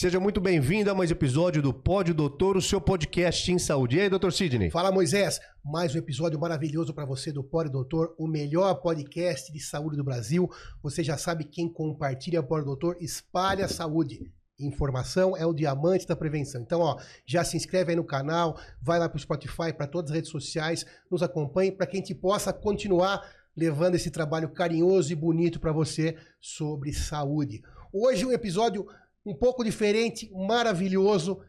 Seja 0.00 0.18
muito 0.18 0.40
bem-vindo 0.40 0.90
a 0.90 0.94
mais 0.94 1.10
um 1.10 1.12
episódio 1.12 1.60
do 1.60 1.74
Pódio 1.74 2.14
Doutor, 2.14 2.56
o 2.56 2.62
seu 2.62 2.80
podcast 2.80 3.52
em 3.52 3.58
saúde. 3.58 3.98
E 3.98 4.00
aí, 4.00 4.08
doutor 4.08 4.32
Sidney? 4.32 4.70
Fala, 4.70 4.90
Moisés. 4.90 5.38
Mais 5.62 5.94
um 5.94 5.98
episódio 5.98 6.40
maravilhoso 6.40 6.94
para 6.94 7.04
você 7.04 7.30
do 7.30 7.44
Pódio 7.44 7.70
Doutor, 7.70 8.14
o 8.16 8.26
melhor 8.26 8.76
podcast 8.76 9.52
de 9.52 9.60
saúde 9.60 9.98
do 9.98 10.02
Brasil. 10.02 10.48
Você 10.82 11.04
já 11.04 11.18
sabe 11.18 11.44
quem 11.44 11.70
compartilha 11.70 12.40
o 12.40 12.42
Pódio 12.42 12.64
Doutor, 12.64 12.96
espalha 12.98 13.66
a 13.66 13.68
saúde. 13.68 14.32
Informação 14.58 15.36
é 15.36 15.44
o 15.44 15.52
diamante 15.52 16.06
da 16.06 16.16
prevenção. 16.16 16.62
Então, 16.62 16.80
ó, 16.80 16.98
já 17.26 17.44
se 17.44 17.58
inscreve 17.58 17.90
aí 17.90 17.96
no 17.96 18.02
canal, 18.02 18.58
vai 18.80 18.98
lá 18.98 19.06
para 19.06 19.18
o 19.18 19.20
Spotify, 19.20 19.70
para 19.76 19.86
todas 19.86 20.10
as 20.12 20.16
redes 20.16 20.30
sociais, 20.30 20.86
nos 21.10 21.22
acompanhe 21.22 21.72
para 21.72 21.86
que 21.86 21.98
a 21.98 22.00
gente 22.00 22.14
possa 22.14 22.54
continuar 22.54 23.22
levando 23.54 23.96
esse 23.96 24.10
trabalho 24.10 24.48
carinhoso 24.48 25.12
e 25.12 25.14
bonito 25.14 25.60
para 25.60 25.72
você 25.72 26.16
sobre 26.40 26.90
saúde. 26.90 27.60
Hoje 27.92 28.24
um 28.24 28.32
episódio 28.32 28.86
um 29.24 29.34
pouco 29.34 29.64
diferente, 29.64 30.30
maravilhoso. 30.32 31.40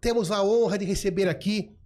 Temos 0.00 0.30
a 0.30 0.42
honra 0.42 0.78
de 0.78 0.84
receber 0.84 1.28
aqui 1.28 1.76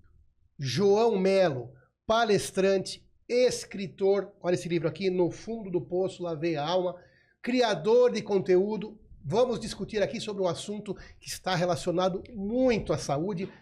João 0.58 1.18
Melo, 1.18 1.72
palestrante, 2.06 3.06
escritor. 3.28 4.32
Olha 4.40 4.54
esse 4.54 4.68
livro 4.68 4.88
aqui, 4.88 5.10
No 5.10 5.30
Fundo 5.30 5.70
do 5.70 5.80
Poço, 5.80 6.22
Lavei 6.22 6.56
a 6.56 6.66
Alma, 6.66 6.96
criador 7.42 8.12
de 8.12 8.22
conteúdo. 8.22 8.98
Vamos 9.22 9.60
discutir 9.60 10.02
aqui 10.02 10.20
sobre 10.20 10.42
um 10.42 10.48
assunto 10.48 10.94
que 11.20 11.28
está 11.28 11.54
relacionado 11.54 12.22
muito 12.32 12.92
à 12.92 12.98
saúde, 12.98 13.52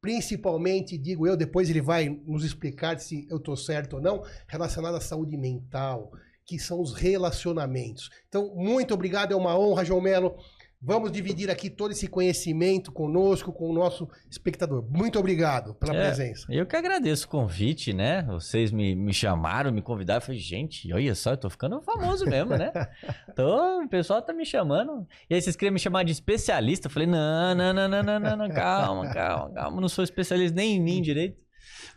principalmente, 0.00 0.96
digo 0.96 1.26
eu, 1.26 1.36
depois 1.36 1.68
ele 1.68 1.82
vai 1.82 2.08
nos 2.08 2.44
explicar 2.44 2.98
se 3.00 3.26
eu 3.28 3.38
estou 3.38 3.56
certo 3.56 3.96
ou 3.96 4.00
não, 4.00 4.22
relacionado 4.46 4.94
à 4.94 5.00
saúde 5.00 5.36
mental, 5.36 6.12
que 6.46 6.56
são 6.58 6.80
os 6.80 6.94
relacionamentos. 6.94 8.08
Então, 8.28 8.54
muito 8.54 8.94
obrigado, 8.94 9.32
é 9.32 9.36
uma 9.36 9.58
honra, 9.58 9.84
João 9.84 10.00
Melo 10.00 10.36
Vamos 10.80 11.10
dividir 11.10 11.50
aqui 11.50 11.68
todo 11.68 11.90
esse 11.90 12.06
conhecimento 12.06 12.92
conosco, 12.92 13.52
com 13.52 13.68
o 13.68 13.72
nosso 13.72 14.08
espectador. 14.30 14.86
Muito 14.88 15.18
obrigado 15.18 15.74
pela 15.74 15.92
é, 15.92 16.06
presença. 16.06 16.46
Eu 16.48 16.64
que 16.66 16.76
agradeço 16.76 17.26
o 17.26 17.28
convite, 17.28 17.92
né? 17.92 18.22
Vocês 18.22 18.70
me, 18.70 18.94
me 18.94 19.12
chamaram, 19.12 19.72
me 19.72 19.82
convidaram. 19.82 20.18
Eu 20.18 20.24
falei, 20.26 20.40
gente, 20.40 20.92
olha 20.92 21.16
só, 21.16 21.32
eu 21.32 21.36
tô 21.36 21.50
ficando 21.50 21.82
famoso 21.82 22.24
mesmo, 22.26 22.56
né? 22.56 22.72
Então, 23.28 23.84
o 23.84 23.88
pessoal 23.88 24.20
tá 24.20 24.32
me 24.32 24.44
chamando. 24.44 25.06
E 25.28 25.34
aí 25.34 25.40
vocês 25.40 25.54
queriam 25.54 25.72
me 25.72 25.78
chamar 25.78 26.04
de 26.04 26.12
especialista. 26.12 26.86
Eu 26.86 26.90
falei, 26.90 27.06
não, 27.06 27.54
não, 27.54 27.72
não, 27.72 27.88
não, 27.88 28.02
não, 28.02 28.20
não, 28.20 28.36
não 28.36 28.48
calma, 28.48 29.12
calma, 29.12 29.54
calma. 29.54 29.80
Não 29.80 29.88
sou 29.88 30.02
especialista 30.02 30.56
nem 30.56 30.76
em 30.76 30.80
mim 30.80 31.02
direito. 31.02 31.47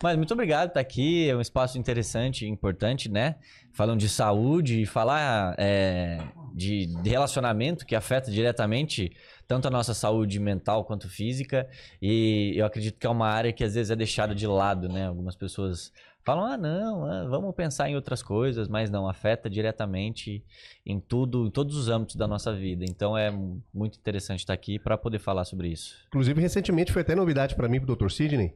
Mas 0.01 0.17
muito 0.17 0.33
obrigado 0.33 0.69
por 0.69 0.71
estar 0.71 0.79
aqui. 0.79 1.29
É 1.29 1.35
um 1.35 1.41
espaço 1.41 1.77
interessante 1.77 2.45
e 2.45 2.49
importante, 2.49 3.09
né? 3.09 3.35
Falando 3.71 3.99
de 3.99 4.09
saúde 4.09 4.81
e 4.81 4.85
falar 4.85 5.55
é, 5.57 6.19
de, 6.53 6.87
relacionamento 7.03 7.85
que 7.85 7.95
afeta 7.95 8.31
diretamente 8.31 9.15
tanto 9.47 9.67
a 9.67 9.71
nossa 9.71 9.93
saúde 9.93 10.39
mental 10.39 10.85
quanto 10.85 11.07
física. 11.07 11.67
E 12.01 12.53
eu 12.55 12.65
acredito 12.65 12.97
que 12.97 13.05
é 13.05 13.09
uma 13.09 13.27
área 13.27 13.53
que 13.53 13.63
às 13.63 13.75
vezes 13.75 13.91
é 13.91 13.95
deixada 13.95 14.33
de 14.33 14.47
lado, 14.47 14.89
né? 14.89 15.07
Algumas 15.07 15.35
pessoas 15.35 15.91
falam, 16.23 16.45
ah, 16.45 16.57
não, 16.57 17.05
ah, 17.05 17.25
vamos 17.27 17.53
pensar 17.55 17.89
em 17.89 17.95
outras 17.95 18.21
coisas, 18.21 18.67
mas 18.67 18.89
não, 18.89 19.07
afeta 19.07 19.49
diretamente 19.49 20.43
em 20.85 20.99
tudo, 20.99 21.47
em 21.47 21.51
todos 21.51 21.75
os 21.75 21.89
âmbitos 21.89 22.15
da 22.15 22.27
nossa 22.27 22.53
vida. 22.53 22.85
Então 22.87 23.17
é 23.17 23.31
muito 23.73 23.97
interessante 23.99 24.39
estar 24.39 24.53
aqui 24.53 24.79
para 24.79 24.97
poder 24.97 25.19
falar 25.19 25.45
sobre 25.45 25.69
isso. 25.69 25.95
Inclusive, 26.07 26.41
recentemente 26.41 26.91
foi 26.91 27.01
até 27.01 27.15
novidade 27.15 27.55
para 27.55 27.67
mim, 27.67 27.79
para 27.79 27.91
o 27.91 27.95
Dr. 27.95 28.09
Sidney, 28.09 28.53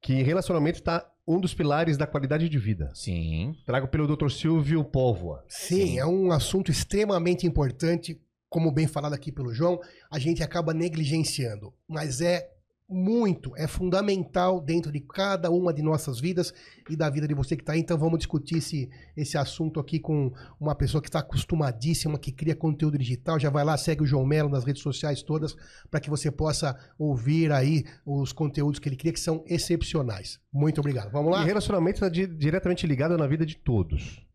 que 0.00 0.22
relacionamento 0.22 0.78
está 0.78 1.08
um 1.26 1.38
dos 1.38 1.52
pilares 1.52 1.98
da 1.98 2.06
qualidade 2.06 2.48
de 2.48 2.58
vida. 2.58 2.90
Sim. 2.94 3.54
Trago 3.66 3.88
pelo 3.88 4.16
Dr. 4.16 4.30
Silvio 4.30 4.82
Póvoa. 4.82 5.44
Sim, 5.46 5.86
Sim, 5.86 5.98
é 5.98 6.06
um 6.06 6.32
assunto 6.32 6.70
extremamente 6.70 7.46
importante, 7.46 8.18
como 8.48 8.72
bem 8.72 8.86
falado 8.86 9.12
aqui 9.12 9.30
pelo 9.30 9.52
João, 9.52 9.78
a 10.10 10.18
gente 10.18 10.42
acaba 10.42 10.72
negligenciando, 10.72 11.74
mas 11.86 12.22
é 12.22 12.48
muito, 12.88 13.54
é 13.56 13.66
fundamental 13.66 14.60
dentro 14.60 14.90
de 14.90 15.00
cada 15.00 15.50
uma 15.50 15.74
de 15.74 15.82
nossas 15.82 16.18
vidas 16.18 16.54
e 16.88 16.96
da 16.96 17.10
vida 17.10 17.28
de 17.28 17.34
você 17.34 17.54
que 17.54 17.62
está 17.62 17.74
aí. 17.74 17.80
Então 17.80 17.98
vamos 17.98 18.18
discutir 18.18 18.58
esse, 18.58 18.88
esse 19.16 19.36
assunto 19.36 19.78
aqui 19.78 19.98
com 19.98 20.32
uma 20.58 20.74
pessoa 20.74 21.02
que 21.02 21.08
está 21.08 21.18
acostumadíssima, 21.18 22.18
que 22.18 22.32
cria 22.32 22.56
conteúdo 22.56 22.96
digital. 22.96 23.38
Já 23.38 23.50
vai 23.50 23.64
lá, 23.64 23.76
segue 23.76 24.02
o 24.02 24.06
João 24.06 24.24
Melo 24.24 24.48
nas 24.48 24.64
redes 24.64 24.82
sociais 24.82 25.22
todas, 25.22 25.54
para 25.90 26.00
que 26.00 26.08
você 26.08 26.30
possa 26.30 26.78
ouvir 26.98 27.52
aí 27.52 27.84
os 28.06 28.32
conteúdos 28.32 28.80
que 28.80 28.88
ele 28.88 28.96
cria, 28.96 29.12
que 29.12 29.20
são 29.20 29.44
excepcionais. 29.46 30.40
Muito 30.50 30.80
obrigado. 30.80 31.10
Vamos 31.10 31.32
lá? 31.32 31.42
E 31.42 31.46
relacionamento 31.46 31.96
está 31.96 32.08
di 32.08 32.26
diretamente 32.26 32.86
ligado 32.86 33.18
na 33.18 33.26
vida 33.26 33.44
de 33.44 33.56
todos. 33.56 34.27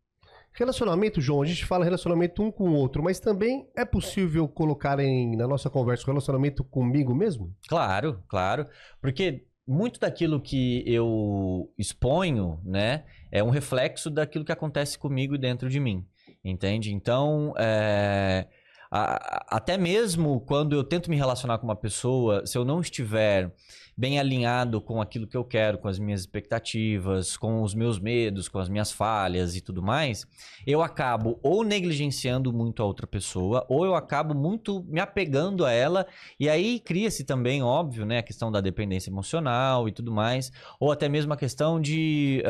Relacionamento, 0.56 1.20
João, 1.20 1.42
a 1.42 1.46
gente 1.46 1.66
fala 1.66 1.84
relacionamento 1.84 2.40
um 2.40 2.50
com 2.50 2.70
o 2.70 2.74
outro, 2.74 3.02
mas 3.02 3.18
também 3.18 3.68
é 3.76 3.84
possível 3.84 4.46
colocar 4.46 5.00
em, 5.00 5.36
na 5.36 5.48
nossa 5.48 5.68
conversa 5.68 6.04
o 6.04 6.06
relacionamento 6.06 6.62
comigo 6.62 7.12
mesmo? 7.12 7.52
Claro, 7.68 8.22
claro. 8.28 8.64
Porque 9.00 9.44
muito 9.66 9.98
daquilo 9.98 10.40
que 10.40 10.84
eu 10.86 11.72
exponho, 11.76 12.60
né, 12.64 13.04
é 13.32 13.42
um 13.42 13.50
reflexo 13.50 14.08
daquilo 14.08 14.44
que 14.44 14.52
acontece 14.52 14.96
comigo 14.96 15.36
dentro 15.36 15.68
de 15.68 15.80
mim, 15.80 16.06
entende? 16.44 16.94
Então, 16.94 17.52
é, 17.58 18.46
até 18.90 19.76
mesmo 19.76 20.40
quando 20.42 20.76
eu 20.76 20.84
tento 20.84 21.10
me 21.10 21.16
relacionar 21.16 21.58
com 21.58 21.66
uma 21.66 21.74
pessoa, 21.74 22.46
se 22.46 22.56
eu 22.56 22.64
não 22.64 22.80
estiver 22.80 23.52
bem 23.96 24.18
alinhado 24.18 24.80
com 24.80 25.00
aquilo 25.00 25.26
que 25.26 25.36
eu 25.36 25.44
quero, 25.44 25.78
com 25.78 25.88
as 25.88 25.98
minhas 25.98 26.20
expectativas, 26.20 27.36
com 27.36 27.62
os 27.62 27.74
meus 27.74 27.98
medos, 27.98 28.48
com 28.48 28.58
as 28.58 28.68
minhas 28.68 28.90
falhas 28.90 29.56
e 29.56 29.60
tudo 29.60 29.82
mais, 29.82 30.26
eu 30.66 30.82
acabo 30.82 31.38
ou 31.42 31.62
negligenciando 31.62 32.52
muito 32.52 32.82
a 32.82 32.86
outra 32.86 33.06
pessoa, 33.06 33.64
ou 33.68 33.84
eu 33.84 33.94
acabo 33.94 34.34
muito 34.34 34.84
me 34.88 35.00
apegando 35.00 35.64
a 35.64 35.72
ela, 35.72 36.06
e 36.38 36.48
aí 36.48 36.80
cria-se 36.80 37.24
também, 37.24 37.62
óbvio, 37.62 38.04
né, 38.04 38.18
a 38.18 38.22
questão 38.22 38.50
da 38.50 38.60
dependência 38.60 39.10
emocional 39.10 39.88
e 39.88 39.92
tudo 39.92 40.12
mais, 40.12 40.50
ou 40.80 40.90
até 40.90 41.08
mesmo 41.08 41.32
a 41.32 41.36
questão 41.36 41.80
de 41.80 42.42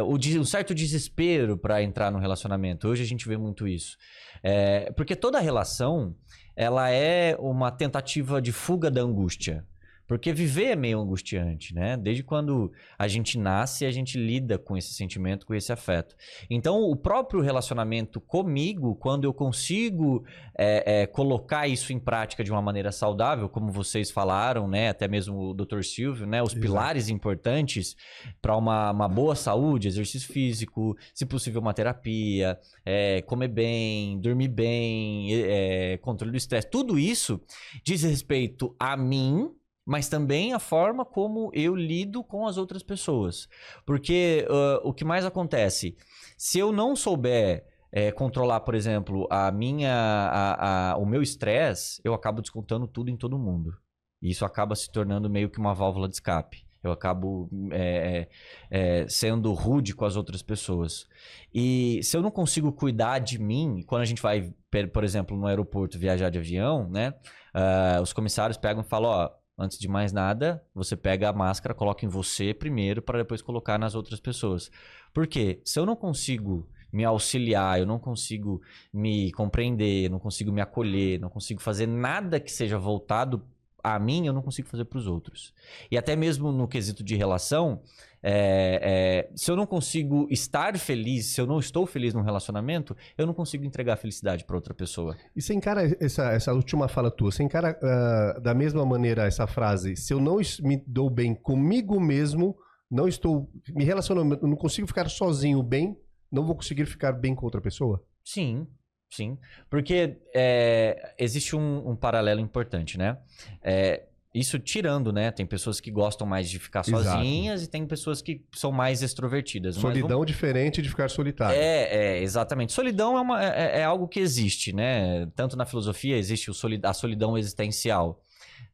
uh, 0.00 0.04
uh, 0.04 0.40
um 0.40 0.44
certo 0.44 0.74
desespero 0.74 1.56
para 1.56 1.82
entrar 1.82 2.10
no 2.10 2.18
relacionamento. 2.18 2.88
Hoje 2.88 3.02
a 3.02 3.06
gente 3.06 3.28
vê 3.28 3.36
muito 3.36 3.68
isso. 3.68 3.96
É, 4.42 4.92
porque 4.92 5.16
toda 5.16 5.40
relação 5.40 6.14
ela 6.56 6.90
é 6.90 7.36
uma 7.38 7.70
tentativa 7.70 8.40
de 8.40 8.52
fuga 8.52 8.90
da 8.90 9.00
angústia. 9.00 9.64
Porque 10.06 10.32
viver 10.32 10.66
é 10.66 10.76
meio 10.76 11.00
angustiante, 11.00 11.74
né? 11.74 11.96
Desde 11.96 12.22
quando 12.22 12.70
a 12.98 13.08
gente 13.08 13.38
nasce, 13.38 13.86
a 13.86 13.90
gente 13.90 14.18
lida 14.18 14.58
com 14.58 14.76
esse 14.76 14.92
sentimento, 14.92 15.46
com 15.46 15.54
esse 15.54 15.72
afeto. 15.72 16.14
Então, 16.50 16.82
o 16.82 16.94
próprio 16.94 17.40
relacionamento 17.40 18.20
comigo, 18.20 18.94
quando 18.96 19.24
eu 19.24 19.32
consigo 19.32 20.24
é, 20.56 21.02
é, 21.02 21.06
colocar 21.06 21.66
isso 21.66 21.92
em 21.92 21.98
prática 21.98 22.44
de 22.44 22.50
uma 22.50 22.60
maneira 22.60 22.92
saudável, 22.92 23.48
como 23.48 23.72
vocês 23.72 24.10
falaram, 24.10 24.68
né? 24.68 24.90
Até 24.90 25.08
mesmo 25.08 25.50
o 25.50 25.54
Dr. 25.54 25.82
Silvio, 25.82 26.26
né? 26.26 26.42
Os 26.42 26.50
Exato. 26.52 26.60
pilares 26.60 27.08
importantes 27.08 27.96
para 28.42 28.56
uma, 28.56 28.90
uma 28.90 29.08
boa 29.08 29.34
saúde, 29.34 29.88
exercício 29.88 30.30
físico, 30.30 30.96
se 31.14 31.24
possível, 31.24 31.60
uma 31.60 31.72
terapia, 31.72 32.58
é, 32.84 33.22
comer 33.22 33.48
bem, 33.48 34.20
dormir 34.20 34.48
bem, 34.48 35.28
é, 35.32 35.98
controle 35.98 36.30
do 36.30 36.36
estresse, 36.36 36.68
tudo 36.68 36.98
isso 36.98 37.40
diz 37.82 38.02
respeito 38.02 38.74
a 38.78 38.96
mim 38.96 39.50
mas 39.84 40.08
também 40.08 40.52
a 40.52 40.58
forma 40.58 41.04
como 41.04 41.50
eu 41.52 41.74
lido 41.74 42.24
com 42.24 42.46
as 42.46 42.56
outras 42.56 42.82
pessoas. 42.82 43.48
Porque 43.84 44.46
uh, 44.48 44.88
o 44.88 44.92
que 44.92 45.04
mais 45.04 45.24
acontece? 45.24 45.96
Se 46.38 46.58
eu 46.58 46.72
não 46.72 46.96
souber 46.96 47.66
é, 47.92 48.10
controlar, 48.10 48.60
por 48.60 48.74
exemplo, 48.74 49.28
a 49.30 49.52
minha, 49.52 49.92
a, 49.92 50.92
a, 50.92 50.96
o 50.96 51.06
meu 51.06 51.22
estresse, 51.22 52.00
eu 52.02 52.12
acabo 52.12 52.40
descontando 52.40 52.88
tudo 52.88 53.10
em 53.10 53.16
todo 53.16 53.38
mundo. 53.38 53.72
E 54.20 54.30
isso 54.30 54.44
acaba 54.44 54.74
se 54.74 54.90
tornando 54.90 55.30
meio 55.30 55.50
que 55.50 55.58
uma 55.58 55.74
válvula 55.74 56.08
de 56.08 56.14
escape. 56.14 56.64
Eu 56.82 56.90
acabo 56.90 57.48
é, 57.70 58.28
é, 58.70 59.00
é 59.02 59.08
sendo 59.08 59.52
rude 59.52 59.94
com 59.94 60.04
as 60.04 60.16
outras 60.16 60.42
pessoas. 60.42 61.06
E 61.54 62.00
se 62.02 62.16
eu 62.16 62.20
não 62.20 62.30
consigo 62.30 62.72
cuidar 62.72 63.20
de 63.20 63.38
mim, 63.38 63.82
quando 63.86 64.02
a 64.02 64.06
gente 64.06 64.20
vai, 64.20 64.52
por 64.92 65.04
exemplo, 65.04 65.36
no 65.36 65.46
aeroporto 65.46 65.98
viajar 65.98 66.30
de 66.30 66.38
avião, 66.38 66.88
né? 66.90 67.14
Uh, 67.54 68.02
os 68.02 68.12
comissários 68.12 68.58
pegam 68.58 68.82
e 68.82 68.86
falam: 68.86 69.10
ó 69.10 69.30
Antes 69.56 69.78
de 69.78 69.86
mais 69.86 70.12
nada, 70.12 70.64
você 70.74 70.96
pega 70.96 71.28
a 71.28 71.32
máscara, 71.32 71.74
coloca 71.74 72.04
em 72.04 72.08
você 72.08 72.52
primeiro 72.52 73.00
para 73.00 73.18
depois 73.18 73.40
colocar 73.40 73.78
nas 73.78 73.94
outras 73.94 74.18
pessoas. 74.18 74.70
Por 75.12 75.26
quê? 75.26 75.60
Se 75.64 75.78
eu 75.78 75.86
não 75.86 75.94
consigo 75.94 76.68
me 76.92 77.04
auxiliar, 77.04 77.78
eu 77.78 77.86
não 77.86 77.98
consigo 77.98 78.60
me 78.92 79.32
compreender, 79.32 80.10
não 80.10 80.18
consigo 80.18 80.52
me 80.52 80.60
acolher, 80.60 81.20
não 81.20 81.28
consigo 81.28 81.60
fazer 81.60 81.86
nada 81.86 82.40
que 82.40 82.50
seja 82.50 82.78
voltado 82.78 83.44
a 83.82 83.98
mim, 83.98 84.26
eu 84.26 84.32
não 84.32 84.40
consigo 84.40 84.68
fazer 84.68 84.86
para 84.86 84.98
os 84.98 85.06
outros. 85.06 85.52
E 85.90 85.98
até 85.98 86.16
mesmo 86.16 86.50
no 86.50 86.66
quesito 86.66 87.04
de 87.04 87.14
relação, 87.14 87.82
é, 88.26 88.80
é, 88.82 89.30
se 89.36 89.50
eu 89.50 89.56
não 89.56 89.66
consigo 89.66 90.26
estar 90.30 90.78
feliz, 90.78 91.26
se 91.34 91.40
eu 91.42 91.46
não 91.46 91.58
estou 91.58 91.86
feliz 91.86 92.14
num 92.14 92.22
relacionamento, 92.22 92.96
eu 93.18 93.26
não 93.26 93.34
consigo 93.34 93.66
entregar 93.66 93.98
felicidade 93.98 94.46
para 94.46 94.56
outra 94.56 94.72
pessoa. 94.72 95.14
E 95.36 95.42
você 95.42 95.52
encara 95.52 95.94
essa, 96.00 96.32
essa 96.32 96.54
última 96.54 96.88
fala 96.88 97.10
tua, 97.10 97.30
você 97.30 97.42
encara 97.42 97.78
uh, 97.78 98.40
da 98.40 98.54
mesma 98.54 98.84
maneira 98.86 99.26
essa 99.26 99.46
frase, 99.46 99.94
se 99.94 100.14
eu 100.14 100.20
não 100.20 100.38
me 100.62 100.82
dou 100.86 101.10
bem 101.10 101.34
comigo 101.34 102.00
mesmo, 102.00 102.56
não 102.90 103.06
estou 103.06 103.50
me 103.68 103.84
relacionando, 103.84 104.38
não 104.40 104.56
consigo 104.56 104.86
ficar 104.86 105.10
sozinho 105.10 105.62
bem, 105.62 105.94
não 106.32 106.46
vou 106.46 106.56
conseguir 106.56 106.86
ficar 106.86 107.12
bem 107.12 107.34
com 107.34 107.44
outra 107.44 107.60
pessoa? 107.60 108.02
Sim, 108.24 108.66
sim. 109.12 109.36
Porque 109.68 110.16
é, 110.34 111.14
existe 111.18 111.54
um, 111.54 111.90
um 111.90 111.94
paralelo 111.94 112.40
importante, 112.40 112.96
né? 112.96 113.18
É, 113.62 114.04
isso 114.34 114.58
tirando, 114.58 115.12
né? 115.12 115.30
Tem 115.30 115.46
pessoas 115.46 115.80
que 115.80 115.90
gostam 115.92 116.26
mais 116.26 116.50
de 116.50 116.58
ficar 116.58 116.80
Exato. 116.86 117.04
sozinhas 117.04 117.62
e 117.62 117.68
tem 117.68 117.86
pessoas 117.86 118.20
que 118.20 118.44
são 118.52 118.72
mais 118.72 119.00
extrovertidas. 119.00 119.76
Solidão 119.76 120.08
vamos- 120.08 120.26
diferente 120.26 120.82
de 120.82 120.88
ficar 120.88 121.08
solitário. 121.08 121.56
É, 121.56 122.16
é, 122.16 122.22
exatamente. 122.22 122.72
Solidão 122.72 123.16
é, 123.16 123.20
uma- 123.20 123.44
é- 123.44 123.80
é 123.80 123.84
algo 123.84 124.08
que 124.08 124.18
existe, 124.18 124.72
né? 124.72 125.26
Tanto 125.36 125.56
na 125.56 125.64
filosofia 125.64 126.16
existe 126.16 126.50
o 126.50 126.54
soli- 126.54 126.80
a 126.82 126.92
solidão 126.92 127.38
existencial, 127.38 128.20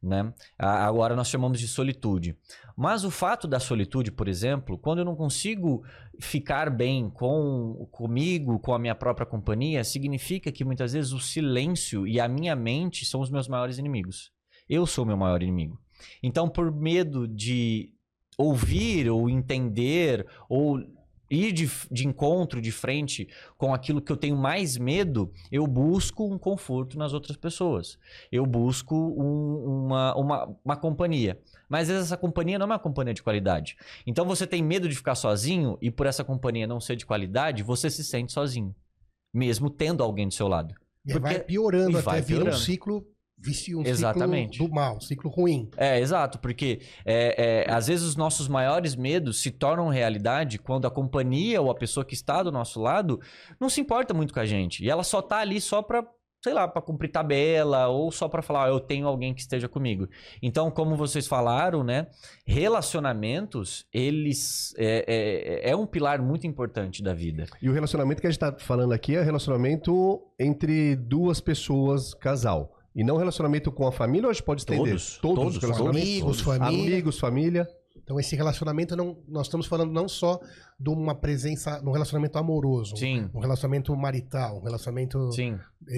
né? 0.01 0.33
Agora 0.57 1.15
nós 1.15 1.27
chamamos 1.29 1.59
de 1.59 1.67
solitude. 1.67 2.35
Mas 2.75 3.03
o 3.03 3.11
fato 3.11 3.47
da 3.47 3.59
solitude, 3.59 4.11
por 4.11 4.27
exemplo, 4.27 4.77
quando 4.79 4.99
eu 4.99 5.05
não 5.05 5.15
consigo 5.15 5.83
ficar 6.19 6.71
bem 6.71 7.07
com 7.09 7.87
comigo, 7.91 8.57
com 8.59 8.73
a 8.73 8.79
minha 8.79 8.95
própria 8.95 9.27
companhia, 9.27 9.83
significa 9.83 10.51
que 10.51 10.63
muitas 10.65 10.93
vezes 10.93 11.11
o 11.11 11.19
silêncio 11.19 12.07
e 12.07 12.19
a 12.19 12.27
minha 12.27 12.55
mente 12.55 13.05
são 13.05 13.21
os 13.21 13.29
meus 13.29 13.47
maiores 13.47 13.77
inimigos. 13.77 14.31
Eu 14.71 14.85
sou 14.87 15.03
o 15.03 15.07
meu 15.07 15.17
maior 15.17 15.43
inimigo. 15.43 15.77
Então, 16.23 16.47
por 16.49 16.71
medo 16.73 17.27
de 17.27 17.93
ouvir 18.37 19.09
ou 19.09 19.29
entender 19.29 20.25
ou 20.49 20.79
ir 21.29 21.51
de, 21.53 21.69
de 21.91 22.07
encontro, 22.07 22.61
de 22.61 22.71
frente 22.71 23.27
com 23.57 23.73
aquilo 23.73 24.01
que 24.01 24.11
eu 24.11 24.17
tenho 24.17 24.35
mais 24.35 24.77
medo, 24.77 25.31
eu 25.51 25.65
busco 25.67 26.25
um 26.25 26.37
conforto 26.37 26.97
nas 26.97 27.13
outras 27.13 27.37
pessoas. 27.37 27.97
Eu 28.31 28.45
busco 28.45 28.95
um- 28.95 29.85
uma, 29.85 30.15
uma, 30.15 30.57
uma 30.63 30.75
companhia. 30.77 31.39
Mas 31.69 31.83
às 31.83 31.87
vezes 31.95 32.03
essa 32.07 32.17
companhia 32.17 32.57
não 32.57 32.65
é 32.65 32.69
uma 32.69 32.79
companhia 32.79 33.13
de 33.13 33.23
qualidade. 33.23 33.75
Então 34.07 34.25
você 34.25 34.47
tem 34.47 34.63
medo 34.63 34.89
de 34.89 34.95
ficar 34.95 35.15
sozinho 35.15 35.77
e 35.81 35.91
por 35.91 36.05
essa 36.05 36.23
companhia 36.23 36.65
não 36.67 36.79
ser 36.81 36.95
de 36.95 37.05
qualidade, 37.05 37.63
você 37.63 37.89
se 37.89 38.03
sente 38.03 38.31
sozinho. 38.33 38.73
Mesmo 39.33 39.69
tendo 39.69 40.03
alguém 40.03 40.27
do 40.27 40.33
seu 40.33 40.47
lado. 40.47 40.73
E 41.05 41.13
aí 41.13 41.19
vai 41.19 41.33
Porque- 41.35 41.45
piorando 41.45 41.91
e 41.91 41.95
até 41.95 42.01
vai 42.03 42.21
vira 42.21 42.39
um 42.41 42.43
piorando. 42.45 42.61
ciclo 42.63 43.05
vício, 43.41 43.79
um 43.79 43.83
Exatamente. 43.85 44.53
ciclo 44.53 44.67
do 44.67 44.73
mal, 44.75 44.97
um 44.97 45.01
ciclo 45.01 45.29
ruim. 45.29 45.69
É, 45.75 45.99
exato, 45.99 46.39
porque 46.39 46.81
é, 47.05 47.65
é, 47.67 47.73
às 47.73 47.87
vezes 47.87 48.05
os 48.05 48.15
nossos 48.15 48.47
maiores 48.47 48.95
medos 48.95 49.41
se 49.41 49.51
tornam 49.51 49.87
realidade 49.89 50.59
quando 50.59 50.85
a 50.85 50.91
companhia 50.91 51.61
ou 51.61 51.71
a 51.71 51.75
pessoa 51.75 52.05
que 52.05 52.13
está 52.13 52.43
do 52.43 52.51
nosso 52.51 52.79
lado 52.79 53.19
não 53.59 53.69
se 53.69 53.81
importa 53.81 54.13
muito 54.13 54.33
com 54.33 54.39
a 54.39 54.45
gente. 54.45 54.83
E 54.83 54.89
ela 54.89 55.03
só 55.03 55.21
tá 55.21 55.37
ali 55.39 55.59
só 55.59 55.81
pra, 55.81 56.05
sei 56.43 56.53
lá, 56.53 56.67
pra 56.67 56.81
cumprir 56.81 57.09
tabela 57.11 57.87
ou 57.87 58.11
só 58.11 58.27
pra 58.29 58.41
falar, 58.41 58.65
"Ah, 58.65 58.69
eu 58.69 58.79
tenho 58.79 59.07
alguém 59.07 59.33
que 59.33 59.41
esteja 59.41 59.67
comigo. 59.67 60.07
Então, 60.41 60.69
como 60.69 60.95
vocês 60.95 61.27
falaram, 61.27 61.83
né, 61.83 62.07
relacionamentos, 62.45 63.85
eles 63.93 64.73
é, 64.77 65.61
é, 65.63 65.69
é 65.71 65.75
um 65.75 65.85
pilar 65.85 66.21
muito 66.21 66.45
importante 66.47 67.01
da 67.03 67.13
vida. 67.13 67.45
E 67.61 67.69
o 67.69 67.73
relacionamento 67.73 68.21
que 68.21 68.27
a 68.27 68.29
gente 68.29 68.39
tá 68.39 68.53
falando 68.57 68.91
aqui 68.93 69.15
é 69.15 69.21
relacionamento 69.23 70.21
entre 70.39 70.95
duas 70.95 71.39
pessoas, 71.39 72.13
casal. 72.13 72.77
E 72.93 73.03
não 73.03 73.17
relacionamento 73.17 73.71
com 73.71 73.87
a 73.87 73.91
família, 73.91 74.27
ou 74.27 74.31
a 74.31 74.33
gente 74.33 74.43
pode 74.43 74.61
estender? 74.61 74.85
Todos, 74.85 75.17
Todos, 75.17 75.35
todos, 75.35 75.55
os 75.55 75.61
relacionamentos? 75.61 76.09
Amigos, 76.09 76.37
todos. 76.37 76.41
família. 76.41 76.93
Amigos, 76.93 77.19
família. 77.19 77.67
Então 78.03 78.19
esse 78.19 78.35
relacionamento 78.35 78.95
não, 78.95 79.17
nós 79.27 79.47
estamos 79.47 79.67
falando 79.67 79.91
não 79.91 80.07
só 80.07 80.39
de 80.79 80.89
uma 80.89 81.15
presença 81.15 81.81
no 81.81 81.91
relacionamento 81.91 82.37
amoroso, 82.37 82.97
Sim, 82.97 83.29
um 83.33 83.39
relacionamento 83.39 83.95
marital, 83.95 84.57
um 84.57 84.63
relacionamento 84.63 85.31
sim, 85.31 85.57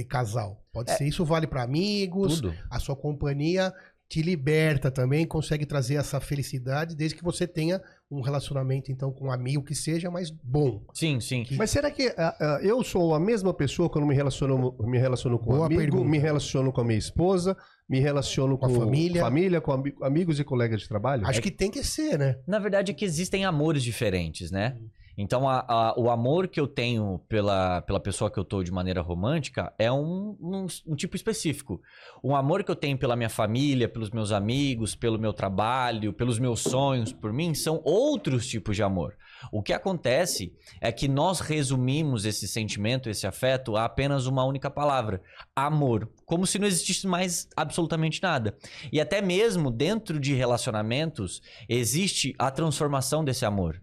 casal. 0.10 0.62
Pode 0.72 0.92
ser 0.92 1.08
isso 1.08 1.24
vale 1.24 1.48
para 1.48 1.64
amigos, 1.64 2.42
tudo. 2.42 2.54
a 2.70 2.80
sua 2.80 2.96
companhia 2.96 3.74
te 4.14 4.22
liberta 4.22 4.92
também, 4.92 5.26
consegue 5.26 5.66
trazer 5.66 5.96
essa 5.96 6.20
felicidade 6.20 6.96
desde 6.96 7.18
que 7.18 7.24
você 7.24 7.48
tenha 7.48 7.82
um 8.12 8.22
relacionamento 8.22 8.92
então 8.92 9.12
com 9.12 9.26
um 9.26 9.32
amigo 9.32 9.64
que 9.64 9.74
seja 9.74 10.12
mais 10.12 10.30
bom. 10.30 10.84
Sim, 10.94 11.20
sim. 11.20 11.44
Mas 11.58 11.72
será 11.72 11.90
que 11.90 12.14
ah, 12.16 12.36
ah, 12.40 12.60
eu 12.62 12.84
sou 12.84 13.16
a 13.16 13.20
mesma 13.20 13.52
pessoa 13.56 13.90
quando 13.90 14.06
me 14.06 14.14
relaciono, 14.14 14.76
me 14.82 15.00
relaciono 15.00 15.40
com 15.40 15.54
um 15.54 15.56
Boa 15.56 15.66
amigo, 15.66 15.82
pergunta. 15.82 16.08
me 16.08 16.20
relaciono 16.20 16.72
com 16.72 16.82
a 16.82 16.84
minha 16.84 17.00
esposa, 17.00 17.58
me 17.90 18.00
relaciono 18.00 18.56
Com 18.56 18.68
com, 18.68 18.76
a 18.76 18.86
família. 18.86 19.22
família 19.24 19.60
com 19.60 19.72
ami- 19.72 19.96
amigos 20.04 20.40
e 20.40 20.44
colegas 20.44 20.82
de 20.82 20.88
trabalho? 20.88 21.26
Acho 21.26 21.42
que 21.42 21.50
tem 21.50 21.72
que 21.72 21.84
ser, 21.84 22.20
né? 22.20 22.38
Na 22.46 22.60
verdade 22.60 22.92
é 22.92 22.94
que 22.94 23.04
existem 23.06 23.46
amores 23.46 23.82
diferentes, 23.82 24.52
né? 24.52 24.78
Então, 25.18 25.48
a- 25.48 25.64
a- 25.68 26.00
o 26.00 26.10
amor 26.10 26.48
que 26.48 26.60
eu 26.60 26.68
tenho 26.68 27.20
pela, 27.30 27.82
pela 27.84 28.00
pessoa 28.00 28.32
que 28.32 28.40
eu 28.40 28.44
tô 28.44 28.64
de 28.64 28.72
maneira 28.72 29.02
romântica 29.02 29.74
é 29.78 29.92
um, 29.92 30.36
um- 30.42 30.68
um 30.88 30.96
tipo 30.96 31.16
específico. 31.16 31.80
O 32.22 32.36
amor 32.36 32.64
que 32.64 32.72
eu 32.72 32.76
tenho 32.76 32.98
pela 32.98 33.16
minha 33.16 33.30
família, 33.30 33.88
pelos 33.88 34.10
meus 34.10 34.32
amigos, 34.32 34.96
pelo 34.96 35.20
meu 35.20 35.32
trabalho, 35.32 36.14
pelos 36.14 36.40
meus 36.40 36.62
sonhos, 36.62 37.14
por 37.14 37.32
mim, 37.32 37.54
são 37.54 37.82
outros 37.84 38.48
tipos 38.48 38.76
de 38.76 38.82
amor. 38.84 39.16
O 39.52 39.62
que 39.62 39.74
acontece 39.74 40.54
é 40.82 40.92
que 40.92 41.08
nós 41.08 41.40
resumimos 41.42 42.26
esse 42.26 42.48
sentimento, 42.48 43.10
esse 43.10 43.28
afeto, 43.28 43.76
a 43.76 43.86
apenas 43.86 44.26
uma 44.26 44.44
única 44.46 44.72
palavra: 44.72 45.22
amor. 45.56 46.10
Como 46.26 46.48
se 46.48 46.58
não 46.58 46.66
existisse 46.68 47.06
mais 47.06 47.48
absolutamente 47.56 48.22
nada. 48.24 48.56
E 48.92 49.00
até 49.00 49.22
mesmo 49.22 49.70
dentro 49.70 50.20
de 50.20 50.34
relacionamentos, 50.34 51.42
existe 51.70 52.34
a 52.40 52.50
transformação 52.50 53.24
desse 53.24 53.46
amor. 53.46 53.82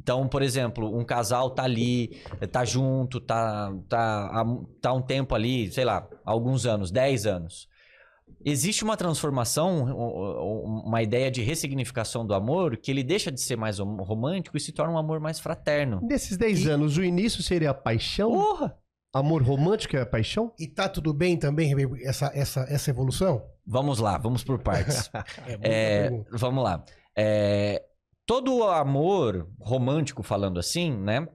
Então, 0.00 0.26
por 0.28 0.42
exemplo, 0.42 0.96
um 0.96 1.04
casal 1.04 1.50
tá 1.50 1.64
ali, 1.64 2.20
tá 2.50 2.64
junto, 2.64 3.20
tá, 3.20 3.72
tá, 3.88 4.26
há- 4.32 4.56
tá 4.80 4.92
um 4.92 5.02
tempo 5.02 5.34
ali, 5.34 5.70
sei 5.72 5.84
lá, 5.84 6.08
alguns 6.24 6.64
anos, 6.66 6.90
10 6.90 7.26
anos. 7.26 7.68
Existe 8.44 8.84
uma 8.84 8.96
transformação, 8.96 9.84
um- 9.84 10.64
um- 10.66 10.82
uma 10.86 11.02
ideia 11.02 11.30
de 11.30 11.42
ressignificação 11.42 12.24
do 12.26 12.32
amor, 12.34 12.76
que 12.76 12.90
ele 12.90 13.02
deixa 13.02 13.32
de 13.32 13.40
ser 13.40 13.56
mais 13.56 13.78
romântico 13.80 14.56
e 14.56 14.60
se 14.60 14.70
torna 14.72 14.92
um 14.94 14.98
amor 14.98 15.18
mais 15.18 15.40
fraterno. 15.40 16.00
Nesses 16.02 16.36
10 16.36 16.64
E- 16.64 16.70
anos, 16.70 16.96
o 16.96 17.02
início 17.04 17.42
seria 17.42 17.70
a 17.70 17.74
paixão? 17.74 18.30
Porra! 18.32 18.76
Amor 19.12 19.42
romântico 19.42 19.96
é 19.96 20.02
a 20.02 20.06
paixão? 20.06 20.52
E 20.58 20.66
tá 20.68 20.88
tudo 20.88 21.12
bem 21.14 21.36
também 21.36 21.74
essa, 22.04 22.30
essa, 22.34 22.60
essa 22.68 22.90
evolução? 22.90 23.42
Vamos 23.66 23.98
lá, 23.98 24.16
vamos 24.18 24.44
por 24.44 24.58
partes. 24.60 25.10
É, 25.62 26.06
É, 26.06 26.10
vamos 26.30 26.62
lá. 26.62 26.84
É, 27.16 27.82
todo 28.28 28.62
amor 28.64 29.48
romântico, 29.58 30.22
falando 30.22 30.60
assim, 30.60 30.92
né? 30.92 31.26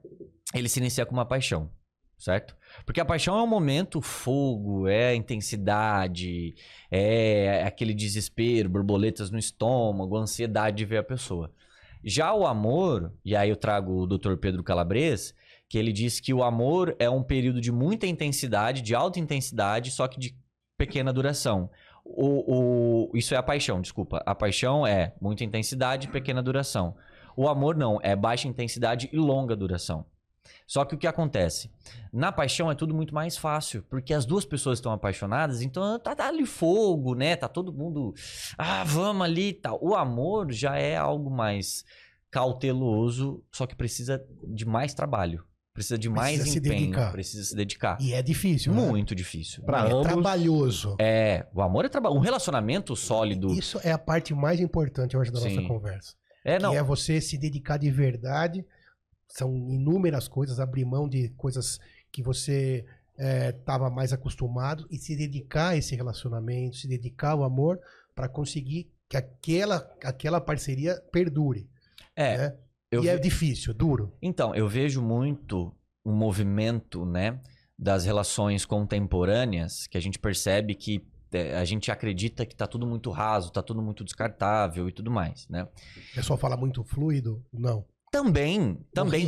Ele 0.54 0.70
se 0.70 0.80
inicia 0.80 1.08
com 1.08 1.14
uma 1.14 1.26
paixão, 1.26 1.72
certo? 2.20 2.56
Porque 2.86 3.02
a 3.02 3.06
paixão 3.06 3.36
é 3.36 3.42
um 3.42 3.48
momento 3.48 4.00
fogo, 4.00 4.88
é 4.88 5.16
intensidade, 5.16 6.54
é 6.92 7.64
aquele 7.66 7.96
desespero, 7.96 8.70
borboletas 8.70 9.32
no 9.32 9.40
estômago, 9.40 10.16
ansiedade 10.16 10.78
de 10.78 10.86
ver 10.86 10.98
a 10.98 11.04
pessoa. 11.04 11.52
Já 12.04 12.32
o 12.32 12.46
amor, 12.46 13.12
e 13.26 13.36
aí 13.36 13.50
eu 13.50 13.56
trago 13.56 14.04
o 14.04 14.06
Dr. 14.06 14.36
Pedro 14.36 14.64
Calabres, 14.64 15.34
que 15.68 15.80
ele 15.80 15.92
diz 15.92 16.20
que 16.20 16.32
o 16.32 16.44
amor 16.44 16.96
é 17.00 17.10
um 17.10 17.24
período 17.24 17.60
de 17.60 17.72
muita 17.72 18.06
intensidade, 18.06 18.84
de 18.84 18.94
alta 18.94 19.20
intensidade, 19.20 19.90
só 19.90 20.08
que 20.08 20.20
de 20.20 20.38
pequena 20.78 21.12
duração. 21.12 21.72
O, 22.06 23.08
o- 23.12 23.18
isso 23.18 23.34
é 23.34 23.38
a 23.38 23.44
paixão, 23.44 23.82
desculpa. 23.82 24.22
A 24.26 24.36
paixão 24.36 24.86
é 24.86 25.14
muita 25.22 25.44
intensidade 25.44 26.08
e 26.08 26.12
pequena 26.12 26.42
duração. 26.44 26.96
O 27.36 27.48
amor 27.48 27.76
não, 27.76 28.00
é 28.04 28.16
baixa 28.16 28.48
intensidade 28.48 29.10
e 29.12 29.18
longa 29.18 29.56
duração. 29.56 30.06
Só 30.68 30.84
que 30.86 30.96
o 30.96 30.98
que 30.98 31.08
acontece? 31.08 31.72
Na 32.12 32.32
paixão 32.32 32.70
é 32.70 32.76
tudo 32.76 32.94
muito 32.94 33.14
mais 33.14 33.38
fácil, 33.38 33.84
porque 33.90 34.14
as 34.14 34.26
duas 34.26 34.46
pessoas 34.46 34.78
estão 34.80 34.92
apaixonadas, 34.92 35.62
então 35.62 35.98
tá, 36.00 36.16
tá 36.16 36.28
ali 36.28 36.46
fogo, 36.46 37.16
né? 37.16 37.36
Tá 37.36 37.48
todo 37.48 37.74
mundo, 37.74 38.14
ah, 38.58 38.84
vamos 38.84 39.24
ali 39.24 39.54
tal. 39.54 39.80
O 39.82 39.96
amor 39.96 40.52
já 40.52 40.78
é 40.78 40.96
algo 40.98 41.30
mais 41.30 41.84
cauteloso, 42.30 43.44
só 43.52 43.66
que 43.66 43.76
precisa 43.76 44.26
de 44.44 44.66
mais 44.66 44.94
trabalho, 44.94 45.44
precisa 45.74 45.98
de 45.98 46.08
mais 46.10 46.38
Precisa 46.38 46.54
se 46.54 46.60
empenho, 46.60 46.80
dedicar. 46.82 47.12
precisa 47.12 47.44
se 47.44 47.56
dedicar. 47.56 47.98
E 48.00 48.14
é 48.14 48.22
difícil, 48.22 48.74
né? 48.74 48.82
Muito 48.82 49.16
difícil. 49.16 49.64
Pra 49.64 49.88
é 49.88 49.92
ambos. 49.92 50.04
trabalhoso. 50.04 50.96
É, 51.00 51.48
o 51.54 51.62
amor 51.62 51.86
é 51.86 51.90
trabalho. 51.90 52.16
Um 52.16 52.20
relacionamento 52.20 52.96
sólido. 52.96 53.52
Isso 53.54 53.80
é 53.84 53.92
a 53.92 53.98
parte 53.98 54.34
mais 54.34 54.60
importante, 54.60 55.16
eu 55.16 55.22
acho, 55.22 55.32
da 55.32 55.40
nossa 55.40 55.50
Sim. 55.50 55.68
conversa. 55.68 56.14
É, 56.46 56.60
não. 56.60 56.72
Que 56.72 56.78
é 56.78 56.84
você 56.84 57.20
se 57.20 57.38
dedicar 57.38 57.78
de 57.78 57.90
verdade. 57.90 58.66
São 59.28 59.52
inúmeras 59.70 60.28
coisas, 60.28 60.60
abrir 60.60 60.86
mão 60.86 61.10
de 61.10 61.30
coisas 61.30 61.80
que 62.12 62.22
você 62.22 62.86
estava 63.50 63.90
mais 63.90 64.12
acostumado 64.12 64.88
e 64.92 64.98
se 64.98 65.16
dedicar 65.16 65.70
a 65.70 65.78
esse 65.78 65.96
relacionamento, 65.96 66.78
se 66.78 66.88
dedicar 66.88 67.32
ao 67.32 67.44
amor 67.44 67.80
para 68.16 68.28
conseguir 68.28 68.92
que 69.08 69.18
aquela, 69.18 69.88
aquela 70.04 70.42
parceria 70.42 71.02
perdure. 71.12 71.68
É. 72.16 72.38
né? 72.38 72.56
Eu 72.94 73.04
e 73.04 73.08
é 73.10 73.16
ve- 73.16 73.22
difícil, 73.22 73.74
duro. 73.74 74.14
Então, 74.22 74.54
eu 74.56 74.68
vejo 74.68 75.02
muito 75.02 75.74
um 76.06 76.14
movimento, 76.14 77.06
né, 77.06 77.40
das 77.78 78.06
relações 78.06 78.66
contemporâneas, 78.66 79.88
que 79.88 79.98
a 79.98 80.02
gente 80.02 80.20
percebe 80.20 80.76
que 80.76 81.06
é, 81.32 81.56
a 81.58 81.66
gente 81.66 81.90
acredita 81.92 82.46
que 82.46 82.56
tá 82.56 82.68
tudo 82.68 82.86
muito 82.86 83.10
raso, 83.10 83.52
tá 83.52 83.64
tudo 83.64 83.82
muito 83.82 84.04
descartável 84.04 84.88
e 84.88 84.92
tudo 84.92 85.10
mais, 85.10 85.48
né? 85.50 85.64
O 85.64 86.16
pessoal 86.16 86.38
fala 86.38 86.56
muito 86.56 86.84
fluido? 86.84 87.44
Não. 87.52 87.86
Também, 88.12 88.78
também 88.94 89.26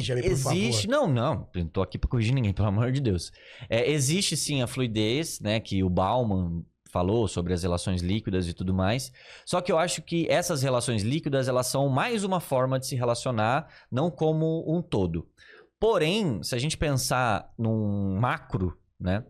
existe. 0.60 0.88
Não, 0.88 1.08
não, 1.08 1.50
não 1.56 1.68
tô 1.68 1.82
aqui 1.82 1.98
pra 1.98 2.08
corrigir 2.08 2.36
ninguém, 2.36 2.54
pelo 2.54 2.68
amor 2.68 2.92
de 2.92 3.02
Deus. 3.02 3.32
É, 3.68 3.90
existe 3.90 4.38
sim 4.38 4.62
a 4.62 4.68
fluidez, 4.68 5.40
né, 5.40 5.60
que 5.60 5.84
o 5.84 5.90
Bauman 5.90 6.64
falou 6.96 7.28
sobre 7.28 7.52
as 7.52 7.62
relações 7.62 8.02
líquidas 8.02 8.48
e 8.48 8.54
tudo 8.54 8.74
mais. 8.74 9.12
Só 9.46 9.60
que 9.60 9.70
eu 9.70 9.78
acho 9.78 10.02
que 10.02 10.26
essas 10.30 10.64
relações 10.64 11.04
líquidas, 11.04 11.50
elas 11.50 11.68
são 11.68 11.90
mais 11.90 12.24
uma 12.24 12.40
forma 12.40 12.80
de 12.80 12.88
se 12.88 12.96
relacionar, 12.96 13.68
não 13.92 14.10
como 14.10 14.64
um 14.66 14.82
todo. 14.82 15.30
Porém, 15.78 16.42
se 16.42 16.56
a 16.56 16.58
gente 16.58 16.78
pensar 16.78 17.54
num 17.58 18.18
macro, 18.18 18.80
né? 18.98 19.26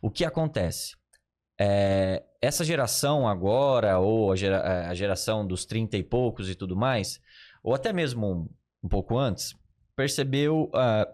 O 0.00 0.10
que 0.10 0.24
acontece? 0.24 0.96
É, 1.60 2.24
essa 2.40 2.64
geração 2.64 3.28
agora, 3.28 3.98
ou 3.98 4.32
a, 4.32 4.36
gera, 4.36 4.88
a, 4.88 4.94
geração 4.94 5.46
dos 5.46 5.66
30 5.66 5.98
e 5.98 6.02
poucos 6.02 6.48
e 6.48 6.54
tudo 6.54 6.74
mais, 6.74 7.20
ou 7.62 7.74
até 7.74 7.92
mesmo 7.92 8.26
um, 8.26 8.48
um 8.82 8.88
pouco 8.88 9.18
antes, 9.18 9.54
percebeu 9.94 10.70
uh, 10.74 11.06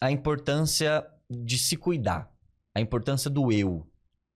a 0.00 0.12
importância 0.12 1.04
de 1.28 1.58
se 1.58 1.76
cuidar, 1.76 2.30
a 2.72 2.80
importância 2.80 3.28
do 3.28 3.50
eu, 3.50 3.84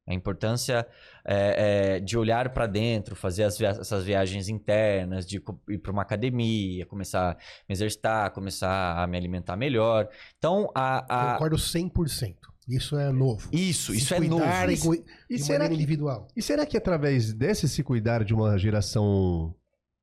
a 0.08 0.14
importância 0.14 0.86
é, 1.24 1.96
é, 1.96 2.00
de 2.00 2.16
olhar 2.16 2.48
para 2.48 2.66
dentro, 2.66 3.14
fazer 3.14 3.46
via 3.50 3.68
essas 3.68 4.04
viagens 4.04 4.48
internas, 4.48 5.26
de 5.26 5.36
ir 5.68 5.78
para 5.78 5.92
uma 5.92 6.00
academia, 6.00 6.86
começar 6.86 7.32
a 7.32 7.34
me 7.68 7.74
exercitar, 7.74 8.30
começar 8.30 9.02
a 9.02 9.06
me 9.06 9.18
alimentar 9.18 9.54
melhor. 9.56 10.08
Então, 10.38 10.70
a. 10.74 11.32
a... 11.32 11.32
Concordo 11.34 11.56
100%. 11.56 12.36
Isso 12.66 12.98
é 12.98 13.10
novo. 13.10 13.48
Isso, 13.52 13.92
se 13.92 13.98
isso 13.98 14.14
é 14.14 14.20
novo. 14.20 14.44
E, 14.94 15.04
e 15.30 15.38
será 15.38 15.68
que, 15.68 15.74
individual. 15.74 16.28
E 16.36 16.42
será 16.42 16.66
que 16.66 16.76
através 16.76 17.32
desse 17.32 17.68
se 17.68 17.82
cuidar 17.82 18.24
de 18.24 18.34
uma 18.34 18.58
geração 18.58 19.54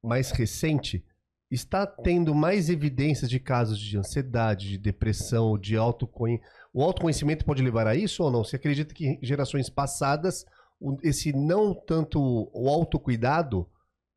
mais 0.03 0.31
recente, 0.31 1.03
está 1.49 1.85
tendo 1.85 2.33
mais 2.33 2.69
evidências 2.69 3.29
de 3.29 3.39
casos 3.39 3.79
de 3.79 3.97
ansiedade, 3.97 4.69
de 4.69 4.77
depressão, 4.77 5.57
de 5.57 5.75
autoconhecimento? 5.75 6.55
O 6.73 6.83
autoconhecimento 6.83 7.45
pode 7.45 7.63
levar 7.63 7.87
a 7.87 7.95
isso 7.95 8.23
ou 8.23 8.31
não? 8.31 8.43
Você 8.43 8.57
acredita 8.57 8.93
que 8.93 9.07
em 9.07 9.19
gerações 9.21 9.69
passadas, 9.69 10.45
esse 11.03 11.31
não 11.31 11.73
tanto 11.73 12.19
o 12.53 12.67
autocuidado 12.67 13.65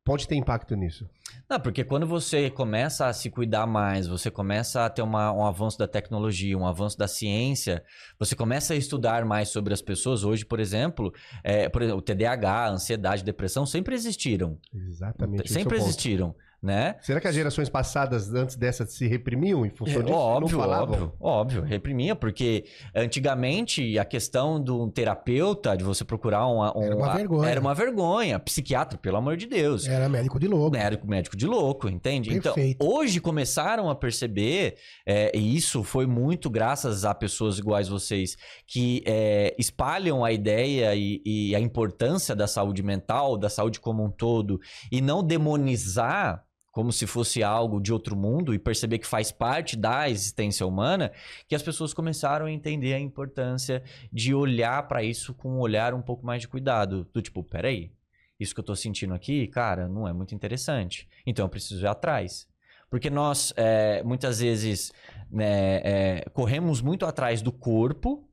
pode 0.03 0.27
ter 0.27 0.35
impacto 0.35 0.75
nisso? 0.75 1.07
Não, 1.49 1.59
porque 1.59 1.83
quando 1.83 2.05
você 2.05 2.49
começa 2.49 3.05
a 3.05 3.13
se 3.13 3.29
cuidar 3.29 3.65
mais, 3.65 4.07
você 4.07 4.29
começa 4.29 4.85
a 4.85 4.89
ter 4.89 5.01
uma, 5.01 5.31
um 5.31 5.45
avanço 5.45 5.77
da 5.77 5.87
tecnologia, 5.87 6.57
um 6.57 6.65
avanço 6.65 6.97
da 6.97 7.07
ciência, 7.07 7.83
você 8.19 8.35
começa 8.35 8.73
a 8.73 8.75
estudar 8.75 9.23
mais 9.23 9.49
sobre 9.49 9.73
as 9.73 9.81
pessoas. 9.81 10.23
Hoje, 10.23 10.43
por 10.43 10.59
exemplo, 10.59 11.13
é, 11.43 11.69
por 11.69 11.81
exemplo 11.81 11.99
o 11.99 12.03
TDAH, 12.03 12.71
ansiedade, 12.71 13.23
depressão 13.23 13.65
sempre 13.65 13.95
existiram. 13.95 14.57
Exatamente. 14.73 15.51
Sempre 15.51 15.77
é 15.77 15.81
existiram 15.81 16.35
né? 16.61 16.95
Será 17.01 17.21
que 17.21 17.27
as 17.27 17.33
gerações 17.33 17.69
passadas, 17.69 18.33
antes 18.33 18.55
dessa, 18.57 18.85
se 18.85 19.07
reprimiam 19.07 19.65
em 19.65 19.69
função 19.69 20.01
é, 20.01 20.03
disso? 20.03 20.17
Óbvio, 20.17 20.59
óbvio, 20.59 21.13
óbvio, 21.19 21.61
reprimia, 21.63 22.15
porque 22.15 22.65
antigamente 22.93 23.97
a 23.97 24.03
questão 24.03 24.61
de 24.61 24.71
um 24.71 24.89
terapeuta, 24.89 25.77
de 25.77 25.83
você 25.83 26.03
procurar 26.03 26.47
um, 26.47 26.59
um 26.59 26.83
era 26.83 26.95
uma 26.95 27.13
vergonha. 27.15 27.49
Era 27.49 27.61
uma 27.61 27.73
vergonha. 27.73 28.39
Psiquiatra, 28.39 28.97
pelo 28.97 29.17
amor 29.17 29.37
de 29.37 29.47
Deus. 29.47 29.87
Era 29.87 30.09
médico 30.09 30.37
de 30.37 30.47
louco. 30.47 30.71
Médico, 30.71 31.07
médico 31.07 31.37
de 31.37 31.45
louco, 31.45 31.87
entende? 31.87 32.33
Então, 32.33 32.53
Perfeito. 32.53 32.83
Então, 32.83 32.95
hoje 32.95 33.21
começaram 33.21 33.89
a 33.89 33.95
perceber, 33.95 34.75
é, 35.05 35.31
e 35.35 35.55
isso 35.55 35.81
foi 35.83 36.05
muito 36.05 36.49
graças 36.49 37.05
a 37.05 37.13
pessoas 37.13 37.57
iguais 37.57 37.87
vocês, 37.87 38.35
que 38.67 39.01
é, 39.05 39.55
espalham 39.57 40.25
a 40.25 40.31
ideia 40.31 40.93
e, 40.93 41.21
e 41.25 41.55
a 41.55 41.59
importância 41.59 42.35
da 42.35 42.47
saúde 42.47 42.83
mental, 42.83 43.37
da 43.37 43.49
saúde 43.49 43.79
como 43.79 44.03
um 44.03 44.11
todo, 44.11 44.59
e 44.91 44.99
não 44.99 45.23
demonizar 45.23 46.48
como 46.79 46.93
se 46.93 47.05
fosse 47.05 47.43
algo 47.43 47.81
de 47.81 47.91
outro 47.91 48.15
mundo 48.15 48.53
e 48.53 48.57
perceber 48.57 48.99
que 48.99 49.05
faz 49.05 49.33
parte 49.33 49.75
da 49.75 50.09
existência 50.09 50.65
humana, 50.65 51.11
que 51.45 51.53
as 51.53 51.61
pessoas 51.61 51.93
começaram 51.93 52.45
a 52.45 52.51
entender 52.51 52.93
a 52.93 52.99
importância 52.99 53.83
de 54.13 54.33
olhar 54.33 54.87
para 54.87 55.03
isso 55.03 55.33
com 55.33 55.49
um 55.49 55.59
olhar 55.59 55.93
um 55.93 56.01
pouco 56.01 56.25
mais 56.25 56.39
de 56.39 56.47
cuidado. 56.47 57.05
Do 57.13 57.21
tipo, 57.21 57.43
peraí, 57.43 57.91
isso 58.39 58.53
que 58.53 58.61
eu 58.61 58.63
tô 58.63 58.77
sentindo 58.77 59.13
aqui, 59.13 59.45
cara, 59.47 59.89
não 59.89 60.07
é 60.07 60.13
muito 60.13 60.33
interessante. 60.33 61.05
Então 61.27 61.43
eu 61.43 61.49
preciso 61.49 61.83
ir 61.83 61.87
atrás. 61.87 62.47
Porque 62.89 63.09
nós, 63.09 63.53
é, 63.57 64.01
muitas 64.01 64.39
vezes, 64.39 64.93
né, 65.29 65.81
é, 65.83 66.29
corremos 66.29 66.81
muito 66.81 67.05
atrás 67.05 67.41
do 67.41 67.51
corpo 67.51 68.25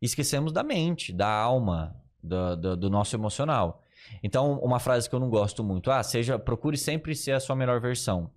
e 0.00 0.06
esquecemos 0.06 0.52
da 0.52 0.62
mente, 0.62 1.12
da 1.12 1.28
alma, 1.28 2.00
do, 2.22 2.54
do, 2.54 2.76
do 2.76 2.88
nosso 2.88 3.16
emocional. 3.16 3.81
Então, 4.22 4.58
uma 4.60 4.78
frase 4.78 5.08
que 5.08 5.14
eu 5.14 5.20
não 5.20 5.30
gosto 5.30 5.62
muito, 5.62 5.90
ah, 5.90 6.02
seja, 6.02 6.38
procure 6.38 6.76
sempre 6.76 7.14
ser 7.14 7.32
a 7.32 7.40
sua 7.40 7.56
melhor 7.56 7.80
versão. 7.80 8.30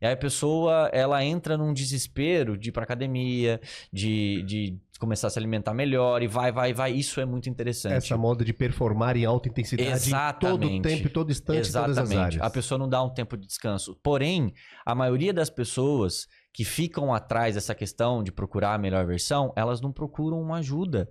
E 0.00 0.06
aí 0.06 0.12
a 0.12 0.16
pessoa, 0.16 0.88
ela 0.92 1.22
entra 1.22 1.58
num 1.58 1.74
desespero 1.74 2.56
de 2.56 2.70
ir 2.70 2.72
pra 2.72 2.84
academia, 2.84 3.60
de, 3.92 4.42
de 4.44 4.80
começar 4.98 5.26
a 5.26 5.30
se 5.30 5.38
alimentar 5.38 5.74
melhor 5.74 6.22
e 6.22 6.26
vai, 6.26 6.50
vai, 6.50 6.72
vai. 6.72 6.92
Isso 6.92 7.20
é 7.20 7.26
muito 7.26 7.50
interessante. 7.50 7.94
Essa 7.94 8.16
moda 8.16 8.42
de 8.42 8.52
performar 8.54 9.16
em 9.16 9.26
alta 9.26 9.48
intensidade 9.48 9.90
Exatamente. 9.90 10.60
todo 10.60 10.82
tempo, 10.82 11.10
todo 11.10 11.30
instante, 11.30 11.58
Exatamente. 11.60 11.96
todas 11.96 12.10
as 12.10 12.16
áreas. 12.16 12.42
A 12.42 12.48
pessoa 12.48 12.78
não 12.78 12.88
dá 12.88 13.02
um 13.02 13.10
tempo 13.10 13.36
de 13.36 13.46
descanso. 13.46 13.94
Porém, 14.02 14.54
a 14.86 14.94
maioria 14.94 15.34
das 15.34 15.50
pessoas 15.50 16.26
que 16.52 16.64
ficam 16.64 17.12
atrás 17.12 17.54
dessa 17.54 17.74
questão 17.74 18.22
de 18.22 18.32
procurar 18.32 18.74
a 18.74 18.78
melhor 18.78 19.06
versão, 19.06 19.52
elas 19.54 19.82
não 19.82 19.92
procuram 19.92 20.40
uma 20.40 20.58
ajuda 20.58 21.10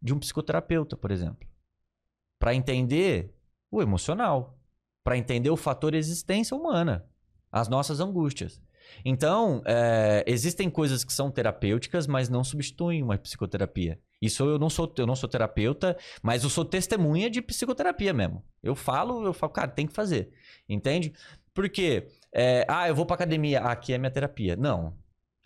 de 0.00 0.14
um 0.14 0.18
psicoterapeuta, 0.18 0.96
por 0.96 1.10
exemplo. 1.10 1.46
Para 2.38 2.54
entender 2.54 3.34
o 3.70 3.82
emocional, 3.82 4.58
para 5.04 5.16
entender 5.16 5.50
o 5.50 5.56
fator 5.56 5.94
existência 5.94 6.56
humana, 6.56 7.06
as 7.50 7.68
nossas 7.68 8.00
angústias. 8.00 8.60
Então, 9.04 9.62
é, 9.66 10.24
existem 10.26 10.70
coisas 10.70 11.04
que 11.04 11.12
são 11.12 11.30
terapêuticas, 11.30 12.06
mas 12.06 12.28
não 12.28 12.42
substituem 12.42 13.02
uma 13.02 13.18
psicoterapia. 13.18 13.98
Isso 14.20 14.44
eu 14.44 14.58
não 14.58 14.68
sou, 14.68 14.92
eu 14.96 15.06
não 15.06 15.14
sou 15.14 15.28
terapeuta, 15.28 15.96
mas 16.22 16.42
eu 16.42 16.50
sou 16.50 16.64
testemunha 16.64 17.30
de 17.30 17.40
psicoterapia 17.40 18.12
mesmo. 18.12 18.42
Eu 18.62 18.74
falo, 18.74 19.24
eu 19.24 19.32
falo, 19.32 19.52
cara, 19.52 19.68
tem 19.68 19.86
que 19.86 19.92
fazer. 19.92 20.32
Entende? 20.68 21.12
Porque, 21.54 22.08
é, 22.32 22.64
ah, 22.68 22.88
eu 22.88 22.94
vou 22.94 23.06
pra 23.06 23.14
academia, 23.14 23.60
aqui 23.60 23.92
é 23.92 23.98
minha 23.98 24.10
terapia. 24.10 24.56
Não. 24.56 24.96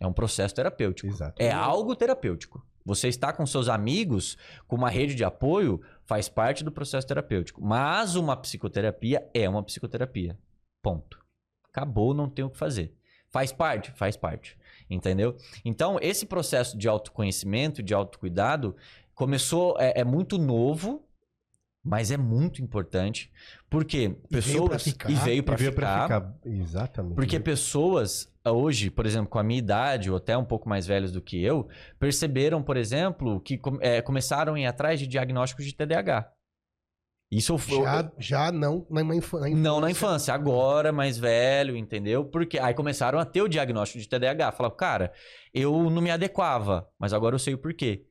É 0.00 0.06
um 0.06 0.12
processo 0.12 0.54
terapêutico. 0.54 1.08
Exato. 1.08 1.40
É 1.40 1.50
algo 1.50 1.94
terapêutico. 1.94 2.64
Você 2.84 3.08
está 3.08 3.32
com 3.32 3.46
seus 3.46 3.68
amigos, 3.68 4.36
com 4.66 4.74
uma 4.74 4.90
rede 4.90 5.14
de 5.14 5.22
apoio, 5.22 5.80
faz 6.12 6.28
parte 6.28 6.62
do 6.62 6.70
processo 6.70 7.06
terapêutico. 7.06 7.64
Mas 7.64 8.16
uma 8.16 8.36
psicoterapia 8.36 9.26
é 9.32 9.48
uma 9.48 9.62
psicoterapia. 9.62 10.38
Ponto. 10.82 11.18
Acabou, 11.70 12.12
não 12.12 12.28
tem 12.28 12.44
o 12.44 12.50
que 12.50 12.58
fazer. 12.58 12.94
Faz 13.30 13.50
parte? 13.50 13.90
Faz 13.92 14.14
parte. 14.14 14.58
Entendeu? 14.90 15.38
Então, 15.64 15.98
esse 16.02 16.26
processo 16.26 16.76
de 16.76 16.86
autoconhecimento, 16.86 17.82
de 17.82 17.94
autocuidado, 17.94 18.76
começou, 19.14 19.74
é, 19.78 20.00
é 20.00 20.04
muito 20.04 20.36
novo, 20.36 21.02
mas 21.82 22.10
é 22.10 22.18
muito 22.18 22.60
importante. 22.60 23.32
Porque 23.70 24.10
pessoas. 24.28 24.86
E 24.86 25.14
veio 25.14 25.42
para 25.42 25.56
ficar. 25.56 26.02
ficar. 26.02 26.34
Exatamente. 26.44 27.14
Porque 27.14 27.40
pessoas 27.40 28.30
hoje, 28.50 28.90
por 28.90 29.06
exemplo, 29.06 29.28
com 29.28 29.38
a 29.38 29.42
minha 29.42 29.58
idade, 29.58 30.10
ou 30.10 30.16
até 30.16 30.36
um 30.36 30.44
pouco 30.44 30.68
mais 30.68 30.86
velhos 30.86 31.12
do 31.12 31.22
que 31.22 31.42
eu, 31.42 31.68
perceberam, 31.98 32.62
por 32.62 32.76
exemplo, 32.76 33.40
que 33.40 33.60
é, 33.80 34.02
começaram 34.02 34.54
a 34.54 34.60
ir 34.60 34.66
atrás 34.66 34.98
de 34.98 35.06
diagnósticos 35.06 35.64
de 35.64 35.74
TDAH. 35.74 36.30
Isso 37.32 37.56
foi... 37.56 37.82
já, 37.82 38.12
já 38.18 38.52
não 38.52 38.86
na, 38.90 39.02
na, 39.02 39.16
infância. 39.16 39.56
Não 39.56 39.80
na 39.80 39.90
infância, 39.90 40.34
agora 40.34 40.92
mais 40.92 41.16
velho, 41.16 41.74
entendeu? 41.74 42.26
Porque 42.26 42.58
aí 42.58 42.74
começaram 42.74 43.18
a 43.18 43.24
ter 43.24 43.40
o 43.40 43.48
diagnóstico 43.48 44.00
de 44.00 44.08
TDAH. 44.08 44.52
Falaram, 44.52 44.76
cara, 44.76 45.12
eu 45.54 45.88
não 45.88 46.02
me 46.02 46.10
adequava, 46.10 46.86
mas 46.98 47.14
agora 47.14 47.34
eu 47.34 47.38
sei 47.38 47.54
o 47.54 47.58
porquê. 47.58 48.04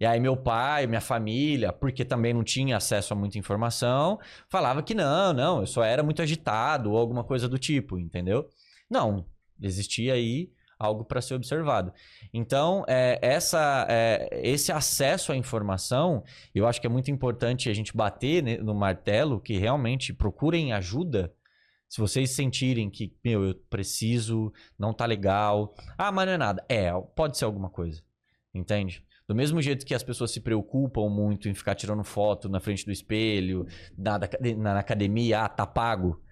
E 0.00 0.06
aí 0.06 0.20
meu 0.20 0.36
pai, 0.36 0.86
minha 0.86 1.00
família, 1.00 1.72
porque 1.72 2.04
também 2.04 2.32
não 2.32 2.44
tinha 2.44 2.76
acesso 2.76 3.12
a 3.12 3.16
muita 3.16 3.36
informação, 3.36 4.16
falava 4.48 4.80
que 4.80 4.94
não, 4.94 5.32
não, 5.32 5.60
eu 5.60 5.66
só 5.66 5.82
era 5.82 6.04
muito 6.04 6.22
agitado 6.22 6.92
ou 6.92 6.98
alguma 6.98 7.24
coisa 7.24 7.48
do 7.48 7.58
tipo, 7.58 7.98
entendeu? 7.98 8.48
Não, 8.88 9.26
Existia 9.60 10.14
aí 10.14 10.50
algo 10.78 11.04
para 11.04 11.20
ser 11.20 11.34
observado. 11.34 11.92
Então, 12.32 12.84
é, 12.86 13.18
essa, 13.20 13.86
é, 13.90 14.28
esse 14.42 14.70
acesso 14.70 15.32
à 15.32 15.36
informação, 15.36 16.22
eu 16.54 16.66
acho 16.66 16.80
que 16.80 16.86
é 16.86 16.90
muito 16.90 17.10
importante 17.10 17.68
a 17.68 17.74
gente 17.74 17.96
bater 17.96 18.62
no 18.62 18.74
martelo 18.74 19.40
que 19.40 19.58
realmente 19.58 20.12
procurem 20.12 20.72
ajuda. 20.72 21.34
Se 21.88 22.00
vocês 22.00 22.30
sentirem 22.30 22.88
que, 22.90 23.12
meu, 23.24 23.44
eu 23.44 23.54
preciso, 23.68 24.52
não 24.78 24.92
tá 24.92 25.04
legal. 25.06 25.74
Ah, 25.96 26.12
mas 26.12 26.26
não 26.26 26.34
é 26.34 26.38
nada. 26.38 26.64
É, 26.68 26.92
pode 27.16 27.36
ser 27.36 27.46
alguma 27.46 27.70
coisa. 27.70 28.02
Entende? 28.54 29.04
Do 29.26 29.34
mesmo 29.34 29.60
jeito 29.60 29.84
que 29.84 29.94
as 29.94 30.02
pessoas 30.02 30.30
se 30.30 30.40
preocupam 30.40 31.08
muito 31.08 31.48
em 31.48 31.54
ficar 31.54 31.74
tirando 31.74 32.04
foto 32.04 32.48
na 32.48 32.60
frente 32.60 32.84
do 32.84 32.92
espelho, 32.92 33.66
na, 33.96 34.18
na 34.56 34.78
academia, 34.78 35.42
ah, 35.44 35.48
tá 35.48 35.66
pago. 35.66 36.22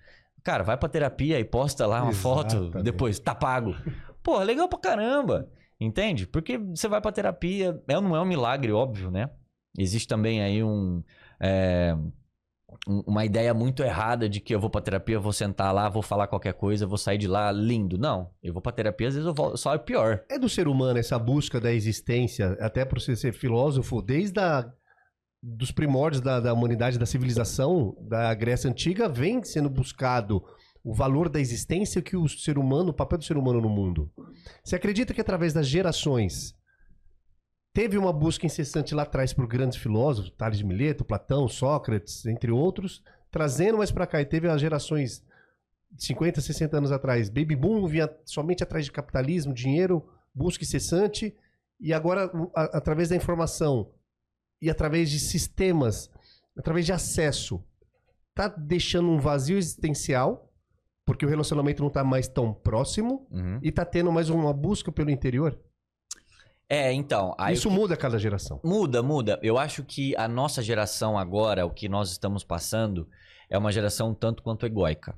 Cara, 0.47 0.63
vai 0.63 0.77
pra 0.77 0.89
terapia 0.89 1.41
e 1.41 1.45
posta 1.45 1.89
lá 1.89 2.05
uma 2.05 2.13
Exatamente. 2.13 2.71
foto, 2.71 2.83
depois 2.85 3.19
tá 3.19 3.35
pago. 3.35 3.75
Pô, 4.23 4.39
legal 4.39 4.69
pra 4.69 4.79
caramba. 4.79 5.49
Entende? 5.81 6.25
Porque 6.25 6.57
você 6.57 6.87
vai 6.87 7.01
pra 7.01 7.11
terapia, 7.11 7.83
é, 7.89 8.01
não 8.01 8.15
é 8.15 8.21
um 8.21 8.25
milagre, 8.25 8.71
óbvio, 8.71 9.11
né? 9.11 9.29
Existe 9.77 10.07
também 10.07 10.41
aí 10.41 10.63
um. 10.63 11.03
É, 11.41 11.97
uma 12.87 13.25
ideia 13.25 13.53
muito 13.53 13.83
errada 13.83 14.29
de 14.29 14.39
que 14.39 14.55
eu 14.55 14.61
vou 14.61 14.71
pra 14.71 14.81
terapia, 14.81 15.19
vou 15.19 15.33
sentar 15.33 15.75
lá, 15.75 15.89
vou 15.89 16.01
falar 16.01 16.29
qualquer 16.29 16.55
coisa, 16.55 16.87
vou 16.87 16.97
sair 16.97 17.19
de 17.19 17.27
lá 17.27 17.51
lindo. 17.51 17.99
Não, 17.99 18.31
eu 18.41 18.53
vou 18.53 18.63
pra 18.63 18.71
terapia, 18.71 19.09
às 19.09 19.15
vezes 19.15 19.27
eu 19.27 19.35
volto, 19.35 19.57
só 19.57 19.75
é 19.75 19.79
pior. 19.79 20.23
É 20.31 20.39
do 20.39 20.49
ser 20.49 20.69
humano 20.69 20.97
essa 20.97 21.19
busca 21.19 21.61
da 21.61 21.73
existência, 21.73 22.57
até 22.61 22.85
por 22.85 23.01
você 23.01 23.17
ser 23.17 23.33
filósofo, 23.33 24.01
desde 24.01 24.39
a 24.39 24.65
dos 25.43 25.71
primórdios 25.71 26.21
da, 26.21 26.41
da 26.41 26.53
humanidade, 26.53 26.99
da 26.99 27.07
civilização 27.07 27.97
da 28.01 28.33
Grécia 28.35 28.71
Antiga, 28.71 29.09
vem 29.09 29.43
sendo 29.45 29.71
buscado 29.71 30.43
o 30.83 30.95
valor 30.95 31.29
da 31.29 31.41
existência 31.41 32.01
que 32.01 32.17
o 32.17 32.29
ser 32.29 32.59
humano, 32.59 32.91
o 32.91 32.95
papel 32.95 33.19
do 33.19 33.25
ser 33.25 33.37
humano 33.37 33.61
no 33.61 33.69
mundo. 33.69 34.11
Você 34.63 34.77
acredita 34.77 35.13
que 35.13 35.21
através 35.21 35.53
das 35.53 35.67
gerações 35.67 36.55
teve 37.73 37.99
uma 37.99 38.13
busca 38.13 38.47
incessante 38.47 38.95
lá 38.95 39.03
atrás 39.03 39.33
por 39.33 39.47
grandes 39.47 39.79
filósofos, 39.79 40.31
Tales 40.31 40.59
de 40.59 40.65
Mileto, 40.65 41.05
Platão, 41.05 41.49
Sócrates, 41.49 42.25
entre 42.25 42.51
outros, 42.51 43.03
trazendo 43.31 43.79
mais 43.79 43.91
para 43.91 44.07
cá. 44.07 44.21
E 44.21 44.25
teve 44.25 44.49
as 44.49 44.61
gerações 44.61 45.25
50, 45.99 46.41
60 46.41 46.77
anos 46.77 46.93
atrás, 46.93 47.29
baby 47.29 47.57
boom 47.57 47.87
vinha 47.87 48.09
somente 48.25 48.63
atrás 48.63 48.85
de 48.85 48.93
capitalismo, 48.93 49.53
dinheiro, 49.53 50.07
busca 50.35 50.65
incessante, 50.65 51.35
e 51.81 51.93
agora, 51.93 52.31
através 52.55 53.09
da 53.11 53.17
informação 53.17 53.91
e 54.61 54.71
através 54.71 55.11
de 55.11 55.19
sistemas, 55.21 56.11
através 56.57 56.87
de 56.87 56.93
acesso, 56.93 57.63
tá 58.35 58.49
deixando 58.49 59.09
um 59.11 59.19
vazio 59.19 59.57
existencial, 59.59 60.53
porque 61.05 61.25
o 61.25 61.29
relacionamento 61.29 61.83
não 61.83 61.91
tá 61.91 62.03
mais 62.03 62.27
tão 62.29 62.53
próximo, 62.53 63.27
Uhum. 63.31 63.59
e 63.63 63.71
tá 63.71 63.85
tendo 63.85 64.11
mais 64.11 64.29
uma 64.29 64.53
busca 64.53 64.91
pelo 64.91 65.11
interior. 65.11 65.59
É, 66.69 66.93
então. 66.93 67.35
Isso 67.53 67.69
que- 67.69 67.75
muda 67.75 67.95
a 67.95 67.97
cada 67.97 68.19
geração. 68.19 68.61
Muda, 68.65 69.01
muda. 69.03 69.39
Eu 69.41 69.57
acho 69.57 69.85
que 69.85 70.17
a 70.17 70.27
nossa 70.27 70.61
geração 70.63 71.17
agora, 71.17 71.65
o 71.65 71.71
que 71.71 71.89
nós 71.89 72.11
estamos 72.11 72.43
passando, 72.43 73.09
é 73.49 73.57
uma 73.57 73.71
geração 73.71 74.13
tanto 74.13 74.43
quanto 74.43 74.67
egóica. 74.67 75.17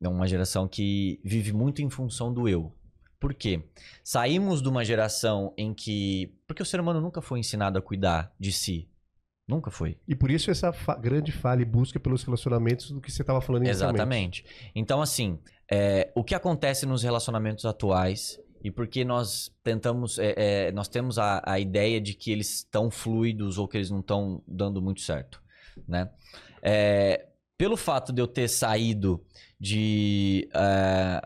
É 0.00 0.08
uma 0.08 0.26
geração 0.28 0.68
que 0.68 1.20
vive 1.24 1.52
muito 1.52 1.82
em 1.82 1.90
função 1.90 2.32
do 2.32 2.48
eu. 2.48 2.72
Por 3.18 3.32
quê? 3.34 3.62
Saímos 4.04 4.60
de 4.62 4.68
uma 4.68 4.84
geração 4.84 5.52
em 5.56 5.72
que. 5.72 6.34
Porque 6.46 6.62
o 6.62 6.66
ser 6.66 6.80
humano 6.80 7.00
nunca 7.00 7.20
foi 7.20 7.38
ensinado 7.38 7.78
a 7.78 7.82
cuidar 7.82 8.32
de 8.38 8.52
si. 8.52 8.88
Nunca 9.48 9.70
foi. 9.70 9.96
E 10.08 10.14
por 10.14 10.30
isso 10.30 10.50
essa 10.50 10.72
fa- 10.72 10.96
grande 10.96 11.30
falha 11.30 11.62
e 11.62 11.64
busca 11.64 12.00
pelos 12.00 12.22
relacionamentos 12.24 12.90
do 12.90 13.00
que 13.00 13.10
você 13.12 13.22
estava 13.22 13.40
falando. 13.40 13.66
Exatamente. 13.66 14.44
Então, 14.74 15.00
assim, 15.00 15.38
é, 15.70 16.10
o 16.16 16.24
que 16.24 16.34
acontece 16.34 16.84
nos 16.84 17.02
relacionamentos 17.04 17.64
atuais 17.64 18.40
e 18.62 18.72
porque 18.72 19.04
nós 19.04 19.52
tentamos, 19.62 20.18
é, 20.18 20.34
é, 20.36 20.72
nós 20.72 20.88
temos 20.88 21.16
a, 21.18 21.40
a 21.46 21.60
ideia 21.60 22.00
de 22.00 22.14
que 22.14 22.32
eles 22.32 22.56
estão 22.56 22.90
fluidos 22.90 23.56
ou 23.56 23.68
que 23.68 23.76
eles 23.76 23.88
não 23.90 24.00
estão 24.00 24.42
dando 24.48 24.82
muito 24.82 25.00
certo, 25.00 25.40
né? 25.86 26.10
É, 26.60 27.28
pelo 27.56 27.76
fato 27.76 28.12
de 28.12 28.20
eu 28.20 28.26
ter 28.26 28.48
saído 28.48 29.24
de 29.60 30.48
é, 30.52 31.22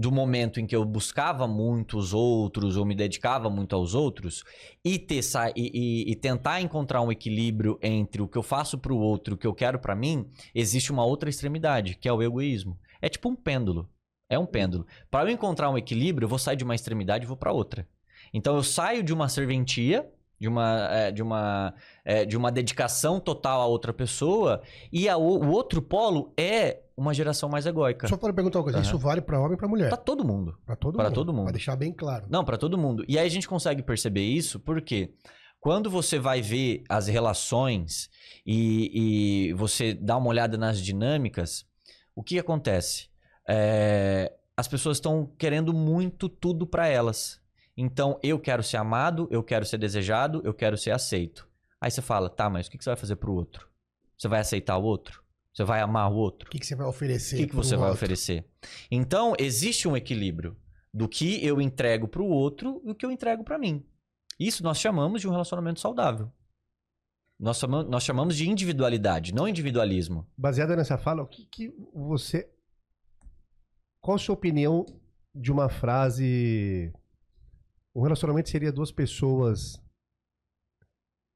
do 0.00 0.10
momento 0.10 0.58
em 0.58 0.66
que 0.66 0.74
eu 0.74 0.82
buscava 0.82 1.46
muito 1.46 1.98
os 1.98 2.14
outros 2.14 2.78
ou 2.78 2.86
me 2.86 2.94
dedicava 2.94 3.50
muito 3.50 3.76
aos 3.76 3.94
outros 3.94 4.42
e 4.82 4.98
ter 4.98 5.20
e, 5.54 5.70
e- 5.74 6.10
e 6.10 6.16
tentar 6.16 6.62
encontrar 6.62 7.02
um 7.02 7.12
equilíbrio 7.12 7.78
entre 7.82 8.22
o 8.22 8.26
que 8.26 8.38
eu 8.38 8.42
faço 8.42 8.78
para 8.78 8.94
o 8.94 8.98
outro 8.98 9.34
e 9.34 9.36
o 9.36 9.38
que 9.38 9.46
eu 9.46 9.52
quero 9.52 9.78
para 9.78 9.94
mim 9.94 10.26
existe 10.54 10.90
uma 10.90 11.04
outra 11.04 11.28
extremidade, 11.28 11.96
que 11.96 12.08
é 12.08 12.12
o 12.12 12.22
egoísmo. 12.22 12.78
É 13.02 13.10
tipo 13.10 13.28
um 13.28 13.36
pêndulo. 13.36 13.90
É 14.30 14.38
um 14.38 14.46
pêndulo. 14.46 14.86
Para 15.10 15.28
eu 15.28 15.34
encontrar 15.34 15.68
um 15.68 15.76
equilíbrio, 15.76 16.24
eu 16.24 16.30
vou 16.30 16.38
sair 16.38 16.56
de 16.56 16.64
uma 16.64 16.74
extremidade 16.74 17.24
e 17.24 17.28
vou 17.28 17.36
para 17.36 17.52
outra. 17.52 17.86
Então 18.32 18.56
eu 18.56 18.62
saio 18.62 19.02
de 19.02 19.12
uma 19.12 19.28
serventia, 19.28 20.10
de 20.40 20.48
uma, 20.48 20.88
é, 20.90 21.12
de 21.12 21.22
uma, 21.22 21.74
é, 22.02 22.24
de 22.24 22.36
uma 22.36 22.50
dedicação 22.50 23.20
total 23.20 23.60
a 23.60 23.66
outra 23.66 23.92
pessoa, 23.92 24.62
e 24.90 25.06
a 25.06 25.16
o, 25.18 25.50
outro 25.50 25.82
polo 25.82 26.32
é 26.34 26.80
uma 26.96 27.12
geração 27.12 27.48
mais 27.48 27.66
egóica. 27.66 28.08
Só 28.08 28.16
para 28.16 28.32
perguntar 28.32 28.58
uma 28.58 28.64
coisa, 28.64 28.78
Aham. 28.78 28.86
isso 28.86 28.98
vale 28.98 29.20
para 29.20 29.38
homem 29.38 29.54
e 29.54 29.56
para 29.58 29.68
mulher? 29.68 29.88
Para 29.90 29.98
todo 29.98 30.24
mundo. 30.24 30.58
Para 30.64 30.76
todo 30.76 30.94
pra 30.94 31.04
mundo. 31.04 31.14
todo 31.14 31.32
mundo. 31.32 31.44
Pra 31.44 31.52
deixar 31.52 31.76
bem 31.76 31.92
claro. 31.92 32.24
Não, 32.30 32.42
para 32.42 32.56
todo 32.56 32.78
mundo. 32.78 33.04
E 33.06 33.18
aí 33.18 33.26
a 33.26 33.30
gente 33.30 33.46
consegue 33.46 33.82
perceber 33.82 34.22
isso 34.22 34.58
porque 34.58 35.12
quando 35.60 35.90
você 35.90 36.18
vai 36.18 36.40
ver 36.40 36.84
as 36.88 37.06
relações 37.06 38.08
e, 38.46 39.48
e 39.50 39.52
você 39.54 39.92
dá 39.92 40.16
uma 40.16 40.28
olhada 40.28 40.56
nas 40.56 40.80
dinâmicas, 40.80 41.66
o 42.14 42.22
que 42.22 42.38
acontece? 42.38 43.08
É, 43.46 44.32
as 44.56 44.66
pessoas 44.66 44.96
estão 44.96 45.30
querendo 45.38 45.74
muito 45.74 46.30
tudo 46.30 46.66
para 46.66 46.86
elas. 46.88 47.40
Então, 47.82 48.20
eu 48.22 48.38
quero 48.38 48.62
ser 48.62 48.76
amado, 48.76 49.26
eu 49.30 49.42
quero 49.42 49.64
ser 49.64 49.78
desejado, 49.78 50.42
eu 50.44 50.52
quero 50.52 50.76
ser 50.76 50.90
aceito. 50.90 51.48
Aí 51.80 51.90
você 51.90 52.02
fala, 52.02 52.28
tá, 52.28 52.50
mas 52.50 52.66
o 52.66 52.70
que 52.70 52.76
você 52.76 52.90
vai 52.90 52.96
fazer 52.96 53.16
pro 53.16 53.32
outro? 53.32 53.66
Você 54.18 54.28
vai 54.28 54.40
aceitar 54.40 54.76
o 54.76 54.82
outro? 54.82 55.24
Você 55.54 55.64
vai 55.64 55.80
amar 55.80 56.12
o 56.12 56.14
outro? 56.14 56.46
O 56.46 56.50
que, 56.50 56.58
que 56.58 56.66
você 56.66 56.76
vai 56.76 56.86
oferecer? 56.86 57.36
O 57.36 57.38
que, 57.38 57.46
que 57.46 57.52
pro 57.54 57.64
você 57.64 57.76
vai 57.76 57.88
outro? 57.88 57.94
oferecer? 57.94 58.46
Então, 58.90 59.32
existe 59.38 59.88
um 59.88 59.96
equilíbrio 59.96 60.54
do 60.92 61.08
que 61.08 61.42
eu 61.42 61.58
entrego 61.58 62.06
para 62.06 62.20
o 62.20 62.28
outro 62.28 62.82
e 62.84 62.90
o 62.90 62.94
que 62.94 63.06
eu 63.06 63.10
entrego 63.10 63.42
para 63.44 63.58
mim. 63.58 63.82
Isso 64.38 64.62
nós 64.62 64.78
chamamos 64.78 65.22
de 65.22 65.26
um 65.26 65.30
relacionamento 65.30 65.80
saudável. 65.80 66.30
Nós 67.38 67.56
chamamos, 67.56 67.90
nós 67.90 68.02
chamamos 68.02 68.36
de 68.36 68.46
individualidade, 68.46 69.32
não 69.32 69.48
individualismo. 69.48 70.28
Baseada 70.36 70.76
nessa 70.76 70.98
fala, 70.98 71.22
o 71.22 71.26
que, 71.26 71.46
que 71.46 71.74
você. 71.94 72.46
Qual 74.02 74.16
a 74.16 74.18
sua 74.18 74.34
opinião 74.34 74.84
de 75.34 75.50
uma 75.50 75.68
frase. 75.68 76.92
Um 77.94 78.02
relacionamento 78.02 78.48
seria 78.48 78.72
duas 78.72 78.92
pessoas 78.92 79.80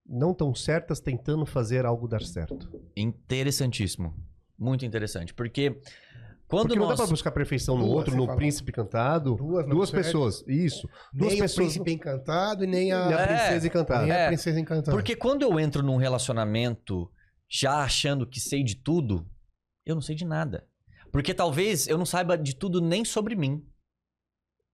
não 0.06 0.34
tão 0.34 0.54
certas 0.54 1.00
tentando 1.00 1.44
fazer 1.46 1.84
algo 1.86 2.06
dar 2.06 2.22
certo. 2.22 2.68
Interessantíssimo. 2.96 4.14
Muito 4.58 4.84
interessante. 4.84 5.32
Porque 5.34 5.80
quando 6.46 6.68
Porque 6.68 6.78
não 6.78 6.84
dá 6.86 6.90
nós. 6.90 7.00
pra 7.00 7.06
buscar 7.08 7.32
perfeição 7.32 7.76
no 7.76 7.84
Duas, 7.84 7.96
outro, 7.96 8.14
no 8.16 8.24
falou. 8.26 8.36
príncipe 8.36 8.70
encantado. 8.70 9.34
Duas, 9.34 9.66
não 9.66 9.76
Duas 9.76 9.88
certo. 9.88 10.04
pessoas. 10.04 10.44
Isso. 10.46 10.88
Duas 11.12 11.32
Nem 11.32 11.40
pessoas. 11.40 11.52
o 11.52 11.56
príncipe 11.56 11.92
encantado 11.92 12.64
e 12.64 12.66
nem 12.66 12.92
a, 12.92 13.06
a 13.08 13.20
É. 13.22 13.26
princesa 13.26 13.66
encantada. 13.66 14.02
nem 14.02 14.12
a 14.12 14.16
É. 14.18 14.26
princesa 14.28 14.60
encantada. 14.60 14.90
Porque 14.92 15.16
quando 15.16 15.42
eu 15.42 15.58
entro 15.58 15.82
num 15.82 15.96
relacionamento 15.96 17.10
já 17.50 17.82
achando 17.82 18.26
que 18.26 18.38
sei 18.40 18.62
de 18.62 18.76
tudo, 18.76 19.26
eu 19.86 19.94
não 19.94 20.02
sei 20.02 20.14
de 20.14 20.24
nada. 20.24 20.68
Porque 21.10 21.32
talvez 21.32 21.88
eu 21.88 21.96
não 21.96 22.06
saiba 22.06 22.36
de 22.36 22.54
tudo 22.54 22.80
nem 22.80 23.04
sobre 23.04 23.34
mim. 23.34 23.64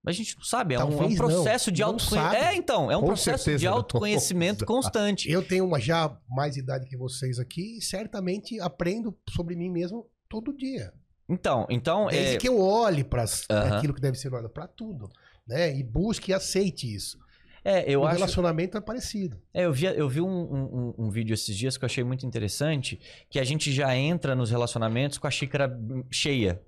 Mas 0.02 0.14
a 0.14 0.18
gente 0.18 0.34
não 0.36 0.42
sabe, 0.44 0.74
é 0.74 0.78
um, 0.78 0.80
é 0.80 0.84
um 0.86 0.90
Talvez 0.96 1.10
não. 1.18 1.26
processo 1.26 1.70
de 1.70 1.82
autoconhecimento. 1.82 2.44
É, 2.44 2.54
então, 2.56 2.90
é 2.90 2.96
um 2.96 3.00
Com 3.00 3.06
processo 3.08 3.44
certeza 3.44 3.58
de 3.58 3.66
autoconhecimento 3.66 4.64
constante. 4.66 5.30
Eu 5.30 5.46
tenho 5.46 5.64
uma 5.66 5.78
já 5.78 6.16
mais 6.28 6.56
idade 6.56 6.86
que 6.88 6.96
vocês 6.96 7.38
aqui 7.38 7.76
e 7.78 7.82
certamente 7.82 8.58
aprendo 8.60 9.14
sobre 9.28 9.54
mim 9.56 9.68
mesmo 9.70 10.06
todo 10.28 10.56
dia. 10.56 10.92
Então, 11.28 11.66
então 11.68 12.06
Desde 12.06 12.34
é, 12.36 12.38
que 12.38 12.48
eu 12.48 12.58
olhe 12.60 13.04
para 13.04 13.24
aquilo 13.76 13.92
que 13.94 14.00
deve 14.00 14.16
ser 14.16 14.32
olhado, 14.32 14.48
para 14.50 14.66
tudo. 14.66 15.08
Né? 15.46 15.76
E 15.76 15.82
busque 15.84 16.30
e 16.30 16.34
aceite 16.34 16.92
isso. 16.92 17.18
é, 17.64 17.84
eu 17.92 18.00
o 18.00 18.06
acho. 18.06 18.16
relacionamento 18.16 18.78
é 18.78 18.80
parecido. 18.80 19.38
É, 19.52 19.66
eu 19.66 19.72
vi, 19.72 19.84
eu 19.84 20.08
vi 20.08 20.20
um, 20.22 20.26
um- 20.28 20.94
um- 20.96 21.10
vídeo 21.10 21.34
esses 21.34 21.54
dias 21.56 21.76
que 21.76 21.84
eu 21.84 21.86
achei 21.86 22.02
muito 22.02 22.24
interessante, 22.24 22.98
que 23.28 23.38
a 23.38 23.44
gente 23.44 23.70
já 23.70 23.94
entra 23.94 24.34
nos 24.34 24.50
relacionamentos 24.50 25.18
com 25.18 25.26
a 25.26 25.30
xícara 25.30 25.70
cheia, 26.10 26.62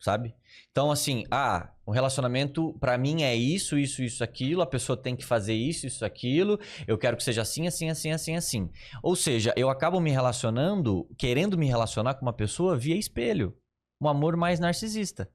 sabe? 0.00 0.34
Então, 0.70 0.90
assim, 0.90 1.24
ah, 1.30 1.70
o 1.90 1.92
relacionamento 1.92 2.72
pra 2.74 2.96
mim 2.96 3.24
é 3.24 3.34
isso, 3.34 3.76
isso, 3.76 4.00
isso, 4.00 4.22
aquilo, 4.22 4.62
a 4.62 4.66
pessoa 4.66 4.96
tem 4.96 5.16
que 5.16 5.24
fazer 5.24 5.54
isso, 5.54 5.88
isso, 5.88 6.04
aquilo, 6.04 6.56
eu 6.86 6.96
quero 6.96 7.16
que 7.16 7.24
seja 7.24 7.42
assim, 7.42 7.66
assim, 7.66 7.90
assim, 7.90 8.12
assim, 8.12 8.36
assim. 8.36 8.70
Ou 9.02 9.16
seja, 9.16 9.52
eu 9.56 9.68
acabo 9.68 9.98
me 9.98 10.12
relacionando, 10.12 11.04
querendo 11.18 11.58
me 11.58 11.66
relacionar 11.66 12.14
com 12.14 12.22
uma 12.24 12.32
pessoa 12.32 12.78
via 12.78 12.94
espelho. 12.94 13.56
Um 14.00 14.06
amor 14.06 14.36
mais 14.36 14.60
narcisista. 14.60 15.28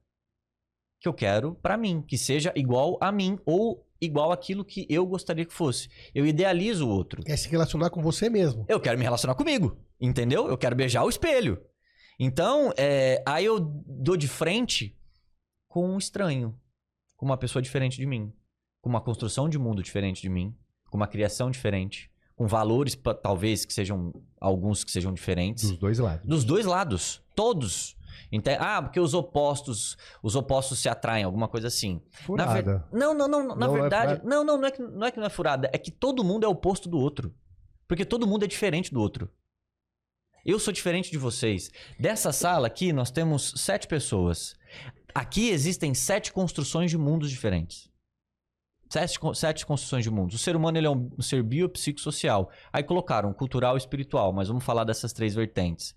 Que 0.98 1.06
eu 1.06 1.12
quero 1.12 1.56
pra 1.56 1.76
mim, 1.76 2.00
que 2.00 2.16
seja 2.16 2.54
igual 2.56 2.96
a 3.02 3.12
mim 3.12 3.38
ou 3.44 3.86
igual 4.00 4.32
aquilo 4.32 4.64
que 4.64 4.86
eu 4.88 5.04
gostaria 5.04 5.44
que 5.44 5.52
fosse. 5.52 5.90
Eu 6.14 6.24
idealizo 6.24 6.88
o 6.88 6.90
outro. 6.90 7.20
É 7.26 7.36
se 7.36 7.50
relacionar 7.50 7.90
com 7.90 8.00
você 8.00 8.30
mesmo. 8.30 8.64
Eu 8.66 8.80
quero 8.80 8.96
me 8.96 9.04
relacionar 9.04 9.34
comigo, 9.34 9.76
entendeu? 10.00 10.48
Eu 10.48 10.56
quero 10.56 10.74
beijar 10.74 11.04
o 11.04 11.10
espelho. 11.10 11.60
Então, 12.18 12.72
é, 12.78 13.22
aí 13.26 13.44
eu 13.44 13.60
dou 13.60 14.16
de 14.16 14.26
frente 14.26 14.95
com 15.76 15.86
um 15.90 15.98
estranho, 15.98 16.58
com 17.18 17.26
uma 17.26 17.36
pessoa 17.36 17.60
diferente 17.60 17.98
de 17.98 18.06
mim, 18.06 18.32
com 18.80 18.88
uma 18.88 18.98
construção 18.98 19.46
de 19.46 19.58
mundo 19.58 19.82
diferente 19.82 20.22
de 20.22 20.28
mim, 20.30 20.56
com 20.90 20.96
uma 20.96 21.06
criação 21.06 21.50
diferente, 21.50 22.10
com 22.34 22.46
valores 22.46 22.98
talvez 23.22 23.66
que 23.66 23.74
sejam 23.74 24.10
alguns 24.40 24.82
que 24.82 24.90
sejam 24.90 25.12
diferentes 25.12 25.68
Dos 25.68 25.78
dois 25.78 25.98
lados. 25.98 26.26
dos 26.26 26.44
dois 26.44 26.64
lados, 26.64 27.22
todos. 27.34 27.94
Ente- 28.32 28.56
Ah, 28.58 28.80
porque 28.80 28.98
os 28.98 29.12
opostos, 29.12 29.98
os 30.22 30.34
opostos 30.34 30.78
se 30.78 30.88
atraem, 30.88 31.24
alguma 31.24 31.46
coisa 31.46 31.66
assim. 31.68 32.00
Na 32.26 32.46
ver- 32.46 32.62
Furada. 32.64 32.88
Não, 32.90 33.12
não, 33.12 33.28
não. 33.28 33.48
Na 33.48 33.54
Não 33.66 33.76
é 33.76 33.80
verdade, 33.82 34.12
furada? 34.14 34.28
não, 34.30 34.42
não, 34.42 34.56
não 34.56 34.66
é, 34.66 34.70
que, 34.70 34.80
não 34.82 35.06
é 35.06 35.10
que 35.10 35.18
não 35.20 35.26
é 35.26 35.30
furada. 35.30 35.68
É 35.74 35.76
que 35.76 35.90
todo 35.90 36.24
mundo 36.24 36.44
é 36.44 36.48
oposto 36.48 36.88
do 36.88 36.96
outro. 36.98 37.34
Porque 37.86 38.02
todo 38.06 38.26
mundo 38.26 38.46
é 38.46 38.48
diferente 38.48 38.94
do 38.94 38.98
outro. 38.98 39.30
Eu 40.42 40.58
sou 40.58 40.72
diferente 40.72 41.10
de 41.10 41.18
vocês. 41.18 41.70
Dessa 42.00 42.32
sala 42.32 42.66
aqui, 42.66 42.94
nós 42.94 43.10
temos 43.10 43.52
sete 43.58 43.86
pessoas. 43.86 44.56
Aqui 45.16 45.48
existem 45.48 45.94
sete 45.94 46.30
construções 46.30 46.90
de 46.90 46.98
mundos 46.98 47.30
diferentes. 47.30 47.90
Sete, 48.90 49.18
sete 49.34 49.64
construções 49.64 50.04
de 50.04 50.10
mundos. 50.10 50.34
O 50.34 50.38
ser 50.38 50.54
humano 50.54 50.76
ele 50.76 50.86
é 50.86 50.90
um 50.90 51.10
ser 51.22 51.42
biopsicossocial. 51.42 52.50
Aí 52.70 52.82
colocaram 52.82 53.32
cultural 53.32 53.76
e 53.76 53.78
espiritual, 53.78 54.30
mas 54.30 54.48
vamos 54.48 54.62
falar 54.62 54.84
dessas 54.84 55.14
três 55.14 55.34
vertentes. 55.34 55.94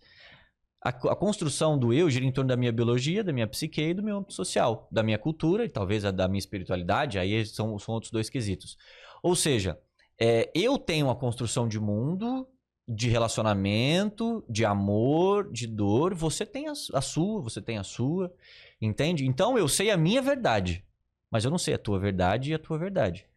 A, 0.82 0.88
a 0.88 1.15
construção 1.17 1.77
do 1.77 1.93
eu 1.93 2.10
gira 2.10 2.23
em 2.23 2.32
torno 2.32 2.47
da 2.47 2.55
minha 2.55 2.71
biologia, 2.71 3.21
da 3.21 3.34
minha 3.34 3.45
psique 3.45 3.82
e 3.82 3.93
do 3.93 4.01
meu 4.01 4.19
âmbito 4.19 4.32
social, 4.32 4.88
da 4.89 5.03
minha 5.03 5.19
cultura 5.19 5.65
e 5.65 5.69
talvez 5.69 6.03
da 6.03 6.27
minha 6.29 6.39
espiritualidade, 6.39 7.19
aí 7.19 7.45
são, 7.45 7.77
são 7.77 7.95
outros 7.95 8.13
dois 8.13 8.29
quesitos. 8.29 8.77
Ou 9.21 9.36
seja, 9.36 9.77
é, 10.17 10.49
eu 10.55 10.77
tenho 10.77 11.08
uma 11.08 11.15
construção 11.15 11.67
de 11.67 11.77
mundo, 11.77 12.47
de 12.88 13.10
relacionamento, 13.10 14.45
de 14.49 14.63
amor, 14.63 15.51
de 15.51 15.67
dor, 15.67 16.15
você 16.15 16.45
tem 16.45 16.69
a, 16.69 16.71
a 16.93 17.01
sua, 17.01 17.41
você 17.41 17.62
tem 17.62 17.77
a 17.77 17.84
sua, 17.84 18.34
entende? 18.82 19.26
Então 19.26 19.58
eu 19.58 19.68
sei 19.68 19.92
a 19.92 19.98
minha 19.98 20.22
verdade, 20.22 20.86
mas 21.30 21.46
eu 21.46 21.52
não 21.52 21.58
sei 21.58 21.74
a 21.74 21.80
tua 21.80 22.00
verdade 22.00 22.52
e 22.52 22.54
a 22.54 22.60
tua 22.60 22.78
verdade. 22.78 23.28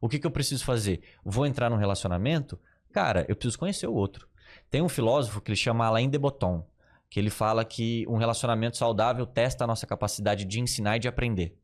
O 0.00 0.08
que, 0.08 0.18
que 0.18 0.26
eu 0.26 0.30
preciso 0.30 0.64
fazer? 0.64 1.02
Vou 1.24 1.46
entrar 1.46 1.68
num 1.70 1.76
relacionamento? 1.76 2.58
Cara, 2.92 3.26
eu 3.28 3.36
preciso 3.36 3.58
conhecer 3.58 3.86
o 3.86 3.94
outro. 3.94 4.28
Tem 4.70 4.82
um 4.82 4.88
filósofo 4.88 5.40
que 5.40 5.50
ele 5.50 5.56
chama 5.56 5.86
Alain 5.86 6.08
de 6.08 6.18
Botton, 6.18 6.66
que 7.10 7.18
ele 7.18 7.30
fala 7.30 7.64
que 7.64 8.06
um 8.08 8.16
relacionamento 8.16 8.76
saudável 8.76 9.26
testa 9.26 9.64
a 9.64 9.66
nossa 9.66 9.86
capacidade 9.86 10.44
de 10.44 10.60
ensinar 10.60 10.96
e 10.96 11.00
de 11.00 11.08
aprender. 11.08 11.58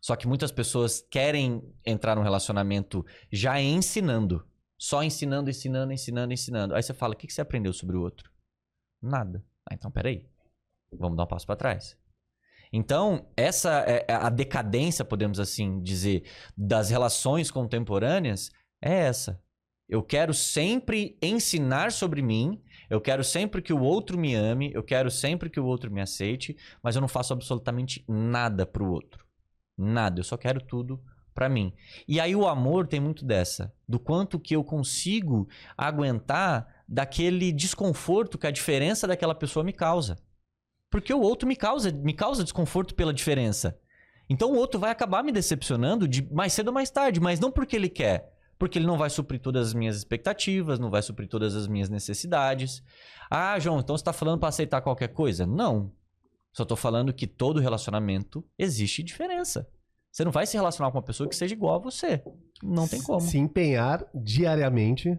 Só 0.00 0.14
que 0.14 0.28
muitas 0.28 0.52
pessoas 0.52 1.00
querem 1.10 1.62
entrar 1.84 2.14
num 2.14 2.22
relacionamento 2.22 3.04
já 3.32 3.60
ensinando. 3.60 4.46
Só 4.78 5.02
ensinando, 5.02 5.50
ensinando, 5.50 5.92
ensinando, 5.92 6.32
ensinando. 6.32 6.74
Aí 6.74 6.82
você 6.82 6.94
fala, 6.94 7.14
o 7.14 7.16
que 7.16 7.32
você 7.32 7.40
aprendeu 7.40 7.72
sobre 7.72 7.96
o 7.96 8.00
outro? 8.00 8.30
Nada. 9.02 9.44
Ah, 9.68 9.74
então 9.74 9.90
peraí. 9.90 10.24
Vamos 10.92 11.16
dar 11.16 11.24
um 11.24 11.26
passo 11.26 11.46
para 11.46 11.56
trás. 11.56 11.98
Então, 12.72 13.26
essa 13.36 13.84
é, 13.86 14.04
é 14.08 14.14
a 14.14 14.28
decadência, 14.28 15.04
podemos 15.04 15.40
assim 15.40 15.80
dizer, 15.82 16.24
das 16.56 16.90
relações 16.90 17.50
contemporâneas 17.50 18.50
é 18.82 18.92
essa. 18.92 19.40
Eu 19.88 20.02
quero 20.02 20.34
sempre 20.34 21.16
ensinar 21.22 21.92
sobre 21.92 22.20
mim, 22.20 22.62
eu 22.90 23.00
quero 23.00 23.24
sempre 23.24 23.62
que 23.62 23.72
o 23.72 23.80
outro 23.80 24.18
me 24.18 24.34
ame, 24.34 24.70
eu 24.74 24.82
quero 24.82 25.10
sempre 25.10 25.48
que 25.48 25.58
o 25.58 25.64
outro 25.64 25.90
me 25.90 26.00
aceite, 26.00 26.56
mas 26.82 26.94
eu 26.94 27.00
não 27.00 27.08
faço 27.08 27.32
absolutamente 27.32 28.04
nada 28.06 28.66
para 28.66 28.82
o 28.82 28.90
outro. 28.90 29.24
Nada, 29.76 30.20
eu 30.20 30.24
só 30.24 30.36
quero 30.36 30.60
tudo 30.60 31.00
para 31.34 31.48
mim. 31.48 31.72
E 32.06 32.18
aí 32.20 32.34
o 32.34 32.48
amor 32.48 32.86
tem 32.86 32.98
muito 32.98 33.24
dessa, 33.24 33.72
do 33.88 33.98
quanto 33.98 34.40
que 34.40 34.56
eu 34.56 34.64
consigo 34.64 35.48
aguentar 35.76 36.66
daquele 36.88 37.52
desconforto 37.52 38.36
que 38.36 38.46
a 38.46 38.50
diferença 38.50 39.06
daquela 39.06 39.34
pessoa 39.34 39.64
me 39.64 39.72
causa. 39.72 40.18
Porque 40.90 41.12
o 41.12 41.20
outro 41.20 41.46
me 41.46 41.56
causa, 41.56 41.92
me 41.92 42.14
causa 42.14 42.42
desconforto 42.42 42.94
pela 42.94 43.12
diferença. 43.12 43.78
Então 44.28 44.52
o 44.52 44.56
outro 44.56 44.78
vai 44.78 44.90
acabar 44.90 45.22
me 45.22 45.32
decepcionando 45.32 46.06
de 46.06 46.22
mais 46.32 46.52
cedo 46.52 46.68
ou 46.68 46.74
mais 46.74 46.90
tarde, 46.90 47.20
mas 47.20 47.40
não 47.40 47.50
porque 47.50 47.76
ele 47.76 47.88
quer, 47.88 48.30
porque 48.58 48.78
ele 48.78 48.86
não 48.86 48.98
vai 48.98 49.08
suprir 49.08 49.40
todas 49.40 49.68
as 49.68 49.74
minhas 49.74 49.96
expectativas, 49.96 50.78
não 50.78 50.90
vai 50.90 51.02
suprir 51.02 51.28
todas 51.28 51.54
as 51.54 51.66
minhas 51.66 51.88
necessidades. 51.88 52.82
Ah, 53.30 53.58
João, 53.58 53.80
então 53.80 53.96
você 53.96 54.02
está 54.02 54.12
falando 54.12 54.40
para 54.40 54.48
aceitar 54.48 54.80
qualquer 54.82 55.08
coisa? 55.08 55.46
Não. 55.46 55.92
Só 56.52 56.62
estou 56.62 56.76
falando 56.76 57.12
que 57.12 57.26
todo 57.26 57.60
relacionamento 57.60 58.44
existe 58.58 59.02
diferença. 59.02 59.68
Você 60.10 60.24
não 60.24 60.32
vai 60.32 60.46
se 60.46 60.56
relacionar 60.56 60.90
com 60.90 60.96
uma 60.98 61.04
pessoa 61.04 61.28
que 61.28 61.36
seja 61.36 61.54
igual 61.54 61.76
a 61.76 61.78
você. 61.78 62.22
Não 62.62 62.88
tem 62.88 63.02
como. 63.02 63.20
Se 63.20 63.38
empenhar 63.38 64.04
diariamente 64.14 65.18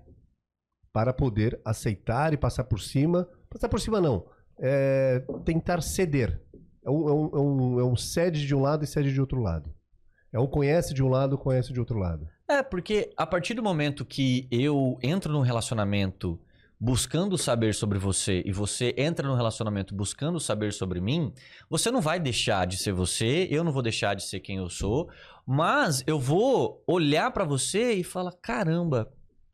para 0.91 1.13
poder 1.13 1.59
aceitar 1.63 2.33
e 2.33 2.37
passar 2.37 2.63
por 2.63 2.81
cima. 2.81 3.29
Passar 3.49 3.69
por 3.69 3.79
cima 3.79 4.01
não 4.01 4.25
é, 4.59 5.23
tentar 5.45 5.81
ceder. 5.81 6.41
É 6.83 6.89
um, 6.89 7.09
é, 7.09 7.13
um, 7.13 7.29
é, 7.33 7.39
um, 7.39 7.79
é 7.79 7.83
um 7.85 7.95
cede 7.95 8.45
de 8.45 8.55
um 8.55 8.61
lado 8.61 8.83
e 8.83 8.87
cede 8.87 9.13
de 9.13 9.19
outro 9.19 9.41
lado. 9.41 9.73
É 10.31 10.39
um 10.39 10.47
conhece 10.47 10.93
de 10.93 11.03
um 11.03 11.09
lado, 11.09 11.37
conhece 11.37 11.73
de 11.73 11.79
outro 11.79 11.97
lado. 11.97 12.27
É, 12.47 12.61
porque 12.61 13.11
a 13.17 13.25
partir 13.25 13.53
do 13.53 13.63
momento 13.63 14.05
que 14.05 14.47
eu 14.51 14.97
entro 15.01 15.31
num 15.31 15.41
relacionamento 15.41 16.39
buscando 16.79 17.37
saber 17.37 17.75
sobre 17.75 17.99
você 17.99 18.41
e 18.45 18.53
você 18.53 18.95
entra 18.97 19.27
num 19.27 19.35
relacionamento 19.35 19.93
buscando 19.93 20.39
saber 20.39 20.71
sobre 20.71 21.01
mim, 21.01 21.33
você 21.69 21.91
não 21.91 21.99
vai 21.99 22.19
deixar 22.19 22.65
de 22.65 22.77
ser 22.77 22.93
você, 22.93 23.47
eu 23.51 23.63
não 23.63 23.71
vou 23.71 23.81
deixar 23.81 24.15
de 24.15 24.23
ser 24.23 24.39
quem 24.39 24.57
eu 24.57 24.69
sou, 24.69 25.09
mas 25.45 26.03
eu 26.07 26.17
vou 26.17 26.81
olhar 26.87 27.31
para 27.31 27.43
você 27.43 27.93
e 27.93 28.03
falar: 28.03 28.31
caramba, 28.41 29.11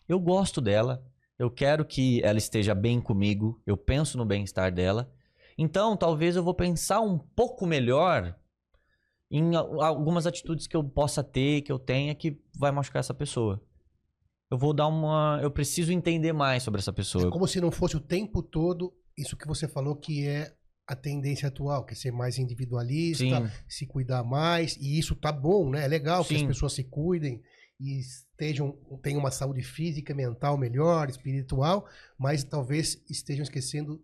eu 0.08 0.20
gosto 0.20 0.62
dela, 0.62 1.04
eu 1.38 1.50
quero 1.50 1.86
que 1.86 2.22
ela 2.24 2.38
esteja 2.38 2.74
bem 2.74 3.02
comigo, 3.02 3.62
eu 3.66 3.76
penso 3.76 4.18
no 4.18 4.26
bem-estar 4.26 4.74
dela. 4.74 5.12
Então, 5.58 5.96
talvez 5.96 6.36
eu 6.36 6.44
vou 6.44 6.54
pensar 6.54 7.02
um 7.02 7.18
pouco 7.18 7.66
melhor 7.66 8.36
em 9.30 9.56
algumas 9.56 10.26
atitudes 10.28 10.68
que 10.68 10.76
eu 10.76 10.84
possa 10.84 11.24
ter, 11.24 11.62
que 11.62 11.72
eu 11.72 11.80
tenha, 11.80 12.14
que 12.16 12.40
vai 12.58 12.72
machucar 12.72 13.00
essa 13.00 13.14
pessoa. 13.14 13.62
Eu 14.50 14.58
vou 14.58 14.74
dar 14.74 14.88
uma. 14.88 15.40
Eu 15.42 15.50
preciso 15.52 15.92
entender 15.92 16.32
mais 16.32 16.64
sobre 16.64 16.80
essa 16.80 16.94
pessoa. 16.94 17.28
É 17.28 17.32
como 17.32 17.48
se 17.48 17.60
não 17.60 17.72
fosse 17.72 17.98
o 17.98 18.00
tempo 18.00 18.42
todo 18.44 18.94
isso 19.18 19.36
que 19.36 19.48
você 19.48 19.68
falou 19.68 19.96
que 19.96 20.28
é 20.28 20.54
a 20.88 20.96
tendência 20.96 21.48
atual, 21.48 21.84
que 21.84 21.94
é 21.94 21.96
ser 21.96 22.12
mais 22.12 22.38
individualista, 22.38 23.24
Sim. 23.26 23.52
se 23.68 23.88
cuidar 23.88 24.24
mais. 24.24 24.78
E 24.78 25.00
isso 25.00 25.16
tá 25.16 25.32
bom, 25.32 25.72
né? 25.72 25.84
É 25.84 25.88
legal 25.88 26.24
Sim. 26.24 26.30
que 26.30 26.36
as 26.36 26.44
pessoas 26.44 26.74
se 26.74 26.84
cuidem 26.84 27.42
e 27.80 28.00
estejam 28.00 28.72
tenham 29.02 29.20
uma 29.20 29.32
saúde 29.32 29.62
física, 29.62 30.14
mental 30.14 30.58
melhor, 30.58 31.10
espiritual, 31.10 31.88
mas 32.18 32.44
talvez 32.44 33.02
estejam 33.10 33.44
esquecendo 33.44 34.02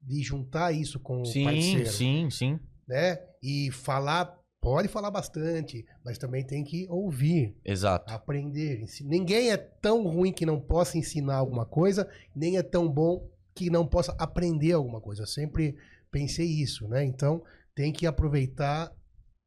de 0.00 0.22
juntar 0.22 0.72
isso 0.72 0.98
com 0.98 1.24
sim, 1.24 1.42
o 1.42 1.44
parceiro. 1.44 1.90
Sim, 1.90 2.30
sim, 2.30 2.60
né? 2.86 3.18
E 3.42 3.70
falar 3.70 4.42
pode 4.60 4.86
falar 4.86 5.10
bastante, 5.10 5.84
mas 6.04 6.18
também 6.18 6.44
tem 6.44 6.62
que 6.62 6.86
ouvir. 6.88 7.56
Exato. 7.64 8.12
Aprender. 8.12 8.84
Ninguém 9.02 9.50
é 9.50 9.56
tão 9.56 10.06
ruim 10.06 10.32
que 10.32 10.46
não 10.46 10.60
possa 10.60 10.96
ensinar 10.96 11.36
alguma 11.36 11.66
coisa, 11.66 12.08
nem 12.34 12.56
é 12.56 12.62
tão 12.62 12.88
bom 12.88 13.28
que 13.54 13.68
não 13.68 13.84
possa 13.86 14.12
aprender 14.12 14.72
alguma 14.72 15.00
coisa. 15.00 15.22
Eu 15.22 15.26
sempre 15.26 15.76
pensei 16.12 16.46
isso, 16.46 16.86
né? 16.86 17.04
Então, 17.04 17.42
tem 17.74 17.92
que 17.92 18.06
aproveitar 18.06 18.92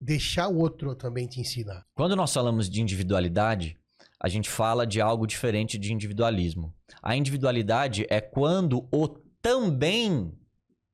deixar 0.05 0.47
o 0.47 0.57
outro 0.57 0.93
também 0.95 1.27
te 1.27 1.41
ensinar. 1.41 1.83
Quando 1.95 2.15
nós 2.15 2.31
falamos 2.31 2.69
de 2.69 2.81
individualidade, 2.81 3.75
a 4.19 4.29
gente 4.29 4.49
fala 4.49 4.85
de 4.85 5.01
algo 5.01 5.25
diferente 5.25 5.77
de 5.79 5.91
individualismo. 5.91 6.73
A 7.01 7.15
individualidade 7.15 8.05
é 8.09 8.21
quando 8.21 8.87
o 8.91 9.07
também 9.41 10.31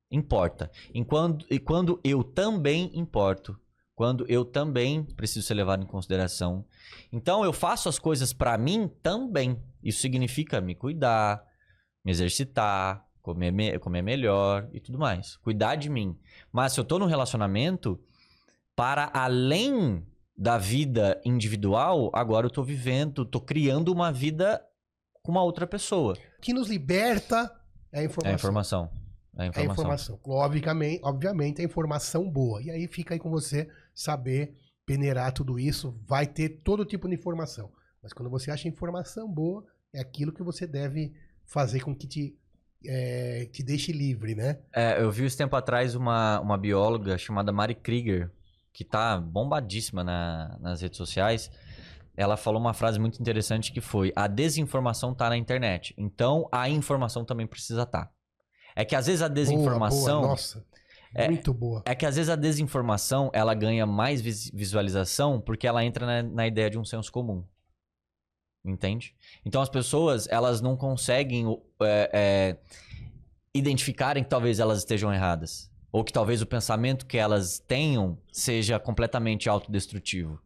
importa. 0.09 0.71
E 0.93 1.03
quando, 1.03 1.45
e 1.49 1.59
quando 1.59 1.99
eu 2.03 2.23
também 2.23 2.89
importo. 2.93 3.59
Quando 3.93 4.25
eu 4.29 4.45
também 4.45 5.03
preciso 5.03 5.45
ser 5.45 5.53
levado 5.53 5.83
em 5.83 5.87
consideração. 5.87 6.65
Então 7.11 7.43
eu 7.43 7.53
faço 7.53 7.89
as 7.89 7.99
coisas 7.99 8.31
para 8.33 8.57
mim 8.57 8.89
também. 9.03 9.61
Isso 9.83 9.99
significa 9.99 10.59
me 10.61 10.73
cuidar, 10.73 11.43
me 12.03 12.11
exercitar, 12.11 13.05
comer, 13.21 13.51
me 13.51 13.77
comer 13.77 14.01
melhor 14.01 14.67
e 14.73 14.79
tudo 14.79 14.97
mais. 14.97 15.35
Cuidar 15.37 15.75
de 15.75 15.89
mim. 15.89 16.17
Mas 16.51 16.73
se 16.73 16.79
eu 16.79 16.85
tô 16.85 16.97
num 16.97 17.05
relacionamento, 17.05 17.99
para 18.81 19.11
além 19.13 20.03
da 20.35 20.57
vida 20.57 21.21
individual, 21.23 22.09
agora 22.15 22.47
eu 22.47 22.49
tô 22.49 22.63
vivendo, 22.63 23.23
tô 23.23 23.39
criando 23.39 23.93
uma 23.93 24.11
vida 24.11 24.59
com 25.21 25.31
uma 25.31 25.43
outra 25.43 25.67
pessoa. 25.67 26.17
O 26.39 26.41
que 26.41 26.51
nos 26.51 26.67
liberta 26.67 27.55
é 27.91 27.99
a 27.99 28.03
informação. 28.03 28.25
É 28.27 28.33
a 28.33 28.33
informação. 28.33 28.89
É 29.37 29.43
a 29.43 29.45
informação. 29.45 29.63
É 29.63 29.67
a 29.67 29.71
informação. 29.71 30.19
Obviamente, 30.25 30.99
obviamente, 31.03 31.61
é 31.61 31.63
informação 31.63 32.27
boa. 32.27 32.59
E 32.59 32.71
aí 32.71 32.87
fica 32.87 33.13
aí 33.13 33.19
com 33.19 33.29
você 33.29 33.69
saber 33.93 34.57
peneirar 34.83 35.31
tudo 35.31 35.59
isso. 35.59 35.95
Vai 36.07 36.25
ter 36.25 36.49
todo 36.63 36.83
tipo 36.83 37.07
de 37.07 37.13
informação. 37.13 37.71
Mas 38.01 38.13
quando 38.13 38.31
você 38.31 38.49
acha 38.49 38.67
informação 38.67 39.31
boa, 39.31 39.63
é 39.93 40.01
aquilo 40.01 40.33
que 40.33 40.41
você 40.41 40.65
deve 40.65 41.13
fazer 41.45 41.81
com 41.81 41.95
que 41.95 42.07
te, 42.07 42.35
é, 42.87 43.45
te 43.45 43.61
deixe 43.61 43.91
livre, 43.91 44.33
né? 44.33 44.57
É, 44.73 44.99
eu 44.99 45.11
vi 45.11 45.23
esse 45.23 45.37
tempo 45.37 45.55
atrás 45.55 45.93
uma, 45.93 46.39
uma 46.39 46.57
bióloga 46.57 47.15
chamada 47.15 47.51
Mari 47.51 47.75
Krieger, 47.75 48.31
que 48.73 48.83
tá 48.83 49.19
bombadíssima 49.19 50.03
na, 50.03 50.57
nas 50.59 50.81
redes 50.81 50.97
sociais, 50.97 51.51
ela 52.15 52.37
falou 52.37 52.59
uma 52.59 52.73
frase 52.73 52.99
muito 52.99 53.19
interessante 53.19 53.71
que 53.71 53.81
foi: 53.81 54.11
a 54.15 54.27
desinformação 54.27 55.13
tá 55.13 55.29
na 55.29 55.37
internet. 55.37 55.93
Então 55.97 56.47
a 56.51 56.69
informação 56.69 57.25
também 57.25 57.47
precisa 57.47 57.83
estar. 57.83 58.05
Tá. 58.05 58.11
É 58.75 58.85
que 58.85 58.95
às 58.95 59.07
vezes 59.07 59.21
a 59.21 59.27
desinformação. 59.27 60.21
Boa, 60.21 60.21
boa. 60.21 60.29
Nossa. 60.29 60.65
É, 61.13 61.27
muito 61.27 61.53
boa. 61.53 61.83
É 61.85 61.93
que 61.93 62.05
às 62.05 62.15
vezes 62.15 62.29
a 62.29 62.35
desinformação 62.35 63.29
ela 63.33 63.53
ganha 63.53 63.85
mais 63.85 64.21
visualização 64.21 65.41
porque 65.41 65.67
ela 65.67 65.83
entra 65.83 66.05
na, 66.05 66.23
na 66.23 66.47
ideia 66.47 66.69
de 66.69 66.79
um 66.79 66.85
senso 66.85 67.11
comum. 67.11 67.43
Entende? 68.63 69.15
Então 69.43 69.61
as 69.61 69.69
pessoas 69.69 70.27
elas 70.29 70.61
não 70.61 70.77
conseguem 70.77 71.45
é, 71.81 72.09
é, 72.13 72.57
identificarem 73.53 74.23
que 74.23 74.29
talvez 74.29 74.59
elas 74.59 74.77
estejam 74.79 75.13
erradas. 75.13 75.70
Ou 75.91 76.03
que 76.03 76.13
talvez 76.13 76.41
o 76.41 76.45
pensamento 76.45 77.05
que 77.05 77.17
elas 77.17 77.59
tenham 77.59 78.17
seja 78.31 78.79
completamente 78.79 79.49
autodestrutivo. 79.49 80.39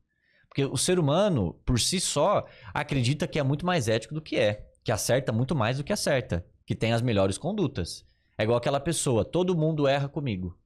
Porque 0.48 0.66
o 0.66 0.78
ser 0.78 0.98
humano, 0.98 1.54
por 1.66 1.80
si 1.80 2.00
só, 2.00 2.46
acredita 2.74 3.28
que 3.28 3.38
é 3.38 3.44
muito 3.44 3.66
mais 3.66 3.88
ético 3.88 4.14
do 4.14 4.22
que 4.22 4.38
é. 4.38 4.66
Que 4.84 4.92
acerta 4.92 5.32
muito 5.32 5.54
mais 5.54 5.78
do 5.78 5.84
que 5.84 5.94
acerta. 5.94 6.46
Que 6.66 6.74
tem 6.74 6.94
as 6.94 7.02
melhores 7.02 7.38
condutas. 7.38 8.06
É 8.38 8.44
igual 8.44 8.58
aquela 8.58 8.80
pessoa, 8.80 9.26
todo 9.26 9.56
mundo 9.56 9.88
erra 9.88 10.08
comigo. 10.08 10.58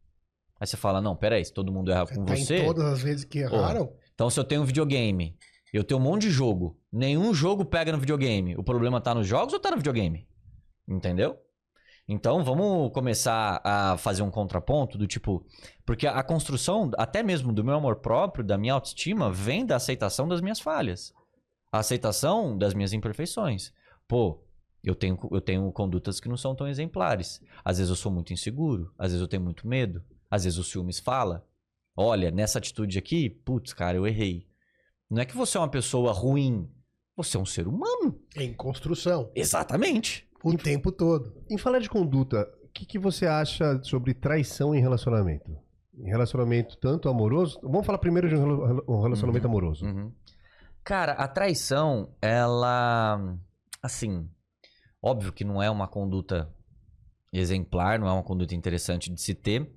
Aí 0.60 0.68
você 0.68 0.78
fala, 0.78 1.02
não, 1.02 1.16
peraí, 1.16 1.44
se 1.44 1.54
todo 1.54 1.72
mundo 1.72 1.92
erra 1.92 2.06
com 2.06 2.26
tá 2.26 2.36
você... 2.36 2.64
todas 2.64 2.86
as 2.86 3.02
vezes 3.02 3.24
que 3.24 3.40
erraram? 3.40 3.94
então 4.14 4.30
se 4.30 4.40
eu 4.40 4.44
tenho 4.44 4.62
um 4.62 4.66
videogame, 4.66 5.38
eu 5.72 5.84
tenho 5.84 6.00
um 6.00 6.04
monte 6.04 6.24
de 6.24 6.32
jogo, 6.32 6.78
nenhum 6.92 7.34
jogo 7.34 7.64
pega 7.64 7.92
no 7.92 8.00
videogame. 8.00 8.56
O 8.58 8.64
problema 8.64 9.00
tá 9.00 9.16
nos 9.16 9.26
jogos 9.26 9.54
ou 9.54 9.60
tá 9.60 9.72
no 9.72 9.78
videogame? 9.78 10.28
Entendeu? 10.88 11.38
Então 12.12 12.44
vamos 12.44 12.92
começar 12.92 13.62
a 13.64 13.96
fazer 13.96 14.24
um 14.24 14.32
contraponto 14.32 14.98
do 14.98 15.06
tipo. 15.06 15.46
Porque 15.86 16.08
a 16.08 16.24
construção, 16.24 16.90
até 16.98 17.22
mesmo 17.22 17.54
do 17.54 17.64
meu 17.64 17.76
amor 17.76 17.98
próprio, 17.98 18.44
da 18.44 18.58
minha 18.58 18.74
autoestima, 18.74 19.32
vem 19.32 19.64
da 19.64 19.76
aceitação 19.76 20.28
das 20.28 20.42
minhas 20.42 20.60
falhas. 20.60 21.14
A 21.72 21.78
aceitação 21.78 22.58
das 22.58 22.74
minhas 22.74 22.94
imperfeições. 22.94 23.72
Pô, 24.08 24.44
eu 24.84 24.96
tenho, 24.96 25.20
eu 25.32 25.40
tenho 25.40 25.72
condutas 25.72 26.20
que 26.20 26.28
não 26.28 26.36
são 26.36 26.56
tão 26.56 26.68
exemplares. 26.68 27.40
Às 27.64 27.78
vezes 27.78 27.92
eu 27.92 27.96
sou 27.96 28.12
muito 28.12 28.34
inseguro, 28.34 28.92
às 28.98 29.12
vezes 29.12 29.22
eu 29.22 29.28
tenho 29.28 29.44
muito 29.44 29.68
medo, 29.68 30.04
às 30.32 30.46
vezes 30.46 30.58
o 30.58 30.64
ciúmes 30.64 30.98
fala. 30.98 31.48
Olha, 31.96 32.32
nessa 32.32 32.58
atitude 32.58 32.98
aqui, 32.98 33.30
putz, 33.30 33.72
cara, 33.72 33.98
eu 33.98 34.08
errei. 34.08 34.48
Não 35.08 35.22
é 35.22 35.26
que 35.26 35.38
você 35.38 35.58
é 35.58 35.62
uma 35.62 35.70
pessoa 35.70 36.12
ruim. 36.12 36.68
Você 37.16 37.38
é 37.38 37.40
um 37.40 37.46
ser 37.46 37.68
humano. 37.68 38.20
Em 38.36 38.52
construção. 38.52 39.32
Exatamente. 39.36 40.29
O 40.44 40.58
tempo 40.58 40.92
todo. 40.92 41.34
Em 41.50 41.58
falar 41.58 41.80
de 41.80 41.90
conduta, 41.90 42.50
o 42.64 42.68
que, 42.70 42.86
que 42.86 43.00
você 43.00 43.26
acha 43.26 43.82
sobre 43.84 44.14
traição 44.14 44.74
em 44.74 44.80
relacionamento? 44.80 45.52
Em 45.98 46.08
relacionamento 46.10 46.78
tanto 46.78 47.10
amoroso. 47.10 47.60
Vamos 47.62 47.86
falar 47.86 47.98
primeiro 47.98 48.30
de 48.30 48.36
um 48.36 48.66
rela- 48.66 49.02
relacionamento 49.04 49.48
amoroso. 49.48 49.86
Uhum. 49.86 50.14
Cara, 50.84 51.12
a 51.14 51.28
traição, 51.28 52.16
ela. 52.22 53.38
Assim. 53.84 54.30
Óbvio 55.02 55.32
que 55.32 55.44
não 55.44 55.62
é 55.62 55.70
uma 55.70 55.88
conduta 55.88 56.54
exemplar, 57.32 58.00
não 58.00 58.08
é 58.08 58.12
uma 58.12 58.24
conduta 58.24 58.56
interessante 58.56 59.14
de 59.14 59.22
se 59.22 59.34
ter. 59.34 59.72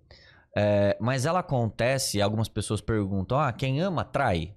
é, 0.56 0.96
mas 1.00 1.26
ela 1.26 1.40
acontece 1.40 2.18
e 2.18 2.22
algumas 2.22 2.48
pessoas 2.48 2.80
perguntam: 2.80 3.38
ah, 3.38 3.52
quem 3.52 3.80
ama 3.80 4.04
trai? 4.04 4.54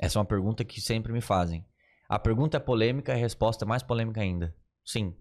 Essa 0.00 0.18
é 0.18 0.20
uma 0.20 0.26
pergunta 0.26 0.64
que 0.64 0.80
sempre 0.80 1.12
me 1.12 1.20
fazem. 1.20 1.64
A 2.08 2.18
pergunta 2.18 2.56
é 2.56 2.60
polêmica 2.60 3.12
e 3.12 3.14
a 3.14 3.18
resposta 3.18 3.64
é 3.64 3.68
mais 3.68 3.82
polêmica 3.82 4.20
ainda. 4.20 4.54
Sim. 4.84 5.14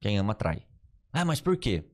Quem 0.00 0.18
ama 0.18 0.34
trai. 0.34 0.62
Ah, 1.12 1.24
mas 1.24 1.40
por 1.40 1.56
quê? 1.56 1.84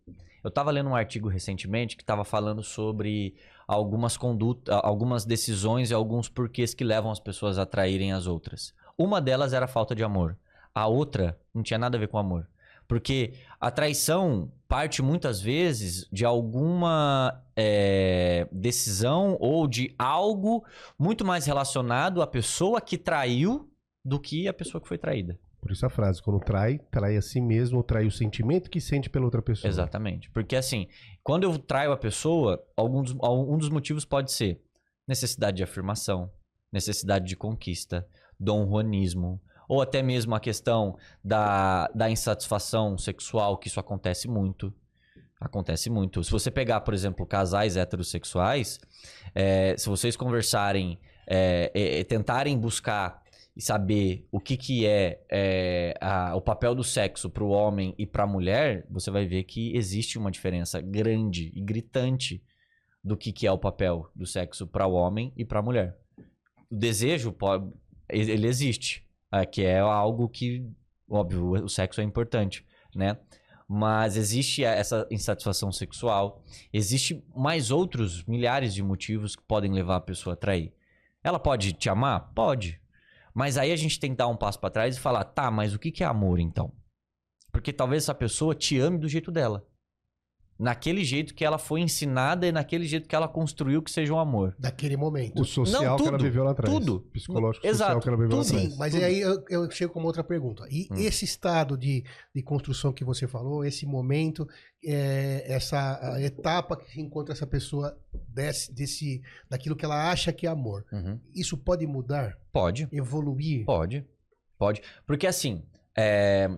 Eu 0.42 0.48
estava 0.48 0.70
lendo 0.70 0.90
um 0.90 0.94
artigo 0.94 1.28
recentemente 1.28 1.96
que 1.96 2.02
estava 2.02 2.24
falando 2.24 2.62
sobre 2.62 3.35
algumas 3.66 4.16
condutas, 4.16 4.74
algumas 4.83 5.24
decisões 5.24 5.90
e 5.90 5.94
alguns 5.94 6.28
porquês 6.28 6.74
que 6.74 6.85
levam 6.85 7.11
as 7.11 7.18
pessoas 7.18 7.59
a 7.59 7.64
traírem 7.64 8.12
as 8.12 8.26
outras. 8.26 8.74
Uma 8.96 9.20
delas 9.20 9.52
era 9.54 9.64
a 9.64 9.68
falta 9.68 9.94
de 9.94 10.04
amor. 10.04 10.37
A 10.74 10.87
outra 10.87 11.38
não 11.54 11.62
tinha 11.62 11.78
nada 11.78 11.96
a 11.96 12.00
ver 12.00 12.09
com 12.09 12.18
amor. 12.18 12.46
Porque 12.87 13.33
a 13.59 13.70
traição 13.70 14.52
parte 14.68 15.00
muitas 15.00 15.40
vezes 15.40 16.07
de 16.12 16.24
alguma 16.24 17.42
é, 17.57 18.46
decisão 18.52 19.38
ou 19.40 19.66
de 19.66 19.94
algo 19.98 20.64
muito 20.98 21.24
mais 21.24 21.46
relacionado 21.46 22.20
à 22.20 22.26
pessoa 22.26 22.80
que 22.80 22.98
traiu 22.98 23.70
do 24.04 24.20
que 24.20 24.46
a 24.46 24.52
pessoa 24.52 24.80
que 24.80 24.88
foi 24.88 24.98
traída. 24.98 25.38
Por 25.64 25.72
isso 25.72 25.87
a 25.87 25.88
frase, 25.88 26.22
quando 26.22 26.38
trai, 26.40 26.79
trai 26.90 27.16
a 27.16 27.22
si 27.22 27.40
mesmo 27.40 27.79
ou 27.79 27.83
trai 27.83 28.07
o 28.07 28.11
sentimento 28.11 28.68
que 28.68 28.83
sente 28.83 29.09
pela 29.09 29.24
outra 29.24 29.40
pessoa. 29.40 29.66
Exatamente. 29.66 30.29
Porque 30.31 30.55
assim, 30.55 30.88
quando 31.22 31.44
eu 31.44 31.59
traio 31.59 31.90
a 31.90 31.96
pessoa, 31.96 32.62
algum 32.77 33.03
dos, 33.03 33.14
um 33.14 33.57
dos 33.57 33.70
motivos 33.70 34.05
pode 34.05 34.31
ser 34.31 34.61
necessidade 35.09 35.57
de 35.57 35.62
afirmação, 35.62 36.31
necessidade 36.70 37.24
de 37.24 37.35
conquista, 37.35 38.07
dom 38.38 38.68
juanismo, 38.68 39.40
ou 39.66 39.81
até 39.81 40.03
mesmo 40.03 40.35
a 40.35 40.40
questão 40.40 40.98
da, 41.24 41.88
da 41.94 42.11
insatisfação 42.11 42.98
sexual, 42.98 43.57
que 43.57 43.68
isso 43.68 43.81
acontece 43.81 44.29
muito. 44.29 44.70
Acontece 45.40 45.88
muito. 45.88 46.22
Se 46.22 46.31
você 46.31 46.50
pegar, 46.50 46.83
por 46.83 46.92
exemplo, 46.92 47.24
casais 47.27 47.79
heterossexuais, 47.79 48.79
é, 49.35 49.74
se 49.79 49.88
vocês 49.88 50.14
conversarem, 50.14 51.00
é, 51.27 51.70
é, 51.74 52.05
tentarem 52.05 52.59
buscar 52.59 53.23
e 53.56 53.62
saber 53.62 54.26
o 54.32 54.40
que, 54.40 54.56
que 54.56 54.86
é, 54.86 55.22
é, 55.30 55.94
a- 56.00 56.34
o 56.34 56.40
papel 56.40 56.74
do 56.74 56.82
sexo 56.82 57.30
para 57.30 57.44
o 57.44 57.50
homem 57.50 57.94
e 57.96 58.04
para 58.06 58.24
a 58.24 58.26
mulher, 58.26 58.86
você 58.90 59.10
vai 59.10 59.26
ver 59.26 59.44
que 59.44 59.76
existe 59.76 60.18
uma 60.18 60.30
diferença 60.30 60.80
grande 60.80 61.52
e 61.54 61.60
gritante 61.60 62.42
do 63.02 63.16
que, 63.16 63.32
que 63.32 63.46
é 63.46 63.52
o 63.52 63.58
papel 63.58 64.10
do 64.14 64.26
sexo 64.26 64.66
para 64.66 64.86
o 64.86 64.92
homem 64.94 65.32
e 65.36 65.44
para 65.44 65.60
a 65.60 65.62
mulher. 65.62 65.96
O 66.70 66.74
desejo, 66.74 67.36
ele 68.08 68.46
existe, 68.46 69.06
é, 69.32 69.44
que 69.46 69.62
é 69.62 69.78
algo 69.78 70.28
que, 70.28 70.66
óbvio, 71.08 71.50
o 71.64 71.68
sexo 71.68 72.00
é 72.00 72.04
importante, 72.04 72.66
né? 72.94 73.18
Mas 73.68 74.16
existe 74.16 74.62
essa 74.62 75.06
insatisfação 75.10 75.72
sexual, 75.72 76.42
existe 76.72 77.24
mais 77.34 77.70
outros 77.70 78.24
milhares 78.24 78.74
de 78.74 78.82
motivos 78.82 79.34
que 79.34 79.42
podem 79.42 79.72
levar 79.72 79.96
a 79.96 80.00
pessoa 80.00 80.34
a 80.34 80.36
trair. 80.36 80.74
Ela 81.22 81.38
pode 81.38 81.72
te 81.72 81.88
amar? 81.88 82.32
Pode. 82.34 82.80
Mas 83.34 83.58
aí 83.58 83.72
a 83.72 83.76
gente 83.76 83.98
tem 83.98 84.12
que 84.12 84.16
dar 84.16 84.28
um 84.28 84.36
passo 84.36 84.60
pra 84.60 84.70
trás 84.70 84.96
e 84.96 85.00
falar, 85.00 85.24
tá, 85.24 85.50
mas 85.50 85.74
o 85.74 85.78
que 85.78 85.90
que 85.90 86.04
é 86.04 86.06
amor 86.06 86.38
então? 86.38 86.72
Porque 87.50 87.72
talvez 87.72 88.04
essa 88.04 88.14
pessoa 88.14 88.54
te 88.54 88.78
ame 88.78 88.98
do 88.98 89.08
jeito 89.08 89.32
dela. 89.32 89.66
Naquele 90.56 91.04
jeito 91.04 91.34
que 91.34 91.44
ela 91.44 91.58
foi 91.58 91.80
ensinada 91.80 92.46
e 92.46 92.52
naquele 92.52 92.86
jeito 92.86 93.08
que 93.08 93.14
ela 93.16 93.26
construiu 93.26 93.82
que 93.82 93.90
seja 93.90 94.14
um 94.14 94.18
amor. 94.20 94.54
Daquele 94.56 94.96
momento. 94.96 95.42
O 95.42 95.44
social 95.44 95.82
Não, 95.82 95.96
que 95.96 96.02
ela 96.08 96.12
tudo, 96.18 96.22
viveu 96.24 96.44
lá 96.44 96.52
atrás. 96.52 96.72
tudo. 96.72 97.00
Psicológico 97.12 97.66
Exato, 97.66 97.94
social 97.94 98.00
que 98.00 98.08
ela 98.08 98.16
viveu 98.16 98.36
lá 98.36 98.42
tudo. 98.44 98.54
atrás. 98.56 98.72
Sim, 98.72 98.78
mas 98.78 98.92
Tudo. 98.94 99.04
aí 99.04 99.20
eu, 99.20 99.44
eu 99.50 99.70
chego 99.70 99.92
com 99.92 99.98
uma 99.98 100.06
outra 100.06 100.22
pergunta. 100.22 100.64
E 100.70 100.86
Hum. 100.92 100.94
esse 100.96 101.24
estado 101.24 101.76
de, 101.76 102.04
de 102.32 102.42
construção 102.42 102.92
que 102.92 103.04
você 103.04 103.26
falou, 103.26 103.64
esse 103.64 103.84
momento, 103.84 104.46
é, 104.84 105.44
essa 105.52 106.16
etapa 106.20 106.76
que 106.76 107.00
encontra 107.00 107.34
essa 107.34 107.46
pessoa 107.46 107.98
desse, 108.28 108.72
desse, 108.72 109.22
daquilo 109.50 109.74
que 109.74 109.84
ela 109.84 110.08
acha 110.10 110.32
que 110.32 110.46
é 110.46 110.50
amor, 110.50 110.84
Uhum. 110.92 111.18
isso 111.34 111.56
pode 111.58 111.84
mudar, 111.86 112.38
Pode. 112.52 112.88
evoluir? 112.92 113.64
Pode, 113.64 114.06
pode. 114.56 114.82
Porque 115.04 115.26
assim, 115.26 115.64
é, 115.98 116.48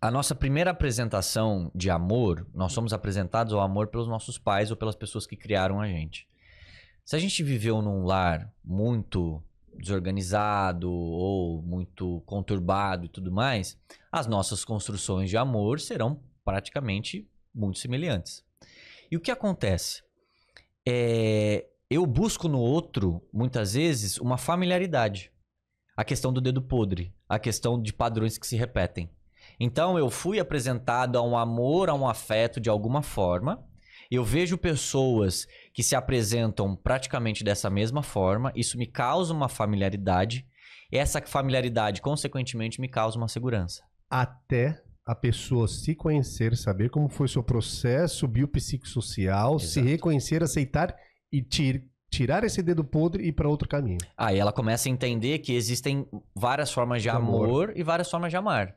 a 0.00 0.10
nossa 0.10 0.34
primeira 0.34 0.70
apresentação 0.70 1.70
de 1.74 1.90
amor, 1.90 2.46
nós 2.54 2.72
somos 2.72 2.92
apresentados 2.92 3.52
ao 3.52 3.60
amor 3.60 3.88
pelos 3.88 4.08
nossos 4.08 4.38
pais 4.38 4.70
ou 4.70 4.76
pelas 4.76 4.94
pessoas 4.94 5.26
que 5.26 5.36
criaram 5.36 5.80
a 5.80 5.88
gente. 5.88 6.28
Se 7.04 7.16
a 7.16 7.18
gente 7.18 7.42
viveu 7.42 7.80
num 7.80 8.04
lar 8.04 8.52
muito 8.64 9.42
desorganizado 9.74 10.90
ou 10.90 11.62
muito 11.62 12.22
conturbado 12.26 13.06
e 13.06 13.08
tudo 13.08 13.30
mais, 13.30 13.78
as 14.10 14.26
nossas 14.26 14.64
construções 14.64 15.30
de 15.30 15.36
amor 15.36 15.80
serão 15.80 16.20
praticamente 16.44 17.28
muito 17.54 17.78
semelhantes. 17.78 18.44
E 19.10 19.16
o 19.16 19.20
que 19.20 19.30
acontece? 19.30 20.02
É, 20.88 21.66
eu 21.90 22.06
busco 22.06 22.48
no 22.48 22.58
outro, 22.58 23.22
muitas 23.32 23.74
vezes, 23.74 24.18
uma 24.18 24.38
familiaridade 24.38 25.30
a 25.96 26.04
questão 26.04 26.30
do 26.30 26.42
dedo 26.42 26.60
podre, 26.60 27.14
a 27.26 27.38
questão 27.38 27.80
de 27.80 27.92
padrões 27.92 28.36
que 28.36 28.46
se 28.46 28.54
repetem. 28.54 29.08
Então 29.58 29.98
eu 29.98 30.10
fui 30.10 30.38
apresentado 30.38 31.16
a 31.16 31.22
um 31.22 31.36
amor, 31.36 31.88
a 31.88 31.94
um 31.94 32.06
afeto 32.08 32.60
de 32.60 32.68
alguma 32.68 33.02
forma. 33.02 33.64
Eu 34.10 34.22
vejo 34.24 34.56
pessoas 34.56 35.46
que 35.74 35.82
se 35.82 35.96
apresentam 35.96 36.76
praticamente 36.76 37.42
dessa 37.42 37.68
mesma 37.68 38.02
forma, 38.02 38.52
isso 38.54 38.78
me 38.78 38.86
causa 38.86 39.32
uma 39.34 39.48
familiaridade. 39.48 40.46
Essa 40.92 41.20
familiaridade, 41.22 42.00
consequentemente, 42.00 42.80
me 42.80 42.88
causa 42.88 43.18
uma 43.18 43.26
segurança. 43.26 43.82
Até 44.08 44.80
a 45.04 45.14
pessoa 45.14 45.66
se 45.66 45.94
conhecer, 45.94 46.56
saber 46.56 46.90
como 46.90 47.08
foi 47.08 47.26
seu 47.26 47.42
processo 47.42 48.28
biopsicossocial, 48.28 49.58
se 49.58 49.78
Exato. 49.80 49.86
reconhecer, 49.88 50.42
aceitar 50.42 50.94
e 51.32 51.42
tir- 51.42 51.88
tirar 52.10 52.44
esse 52.44 52.62
dedo 52.62 52.84
podre 52.84 53.24
e 53.24 53.28
ir 53.28 53.32
para 53.32 53.48
outro 53.48 53.68
caminho. 53.68 53.98
Aí 54.16 54.38
ela 54.38 54.52
começa 54.52 54.88
a 54.88 54.92
entender 54.92 55.40
que 55.40 55.52
existem 55.54 56.06
várias 56.34 56.72
formas 56.72 57.02
de 57.02 57.08
De 57.08 57.16
amor. 57.16 57.44
amor 57.48 57.72
e 57.76 57.82
várias 57.82 58.08
formas 58.10 58.30
de 58.30 58.36
amar. 58.36 58.76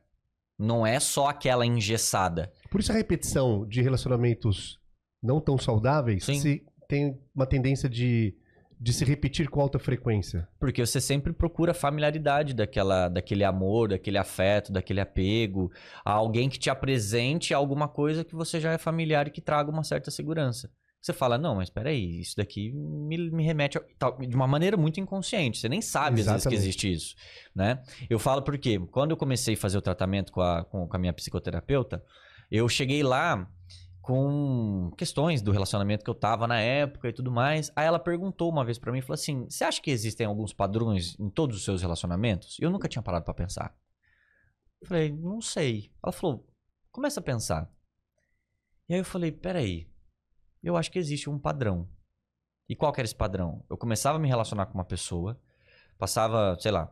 Não 0.59 0.85
é 0.85 0.99
só 0.99 1.27
aquela 1.27 1.65
engessada. 1.65 2.51
Por 2.69 2.81
isso 2.81 2.91
a 2.91 2.95
repetição 2.95 3.65
de 3.65 3.81
relacionamentos 3.81 4.77
não 5.23 5.39
tão 5.39 5.57
saudáveis 5.57 6.25
Sim. 6.25 6.39
se 6.39 6.65
tem 6.87 7.17
uma 7.33 7.45
tendência 7.45 7.87
de, 7.87 8.35
de 8.79 8.91
se 8.91 9.05
repetir 9.05 9.49
com 9.49 9.61
alta 9.61 9.79
frequência. 9.79 10.47
Porque 10.59 10.85
você 10.85 10.99
sempre 10.99 11.31
procura 11.31 11.73
familiaridade 11.73 12.53
daquela, 12.53 13.07
daquele 13.07 13.43
amor, 13.43 13.89
daquele 13.89 14.17
afeto, 14.17 14.71
daquele 14.71 14.99
apego, 14.99 15.71
a 16.03 16.11
alguém 16.11 16.49
que 16.49 16.59
te 16.59 16.69
apresente 16.69 17.53
alguma 17.53 17.87
coisa 17.87 18.25
que 18.25 18.35
você 18.35 18.59
já 18.59 18.73
é 18.73 18.77
familiar 18.77 19.27
e 19.27 19.31
que 19.31 19.41
traga 19.41 19.71
uma 19.71 19.83
certa 19.83 20.11
segurança. 20.11 20.69
Você 21.01 21.13
fala, 21.13 21.37
não, 21.37 21.55
mas 21.55 21.69
peraí, 21.69 22.19
isso 22.19 22.35
daqui 22.35 22.73
me, 22.73 23.31
me 23.31 23.43
remete 23.43 23.77
a, 23.77 23.81
tal- 23.97 24.17
de 24.17 24.35
uma 24.35 24.47
maneira 24.47 24.75
muito 24.75 24.99
inconsciente. 24.99 25.57
Você 25.57 25.69
nem 25.69 25.81
sabe 25.81 26.19
às 26.19 26.27
vezes 26.27 26.29
que 26.29 26.35
Exatamente. 26.49 26.59
existe 26.59 26.91
isso, 26.91 27.15
né? 27.55 27.81
Eu 28.09 28.19
falo 28.19 28.41
porque 28.41 28.77
quando 28.87 29.11
eu 29.11 29.17
comecei 29.17 29.53
a 29.53 29.57
fazer 29.57 29.77
o 29.77 29.81
tratamento 29.81 30.31
com 30.31 30.41
a, 30.41 30.65
com, 30.65 30.85
com 30.87 30.95
a 30.95 30.99
minha 30.99 31.13
psicoterapeuta, 31.13 32.03
eu 32.51 32.67
cheguei 32.67 33.01
lá 33.01 33.49
com 34.01 34.91
questões 34.97 35.41
do 35.41 35.51
relacionamento 35.51 36.03
que 36.03 36.09
eu 36.09 36.15
tava 36.15 36.47
na 36.47 36.59
época 36.59 37.07
e 37.07 37.13
tudo 37.13 37.31
mais. 37.31 37.71
Aí 37.75 37.85
ela 37.85 37.99
perguntou 37.99 38.49
uma 38.51 38.65
vez 38.65 38.77
pra 38.77 38.91
mim, 38.91 39.01
falou 39.01 39.13
assim: 39.13 39.45
"Você 39.49 39.63
acha 39.63 39.81
que 39.81 39.91
existem 39.91 40.27
alguns 40.27 40.51
padrões 40.51 41.17
em 41.19 41.29
todos 41.29 41.55
os 41.55 41.63
seus 41.63 41.81
relacionamentos?" 41.81 42.57
Eu 42.59 42.69
nunca 42.69 42.89
tinha 42.89 43.01
parado 43.01 43.23
pra 43.23 43.33
pensar. 43.33 43.73
Eu 44.81 44.87
falei: 44.87 45.11
"Não 45.13 45.39
sei". 45.39 45.91
Ela 46.03 46.11
falou: 46.11 46.45
"Começa 46.91 47.19
a 47.21 47.23
pensar". 47.23 47.71
E 48.89 48.93
aí 48.95 48.99
eu 48.99 49.05
falei: 49.05 49.31
"Peraí. 49.31 49.88
Eu 50.61 50.77
acho 50.77 50.91
que 50.91 50.99
existe 50.99 51.29
um 51.29 51.39
padrão". 51.39 51.87
E 52.67 52.75
qual 52.75 52.93
que 52.93 53.01
era 53.01 53.05
esse 53.05 53.15
padrão? 53.15 53.63
Eu 53.69 53.77
começava 53.77 54.17
a 54.17 54.21
me 54.21 54.27
relacionar 54.27 54.67
com 54.67 54.75
uma 54.75 54.85
pessoa, 54.85 55.39
passava, 55.97 56.57
sei 56.59 56.71
lá, 56.71 56.91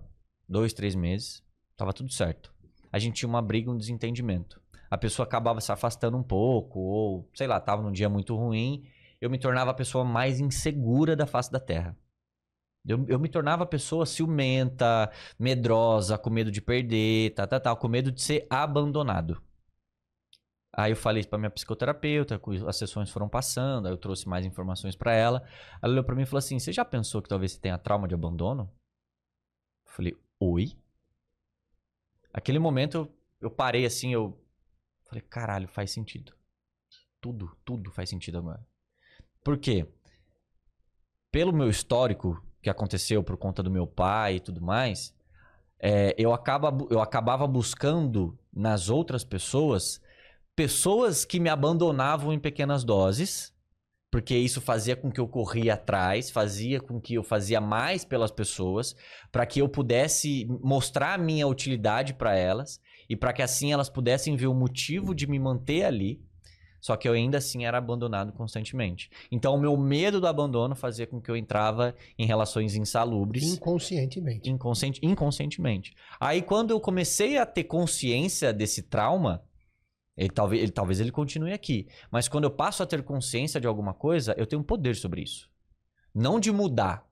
dois, 0.49 0.73
três 0.73 0.95
meses, 0.95 1.43
tava 1.75 1.93
tudo 1.93 2.12
certo. 2.12 2.53
A 2.91 2.97
gente 2.99 3.15
tinha 3.15 3.30
uma 3.30 3.41
briga, 3.41 3.69
um 3.69 3.77
desentendimento 3.77 4.60
a 4.89 4.97
pessoa 4.97 5.25
acabava 5.25 5.62
se 5.62 5.71
afastando 5.71 6.17
um 6.17 6.23
pouco, 6.23 6.80
ou 6.80 7.30
sei 7.34 7.47
lá, 7.47 7.60
tava 7.60 7.82
num 7.82 7.91
dia 7.91 8.10
muito 8.10 8.36
ruim, 8.36 8.86
eu 9.19 9.30
me 9.30 9.38
tornava 9.38 9.71
a 9.71 9.73
pessoa 9.73 10.03
mais 10.06 10.39
insegura 10.39 11.15
da 11.15 11.25
face 11.25 11.51
da 11.51 11.60
terra. 11.60 11.97
Eu, 12.86 13.06
eu 13.10 13.19
me 13.19 13.27
tornava 13.27 13.63
a 13.63 13.67
pessoa 13.67 14.06
ciumenta, 14.06 15.12
medrosa, 15.38 16.17
com 16.17 16.30
medo 16.30 16.49
de 16.49 16.62
perder, 16.62 17.34
tá, 17.34 17.45
tá, 17.45 17.60
tá, 17.60 17.75
com 17.75 17.88
medo 17.88 18.12
de 18.12 18.21
ser 18.21 18.47
abandonado. 18.49 19.41
Aí 20.77 20.91
eu 20.91 20.95
falei 20.95 21.23
pra 21.23 21.39
minha 21.39 21.49
psicoterapeuta, 21.49 22.39
as 22.67 22.75
sessões 22.77 23.09
foram 23.09 23.27
passando, 23.27 23.87
aí 23.87 23.91
eu 23.91 23.97
trouxe 23.97 24.29
mais 24.29 24.45
informações 24.45 24.95
pra 24.95 25.11
ela. 25.11 25.43
Ela 25.81 25.91
olhou 25.91 26.03
pra 26.03 26.13
mim 26.15 26.21
e 26.21 26.25
falou 26.25 26.37
assim: 26.37 26.59
Você 26.59 26.71
já 26.71 26.85
pensou 26.85 27.19
que 27.19 27.27
talvez 27.27 27.53
você 27.53 27.59
tenha 27.59 27.79
trauma 27.79 28.07
de 28.07 28.13
abandono? 28.13 28.71
falei, 29.97 30.15
oi? 30.39 30.77
Aquele 32.31 32.59
momento 32.59 32.97
eu, 32.97 33.17
eu 33.41 33.49
parei 33.49 33.85
assim, 33.85 34.13
eu 34.13 34.39
falei, 35.05 35.21
caralho, 35.21 35.67
faz 35.67 35.91
sentido. 35.91 36.33
Tudo, 37.19 37.57
tudo 37.65 37.89
faz 37.89 38.09
sentido 38.09 38.37
agora. 38.37 38.63
Por 39.43 39.57
quê? 39.57 39.87
Pelo 41.31 41.51
meu 41.51 41.69
histórico 41.69 42.43
que 42.61 42.69
aconteceu 42.69 43.23
por 43.23 43.37
conta 43.37 43.63
do 43.63 43.71
meu 43.71 43.87
pai 43.87 44.35
e 44.35 44.39
tudo 44.39 44.61
mais, 44.61 45.15
é, 45.79 46.13
eu, 46.17 46.31
acaba, 46.31 46.71
eu 46.91 47.01
acabava 47.01 47.47
buscando 47.47 48.37
nas 48.53 48.89
outras 48.89 49.23
pessoas 49.23 49.99
pessoas 50.58 51.24
que 51.24 51.39
me 51.39 51.50
abandonavam 51.50 52.34
em 52.34 52.39
pequenas 52.39 52.84
doses, 52.84 53.54
porque 54.12 54.36
isso 54.36 54.60
fazia 54.60 54.96
com 54.96 55.12
que 55.12 55.20
eu 55.20 55.28
corria 55.28 55.76
atrás, 55.76 56.32
fazia 56.32 56.82
com 56.82 57.00
que 57.00 57.13
eu 57.13 57.22
fazia 57.22 57.62
mais 57.62 58.04
pelas 58.04 58.32
pessoas, 58.32 58.96
para 59.32 59.46
que 59.46 59.62
eu 59.62 59.70
pudesse 59.70 60.48
mostrar 60.63 61.13
a 61.13 61.17
minha 61.17 61.48
utilidade 61.48 62.15
para 62.15 62.36
elas 62.36 62.82
e 63.08 63.15
para 63.15 63.34
que 63.34 63.43
assim 63.43 63.72
elas 63.72 63.88
pudessem 63.88 64.36
ver 64.36 64.48
o 64.48 64.54
motivo 64.56 65.13
de 65.13 65.28
me 65.28 65.38
manter 65.38 65.86
ali. 65.86 66.20
Só 66.82 66.96
que 66.96 67.08
eu 67.08 67.13
ainda 67.13 67.38
assim 67.38 67.63
era 67.65 67.78
abandonado 67.78 68.34
constantemente. 68.34 69.12
Então 69.32 69.54
o 69.54 69.60
meu 69.60 69.78
medo 69.78 70.20
do 70.20 70.26
abandono 70.26 70.76
fazia 70.76 71.06
com 71.06 71.22
que 71.22 71.30
eu 71.30 71.38
entrava 71.38 71.93
em 72.17 72.26
relações 72.26 72.76
insalubres. 72.76 73.43
Inconscientemente. 73.43 74.50
Inconsciente, 74.50 75.00
inconscientemente. 75.04 75.93
Aí 76.20 76.41
quando 76.41 76.72
eu 76.72 76.80
comecei 76.80 77.38
a 77.38 77.46
ter 77.46 77.65
consciência 77.65 78.52
desse 78.52 78.82
trauma, 78.82 79.43
ele 80.17 80.30
talvez, 80.30 80.62
ele 80.63 80.71
talvez 80.71 80.99
ele 80.99 81.12
continue 81.12 81.53
aqui. 81.53 81.88
Mas 82.12 82.27
quando 82.27 82.45
eu 82.45 82.51
passo 82.51 82.82
a 82.82 82.86
ter 82.88 83.03
consciência 83.03 83.62
de 83.62 83.67
alguma 83.67 83.93
coisa, 83.93 84.34
eu 84.38 84.47
tenho 84.47 84.62
um 84.62 84.65
poder 84.65 84.95
sobre 84.95 85.21
isso. 85.21 85.49
Não 86.13 86.39
de 86.39 86.51
mudar, 86.51 87.06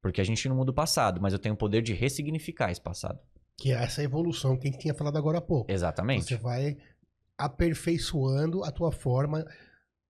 porque 0.00 0.20
a 0.20 0.24
gente 0.24 0.48
não 0.48 0.56
muda 0.56 0.70
o 0.70 0.74
passado, 0.74 1.20
mas 1.20 1.32
eu 1.32 1.38
tenho 1.38 1.54
o 1.54 1.58
poder 1.58 1.82
de 1.82 1.92
ressignificar 1.92 2.70
esse 2.70 2.80
passado. 2.80 3.18
Que 3.56 3.72
é 3.72 3.82
essa 3.82 4.02
evolução 4.02 4.56
que 4.56 4.66
a 4.66 4.70
gente 4.70 4.80
tinha 4.80 4.94
falado 4.94 5.18
agora 5.18 5.38
há 5.38 5.42
pouco. 5.42 5.70
Exatamente. 5.70 6.24
Você 6.24 6.36
vai 6.36 6.78
aperfeiçoando 7.36 8.64
a 8.64 8.70
tua 8.70 8.90
forma 8.90 9.44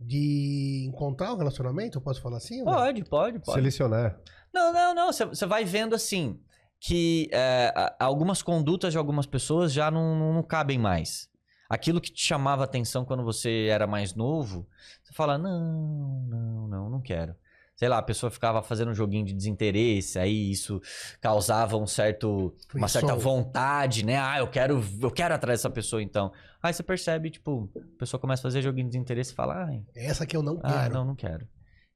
de 0.01 0.87
encontrar 0.89 1.35
um 1.35 1.37
relacionamento, 1.37 1.99
eu 1.99 2.03
posso 2.03 2.23
falar 2.23 2.37
assim? 2.37 2.63
Pode, 2.63 3.05
pode, 3.05 3.39
pode. 3.41 3.59
Selecionar. 3.59 4.21
Não, 4.55 4.73
não, 4.73 4.95
não. 4.95 5.13
Você- 5.13 5.47
vai 5.47 5.65
vendo 5.65 5.95
assim 5.95 6.41
que 6.81 7.29
é, 7.33 7.73
algumas 7.99 8.41
condutas 8.41 8.93
de 8.93 8.99
algumas 8.99 9.27
pessoas 9.27 9.73
já 9.73 9.91
não, 9.91 10.35
não 10.35 10.43
cabem 10.43 10.79
mais. 10.79 11.29
Aquilo 11.69 12.01
que 12.01 12.11
te 12.11 12.25
chamava 12.25 12.65
atenção 12.65 13.05
quando 13.05 13.23
você 13.23 13.67
era 13.71 13.87
mais 13.87 14.15
novo, 14.15 14.67
você 15.03 15.13
fala: 15.13 15.37
não, 15.37 16.25
não, 16.27 16.69
não, 16.69 16.91
não 16.91 17.01
quero. 17.01 17.35
Sei 17.77 17.89
lá, 17.89 17.99
a 17.99 18.03
pessoa 18.03 18.29
ficava 18.29 18.61
fazendo 18.61 18.91
um 18.91 18.95
joguinho 18.95 19.25
de 19.25 19.33
desinteresse, 19.33 20.19
aí 20.19 20.51
isso 20.51 20.81
causava 21.21 21.77
um 21.77 21.87
certo, 21.87 22.53
uma 22.75 22.89
certa 22.89 23.15
vontade, 23.15 24.05
né? 24.05 24.19
Ah, 24.19 24.39
eu 24.41 24.49
quero, 24.49 24.83
eu 25.01 25.11
quero 25.13 25.33
atrás 25.33 25.61
dessa 25.61 25.71
pessoa 25.71 26.03
então. 26.03 26.33
Aí 26.61 26.73
você 26.73 26.83
percebe, 26.83 27.31
tipo, 27.31 27.71
a 27.77 27.99
pessoa 27.99 28.21
começa 28.21 28.43
a 28.43 28.51
fazer 28.51 28.63
joguinho 28.63 28.87
de 28.87 28.95
desinteresse 28.95 29.33
e 29.33 29.35
fala: 29.35 29.65
ai, 29.65 29.85
Essa 29.95 30.27
que 30.27 30.37
eu 30.37 30.43
não 30.43 30.59
ah, 30.63 30.73
quero. 30.73 30.95
não, 30.95 31.05
não 31.05 31.15
quero. 31.15 31.47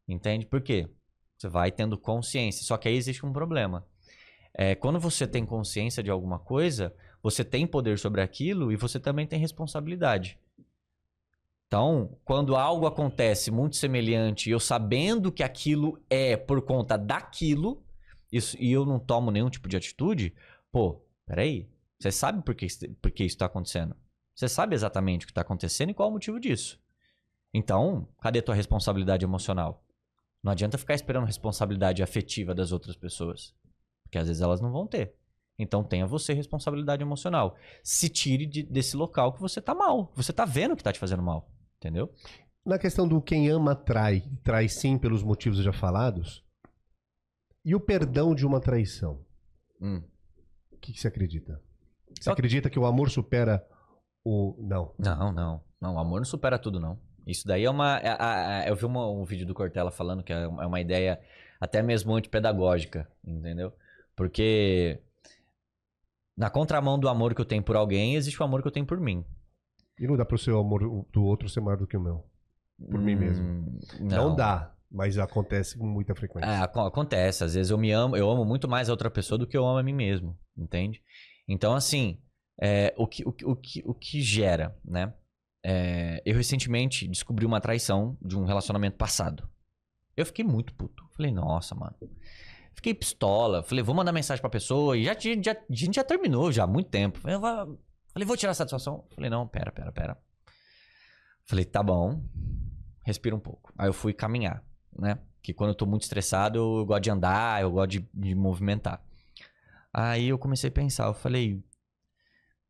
Entende? 0.06 0.46
Por 0.46 0.60
quê? 0.60 0.88
Você 1.36 1.48
vai 1.48 1.72
tendo 1.72 1.98
consciência. 1.98 2.64
Só 2.64 2.76
que 2.76 2.88
aí 2.88 2.94
existe 2.94 3.26
um 3.26 3.32
problema. 3.32 3.84
É, 4.54 4.74
quando 4.74 5.00
você 5.00 5.26
tem 5.26 5.44
consciência 5.44 6.02
de 6.02 6.10
alguma 6.10 6.38
coisa, 6.38 6.94
você 7.22 7.44
tem 7.44 7.66
poder 7.66 7.98
sobre 7.98 8.20
aquilo 8.20 8.72
e 8.72 8.76
você 8.76 8.98
também 8.98 9.26
tem 9.26 9.38
responsabilidade. 9.38 10.38
Então, 11.66 12.18
quando 12.24 12.54
algo 12.54 12.86
acontece 12.86 13.50
muito 13.50 13.76
semelhante, 13.76 14.50
eu 14.50 14.60
sabendo 14.60 15.32
que 15.32 15.42
aquilo 15.42 15.98
é 16.10 16.36
por 16.36 16.60
conta 16.62 16.98
daquilo, 16.98 17.82
isso, 18.30 18.56
e 18.60 18.70
eu 18.70 18.84
não 18.84 18.98
tomo 18.98 19.30
nenhum 19.30 19.48
tipo 19.48 19.68
de 19.68 19.76
atitude, 19.76 20.34
pô, 20.70 21.02
peraí, 21.24 21.70
você 21.98 22.12
sabe 22.12 22.42
por 22.42 22.54
que, 22.54 22.66
por 23.00 23.10
que 23.10 23.24
isso 23.24 23.36
está 23.36 23.46
acontecendo? 23.46 23.96
Você 24.34 24.48
sabe 24.48 24.74
exatamente 24.74 25.24
o 25.24 25.26
que 25.26 25.30
está 25.30 25.40
acontecendo 25.40 25.90
e 25.90 25.94
qual 25.94 26.08
o 26.08 26.12
motivo 26.12 26.40
disso. 26.40 26.78
Então, 27.54 28.08
cadê 28.20 28.42
tua 28.42 28.54
responsabilidade 28.54 29.24
emocional? 29.24 29.84
Não 30.42 30.52
adianta 30.52 30.76
ficar 30.76 30.94
esperando 30.94 31.26
responsabilidade 31.26 32.02
afetiva 32.02 32.54
das 32.54 32.72
outras 32.72 32.96
pessoas. 32.96 33.54
Porque 34.02 34.18
às 34.18 34.26
vezes 34.26 34.42
elas 34.42 34.60
não 34.60 34.72
vão 34.72 34.86
ter. 34.86 35.14
Então 35.62 35.82
tenha 35.84 36.06
você 36.06 36.32
responsabilidade 36.34 37.02
emocional. 37.02 37.56
Se 37.82 38.08
tire 38.08 38.46
de- 38.46 38.62
desse 38.62 38.96
local 38.96 39.32
que 39.32 39.40
você 39.40 39.60
tá 39.60 39.74
mal. 39.74 40.12
Você 40.14 40.32
tá 40.32 40.44
vendo 40.44 40.76
que 40.76 40.82
tá 40.82 40.92
te 40.92 40.98
fazendo 40.98 41.22
mal. 41.22 41.48
Entendeu? 41.78 42.12
Na 42.64 42.78
questão 42.78 43.08
do 43.08 43.20
quem 43.20 43.48
ama 43.48 43.74
trai, 43.74 44.22
trai 44.44 44.68
sim 44.68 44.96
pelos 44.98 45.22
motivos 45.22 45.58
já 45.58 45.72
falados. 45.72 46.44
E 47.64 47.74
o 47.74 47.80
perdão 47.80 48.34
de 48.34 48.46
uma 48.46 48.60
traição? 48.60 49.24
Hum. 49.80 50.02
O 50.72 50.76
que, 50.78 50.92
que 50.92 51.00
você 51.00 51.08
acredita? 51.08 51.60
Você 52.16 52.24
Só- 52.24 52.32
acredita 52.32 52.68
que 52.70 52.78
o 52.78 52.86
amor 52.86 53.10
supera 53.10 53.66
o. 54.24 54.54
Não. 54.60 54.94
Não, 54.98 55.32
não. 55.32 55.64
Não, 55.80 55.94
o 55.94 55.98
amor 55.98 56.18
não 56.20 56.24
supera 56.24 56.58
tudo, 56.58 56.78
não. 56.78 56.98
Isso 57.26 57.46
daí 57.46 57.64
é 57.64 57.70
uma. 57.70 57.98
é- 57.98 58.68
eu 58.70 58.76
vi 58.76 58.84
uma- 58.84 59.08
um 59.10 59.24
vídeo 59.24 59.46
do 59.46 59.54
Cortella 59.54 59.90
falando 59.90 60.22
que 60.22 60.32
é 60.32 60.46
uma 60.46 60.62
é 60.62 60.66
uma 60.66 60.80
ideia 60.80 61.20
até 61.60 61.80
mesmo 61.82 62.14
antipedagógica, 62.14 63.08
entendeu? 63.24 63.72
Porque 64.16 65.00
na 66.36 66.50
contramão 66.50 66.98
do 66.98 67.08
amor 67.08 67.34
que 67.34 67.40
eu 67.40 67.44
tenho 67.44 67.62
por 67.62 67.76
alguém, 67.76 68.14
existe 68.16 68.40
o 68.40 68.44
amor 68.44 68.62
que 68.62 68.68
eu 68.68 68.72
tenho 68.72 68.86
por 68.86 68.98
mim. 69.00 69.24
E 69.98 70.06
não 70.06 70.16
dá 70.16 70.24
pro 70.24 70.38
seu 70.38 70.58
amor 70.58 71.06
do 71.12 71.22
outro 71.24 71.48
ser 71.48 71.60
maior 71.60 71.76
do 71.76 71.86
que 71.86 71.96
o 71.96 72.00
meu. 72.00 72.24
Por 72.90 73.00
mim 73.00 73.14
mesmo. 73.14 73.44
Hum, 73.44 73.78
Não, 74.00 74.34
dá, 74.34 74.74
mas 74.90 75.18
acontece 75.18 75.76
com 75.78 75.86
muita 75.86 76.14
frequência. 76.14 76.48
É, 76.48 76.58
aco- 76.58 76.80
acontece. 76.80 77.44
Às 77.44 77.54
vezes 77.54 77.70
eu 77.70 77.78
me 77.78 77.92
amo, 77.92 78.16
eu 78.16 78.28
amo 78.30 78.44
muito 78.44 78.68
mais 78.68 78.88
a 78.88 78.92
outra 78.92 79.10
pessoa 79.10 79.38
do 79.38 79.46
que 79.46 79.56
eu 79.56 79.64
amo 79.66 79.78
a 79.78 79.82
mim 79.82 79.92
mesmo, 79.92 80.36
entende? 80.56 81.02
Então, 81.46 81.74
assim, 81.74 82.20
é, 82.60 82.92
o, 82.96 83.06
que, 83.06 83.22
o, 83.24 83.34
o, 83.44 83.56
que, 83.56 83.82
o 83.86 83.94
que 83.94 84.20
gera, 84.20 84.76
né? 84.84 85.12
É, 85.64 86.20
eu 86.24 86.34
recentemente 86.34 87.06
descobri 87.06 87.46
uma 87.46 87.60
traição 87.60 88.16
de 88.20 88.36
um 88.36 88.44
relacionamento 88.44 88.96
passado. 88.96 89.48
Eu 90.16 90.26
fiquei 90.26 90.44
muito 90.44 90.74
puto. 90.74 91.04
Falei, 91.16 91.30
nossa, 91.30 91.74
mano. 91.74 91.94
Fiquei 92.82 92.94
pistola. 92.94 93.62
Falei, 93.62 93.84
vou 93.84 93.94
mandar 93.94 94.10
mensagem 94.10 94.40
pra 94.40 94.50
pessoa. 94.50 94.98
E 94.98 95.04
já, 95.04 95.14
já, 95.14 95.52
a 95.52 95.56
gente 95.70 95.94
já 95.94 96.02
terminou 96.02 96.50
já 96.50 96.64
há 96.64 96.66
muito 96.66 96.90
tempo. 96.90 97.20
Falei, 97.20 97.38
falei, 97.38 98.26
vou 98.26 98.36
tirar 98.36 98.50
a 98.50 98.54
satisfação. 98.54 99.06
Falei, 99.14 99.30
não, 99.30 99.46
pera, 99.46 99.70
pera, 99.70 99.92
pera. 99.92 100.18
Falei, 101.44 101.64
tá 101.64 101.80
bom. 101.80 102.20
Respira 103.04 103.36
um 103.36 103.40
pouco. 103.40 103.72
Aí 103.78 103.88
eu 103.88 103.92
fui 103.92 104.12
caminhar, 104.12 104.64
né? 104.98 105.20
Que 105.40 105.54
quando 105.54 105.70
eu 105.70 105.76
tô 105.76 105.86
muito 105.86 106.02
estressado, 106.02 106.58
eu 106.58 106.84
gosto 106.84 107.04
de 107.04 107.10
andar, 107.10 107.62
eu 107.62 107.70
gosto 107.70 107.90
de, 107.90 108.08
de 108.12 108.34
movimentar. 108.34 109.00
Aí 109.92 110.30
eu 110.30 110.38
comecei 110.38 110.68
a 110.68 110.72
pensar, 110.72 111.06
eu 111.06 111.14
falei, 111.14 111.62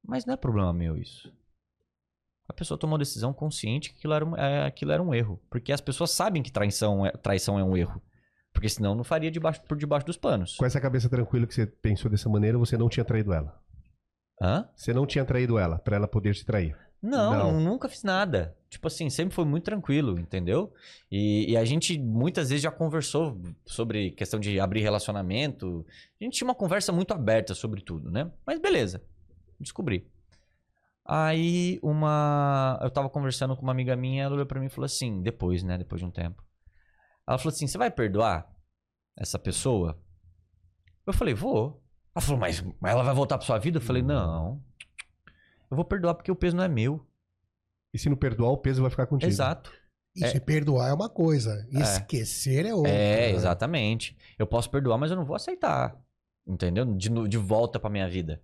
mas 0.05 0.27
não 0.27 0.35
é 0.35 0.37
problema 0.37 0.75
meu 0.75 0.95
isso. 0.95 1.33
A 2.47 2.53
pessoa 2.53 2.77
tomou 2.77 2.99
decisão 2.99 3.33
consciente 3.33 3.91
que 3.91 3.97
aquilo 3.97 4.13
era 4.13 4.27
um, 4.27 4.37
é, 4.37 4.67
aquilo 4.67 4.93
era 4.93 5.03
um 5.03 5.15
erro. 5.15 5.41
Porque 5.49 5.73
as 5.73 5.81
pessoas 5.81 6.11
sabem 6.11 6.43
que 6.43 6.53
traição 6.53 7.07
é, 7.07 7.13
traição 7.13 7.59
é 7.59 7.65
um 7.65 7.75
erro. 7.75 8.03
Porque 8.53 8.69
senão 8.69 8.95
não 8.95 9.05
faria 9.05 9.31
debaixo, 9.31 9.63
por 9.63 9.77
debaixo 9.77 10.07
dos 10.07 10.17
panos. 10.17 10.57
Com 10.57 10.65
essa 10.67 10.81
cabeça 10.81 11.09
tranquila 11.09 11.47
que 11.47 11.55
você 11.55 11.67
pensou 11.67 12.11
dessa 12.11 12.29
maneira, 12.29 12.59
você 12.59 12.77
não 12.77 12.89
tinha 12.89 13.05
traído 13.05 13.33
ela. 13.33 13.59
Hã? 14.41 14.69
Você 14.77 14.93
não 14.93 15.07
tinha 15.07 15.25
traído 15.25 15.59
ela, 15.59 15.79
pra 15.79 15.97
ela 15.97 16.09
poder 16.09 16.35
te 16.35 16.45
trair. 16.45 16.77
Não, 17.03 17.33
Não. 17.33 17.51
eu 17.51 17.61
nunca 17.61 17.89
fiz 17.89 18.05
nada. 18.05 18.57
Tipo 18.71 18.87
assim, 18.87 19.11
sempre 19.11 19.35
foi 19.35 19.45
muito 19.45 19.65
tranquilo, 19.65 20.19
entendeu? 20.19 20.73
E, 21.11 21.51
e 21.51 21.57
a 21.57 21.65
gente 21.65 21.99
muitas 21.99 22.51
vezes 22.51 22.63
já 22.63 22.71
conversou 22.71 23.41
sobre 23.67 24.13
questão 24.13 24.39
de 24.39 24.61
abrir 24.61 24.81
relacionamento. 24.83 25.85
A 26.21 26.25
gente 26.25 26.39
tinha 26.39 26.47
uma 26.47 26.55
conversa 26.55 26.93
muito 26.93 27.13
aberta 27.13 27.55
sobre 27.55 27.81
tudo, 27.83 28.11
né? 28.11 28.31
Mas 28.47 28.61
beleza, 28.61 29.03
descobri. 29.59 30.07
Aí 31.05 31.81
uma. 31.83 32.79
Eu 32.81 32.91
tava 32.91 33.11
conversando 33.11 33.57
com 33.57 33.63
uma 33.63 33.73
amiga 33.73 33.97
minha, 33.97 34.23
ela 34.23 34.35
olhou 34.35 34.47
pra 34.47 34.61
mim 34.61 34.67
e 34.67 34.71
falou 34.71 34.87
assim, 34.87 35.21
depois, 35.21 35.65
né? 35.65 35.77
Depois 35.77 36.01
de 36.01 36.07
um 36.07 36.11
tempo. 36.11 36.43
Ela 37.29 37.39
falou 37.39 37.53
assim: 37.53 37.67
você 37.67 37.79
vai 37.79 37.91
perdoar 37.91 38.51
essa 39.17 39.39
pessoa? 39.39 40.01
Eu 41.07 41.13
falei, 41.13 41.35
vou. 41.35 41.83
Ela 42.15 42.23
falou, 42.23 42.41
mas 42.41 42.63
ela 42.85 43.03
vai 43.03 43.15
voltar 43.15 43.39
pra 43.39 43.47
sua 43.47 43.59
vida? 43.59 43.79
Eu 43.79 43.83
falei, 43.83 44.03
não. 44.03 44.63
Eu 45.71 45.77
vou 45.77 45.85
perdoar 45.85 46.15
porque 46.15 46.31
o 46.31 46.37
peso 46.37 46.57
não 46.57 46.65
é 46.65 46.69
meu. 46.69 47.05
E 47.95 47.99
se 47.99 48.09
não 48.09 48.17
perdoar, 48.17 48.51
o 48.51 48.59
peso 48.59 48.83
vai 48.83 48.91
ficar 48.91 49.07
contigo. 49.07 49.31
Exato. 49.31 49.73
E 50.15 50.41
perdoar 50.41 50.91
é 50.91 50.93
uma 50.93 51.09
coisa. 51.09 51.67
Esquecer 51.71 52.67
é 52.67 52.75
outra. 52.75 52.93
É, 52.93 53.31
exatamente. 53.31 54.17
Eu 54.39 54.47
posso 54.47 54.71
perdoar, 54.71 54.99
mas 54.99 55.11
eu 55.11 55.17
não 55.17 55.25
vou 55.25 55.35
aceitar. 55.37 55.99
Entendeu? 56.47 56.85
De, 56.85 57.09
de 57.29 57.39
volta 57.39 57.81
pra 57.81 57.89
minha 57.89 58.09
vida. 58.09 58.43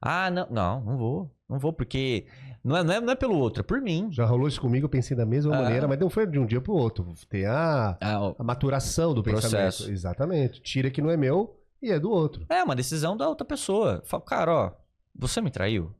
Ah, 0.00 0.30
não, 0.30 0.46
não, 0.50 0.80
não 0.84 0.96
vou. 0.96 1.34
Não 1.48 1.58
vou, 1.58 1.72
porque 1.72 2.26
não 2.62 2.76
é, 2.76 2.82
não 2.84 2.92
é, 2.94 3.00
não 3.00 3.12
é 3.12 3.16
pelo 3.16 3.36
outro, 3.38 3.60
é 3.60 3.62
por 3.64 3.80
mim. 3.80 4.08
Já 4.12 4.24
rolou 4.26 4.46
isso 4.46 4.60
comigo, 4.60 4.84
eu 4.84 4.90
pensei 4.90 5.16
da 5.16 5.24
mesma 5.24 5.56
Ah. 5.56 5.62
maneira, 5.62 5.88
mas 5.88 5.98
não 5.98 6.10
foi 6.10 6.26
de 6.26 6.38
um 6.38 6.44
dia 6.46 6.60
pro 6.60 6.74
outro. 6.74 7.12
Tem 7.28 7.46
a, 7.46 7.96
Ah, 8.00 8.34
a 8.38 8.44
maturação 8.44 9.14
do 9.14 9.22
Processo. 9.22 9.54
pensamento. 9.78 9.90
Exatamente. 9.92 10.60
Tira 10.62 10.90
que 10.90 11.00
não 11.00 11.10
é 11.10 11.16
meu 11.16 11.58
e 11.80 11.90
é 11.90 11.98
do 11.98 12.10
outro. 12.10 12.44
É 12.50 12.62
uma 12.62 12.76
decisão 12.76 13.16
da 13.16 13.26
outra 13.28 13.46
pessoa. 13.46 14.02
Fala, 14.04 14.22
cara, 14.22 14.52
ó, 14.54 14.72
você 15.14 15.40
me 15.40 15.50
traiu? 15.50 15.94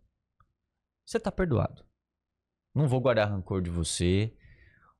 Você 1.06 1.18
tá 1.18 1.32
perdoado. 1.32 1.82
Não 2.74 2.86
vou 2.86 3.00
guardar 3.00 3.30
rancor 3.30 3.62
de 3.62 3.70
você. 3.70 4.32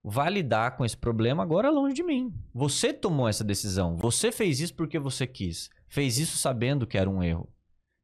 vai 0.02 0.30
lidar 0.30 0.76
com 0.76 0.84
esse 0.86 0.96
problema 0.96 1.42
agora 1.42 1.68
longe 1.68 1.92
de 1.94 2.02
mim. 2.02 2.32
Você 2.54 2.94
tomou 2.94 3.28
essa 3.28 3.44
decisão. 3.44 3.96
Você 3.98 4.32
fez 4.32 4.58
isso 4.60 4.74
porque 4.74 4.98
você 4.98 5.26
quis. 5.26 5.68
Fez 5.86 6.18
isso 6.18 6.38
sabendo 6.38 6.86
que 6.86 6.96
era 6.96 7.10
um 7.10 7.22
erro. 7.22 7.46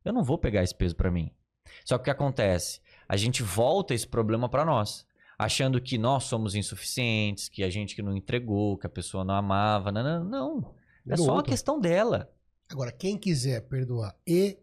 Eu 0.05 0.13
não 0.13 0.23
vou 0.23 0.39
pegar 0.39 0.63
esse 0.63 0.75
peso 0.75 0.95
pra 0.95 1.11
mim. 1.11 1.31
Só 1.85 1.97
que 1.97 2.03
o 2.03 2.05
que 2.05 2.11
acontece? 2.11 2.81
A 3.09 3.17
gente 3.17 3.43
volta 3.43 3.95
esse 3.95 4.07
problema 4.07 4.49
pra 4.49 4.65
nós, 4.65 5.07
achando 5.39 5.81
que 5.81 5.97
nós 5.99 6.25
somos 6.25 6.55
insuficientes, 6.55 7.49
que 7.49 7.63
a 7.63 7.71
gente 7.71 7.95
que 7.95 8.03
não 8.03 8.17
entregou, 8.17 8.77
que 8.77 8.87
a 8.87 8.91
pessoa 8.91 9.25
não 9.25 9.35
amava. 9.35 9.91
Não, 9.91 10.03
não, 10.03 10.25
não. 10.25 10.75
É 11.09 11.17
só 11.17 11.25
uma 11.25 11.35
outro. 11.37 11.51
questão 11.51 11.81
dela. 11.81 12.31
Agora, 12.71 12.93
quem 12.93 13.17
quiser 13.19 13.63
perdoar 13.69 14.17
e 14.27 14.59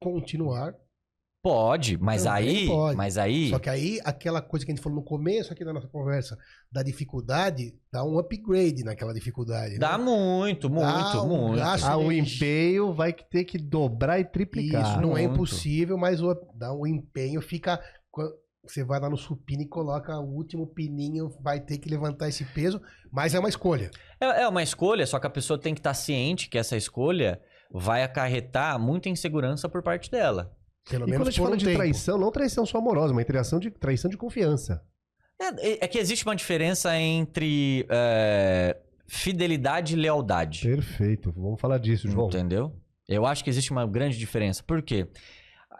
continuar, 0.00 0.74
Pode, 1.48 1.96
mas 1.96 2.24
Também 2.24 2.48
aí, 2.48 2.66
pode. 2.66 2.96
mas 2.96 3.16
aí, 3.16 3.48
só 3.48 3.58
que 3.58 3.70
aí 3.70 3.98
aquela 4.04 4.42
coisa 4.42 4.66
que 4.66 4.70
a 4.70 4.74
gente 4.74 4.82
falou 4.82 4.98
no 4.98 5.04
começo 5.04 5.50
aqui 5.52 5.64
da 5.64 5.72
nossa 5.72 5.88
conversa, 5.88 6.36
da 6.70 6.82
dificuldade, 6.82 7.74
dá 7.90 8.04
um 8.04 8.18
upgrade 8.18 8.84
naquela 8.84 9.14
dificuldade. 9.14 9.78
dá 9.78 9.96
né? 9.96 10.04
muito, 10.04 10.68
muito, 10.68 10.82
Dá 10.86 11.22
um 11.22 11.26
muito. 11.28 11.56
gasto 11.56 11.84
Ah, 11.84 11.96
o 11.96 12.12
empenho 12.12 12.92
vai 12.92 13.14
ter 13.14 13.44
que 13.44 13.56
dobrar 13.56 14.20
e 14.20 14.24
triplicar. 14.24 14.82
Isso 14.82 15.00
não 15.00 15.16
é 15.16 15.22
Muito. 15.22 15.34
impossível, 15.36 15.96
mas 15.96 16.22
o, 16.22 16.34
dá 16.54 16.72
um 16.74 16.86
empenho, 16.86 17.40
fica. 17.40 17.80
Você 18.64 18.84
vai 18.84 19.00
lá 19.00 19.08
no 19.08 19.16
supino 19.16 19.62
e 19.62 19.66
coloca 19.68 20.18
o 20.18 20.34
último 20.34 20.66
pininho, 20.66 21.30
vai 21.40 21.58
ter 21.60 21.78
que 21.78 21.88
levantar 21.88 22.28
esse 22.28 22.44
peso, 22.44 22.82
mas 23.10 23.34
é 23.34 23.38
uma 23.38 23.48
escolha. 23.48 23.90
É, 24.20 24.42
é 24.42 24.48
uma 24.48 24.62
escolha, 24.62 25.06
só 25.06 25.18
que 25.18 25.26
a 25.26 25.30
pessoa 25.30 25.58
tem 25.58 25.72
que 25.72 25.80
estar 25.80 25.94
ciente 25.94 26.50
que 26.50 26.58
essa 26.58 26.76
escolha 26.76 27.40
vai 27.72 28.02
acarretar 28.02 28.78
muita 28.78 29.08
insegurança 29.08 29.68
por 29.68 29.82
parte 29.82 30.10
dela. 30.10 30.54
Pelo 30.88 31.06
E 31.06 31.10
menos 31.10 31.18
quando 31.18 31.28
a 31.28 31.30
gente 31.30 31.40
fala 31.42 31.54
um 31.54 31.58
de 31.58 31.64
tempo. 31.64 31.76
traição, 31.78 32.18
não 32.18 32.30
traição 32.30 32.64
só 32.66 32.78
amorosa, 32.78 33.12
uma 33.12 33.24
traição 33.24 33.58
de, 33.58 33.70
traição 33.70 34.10
de 34.10 34.16
confiança. 34.16 34.82
É, 35.40 35.84
é 35.84 35.88
que 35.88 35.98
existe 35.98 36.24
uma 36.24 36.34
diferença 36.34 36.96
entre 36.98 37.86
é, 37.88 38.76
fidelidade 39.06 39.94
e 39.94 39.96
lealdade. 39.96 40.62
Perfeito. 40.66 41.32
Vamos 41.36 41.60
falar 41.60 41.78
disso, 41.78 42.08
João. 42.08 42.28
Entendeu? 42.28 42.74
Eu 43.08 43.24
acho 43.24 43.42
que 43.44 43.50
existe 43.50 43.70
uma 43.70 43.86
grande 43.86 44.18
diferença. 44.18 44.62
Por 44.62 44.82
quê? 44.82 45.06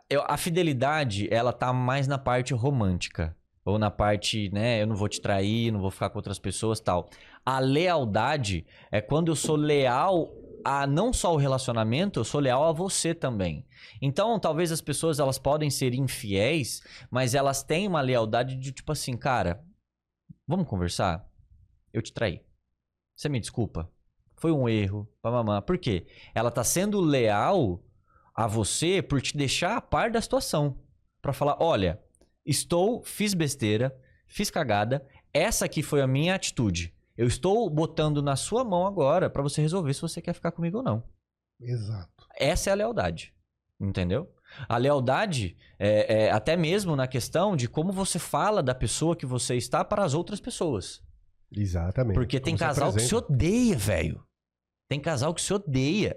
Eu- 0.09 0.25
a 0.27 0.37
fidelidade, 0.37 1.29
ela 1.31 1.53
tá 1.53 1.73
mais 1.73 2.07
na 2.07 2.19
parte 2.19 2.55
romântica. 2.55 3.37
Ou 3.65 3.79
na 3.79 3.91
parte, 3.91 4.49
né, 4.51 4.81
eu 4.81 4.87
não 4.87 4.97
vou 4.97 5.09
te 5.11 5.21
trair, 5.21 5.71
não 5.71 5.79
vou 5.81 5.91
ficar 5.91 6.09
com 6.09 6.19
outras 6.19 6.39
pessoas 6.39 6.81
tal. 6.81 7.11
A 7.45 7.59
lealdade 7.59 8.65
é 8.91 8.99
quando 9.03 9.29
eu 9.31 9.37
sou 9.37 9.57
leal 9.57 10.33
a 10.69 10.87
não 10.87 11.15
só 11.15 11.33
o 11.33 11.39
relacionamento, 11.39 12.21
eu 12.21 12.25
sou 12.25 12.43
leal 12.43 12.63
a 12.65 12.73
você 12.73 13.15
também. 13.15 13.67
Então, 14.03 14.39
talvez 14.39 14.71
as 14.71 14.83
pessoas 14.83 15.19
elas 15.19 15.39
podem 15.39 15.71
ser 15.71 15.95
infiéis, 15.95 16.83
mas 17.11 17.35
elas 17.35 17.63
têm 17.63 17.89
uma 17.89 18.03
lealdade 18.03 18.55
de 18.55 18.71
tipo 18.71 18.93
assim, 18.93 19.17
cara, 19.17 19.65
vamos 20.47 20.69
conversar? 20.69 21.27
Eu 21.91 22.03
te 22.03 22.13
traí. 22.13 22.43
Você 23.17 23.31
me 23.31 23.41
desculpa? 23.41 23.91
Foi 24.37 24.53
um 24.53 24.69
erro, 24.69 25.11
mamamã. 25.25 25.63
Por 25.63 25.79
quê? 25.79 26.07
Ela 26.35 26.51
tá 26.51 26.63
sendo 26.63 27.01
leal 27.01 27.83
a 28.35 28.47
você 28.47 29.01
por 29.01 29.23
te 29.23 29.39
deixar 29.39 29.79
a 29.79 29.81
par 29.81 30.11
da 30.11 30.21
situação. 30.21 30.79
Pra 31.23 31.33
falar, 31.33 31.57
olha, 31.61 31.99
estou, 32.45 33.03
fiz 33.03 33.33
besteira, 33.33 33.99
fiz 34.27 34.51
cagada, 34.51 35.09
essa 35.33 35.65
aqui 35.65 35.83
foi 35.83 36.03
a 36.03 36.07
minha 36.07 36.35
atitude. 36.35 36.95
Eu 37.19 37.27
estou 37.27 37.69
botando 37.69 38.23
na 38.23 38.37
sua 38.37 38.63
mão 38.63 38.87
agora 38.87 39.29
pra 39.29 39.43
você 39.43 39.61
resolver 39.61 39.93
se 39.93 40.01
você 40.01 40.23
quer 40.23 40.33
ficar 40.33 40.53
comigo 40.53 40.77
ou 40.77 40.85
não. 40.85 41.03
Exato. 41.61 42.25
Essa 42.39 42.71
é 42.71 42.73
a 42.73 42.77
lealdade. 42.77 43.35
Entendeu? 43.81 44.33
A 44.69 44.77
lealdade 44.77 45.57
é, 45.81 46.27
é 46.27 46.31
até 46.31 46.57
mesmo 46.57 46.95
na 46.95 47.09
questão 47.09 47.57
de 47.57 47.69
como 47.69 47.93
você 47.93 48.21
fala 48.21 48.63
da 48.63 48.73
pessoa 48.73 49.17
que 49.17 49.27
você 49.27 49.57
está 49.57 49.85
para 49.85 50.05
as 50.05 50.15
outras 50.15 50.41
pessoas. 50.41 51.03
Exatamente. 51.51 52.15
Porque 52.15 52.39
tem 52.39 52.57
Como 52.57 52.69
casal 52.69 52.93
que 52.93 53.01
se 53.01 53.15
odeia, 53.17 53.77
velho. 53.77 54.25
Tem 54.89 55.01
casal 55.01 55.35
que 55.35 55.43
se 55.43 55.53
odeia. 55.53 56.17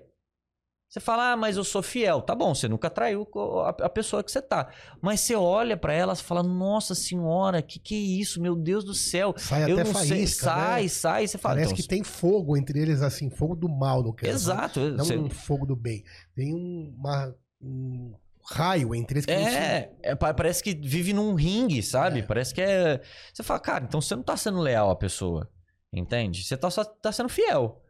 Você 0.92 1.00
fala, 1.00 1.32
ah, 1.32 1.38
mas 1.38 1.56
eu 1.56 1.64
sou 1.64 1.82
fiel. 1.82 2.22
Tá 2.22 2.36
bom, 2.36 2.54
você 2.54 2.68
nunca 2.68 2.89
traiu 2.89 3.26
a, 3.66 3.88
pessoa 3.89 4.22
que 4.22 4.30
você 4.30 4.42
tá. 4.42 4.68
Mas 5.02 5.22
você 5.22 5.34
olha 5.34 5.78
pra 5.78 5.94
ela 5.94 6.12
e 6.12 6.18
fala, 6.18 6.44
nossa 6.44 6.94
senhora, 6.94 7.62
que 7.62 7.80
que 7.80 7.96
é 7.96 8.20
isso? 8.20 8.42
Meu 8.42 8.58
Deus 8.58 8.84
do 8.84 8.94
céu. 8.94 9.34
Sai 9.38 9.72
eu 9.72 9.76
até 9.80 9.86
não 9.86 9.94
faísca, 9.94 10.10
sei. 10.10 10.18
né? 10.18 10.28
Sai, 10.68 10.89
sai. 10.89 11.28
Você 11.28 11.38
fala, 11.38 11.56
Parece 11.56 11.72
então, 11.72 11.82
que 11.82 11.88
tem 11.88 12.04
fogo 12.04 12.58
entre 12.58 12.78
eles, 12.78 13.02
assim, 13.02 13.30
fogo 13.30 13.56
do 13.56 13.70
mal 13.70 14.04
no 14.04 14.12
caso. 14.12 14.34
Exato. 14.34 14.80
Não 14.92 15.06
você- 15.06 15.18
um 15.18 15.30
fogo 15.30 15.66
do 15.66 15.78
bem. 15.78 16.04
Tem 16.36 16.54
um, 16.54 16.94
uma- 17.00 17.34
um 17.62 18.14
raio 18.44 18.94
entre 18.94 19.20
eles 19.20 19.26
que 19.26 19.32
É, 19.32 19.94
é, 20.04 20.14
pa- 20.14 20.34
parece 20.34 20.62
que 20.62 20.74
vive 20.76 21.14
num 21.14 21.36
ringue, 21.36 21.82
sabe? 21.82 22.20
É. 22.20 22.24
Parece 22.24 22.54
que 22.54 22.60
é. 22.62 23.00
Você 23.34 23.44
fala, 23.44 23.62
cara, 23.62 23.86
então 23.86 24.02
você 24.02 24.14
não 24.14 24.24
tá 24.24 24.36
sendo 24.36 24.60
leal 24.60 24.89
à 24.92 24.96
pessoa. 24.98 25.50
Entende? 25.94 26.44
Você 26.44 26.58
tá 26.58 26.70
só 26.70 26.84
tá 26.84 27.14
sendo 27.14 27.30
fiel. 27.30 27.82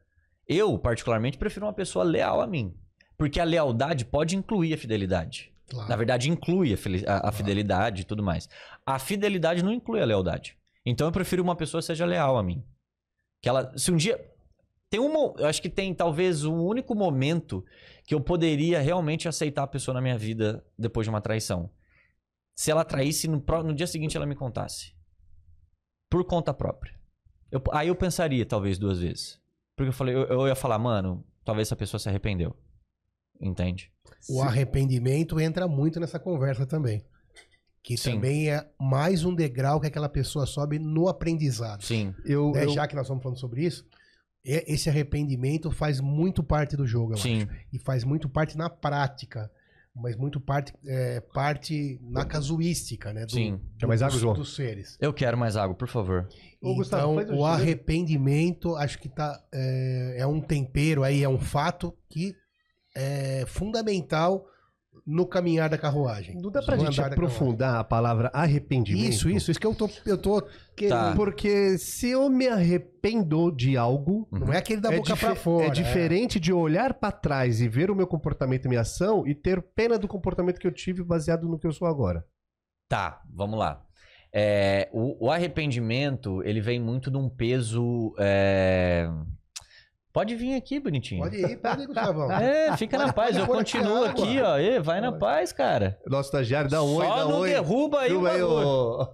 Eu, 0.47 0.78
particularmente, 0.78 1.39
prefiro 1.39 1.66
uma 1.66 1.74
pessoa 1.74 2.06
leal 2.06 2.39
a 2.41 2.45
mim. 2.45 2.76
Porque 3.22 3.39
a 3.39 3.43
lealdade 3.43 4.03
pode 4.03 4.36
incluir 4.36 4.74
a 4.74 4.78
fidelidade. 4.78 5.53
Claro. 5.69 5.88
Na 5.88 5.95
verdade, 5.95 6.28
inclui 6.30 6.74
a, 6.74 6.78
a- 7.13 7.30
a 7.30 7.32
fidelidade 7.32 8.01
e 8.01 8.03
tudo 8.03 8.24
mais. 8.24 8.49
A 8.84 8.97
fidelidade 8.97 9.63
não 9.63 9.72
inclui 9.72 10.01
a 10.01 10.05
lealdade. 10.05 10.57
Então 10.84 11.05
eu 11.07 11.11
prefiro 11.11 11.43
uma 11.43 11.55
pessoa 11.55 11.82
que 11.82 11.86
seja 11.86 12.03
leal 12.03 12.36
a 12.36 12.41
mim. 12.41 12.65
Que 13.43 13.47
ela. 13.47 13.72
Se 13.78 13.91
um 13.91 13.95
dia. 13.95 14.19
Tem 14.89 14.99
um. 14.99 15.13
Eu 15.38 15.45
acho 15.45 15.61
que 15.61 15.69
tem 15.69 15.93
talvez 15.93 16.43
um 16.45 16.65
único 16.65 16.95
momento 16.95 17.63
que 18.05 18.15
eu 18.15 18.19
poderia 18.19 18.82
realmente 18.82 19.28
aceitar 19.28 19.61
a 19.63 19.67
pessoa 19.67 19.93
na 19.93 20.01
minha 20.01 20.17
vida 20.17 20.65
depois 20.78 21.05
de 21.05 21.09
uma 21.11 21.22
traição. 21.22 21.69
Se 22.57 22.72
ela 22.72 22.84
traísse 22.84 23.28
no, 23.28 23.38
no 23.63 23.74
dia 23.76 23.86
seguinte 23.88 24.17
ela 24.17 24.26
me 24.26 24.36
contasse. 24.36 24.93
Por 26.09 26.26
conta 26.26 26.53
própria. 26.53 26.93
Eu- 27.51 27.61
aí 27.72 27.88
eu 27.88 27.95
pensaria, 27.95 28.45
talvez, 28.45 28.80
duas 28.80 28.99
vezes. 28.99 29.39
Porque 29.78 29.89
eu 29.89 29.93
falei, 29.93 30.15
eu, 30.15 30.24
eu 30.24 30.47
ia 30.47 30.55
falar, 30.55 30.80
mano, 30.80 31.24
talvez 31.45 31.67
essa 31.67 31.76
pessoa 31.76 31.99
se 31.99 32.09
arrependeu. 32.09 32.55
Entende? 33.42 33.92
O 34.30 34.42
arrependimento 34.42 35.39
entra 35.39 35.68
muito 35.68 36.00
nessa 36.00 36.20
conversa 36.20 36.66
também. 36.66 37.04
Que 37.84 37.98
Sim. 37.98 38.12
também 38.14 38.50
é 38.52 38.64
mais 38.80 39.26
um 39.26 39.34
degrau 39.34 39.80
que 39.82 39.88
aquela 39.88 40.08
pessoa 40.10 40.46
sobe 40.46 40.78
no 40.78 41.08
aprendizado. 41.08 41.84
Sim. 41.84 42.14
Eu, 42.24 42.52
Né? 42.52 42.66
eu- 42.66 42.70
Já 42.70 42.88
que 42.88 42.96
nós 42.96 43.06
estamos 43.06 43.24
falando 43.24 43.39
sobre 43.39 43.66
isso, 43.66 43.84
esse 44.46 44.88
arrependimento 44.89 45.72
faz 45.72 46.00
muito 46.00 46.44
parte 46.44 46.78
do 46.78 46.86
jogo, 46.86 47.14
eu 47.14 47.18
Sim. 47.18 47.38
acho. 47.44 47.48
E 47.74 47.80
faz 47.80 48.04
muito 48.04 48.30
parte 48.30 48.56
na 48.58 48.70
prática. 48.70 49.50
Mas 49.94 50.16
muito 50.16 50.39
parte, 50.39 50.74
é, 50.88 51.20
parte 51.20 52.00
na 52.02 52.24
casuística, 52.24 53.12
né? 53.12 53.26
Do, 53.26 53.32
Sim. 53.34 53.60
Quer 53.78 53.88
mais 53.88 54.02
água, 54.02 54.14
dos, 54.14 54.22
João? 54.22 54.34
dos 54.36 54.56
seres. 54.56 54.98
Eu 55.02 55.12
quero 55.14 55.38
mais 55.38 55.58
água, 55.58 55.76
por 55.76 55.89
favor. 55.89 56.30
Ô, 56.62 56.76
Gustavo, 56.76 57.20
então, 57.20 57.36
o 57.38 57.46
arrependimento, 57.46 58.76
acho 58.78 58.98
que 59.00 59.10
tá, 59.10 59.38
é, 59.54 60.16
é 60.20 60.26
um 60.28 60.39
tempero 60.39 61.04
aí, 61.04 61.22
é 61.24 61.28
um 61.28 61.38
fato 61.39 61.94
que 62.10 62.34
é 62.96 63.44
fundamental 63.48 64.46
no 65.08 65.26
caminhar 65.26 65.70
da 65.70 65.78
carruagem. 65.78 66.36
Não 66.39 66.52
dá 66.52 66.62
pra 66.62 66.76
No 66.76 66.86
gente 66.86 67.02
aprofundar 67.02 67.78
a 67.80 67.84
palavra 67.84 68.30
arrependimento? 68.34 69.10
Isso, 69.10 69.30
isso, 69.30 69.50
isso 69.52 69.60
que 69.60 69.66
eu 69.66 69.74
tô, 69.74 69.89
eu 70.06 70.18
tô 70.18 70.42
querendo. 70.76 70.92
Tá. 70.98 71.14
Porque 71.16 71.78
se 71.78 72.10
eu 72.10 72.30
me 72.30 72.48
arrependo 72.48 73.52
de 73.52 73.78
algo, 73.78 74.28
Não 74.32 74.52
é 74.54 74.58
aquele 74.58 74.82
da 74.82 74.94
é, 74.94 74.98
boca 74.98 75.16
pra 75.16 75.34
fora. 75.36 75.68
é 75.68 75.70
diferente 75.70 76.39
de 76.39 76.52
olhar 76.52 76.94
pra 76.94 77.12
trás 77.12 77.62
e 77.62 77.68
ver 77.70 77.89
o 77.89 77.96
meu 77.96 78.06
comportamento 78.06 78.66
e 78.66 78.68
minha 78.68 78.82
ação 78.82 79.26
e 79.26 79.34
ter 79.34 79.62
pena 79.62 79.98
do 79.98 80.08
comportamento 80.08 80.60
que 80.60 80.68
eu 80.68 80.72
tive 80.74 81.04
baseado 81.04 81.48
no 81.48 81.58
que 81.58 81.66
eu 81.66 81.72
sou 81.72 81.88
agora. 81.88 82.26
Tá, 82.89 83.22
vamos 83.34 83.58
lá. 83.58 83.82
É, 84.34 84.89
o, 84.94 85.26
o 85.26 85.32
arrependimento, 85.32 86.44
ele 86.44 86.62
vem 86.62 86.80
muito 86.80 87.10
de 87.10 87.18
um 87.18 87.30
peso. 87.30 88.14
é, 88.20 89.10
Pode 90.14 90.36
vir 90.36 90.55
aqui, 90.55 90.80
bonitinho. 90.80 91.22
Pode 91.24 91.38
ir, 91.38 91.57
pode 91.62 91.84
ir, 91.84 91.88
Gustavão. 91.88 92.30
É, 92.41 92.76
fica 92.78 92.97
na 92.97 93.05
Olha, 93.05 93.14
paz. 93.14 93.38
Eu 93.38 93.45
pode 93.47 93.57
continuo 93.59 94.03
água. 94.05 94.09
aqui, 94.09 94.41
ó. 94.41 94.57
Ê, 94.57 94.80
vai 94.80 94.99
na 94.99 95.12
paz, 95.12 95.53
cara. 95.53 95.97
Nosso 96.05 96.28
estagiário, 96.28 96.70
dá 96.70 96.84
um 96.84 96.95
oi, 96.95 97.05
Só 97.05 97.16
dá 97.16 97.28
um 97.28 97.32
não 97.32 97.39
oi. 97.39 97.49
derruba 97.49 97.99
aí 98.01 98.14
o 98.14 98.22
Derruba 98.24 98.66
ô- 98.66 99.07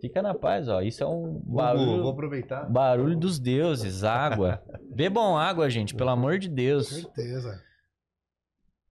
Fica 0.00 0.20
na 0.22 0.34
paz, 0.34 0.68
ó. 0.68 0.82
Isso 0.82 1.02
é 1.02 1.06
um 1.06 1.40
Vou, 1.44 1.56
barulho, 1.56 2.02
vou 2.02 2.12
aproveitar. 2.12 2.64
barulho 2.70 3.16
dos 3.16 3.38
deuses, 3.38 4.04
água. 4.04 4.62
Bebam 4.94 5.36
água, 5.36 5.68
gente, 5.70 5.94
pelo 5.94 6.10
amor 6.10 6.38
de 6.38 6.48
Com 6.48 6.54
Deus. 6.54 6.88
certeza. 6.88 7.60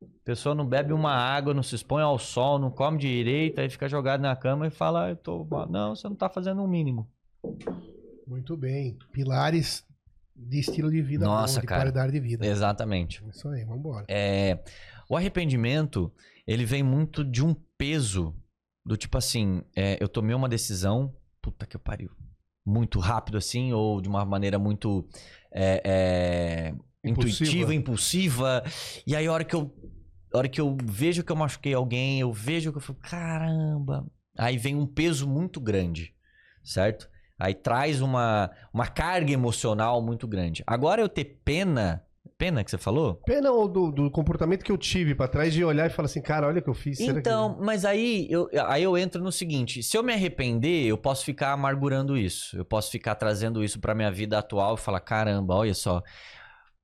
A 0.01 0.25
pessoa 0.25 0.55
não 0.55 0.65
bebe 0.65 0.91
uma 0.91 1.11
água, 1.13 1.53
não 1.53 1.61
se 1.63 1.75
expõe 1.75 2.01
ao 2.01 2.17
sol, 2.17 2.57
não 2.57 2.71
come 2.71 2.97
direito, 2.97 3.59
aí 3.61 3.69
fica 3.69 3.87
jogado 3.87 4.21
na 4.21 4.35
cama 4.35 4.65
e 4.67 4.71
fala, 4.71 5.05
"Ah, 5.05 5.09
eu 5.09 5.15
tô. 5.15 5.45
mal." 5.45 5.69
Não, 5.69 5.95
você 5.95 6.07
não 6.09 6.15
tá 6.15 6.29
fazendo 6.29 6.63
o 6.63 6.67
mínimo. 6.67 7.07
Muito 8.27 8.55
bem. 8.57 8.97
Pilares 9.11 9.85
de 10.35 10.59
estilo 10.59 10.89
de 10.89 11.01
vida 11.01 11.25
Nossa, 11.25 11.55
bom, 11.55 11.61
de 11.61 11.67
cara. 11.67 11.81
qualidade 11.81 12.11
de 12.11 12.19
vida. 12.19 12.45
Exatamente. 12.45 13.23
Isso 13.29 13.47
aí, 13.49 13.63
vambora. 13.63 14.05
É, 14.09 14.63
o 15.09 15.15
arrependimento, 15.15 16.11
ele 16.47 16.65
vem 16.65 16.81
muito 16.83 17.23
de 17.23 17.43
um 17.43 17.53
peso 17.77 18.35
do 18.85 18.97
tipo 18.97 19.17
assim, 19.17 19.63
é, 19.75 19.97
eu 20.01 20.09
tomei 20.09 20.35
uma 20.35 20.49
decisão, 20.49 21.15
puta 21.41 21.65
que 21.65 21.77
pariu, 21.77 22.09
muito 22.65 22.99
rápido 22.99 23.37
assim, 23.37 23.71
ou 23.71 24.01
de 24.01 24.09
uma 24.09 24.25
maneira 24.25 24.59
muito 24.59 25.07
é, 25.53 25.81
é, 25.85 26.75
Impulsiva. 27.03 27.43
intuitiva, 27.45 27.73
impulsiva, 27.75 28.63
e 29.05 29.15
aí 29.15 29.25
a 29.27 29.31
hora 29.31 29.43
que 29.43 29.55
eu 29.55 29.73
a 30.33 30.37
hora 30.39 30.49
que 30.49 30.59
eu 30.59 30.75
vejo 30.83 31.23
que 31.23 31.31
eu 31.31 31.35
machuquei 31.35 31.75
alguém, 31.75 32.19
eu 32.19 32.33
vejo 32.33 32.71
que 32.71 32.77
eu 32.79 32.81
falo, 32.81 32.97
caramba, 32.99 34.09
aí 34.35 34.57
vem 34.57 34.75
um 34.75 34.87
peso 34.87 35.29
muito 35.29 35.61
grande. 35.61 36.15
certo? 36.63 37.07
Aí 37.39 37.53
traz 37.53 38.01
uma, 38.01 38.49
uma 38.73 38.87
carga 38.87 39.31
emocional 39.31 40.01
muito 40.01 40.27
grande. 40.27 40.63
Agora 40.67 41.01
eu 41.01 41.09
ter 41.09 41.39
pena. 41.43 42.03
Pena 42.37 42.63
que 42.63 42.71
você 42.71 42.77
falou? 42.77 43.15
Pena 43.25 43.51
ou 43.51 43.67
do, 43.67 43.91
do 43.91 44.09
comportamento 44.11 44.63
que 44.63 44.71
eu 44.71 44.77
tive 44.77 45.13
pra 45.13 45.27
trás 45.27 45.53
de 45.53 45.63
olhar 45.63 45.85
e 45.87 45.89
falar 45.89 46.07
assim, 46.07 46.21
cara, 46.21 46.47
olha 46.47 46.59
o 46.59 46.61
que 46.63 46.69
eu 46.69 46.73
fiz. 46.73 46.97
será 46.97 47.13
que- 47.13 47.19
Então, 47.19 47.57
mas 47.61 47.85
aí 47.85 48.27
eu, 48.29 48.49
aí 48.65 48.83
eu 48.83 48.97
entro 48.97 49.21
no 49.23 49.31
seguinte: 49.31 49.83
se 49.83 49.95
eu 49.97 50.03
me 50.03 50.11
arrepender, 50.13 50.85
eu 50.85 50.97
posso 50.97 51.23
ficar 51.23 51.51
amargurando 51.51 52.17
isso. 52.17 52.57
Eu 52.57 52.65
posso 52.65 52.89
ficar 52.91 53.15
trazendo 53.15 53.63
isso 53.63 53.79
pra 53.79 53.93
minha 53.95 54.11
vida 54.11 54.37
atual 54.39 54.75
e 54.75 54.79
falar: 54.79 54.99
caramba, 55.01 55.55
olha 55.55 55.73
só. 55.73 56.01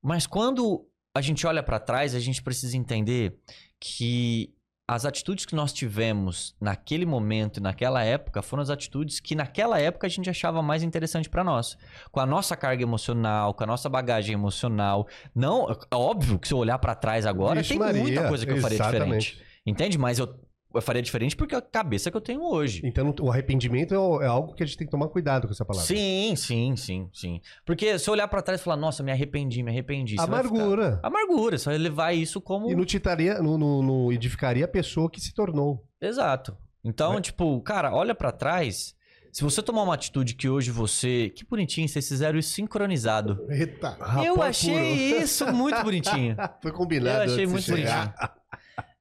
Mas 0.02 0.26
quando 0.28 0.86
a 1.16 1.22
gente 1.22 1.46
olha 1.48 1.64
pra 1.64 1.80
trás, 1.80 2.14
a 2.16 2.20
gente 2.20 2.42
precisa 2.44 2.78
entender 2.78 3.38
que 3.80 4.54
as 4.90 5.06
atitudes 5.06 5.46
que 5.46 5.54
nós 5.54 5.72
tivemos 5.72 6.56
naquele 6.60 7.06
momento 7.06 7.58
e 7.58 7.62
naquela 7.62 8.04
época 8.04 8.42
foram 8.42 8.64
as 8.64 8.72
atitudes 8.72 9.20
que 9.20 9.36
naquela 9.36 9.80
época 9.80 10.08
a 10.08 10.10
gente 10.10 10.28
achava 10.28 10.64
mais 10.64 10.82
interessante 10.82 11.30
pra 11.30 11.44
nós. 11.44 11.78
Com 12.12 12.20
a 12.20 12.26
nossa 12.26 12.58
carga 12.58 12.82
emocional, 12.82 13.54
com 13.54 13.64
a 13.64 13.68
nossa 13.68 13.88
bagagem 13.88 14.34
emocional. 14.34 15.08
Não, 15.36 15.70
é 15.70 15.96
óbvio 15.96 16.40
que 16.40 16.48
se 16.48 16.56
eu 16.56 16.58
olhar 16.58 16.80
pra 16.80 16.96
trás 16.96 17.28
agora, 17.28 17.62
Vixe 17.62 17.78
tem 17.78 17.78
muita 17.78 18.00
Maria, 18.02 18.28
coisa 18.28 18.46
que 18.48 18.52
eu 18.52 18.58
faria 18.58 18.78
exatamente. 18.78 19.28
diferente. 19.28 19.50
Entende? 19.64 19.96
Mas 20.00 20.18
eu, 20.18 20.34
eu 20.74 20.82
faria 20.82 21.02
diferente 21.02 21.36
porque 21.36 21.56
a 21.56 21.62
cabeça 21.62 22.12
que 22.12 22.18
eu 22.18 22.22
tenho 22.22 22.42
hoje. 22.44 22.82
Então 22.84 23.14
o 23.22 23.32
arrependimento 23.32 23.94
é, 23.94 24.26
é 24.26 24.28
algo 24.28 24.54
que 24.54 24.62
a 24.62 24.66
gente 24.66 24.78
tem 24.78 24.86
que 24.86 24.92
tomar 24.92 25.08
cuidado 25.08 25.48
com 25.48 25.54
essa 25.54 25.66
palavra. 25.66 25.88
Sim, 25.88 26.36
sim, 26.36 26.76
sim, 26.76 27.10
sim. 27.14 27.42
Porque 27.66 27.98
se 27.98 28.10
eu 28.10 28.14
olhar 28.14 28.28
pra 28.28 28.42
trás 28.42 28.62
e 28.62 28.64
falar, 28.64 28.78
nossa, 28.78 29.02
me 29.02 29.12
arrependi, 29.12 29.64
me 29.64 29.72
arrependi. 29.72 30.16
Amargura. 30.20 30.96
ficar- 30.98 31.08
Amargura, 31.08 31.58
vai 31.58 31.78
levar 31.78 32.14
isso 32.14 32.40
como. 32.40 32.70
E 32.70 32.76
não, 32.76 32.86
titaria, 32.86 33.42
não, 33.42 33.58
não- 33.58 33.82
não 33.82 34.12
edificaria 34.12 34.66
a 34.66 34.68
pessoa 34.68 35.10
que 35.10 35.20
se 35.20 35.34
tornou. 35.34 35.84
Exato. 36.00 36.56
Então, 36.84 37.14
Vai. 37.14 37.22
tipo, 37.22 37.60
cara, 37.62 37.94
olha 37.94 38.14
pra 38.16 38.32
trás. 38.32 38.96
Se 39.32 39.44
você 39.44 39.62
tomar 39.62 39.84
uma 39.84 39.94
atitude 39.94 40.34
que 40.34 40.50
hoje 40.50 40.72
você. 40.72 41.32
Que 41.36 41.46
bonitinho, 41.46 41.88
vocês 41.88 42.08
fizeram 42.08 42.40
isso 42.40 42.52
sincronizado. 42.54 43.46
Eita. 43.50 43.96
eu 44.26 44.42
achei 44.42 45.10
puro. 45.12 45.24
isso 45.24 45.54
muito 45.54 45.84
bonitinho. 45.84 46.36
Foi 46.62 46.72
combinado. 46.72 47.26
Eu 47.30 47.34
achei 47.34 47.46
muito 47.46 47.62
chegar. 47.64 48.06
bonitinho. 48.16 48.40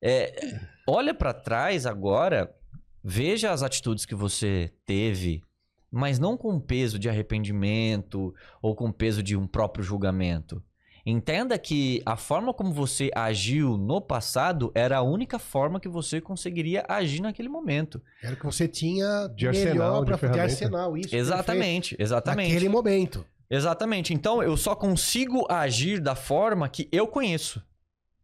É, 0.03 0.61
olha 0.89 1.12
pra 1.12 1.34
trás 1.34 1.84
agora, 1.86 2.51
veja 3.05 3.51
as 3.53 3.62
atitudes 3.62 4.07
que 4.07 4.14
você 4.14 4.72
teve, 4.86 5.43
mas 5.91 6.18
não 6.18 6.36
com 6.36 6.59
peso 6.59 6.99
de 6.99 7.09
arrependimento 7.09 8.34
ou 8.62 8.74
com 8.74 8.91
peso 8.91 9.22
de 9.22 9.36
um 9.36 9.47
próprio 9.47 9.84
julgamento. 9.84 10.62
Entenda 11.07 11.59
que 11.59 12.03
a 12.05 12.16
forma 12.16 12.53
como 12.53 12.72
você 12.72 13.11
agiu 13.14 13.78
no 13.78 13.99
passado 14.01 14.70
era 14.74 14.99
a 14.99 15.03
única 15.03 15.39
forma 15.39 15.80
que 15.80 15.89
você 15.89 16.20
conseguiria 16.20 16.84
agir 16.86 17.22
naquele 17.22 17.49
momento. 17.49 18.03
Era 18.22 18.34
o 18.34 18.36
que 18.36 18.45
você 18.45 18.68
tinha 18.68 19.26
De 19.34 19.49
arsenal, 19.49 20.01
de 20.01 20.07
pra, 20.07 20.14
de 20.16 20.20
ferramenta. 20.20 20.43
arsenal, 20.45 20.97
isso. 20.99 21.14
Exatamente, 21.16 21.91
perfeito. 21.91 22.03
exatamente. 22.03 22.49
Naquele 22.53 22.68
momento. 22.68 23.24
Exatamente. 23.49 24.12
Então 24.12 24.43
eu 24.43 24.55
só 24.57 24.74
consigo 24.74 25.47
agir 25.49 25.99
da 26.01 26.14
forma 26.14 26.68
que 26.68 26.86
eu 26.93 27.07
conheço. 27.07 27.62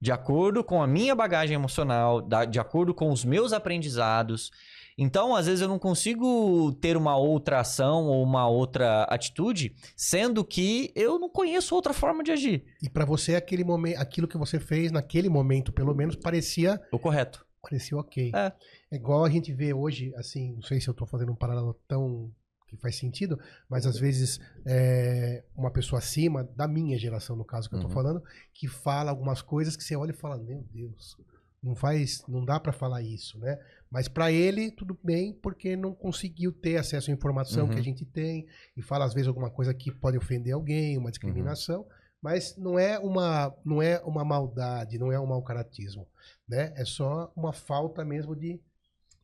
De 0.05 0.13
acordo 0.13 0.63
com 0.63 0.83
a 0.83 0.87
minha 0.87 1.15
bagagem 1.15 1.55
emocional, 1.55 2.21
de 2.51 2.61
acordo 2.61 2.93
com 2.93 3.11
os 3.11 3.25
meus 3.25 3.55
aprendizados. 3.55 4.51
Então, 4.99 5.35
às 5.35 5.47
vezes, 5.47 5.63
eu 5.63 5.67
não 5.69 5.79
consigo 5.79 6.71
ter 6.75 6.95
uma 6.95 7.17
outra 7.17 7.61
ação 7.61 8.05
ou 8.05 8.23
uma 8.23 8.47
outra 8.47 9.05
atitude, 9.05 9.75
sendo 9.97 10.45
que 10.45 10.93
eu 10.95 11.19
não 11.19 11.31
conheço 11.31 11.75
outra 11.75 11.95
forma 11.95 12.23
de 12.23 12.31
agir. 12.33 12.67
E 12.83 12.91
pra 12.91 13.07
você, 13.07 13.35
aquele 13.35 13.65
momento, 13.65 13.97
aquilo 13.99 14.29
que 14.29 14.37
você 14.37 14.61
fez 14.61 14.93
naquele 14.93 15.31
momento, 15.31 15.73
pelo 15.73 15.95
menos, 15.95 16.17
parecia, 16.17 16.79
O 16.93 16.99
correto. 16.99 17.43
parecia 17.63 17.97
ok. 17.97 18.31
É. 18.35 18.53
É 18.93 18.97
igual 18.97 19.25
a 19.25 19.31
gente 19.31 19.55
vê 19.55 19.73
hoje, 19.73 20.13
assim, 20.17 20.53
não 20.53 20.63
sei 20.63 20.83
se 20.83 20.87
eu 20.89 20.93
tô 20.93 21.07
fazendo 21.07 21.33
um 21.33 21.37
paralelo 21.37 21.81
tão 21.89 22.31
que 22.77 22.83
faz 22.83 22.97
sentido, 22.97 23.39
mas 23.69 23.87
às 23.87 23.99
vezes 23.99 24.41
é, 24.67 25.45
uma 25.57 25.71
pessoa 25.71 25.99
acima, 25.99 26.45
da 26.57 26.67
minha 26.69 26.99
geração, 26.99 27.37
no 27.37 27.45
caso 27.45 27.69
que 27.69 27.75
eu 27.77 27.81
tô 27.81 27.89
Uhum. 27.89 27.93
falando, 27.95 28.23
que 28.53 28.67
fala 28.69 29.11
algumas 29.11 29.41
coisas 29.43 29.77
que 29.77 29.85
você 29.85 29.97
olha 29.97 30.11
e 30.11 30.15
fala, 30.15 30.37
meu 30.39 30.63
Deus, 30.73 31.17
não 31.63 31.75
faz, 31.75 32.23
não 32.29 32.45
dá 32.45 32.61
pra 32.61 32.73
falar 32.73 33.01
isso, 33.03 33.39
né? 33.39 33.59
Mas 33.91 34.07
pra 34.09 34.31
ele 34.31 34.71
tudo 34.71 34.99
bem, 35.03 35.33
porque 35.33 35.77
não 35.77 35.95
conseguiu 35.95 36.53
ter 36.53 36.77
acesso 36.77 37.11
à 37.11 37.15
informação 37.15 37.65
Uhum. 37.67 37.71
que 37.73 37.79
a 37.81 37.83
gente 37.83 38.05
tem 38.05 38.47
e 38.77 38.83
fala 38.83 39.05
às 39.07 39.15
vezes 39.15 39.29
alguma 39.29 39.51
coisa 39.51 39.73
que 39.73 39.91
pode 39.91 40.19
ofender 40.19 40.53
alguém, 40.53 40.99
uma 40.99 41.11
discriminação, 41.11 41.87
mas 42.21 42.57
não 42.57 42.79
é 42.79 42.99
uma 42.99 43.55
não 43.65 43.81
é 43.83 43.99
uma 44.05 44.25
maldade, 44.25 44.99
não 44.99 45.11
é 45.13 45.19
um 45.21 45.27
mau 45.27 45.43
caratismo, 45.43 46.07
né? 46.49 46.73
É 46.77 46.85
só 46.85 47.33
uma 47.37 47.53
falta 47.53 48.05
mesmo 48.05 48.35
de 48.37 48.61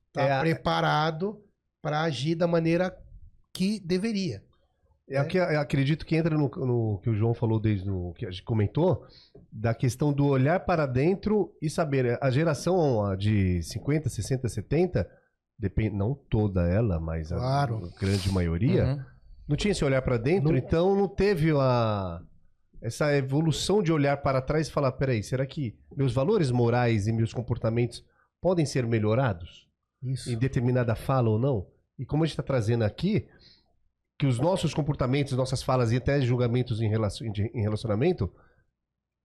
estar 0.08 0.26
É 0.28 0.32
a- 0.32 0.40
preparado 0.40 1.44
para 1.82 2.02
agir 2.02 2.34
da 2.34 2.46
maneira 2.46 2.96
que 3.52 3.80
deveria. 3.80 4.42
É 5.08 5.20
o 5.20 5.26
que 5.26 5.38
eu 5.38 5.58
acredito 5.60 6.06
que 6.06 6.14
entra 6.14 6.36
no, 6.38 6.48
no 6.48 7.00
que 7.02 7.10
o 7.10 7.14
João 7.14 7.34
falou 7.34 7.58
desde 7.58 7.90
o 7.90 8.12
que 8.12 8.24
a 8.26 8.30
gente 8.30 8.44
comentou, 8.44 9.04
da 9.50 9.74
questão 9.74 10.12
do 10.12 10.24
olhar 10.26 10.60
para 10.60 10.86
dentro 10.86 11.52
e 11.60 11.68
saber. 11.68 12.16
A 12.22 12.30
geração 12.30 13.04
a 13.04 13.16
de 13.16 13.60
50, 13.62 14.08
60, 14.08 14.48
70, 14.48 15.10
depende, 15.58 15.96
não 15.96 16.14
toda 16.14 16.62
ela, 16.68 17.00
mas 17.00 17.32
a 17.32 17.36
Claro. 17.36 17.90
grande 18.00 18.30
maioria, 18.30 18.84
Uhum. 18.84 19.04
não 19.48 19.56
tinha 19.56 19.72
esse 19.72 19.84
olhar 19.84 20.00
para 20.02 20.16
dentro, 20.16 20.50
Não- 20.52 20.56
então 20.56 20.94
não 20.94 21.08
teve 21.08 21.50
a, 21.58 22.20
essa 22.80 23.12
evolução 23.16 23.82
de 23.82 23.92
olhar 23.92 24.16
para 24.18 24.40
trás 24.40 24.68
e 24.68 24.70
falar: 24.70 24.92
peraí, 24.92 25.24
será 25.24 25.44
que 25.44 25.76
meus 25.96 26.12
valores 26.14 26.52
morais 26.52 27.08
e 27.08 27.12
meus 27.12 27.34
comportamentos 27.34 28.04
podem 28.40 28.64
ser 28.64 28.86
melhorados? 28.86 29.68
Isso. 30.02 30.30
em 30.30 30.38
determinada 30.38 30.94
fala 30.94 31.28
ou 31.28 31.38
não. 31.38 31.66
E 31.98 32.06
como 32.06 32.22
a 32.22 32.26
gente 32.26 32.32
está 32.32 32.42
trazendo 32.42 32.84
aqui, 32.84 33.28
que 34.20 34.26
os 34.26 34.38
nossos 34.38 34.74
comportamentos, 34.74 35.32
nossas 35.32 35.62
falas 35.62 35.92
e 35.92 35.96
até 35.96 36.20
julgamentos 36.20 36.82
em, 36.82 36.90
relacion, 36.90 37.32
em 37.54 37.62
relacionamento 37.62 38.30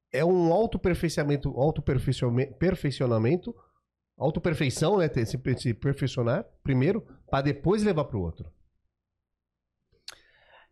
é 0.10 0.24
um 0.24 0.54
autoperfeiçoamento, 0.54 1.50
autoperfeiçoamento, 1.50 2.54
perfeicionamento, 2.54 3.54
autoperfeição, 4.18 4.98
né? 4.98 5.10
Se, 5.10 5.38
se 5.58 5.74
perfeccionar 5.74 6.46
primeiro, 6.64 7.06
para 7.30 7.42
depois 7.42 7.84
levar 7.84 8.06
para 8.06 8.16
o 8.16 8.22
outro. 8.22 8.50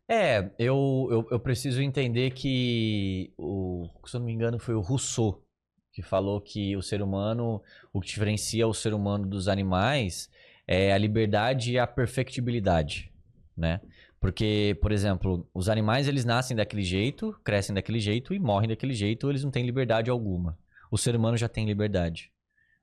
É, 0.07 0.49
eu, 0.57 1.09
eu, 1.11 1.28
eu 1.30 1.39
preciso 1.41 1.82
entender 1.82 2.32
que, 2.32 3.34
o, 3.38 3.89
se 4.05 4.15
eu 4.15 4.21
não 4.21 4.28
me 4.28 4.34
engano, 4.34 4.57
foi 4.57 4.74
o 4.74 4.80
Rousseau 4.80 5.43
que 5.91 6.01
falou 6.01 6.39
que 6.39 6.78
o 6.78 6.82
ser 6.82 7.01
humano, 7.01 7.61
o 7.91 7.99
que 7.99 8.07
diferencia 8.07 8.65
o 8.65 8.74
ser 8.74 8.93
humano 8.93 9.28
dos 9.28 9.49
animais 9.49 10.30
é 10.65 10.93
a 10.93 10.97
liberdade 10.97 11.74
e 11.74 11.78
a 11.78 11.86
perfectibilidade, 11.86 13.11
né? 13.55 13.82
Porque, 14.24 14.80
por 14.82 14.93
exemplo, 14.93 15.45
os 15.53 15.67
animais 15.67 16.07
eles 16.07 16.24
nascem 16.24 16.55
daquele 16.55 16.82
jeito, 16.82 17.38
crescem 17.43 17.76
daquele 17.76 17.99
jeito 17.99 18.34
e 18.34 18.39
morrem 18.39 18.69
daquele 18.69 18.93
jeito, 18.93 19.30
eles 19.30 19.43
não 19.43 19.51
têm 19.51 19.65
liberdade 19.65 20.09
alguma. 20.09 20.57
O 20.89 20.97
ser 20.97 21.13
humano 21.13 21.36
já 21.36 21.49
tem 21.49 21.65
liberdade. 21.65 22.32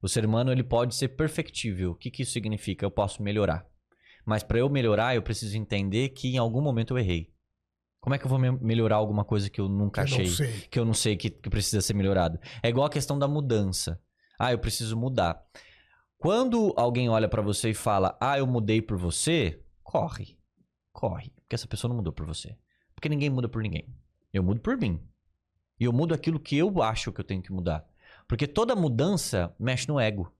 O 0.03 0.07
ser 0.09 0.27
humano 0.27 0.53
ele 0.53 0.63
pode 0.63 0.95
ser 0.95 1.09
perfectível. 1.09 1.93
O 1.93 1.95
que, 1.95 2.11
que 2.11 2.25
isso 2.25 2.33
significa? 2.33 2.85
Eu 2.85 2.91
posso 2.91 3.23
melhorar. 3.23 3.65
Mas 4.27 4.43
para 4.43 4.59
eu 4.59 4.69
melhorar, 4.69 5.15
eu 5.15 5.23
preciso 5.23 5.57
entender 5.57 6.11
que 6.11 6.29
em 6.29 6.37
algum 6.37 6.61
momento 6.61 6.93
eu 6.93 6.99
errei. 6.99 7.33
Como 8.03 8.15
é 8.15 8.19
que 8.19 8.27
eu 8.27 8.29
vou 8.29 8.39
me- 8.39 8.51
melhorar 8.61 8.97
alguma 8.97 9.25
coisa 9.25 9.49
que 9.49 9.63
eu 9.63 9.67
nunca 9.67 10.03
Eu 10.03 10.05
achei? 10.05 10.27
que 10.71 10.79
eu 10.79 10.85
não 10.85 10.93
sei 10.93 11.17
que, 11.17 11.31
que 11.31 11.49
precisa 11.49 11.81
ser 11.81 11.95
melhorado. 11.95 12.39
É 12.63 12.69
igual 12.69 12.85
a 12.85 12.91
questão 12.91 13.19
da 13.19 13.27
mudança. 13.27 13.99
Ah, 14.39 14.53
eu 14.53 14.59
preciso 14.59 14.95
mudar. 14.95 15.43
Quando 16.19 16.75
alguém 16.77 17.09
olha 17.09 17.31
pra 17.31 17.41
você 17.41 17.71
e 17.71 17.75
fala, 17.75 18.15
ah, 18.21 18.39
eu 18.39 18.47
mudei 18.47 18.83
por 18.83 18.99
você, 18.99 19.59
corre. 19.83 20.39
Corre. 21.01 21.33
Porque 21.41 21.55
essa 21.55 21.67
pessoa 21.67 21.89
não 21.89 21.97
mudou 21.97 22.13
por 22.13 22.27
você. 22.27 22.55
Porque 22.95 23.09
ninguém 23.09 23.31
muda 23.31 23.49
por 23.49 23.63
ninguém. 23.63 23.87
Eu 24.35 24.43
mudo 24.43 24.61
por 24.61 24.77
mim. 24.77 25.01
E 25.79 25.85
eu 25.85 25.95
mudo 25.95 26.13
aquilo 26.13 26.39
que 26.39 26.59
eu 26.59 26.83
acho 26.83 27.11
que 27.11 27.19
eu 27.19 27.25
tenho 27.25 27.41
que 27.41 27.51
mudar. 27.51 27.89
Porque 28.29 28.47
toda 28.47 28.77
mudança 28.77 29.55
mexe 29.59 29.89
no 29.89 29.99
ego. 29.99 30.31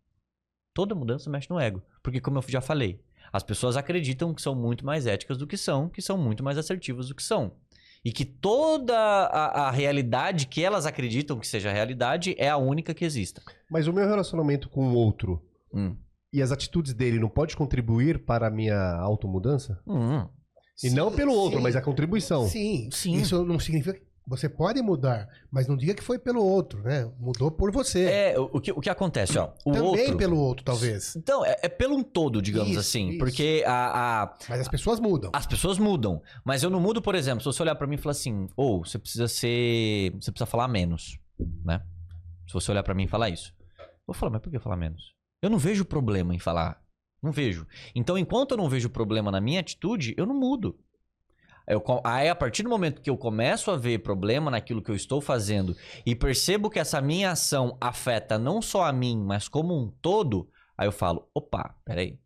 Toda 0.75 0.95
mudança 0.95 1.31
mexe 1.31 1.49
no 1.49 1.59
ego. 1.59 1.83
Porque, 2.03 2.21
como 2.21 2.37
eu 2.37 2.45
já 2.47 2.61
falei, 2.61 3.03
as 3.33 3.43
pessoas 3.43 3.75
acreditam 3.75 4.35
que 4.35 4.43
são 4.43 4.55
muito 4.55 4.85
mais 4.85 5.07
éticas 5.07 5.39
do 5.39 5.47
que 5.47 5.57
são, 5.57 5.89
que 5.89 6.03
são 6.03 6.19
muito 6.19 6.45
mais 6.45 6.59
assertivas 6.59 7.09
do 7.09 7.15
que 7.15 7.23
são. 7.23 7.53
E 8.05 8.13
que 8.13 8.27
toda 8.27 8.95
a, 8.95 9.69
a 9.69 9.71
realidade 9.71 10.47
que 10.47 10.63
elas 10.63 10.85
acreditam 10.85 11.39
que 11.39 11.49
seja 11.49 11.71
a 11.71 11.73
realidade 11.73 12.35
é 12.37 12.51
a 12.51 12.59
única 12.59 12.93
que 12.93 13.07
exista. 13.07 13.43
Mas 13.71 13.87
o 13.87 13.95
meu 13.95 14.07
relacionamento 14.07 14.69
com 14.69 14.91
o 14.91 14.95
outro 14.95 15.43
Hum. 15.73 15.97
e 16.31 16.43
as 16.43 16.53
atitudes 16.53 16.93
dele 16.93 17.19
não 17.19 17.31
pode 17.31 17.57
contribuir 17.57 18.25
para 18.27 18.49
a 18.49 18.51
minha 18.51 18.77
automudança? 18.97 19.81
Hum. 19.87 20.29
E 20.83 20.91
não 20.91 21.11
pelo 21.13 21.33
outro, 21.33 21.59
sim. 21.59 21.63
mas 21.63 21.77
a 21.77 21.83
contribuição. 21.83 22.49
Sim, 22.49 22.89
Sim. 22.93 23.15
Isso 23.15 23.45
não 23.45 23.59
significa 23.59 23.99
que 23.99 24.05
você 24.27 24.49
pode 24.49 24.81
mudar, 24.81 25.29
mas 25.51 25.67
não 25.67 25.77
diga 25.77 25.93
que 25.93 26.03
foi 26.03 26.17
pelo 26.19 26.45
outro, 26.45 26.81
né? 26.83 27.11
Mudou 27.19 27.51
por 27.51 27.73
você. 27.73 28.05
É, 28.05 28.39
o, 28.39 28.61
que, 28.61 28.71
o 28.71 28.81
que 28.81 28.89
acontece, 28.89 29.37
ó. 29.39 29.51
O 29.65 29.73
Também 29.73 29.83
outro. 30.03 30.17
pelo 30.17 30.39
outro, 30.39 30.65
talvez. 30.65 31.17
Então, 31.17 31.45
é, 31.45 31.57
é 31.63 31.69
pelo 31.69 31.97
um 31.97 32.03
todo, 32.03 32.41
digamos 32.41 32.71
Isso, 32.71 32.79
assim. 32.79 33.09
isso. 33.11 33.19
Porque 33.19 33.65
a, 33.67 34.23
a- 34.23 34.35
Mas 34.49 34.61
as 34.61 34.69
pessoas 34.69 35.01
mudam. 35.01 35.31
as 35.35 35.47
pessoas 35.47 35.79
mudam. 35.79 36.23
Mas 36.45 36.63
eu 36.63 36.71
não 36.71 36.81
mudo, 36.81 37.03
por 37.03 37.15
exemplo, 37.17 37.41
se 37.41 37.47
você 37.47 37.63
olhar 37.63 37.75
pra 37.75 37.87
mim 37.87 37.97
e 37.97 37.99
falar 37.99 38.13
assim, 38.13 38.47
ou 38.57 38.85
você 38.85 38.99
precisa 38.99 39.27
ser. 39.27 40.13
Você 40.21 40.31
precisa 40.31 40.47
falar 40.47 40.69
menos, 40.69 41.19
né? 41.65 41.83
Se 42.47 42.53
você 42.55 42.71
olhar 42.71 42.83
pra 42.85 42.95
mim 42.95 43.05
e 43.05 43.09
falar 43.09 43.31
isso. 43.31 43.53
Eu 43.79 43.87
vou 44.09 44.15
falar, 44.15 44.31
mas 44.33 44.43
por 44.43 44.51
que 44.51 44.59
falar 44.61 44.77
menos? 44.77 45.13
Eu 45.43 45.51
não 45.51 45.59
vejo 45.59 45.85
problema 45.85 46.35
em 46.35 46.39
falar 46.39 46.81
Não 47.23 47.31
vejo. 47.31 47.67
Então, 47.95 48.17
enquanto 48.17 48.53
eu 48.53 48.57
não 48.57 48.69
vejo 48.69 48.89
problema 48.89 49.31
na 49.31 49.41
minha 49.41 49.61
atitude, 49.61 50.15
eu 50.17 50.27
não 50.27 50.35
mudo. 50.35 50.79
Eu, 51.67 51.83
aí, 52.03 52.29
a 52.29 52.35
partir 52.35 52.63
do 52.63 52.69
momento 52.69 53.01
que 53.01 53.11
eu 53.11 53.17
começo 53.17 53.71
a 53.71 53.77
ver 53.77 54.03
problema 54.03 54.51
naquilo 54.51 54.83
que 54.83 54.91
eu 54.91 54.97
estou 54.97 55.21
fazendo 55.21 55.77
e 56.05 56.17
percebo 56.17 56.71
que 56.71 56.79
essa 56.79 57.01
minha 57.01 57.31
ação 57.31 57.77
afeta 57.81 58.39
não 58.39 58.61
só 58.61 58.85
a 58.85 58.93
mim, 58.93 59.23
mas 59.23 59.47
como 59.47 59.79
um 59.79 59.89
todo, 60.03 60.49
aí 60.77 60.89
eu 60.89 60.93
falo: 60.93 61.29
opa, 61.35 61.77
peraí. 61.85 62.19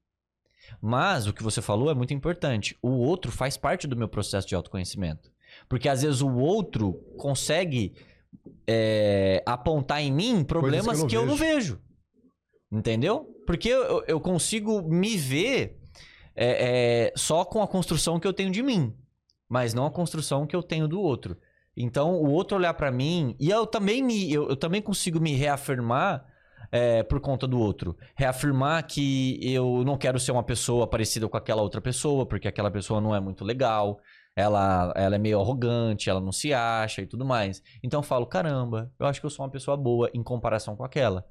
Mas 0.80 1.26
o 1.26 1.32
que 1.32 1.42
você 1.42 1.60
falou 1.60 1.90
é 1.90 1.94
muito 1.94 2.14
importante. 2.14 2.76
O 2.80 2.90
outro 2.90 3.30
faz 3.30 3.56
parte 3.56 3.86
do 3.86 3.96
meu 3.96 4.08
processo 4.08 4.48
de 4.48 4.54
autoconhecimento. 4.54 5.30
Porque 5.68 5.88
às 5.88 6.02
vezes 6.02 6.22
o 6.22 6.34
outro 6.34 6.94
consegue 7.18 7.94
é, 8.66 9.42
apontar 9.44 10.02
em 10.02 10.12
mim 10.12 10.42
problemas 10.42 11.00
eu 11.00 11.06
que 11.06 11.14
não 11.14 11.22
eu, 11.22 11.28
não 11.28 11.36
vejo. 11.36 11.80
Entendeu? 12.74 13.32
Porque 13.46 13.68
eu, 13.68 14.02
eu 14.08 14.20
consigo 14.20 14.82
me 14.82 15.16
ver 15.16 15.78
é, 16.34 17.06
é, 17.06 17.12
só 17.14 17.44
com 17.44 17.62
a 17.62 17.68
construção 17.68 18.18
que 18.18 18.26
eu 18.26 18.32
tenho 18.32 18.50
de 18.50 18.64
mim, 18.64 18.92
mas 19.48 19.72
não 19.72 19.86
a 19.86 19.90
construção 19.92 20.44
que 20.44 20.56
eu 20.56 20.62
tenho 20.62 20.88
do 20.88 21.00
outro. 21.00 21.36
Então, 21.76 22.16
o 22.16 22.30
outro 22.30 22.56
olhar 22.56 22.74
pra 22.74 22.90
mim, 22.90 23.36
e 23.38 23.48
eu 23.48 23.64
também 23.64 24.02
me, 24.02 24.32
eu, 24.32 24.48
eu 24.48 24.56
também 24.56 24.82
consigo 24.82 25.20
me 25.20 25.34
reafirmar 25.34 26.24
é, 26.72 27.04
por 27.04 27.20
conta 27.20 27.46
do 27.46 27.60
outro. 27.60 27.96
Reafirmar 28.16 28.84
que 28.88 29.38
eu 29.40 29.84
não 29.84 29.96
quero 29.96 30.18
ser 30.18 30.32
uma 30.32 30.42
pessoa 30.42 30.84
parecida 30.84 31.28
com 31.28 31.36
aquela 31.36 31.62
outra 31.62 31.80
pessoa, 31.80 32.26
porque 32.26 32.48
aquela 32.48 32.72
pessoa 32.72 33.00
não 33.00 33.14
é 33.14 33.20
muito 33.20 33.44
legal. 33.44 34.00
Ela, 34.34 34.92
ela 34.96 35.14
é 35.14 35.18
meio 35.18 35.40
arrogante, 35.40 36.10
ela 36.10 36.20
não 36.20 36.32
se 36.32 36.52
acha 36.52 37.02
e 37.02 37.06
tudo 37.06 37.24
mais. 37.24 37.62
Então 37.84 38.00
eu 38.00 38.04
falo, 38.04 38.26
caramba, 38.26 38.92
eu 38.98 39.06
acho 39.06 39.20
que 39.20 39.26
eu 39.26 39.30
sou 39.30 39.44
uma 39.44 39.52
pessoa 39.52 39.76
boa 39.76 40.10
em 40.12 40.24
comparação 40.24 40.74
com 40.74 40.82
aquela. 40.82 41.24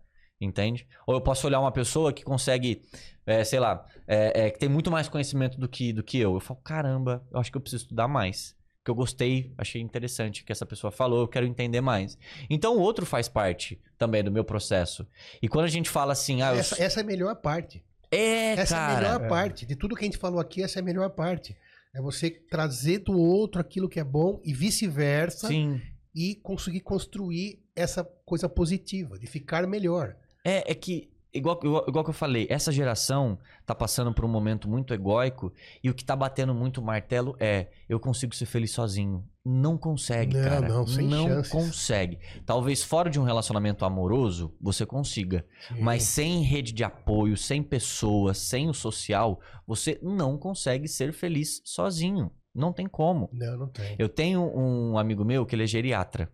Entende? 0.44 0.86
Ou 1.08 1.16
eu 1.16 1.22
posso 1.22 1.48
olhar 1.48 1.60
uma 1.60 1.72
pessoa 1.72 2.12
que 2.12 2.24
consegue, 2.24 2.82
é, 3.26 3.44
sei 3.44 3.60
lá, 3.60 3.86
é, 4.06 4.46
é, 4.46 4.50
que 4.50 4.60
tem 4.60 4.68
muito 4.68 4.92
mais 4.92 5.08
conhecimento 5.08 5.58
do 5.58 5.70
que, 5.70 5.94
do 5.94 6.04
que 6.04 6.18
eu. 6.20 6.34
Eu 6.34 6.40
falo, 6.40 6.60
caramba, 6.62 7.24
eu 7.32 7.40
acho 7.40 7.50
que 7.50 7.58
eu 7.58 7.62
preciso 7.62 7.84
estudar 7.84 8.08
mais. 8.08 8.56
Que 8.84 8.92
eu 8.92 8.96
gostei, 8.96 9.54
achei 9.58 9.82
interessante 9.82 10.42
o 10.42 10.46
que 10.46 10.52
essa 10.52 10.66
pessoa 10.66 10.92
falou, 10.92 11.22
eu 11.22 11.28
quero 11.28 11.46
entender 11.46 11.80
mais. 11.80 12.18
Então 12.50 12.76
o 12.76 12.82
outro 12.82 13.06
faz 13.06 13.30
parte 13.30 13.80
também 13.98 14.22
do 14.22 14.32
meu 14.32 14.44
processo. 14.44 15.08
E 15.42 15.48
quando 15.48 15.66
a 15.66 15.70
gente 15.70 15.90
fala 15.90 16.12
assim, 16.12 16.42
ah, 16.42 16.54
eu... 16.54 16.60
Essa, 16.60 16.84
essa 16.84 17.00
é 17.00 17.04
a 17.04 17.06
melhor 17.06 17.36
parte. 17.38 17.82
é, 18.12 18.52
essa 18.54 18.76
é 18.76 18.80
a 18.80 18.88
cara. 18.88 18.96
melhor 18.96 19.30
parte. 19.30 19.66
De 19.66 19.78
tudo 19.78 19.96
que 19.96 20.04
a 20.04 20.06
gente 20.06 20.18
falou 20.18 20.40
aqui, 20.42 20.62
essa 20.62 20.80
é 20.80 20.82
a 20.82 20.86
melhor 20.86 21.10
parte. 21.12 21.56
É 21.96 22.02
você 22.02 22.30
trazer 22.30 23.00
do 23.00 23.18
outro 23.18 23.62
aquilo 23.62 23.88
que 23.88 24.00
é 24.00 24.04
bom 24.04 24.42
e 24.44 24.54
vice-versa 24.54 25.48
Sim. 25.48 25.80
e 26.14 26.36
conseguir 26.36 26.82
construir 26.82 27.64
essa 27.76 28.04
coisa 28.26 28.50
positiva, 28.50 29.18
de 29.18 29.28
ficar 29.28 29.66
melhor. 29.66 30.18
É, 30.44 30.72
é 30.72 30.76
que, 30.76 31.10
igual, 31.34 31.60
igual, 31.64 31.86
igual 31.88 32.04
que 32.04 32.10
eu 32.10 32.14
falei, 32.14 32.46
essa 32.50 32.72
geração 32.72 33.38
tá 33.66 33.74
passando 33.74 34.14
por 34.14 34.26
um 34.26 34.28
momento 34.28 34.68
muito 34.70 34.94
egóico 34.94 35.54
e 35.84 35.90
o 35.90 35.94
que 35.94 36.04
tá 36.04 36.16
batendo 36.16 36.54
muito 36.54 36.82
martelo 36.82 37.36
é: 37.40 37.68
eu 37.88 38.00
consigo 38.00 38.36
ser 38.36 38.46
feliz 38.46 38.72
sozinho. 38.72 39.24
Não 39.46 39.78
consegue, 39.78 40.38
Não, 40.38 40.44
cara. 40.44 40.68
não, 40.70 40.88
sem 40.88 41.10
chances. 41.10 41.52
consegue. 41.52 42.18
Talvez 42.46 42.82
fora 42.82 43.10
de 43.10 43.20
um 43.20 43.24
relacionamento 43.24 43.84
amoroso 43.84 44.56
você 44.62 44.86
consiga, 44.86 45.46
mas 45.80 46.04
sem 46.04 46.44
rede 46.44 46.72
de 46.72 46.84
apoio, 46.84 47.36
sem 47.36 47.62
pessoas, 47.62 48.38
sem 48.38 48.70
o 48.70 48.74
social, 48.74 49.42
você 49.68 50.00
não 50.02 50.38
consegue 50.38 50.88
ser 50.88 51.12
feliz 51.12 51.62
sozinho. 51.66 52.32
Não 52.56 52.72
tem 52.72 52.88
como. 52.88 53.30
Não, 53.34 53.58
não 53.58 53.68
tem. 53.68 53.96
Eu 53.98 54.08
tenho 54.08 54.44
um 54.56 54.98
amigo 54.98 55.26
meu 55.26 55.46
que 55.46 55.56
ele 55.56 55.64
é 55.64 55.68
geriatra. 55.68 56.32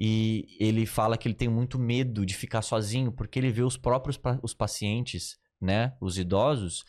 E 0.00 0.56
ele 0.60 0.86
fala 0.86 1.18
que 1.18 1.26
ele 1.26 1.34
tem 1.34 1.48
muito 1.48 1.76
medo 1.76 2.24
de 2.24 2.32
ficar 2.32 2.62
sozinho, 2.62 3.10
porque 3.10 3.36
ele 3.36 3.50
vê 3.50 3.62
os 3.62 3.76
próprios 3.76 4.16
os 4.40 4.54
pacientes, 4.54 5.36
né? 5.60 5.96
Os 6.00 6.16
idosos, 6.16 6.84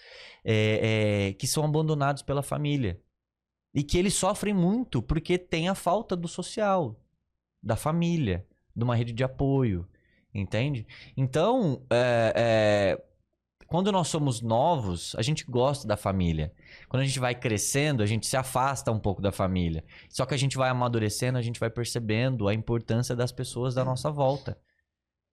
é, 0.45 1.29
é, 1.29 1.33
que 1.33 1.47
são 1.47 1.65
abandonados 1.65 2.21
pela 2.21 2.43
família. 2.43 3.01
E 3.73 3.81
que 3.81 3.97
eles 3.97 4.13
sofrem 4.13 4.53
muito 4.53 5.01
porque 5.01 5.39
tem 5.39 5.69
a 5.69 5.73
falta 5.73 6.15
do 6.15 6.27
social, 6.27 7.01
da 7.63 7.75
família, 7.75 8.45
de 8.75 8.83
uma 8.83 8.95
rede 8.95 9.11
de 9.11 9.23
apoio. 9.23 9.89
Entende? 10.31 10.85
Então, 11.17 11.83
é, 11.89 12.33
é, 12.35 13.03
quando 13.69 13.91
nós 13.91 14.07
somos 14.07 14.41
novos, 14.41 15.15
a 15.15 15.21
gente 15.21 15.45
gosta 15.45 15.87
da 15.87 15.95
família. 15.95 16.51
Quando 16.87 17.03
a 17.03 17.05
gente 17.05 17.19
vai 17.19 17.35
crescendo, 17.35 18.01
a 18.03 18.05
gente 18.05 18.25
se 18.27 18.35
afasta 18.35 18.91
um 18.91 18.99
pouco 18.99 19.21
da 19.21 19.31
família. 19.31 19.83
Só 20.09 20.25
que 20.25 20.33
a 20.33 20.37
gente 20.37 20.57
vai 20.57 20.69
amadurecendo, 20.69 21.37
a 21.37 21.41
gente 21.41 21.59
vai 21.59 21.69
percebendo 21.69 22.47
a 22.47 22.53
importância 22.53 23.15
das 23.15 23.31
pessoas 23.31 23.73
da 23.75 23.85
nossa 23.85 24.09
volta. 24.11 24.57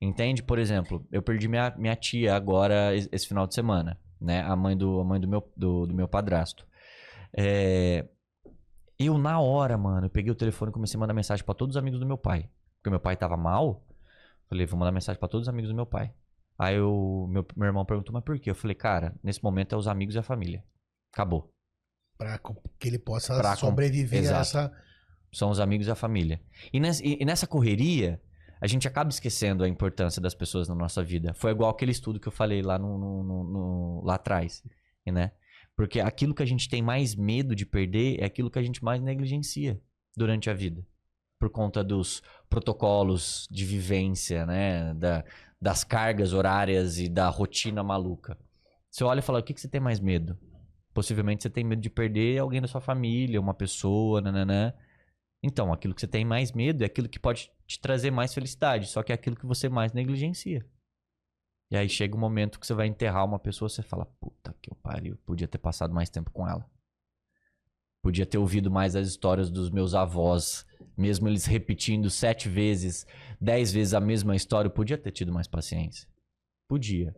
Entende? 0.01 0.43
Por 0.43 0.59
exemplo, 0.59 1.07
eu 1.11 1.23
perdi 1.23 1.49
minha, 1.49 1.75
minha 1.79 1.97
tia 1.97 2.37
agora, 2.37 2.95
es- 2.95 3.09
esse 3.11 3.27
final 3.27 3.47
de 3.47 3.55
semana, 3.55 3.99
né? 4.21 4.43
A 4.43 4.55
mãe 4.55 4.77
do, 4.77 5.01
a 5.01 5.05
mãe 5.05 5.19
do, 5.19 5.27
meu, 5.27 5.51
do, 5.57 5.87
do 5.87 5.95
meu 5.95 6.07
padrasto. 6.07 6.67
É, 7.37 8.07
Eu, 8.99 9.17
na 9.19 9.41
hora, 9.41 9.77
mano, 9.79 10.07
eu 10.07 10.11
peguei 10.11 10.31
o 10.31 10.35
telefone 10.35 10.71
e 10.71 10.73
comecei 10.75 10.97
a 10.99 11.01
mandar 11.01 11.15
mensagem 11.15 11.45
pra 11.45 11.55
todos 11.55 11.77
os 11.77 11.81
amigos 11.81 12.01
do 12.01 12.07
meu 12.07 12.17
pai. 12.19 12.49
Porque 12.79 12.91
meu 12.91 13.01
pai 13.01 13.17
tava 13.17 13.37
mal. 13.37 13.83
Falei, 14.49 14.65
vou 14.67 14.79
mandar 14.79 14.93
mensagem 14.93 15.19
pra 15.19 15.29
todos 15.29 15.47
os 15.47 15.49
amigos 15.49 15.71
do 15.71 15.75
meu 15.75 15.87
pai. 15.87 16.13
Aí 16.59 16.77
eu, 16.77 17.27
meu, 17.29 17.47
meu 17.57 17.67
irmão 17.67 17.85
perguntou, 17.85 18.13
mas 18.13 18.25
por 18.25 18.39
quê? 18.39 18.51
Eu 18.51 18.55
falei, 18.55 18.75
cara, 18.75 19.15
nesse 19.23 19.43
momento 19.43 19.75
é 19.75 19.79
os 19.79 19.87
amigos 19.87 20.15
e 20.15 20.19
a 20.19 20.23
família. 20.23 20.65
Acabou. 21.13 21.53
Para 22.19 22.39
que 22.79 22.89
ele 22.89 22.99
possa 22.99 23.37
Pra 23.37 23.51
com- 23.51 23.57
sobreviver 23.67 24.21
a 24.21 24.23
Exato. 24.23 24.41
essa. 24.41 24.73
São 25.33 25.51
os 25.51 25.61
amigos 25.61 25.87
e 25.87 25.91
a 25.91 25.95
família. 25.95 26.41
E 26.73 26.81
nessa, 26.81 27.05
e- 27.07 27.23
nessa 27.25 27.47
correria, 27.47 28.21
a 28.59 28.67
gente 28.67 28.89
acaba 28.89 29.11
esquecendo 29.11 29.63
a 29.65 29.69
importância 29.69 30.21
das 30.23 30.35
pessoas 30.35 30.67
na 30.67 30.75
nossa 30.75 31.03
vida. 31.05 31.35
Foi 31.35 31.51
igual 31.51 31.69
aquele 31.71 31.93
estudo 31.93 32.19
que 32.19 32.27
eu 32.29 32.33
falei 32.33 32.63
lá, 32.63 32.79
no- 32.79 32.97
no- 32.97 33.45
no- 33.45 34.03
lá 34.05 34.15
atrás, 34.15 34.63
né? 35.07 35.33
Porque 35.77 36.01
aquilo 36.01 36.35
que 36.35 36.43
a 36.43 36.47
gente 36.47 36.71
tem 36.71 36.81
mais 36.81 37.15
medo 37.15 37.55
de 37.55 37.67
perder 37.67 38.19
é 38.19 38.25
aquilo 38.25 38.51
que 38.51 38.59
a 38.59 38.63
gente 38.63 38.83
mais 38.83 39.03
negligencia 39.03 39.79
durante 40.17 40.49
a 40.49 40.55
vida. 40.55 40.83
Por 41.39 41.51
conta 41.51 41.85
dos 41.85 42.23
protocolos 42.49 43.47
de 43.51 43.65
vivência, 43.67 44.47
né? 44.47 44.95
Da, 44.95 45.23
das 45.67 45.83
cargas 45.83 46.33
horárias 46.33 46.97
e 46.97 47.09
da 47.09 47.29
rotina 47.29 47.83
maluca. 47.83 48.39
Você 48.89 49.03
olha 49.03 49.19
e 49.19 49.23
fala, 49.23 49.41
o 49.41 49.43
que, 49.43 49.53
que 49.53 49.61
você 49.61 49.67
tem 49.67 49.81
mais 49.81 49.99
medo? 49.99 50.39
Possivelmente 50.95 51.43
você 51.43 51.51
tem 51.51 51.65
medo 51.65 51.83
de 51.83 51.91
perder 51.91 52.39
alguém 52.39 52.61
da 52.61 52.69
sua 52.69 52.81
família, 52.81 53.41
uma 53.41 53.53
pessoa, 53.53 54.21
nananã. 54.21 54.73
Então, 55.43 55.73
aquilo 55.73 55.93
que 55.93 56.01
você 56.01 56.07
tem 56.07 56.25
mais 56.25 56.53
medo 56.53 56.85
é 56.85 56.87
aquilo 56.87 57.09
que 57.09 57.19
pode 57.19 57.51
te 57.67 57.81
trazer 57.81 58.13
mais 58.13 58.33
felicidade, 58.33 58.87
só 58.87 59.03
que 59.03 59.11
é 59.11 59.17
aquilo 59.17 59.35
que 59.35 59.45
você 59.45 59.69
mais 59.69 59.93
negligencia. 59.93 60.65
E 61.69 61.77
aí 61.77 61.89
chega 61.89 62.17
um 62.17 62.21
momento 62.21 62.61
que 62.61 62.67
você 62.67 62.73
vai 62.73 62.87
enterrar 62.87 63.25
uma 63.25 63.41
pessoa, 63.41 63.69
você 63.69 63.83
fala, 63.83 64.07
puta 64.21 64.55
que 64.63 64.71
eu 64.71 64.77
pariu, 64.77 65.19
podia 65.27 65.49
ter 65.49 65.59
passado 65.59 65.93
mais 65.93 66.09
tempo 66.09 66.31
com 66.31 66.49
ela. 66.49 66.65
Podia 68.03 68.27
ter 68.27 68.39
ouvido 68.39 68.71
mais 68.71 68.95
as 68.95 69.09
histórias 69.09 69.51
dos 69.51 69.71
meus 69.71 69.95
avós, 69.95 70.67
mesmo 70.97 71.29
eles 71.29 71.45
repetindo 71.45 72.09
sete 72.09 72.49
vezes, 72.49 73.07
dez 73.41 73.73
vezes 73.73 73.95
a 73.95 74.01
mesma 74.01 74.37
história, 74.37 74.69
eu 74.69 74.73
podia 74.73 74.97
ter 74.97 75.11
tido 75.11 75.33
mais 75.33 75.49
paciência. 75.49 76.09
Podia. 76.69 77.15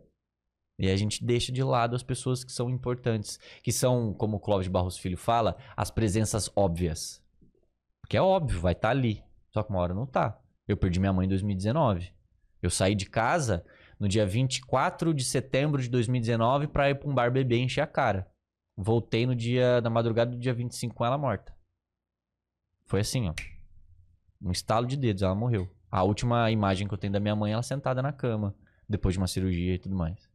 E 0.79 0.89
a 0.89 0.95
gente 0.95 1.23
deixa 1.23 1.51
de 1.51 1.61
lado 1.61 1.95
as 1.95 2.03
pessoas 2.03 2.43
que 2.43 2.51
são 2.51 2.69
importantes, 2.69 3.37
que 3.61 3.71
são, 3.71 4.13
como 4.13 4.37
o 4.37 4.39
Clóvis 4.39 4.67
Barros 4.67 4.97
Filho 4.97 5.17
fala, 5.17 5.57
as 5.75 5.91
presenças 5.91 6.49
óbvias. 6.55 7.21
Porque 8.01 8.15
é 8.15 8.21
óbvio, 8.21 8.61
vai 8.61 8.71
estar 8.71 8.89
ali. 8.89 9.21
Só 9.51 9.61
que 9.61 9.69
uma 9.69 9.79
hora 9.79 9.93
não 9.93 10.05
tá. 10.05 10.39
Eu 10.67 10.77
perdi 10.77 10.99
minha 10.99 11.11
mãe 11.11 11.25
em 11.25 11.29
2019. 11.29 12.13
Eu 12.61 12.69
saí 12.69 12.95
de 12.95 13.05
casa 13.05 13.65
no 13.99 14.07
dia 14.07 14.25
24 14.25 15.13
de 15.13 15.23
setembro 15.23 15.81
de 15.81 15.89
2019 15.89 16.67
pra 16.67 16.89
ir 16.89 16.95
pra 16.95 17.09
um 17.09 17.13
bar 17.13 17.31
beber 17.31 17.57
e 17.57 17.63
encher 17.63 17.81
a 17.81 17.87
cara. 17.87 18.29
Voltei 18.81 19.25
no 19.25 19.35
dia, 19.35 19.81
na 19.81 19.89
madrugada 19.89 20.31
do 20.31 20.37
dia 20.37 20.53
25 20.53 20.95
com 20.95 21.05
ela 21.05 21.17
morta. 21.17 21.53
Foi 22.85 23.01
assim, 23.01 23.27
ó. 23.27 23.33
Um 24.41 24.51
estalo 24.51 24.87
de 24.87 24.95
dedos, 24.95 25.21
ela 25.21 25.35
morreu. 25.35 25.69
A 25.91 26.01
última 26.03 26.49
imagem 26.49 26.87
que 26.87 26.93
eu 26.93 26.97
tenho 26.97 27.11
da 27.11 27.19
minha 27.19 27.35
mãe, 27.35 27.51
ela 27.51 27.61
sentada 27.61 28.01
na 28.01 28.13
cama, 28.13 28.55
depois 28.87 29.13
de 29.13 29.19
uma 29.19 29.27
cirurgia 29.27 29.73
e 29.73 29.79
tudo 29.79 29.95
mais. 29.95 30.29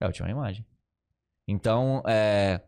É 0.00 0.04
a 0.04 0.08
última 0.08 0.30
imagem. 0.30 0.64
Então, 1.46 2.02
é, 2.06 2.62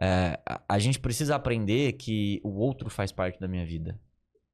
é, 0.00 0.38
a- 0.68 0.78
gente 0.78 1.00
precisa 1.00 1.34
aprender 1.34 1.94
que 1.94 2.40
o 2.44 2.50
outro 2.50 2.88
faz 2.88 3.10
parte 3.10 3.40
da 3.40 3.48
minha 3.48 3.66
vida. 3.66 4.00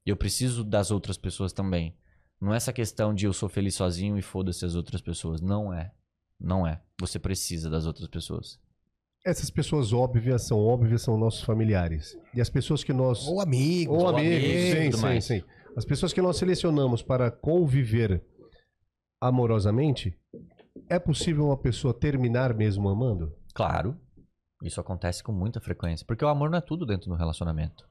Eu 0.07 0.17
preciso 0.17 0.65
das 0.65 0.91
outras 0.91 1.19
pessoas 1.19 1.53
também. 1.53 1.95
Não 2.41 2.55
é 2.55 2.57
essa 2.57 2.73
questão 2.73 3.15
de 3.15 3.27
eu 3.27 3.33
sou 3.35 3.47
feliz 3.49 3.75
sozinho 3.75 4.17
e 4.17 4.23
foda-se 4.23 4.65
as 4.65 4.75
outras 4.75 5.03
pessoas. 5.03 5.43
Não 5.43 5.71
é. 5.71 5.93
Não 6.41 6.67
é. 6.67 6.81
Você 6.99 7.19
precisa 7.19 7.69
das 7.69 7.85
outras 7.85 8.09
pessoas. 8.09 8.59
Essas 9.25 9.51
pessoas 9.51 9.93
óbvias 9.93 10.43
são 10.43 10.59
óbvias, 10.59 11.03
são 11.03 11.19
nossos 11.19 11.43
familiares. 11.43 12.17
E 12.35 12.41
as 12.41 12.49
pessoas 12.49 12.83
que 12.83 12.93
nós. 12.93 13.27
Ou 13.27 13.41
amigos. 13.41 13.97
Ou 13.97 14.03
ou 14.03 14.09
amigos, 14.09 14.37
amigos, 14.37 14.79
sim, 14.79 14.93
sim, 14.93 15.03
mais. 15.03 15.25
sim. 15.25 15.43
As 15.77 15.85
pessoas 15.85 16.13
que 16.13 16.23
nós 16.23 16.37
selecionamos 16.37 17.03
para 17.03 17.31
conviver 17.31 18.23
amorosamente, 19.21 20.17
é 20.89 20.99
possível 20.99 21.47
uma 21.47 21.57
pessoa 21.57 21.93
terminar 21.93 22.55
mesmo 22.55 22.89
amando? 22.89 23.35
Claro. 23.55 23.97
Isso 24.63 24.81
acontece 24.81 25.23
com 25.23 25.33
muita 25.33 25.61
frequência. 25.61 26.07
Porque 26.07 26.25
o 26.25 26.29
amor 26.29 26.51
não 26.51 26.59
é 26.59 26.61
tudo 26.61 26.87
dentro 26.87 27.09
do 27.09 27.17
relacionamento. 27.17 27.85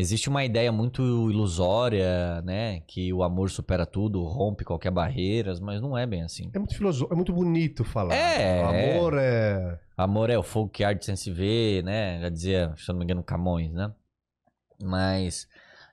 Existe 0.00 0.28
uma 0.28 0.44
ideia 0.44 0.70
muito 0.70 1.02
ilusória, 1.28 2.40
né? 2.42 2.82
Que 2.86 3.12
o 3.12 3.24
amor 3.24 3.50
supera 3.50 3.84
tudo, 3.84 4.22
rompe 4.22 4.64
qualquer 4.64 4.92
barreiras, 4.92 5.58
mas 5.58 5.82
não 5.82 5.98
é 5.98 6.06
bem 6.06 6.22
assim. 6.22 6.52
É 6.54 6.58
muito 6.60 6.76
filosófico, 6.76 7.12
é 7.12 7.16
muito 7.16 7.32
bonito 7.32 7.82
falar. 7.82 8.14
É, 8.14 8.62
Amor 8.62 9.18
é. 9.18 9.80
Amor 9.96 10.30
é 10.30 10.38
o 10.38 10.42
fogo 10.44 10.68
que 10.70 10.84
arde 10.84 11.04
sem 11.04 11.16
se 11.16 11.32
ver, 11.32 11.82
né? 11.82 12.20
Já 12.20 12.28
dizia, 12.28 12.74
se 12.76 12.88
eu 12.88 12.92
não 12.92 13.00
me 13.00 13.04
engano, 13.06 13.24
Camões, 13.24 13.72
né? 13.72 13.92
Mas 14.80 15.48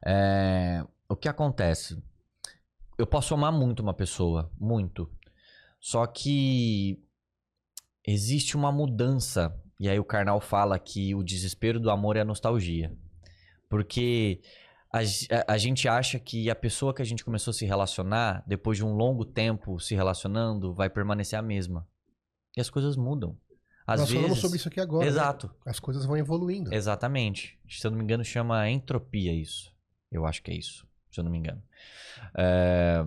é, 0.05 0.83
o 1.09 1.15
que 1.15 1.27
acontece? 1.27 1.97
Eu 2.99 3.07
posso 3.07 3.33
amar 3.33 3.51
muito 3.51 3.79
uma 3.79 3.95
pessoa, 3.95 4.51
muito. 4.59 5.09
Só 5.79 6.05
que 6.05 7.03
existe 8.05 8.55
uma 8.55 8.71
mudança. 8.71 9.59
E 9.79 9.89
aí 9.89 9.99
o 9.99 10.05
Karnal 10.05 10.39
fala 10.39 10.77
que 10.77 11.15
o 11.15 11.23
desespero 11.23 11.79
do 11.79 11.89
amor 11.89 12.17
é 12.17 12.21
a 12.21 12.25
nostalgia. 12.25 12.95
Porque 13.75 14.41
a, 14.91 14.99
a- 14.99 15.53
a 15.53 15.57
gente 15.57 15.85
acha 15.87 16.17
que 16.17 16.49
a 16.49 16.55
pessoa 16.55 16.93
que 16.93 17.01
a 17.01 17.05
gente 17.05 17.25
começou 17.25 17.51
a 17.51 17.53
se 17.53 17.65
relacionar, 17.65 18.41
depois 18.47 18.77
de 18.77 18.85
um 18.85 18.93
longo 18.93 19.25
tempo 19.25 19.77
se 19.79 19.93
relacionando, 19.95 20.73
vai 20.73 20.89
permanecer 20.89 21.37
a 21.37 21.41
mesma. 21.41 21.85
E 22.55 22.61
as 22.61 22.69
coisas 22.69 22.95
mudam. 22.95 23.37
Às 23.85 23.99
Nós 23.99 24.09
vezes... 24.09 24.21
falamos 24.23 24.39
sobre 24.41 24.57
isso 24.57 24.67
aqui 24.69 24.79
agora. 24.79 25.03
né? 25.03 25.11
Exato. 25.11 25.53
As 25.65 25.79
coisas 25.79 26.05
vão 26.05 26.15
evoluindo. 26.17 26.73
Exatamente. 26.73 27.59
Se 27.69 27.85
eu 27.85 27.91
não 27.91 27.97
me 27.97 28.03
engano, 28.03 28.23
chama 28.23 28.69
entropia 28.69 29.33
isso. 29.33 29.71
Eu 30.11 30.25
acho 30.25 30.41
que 30.41 30.51
é 30.51 30.55
isso, 30.55 30.87
se 31.11 31.19
eu 31.19 31.23
não 31.25 31.31
me 31.31 31.37
engano. 31.37 31.61
É, 32.37 33.03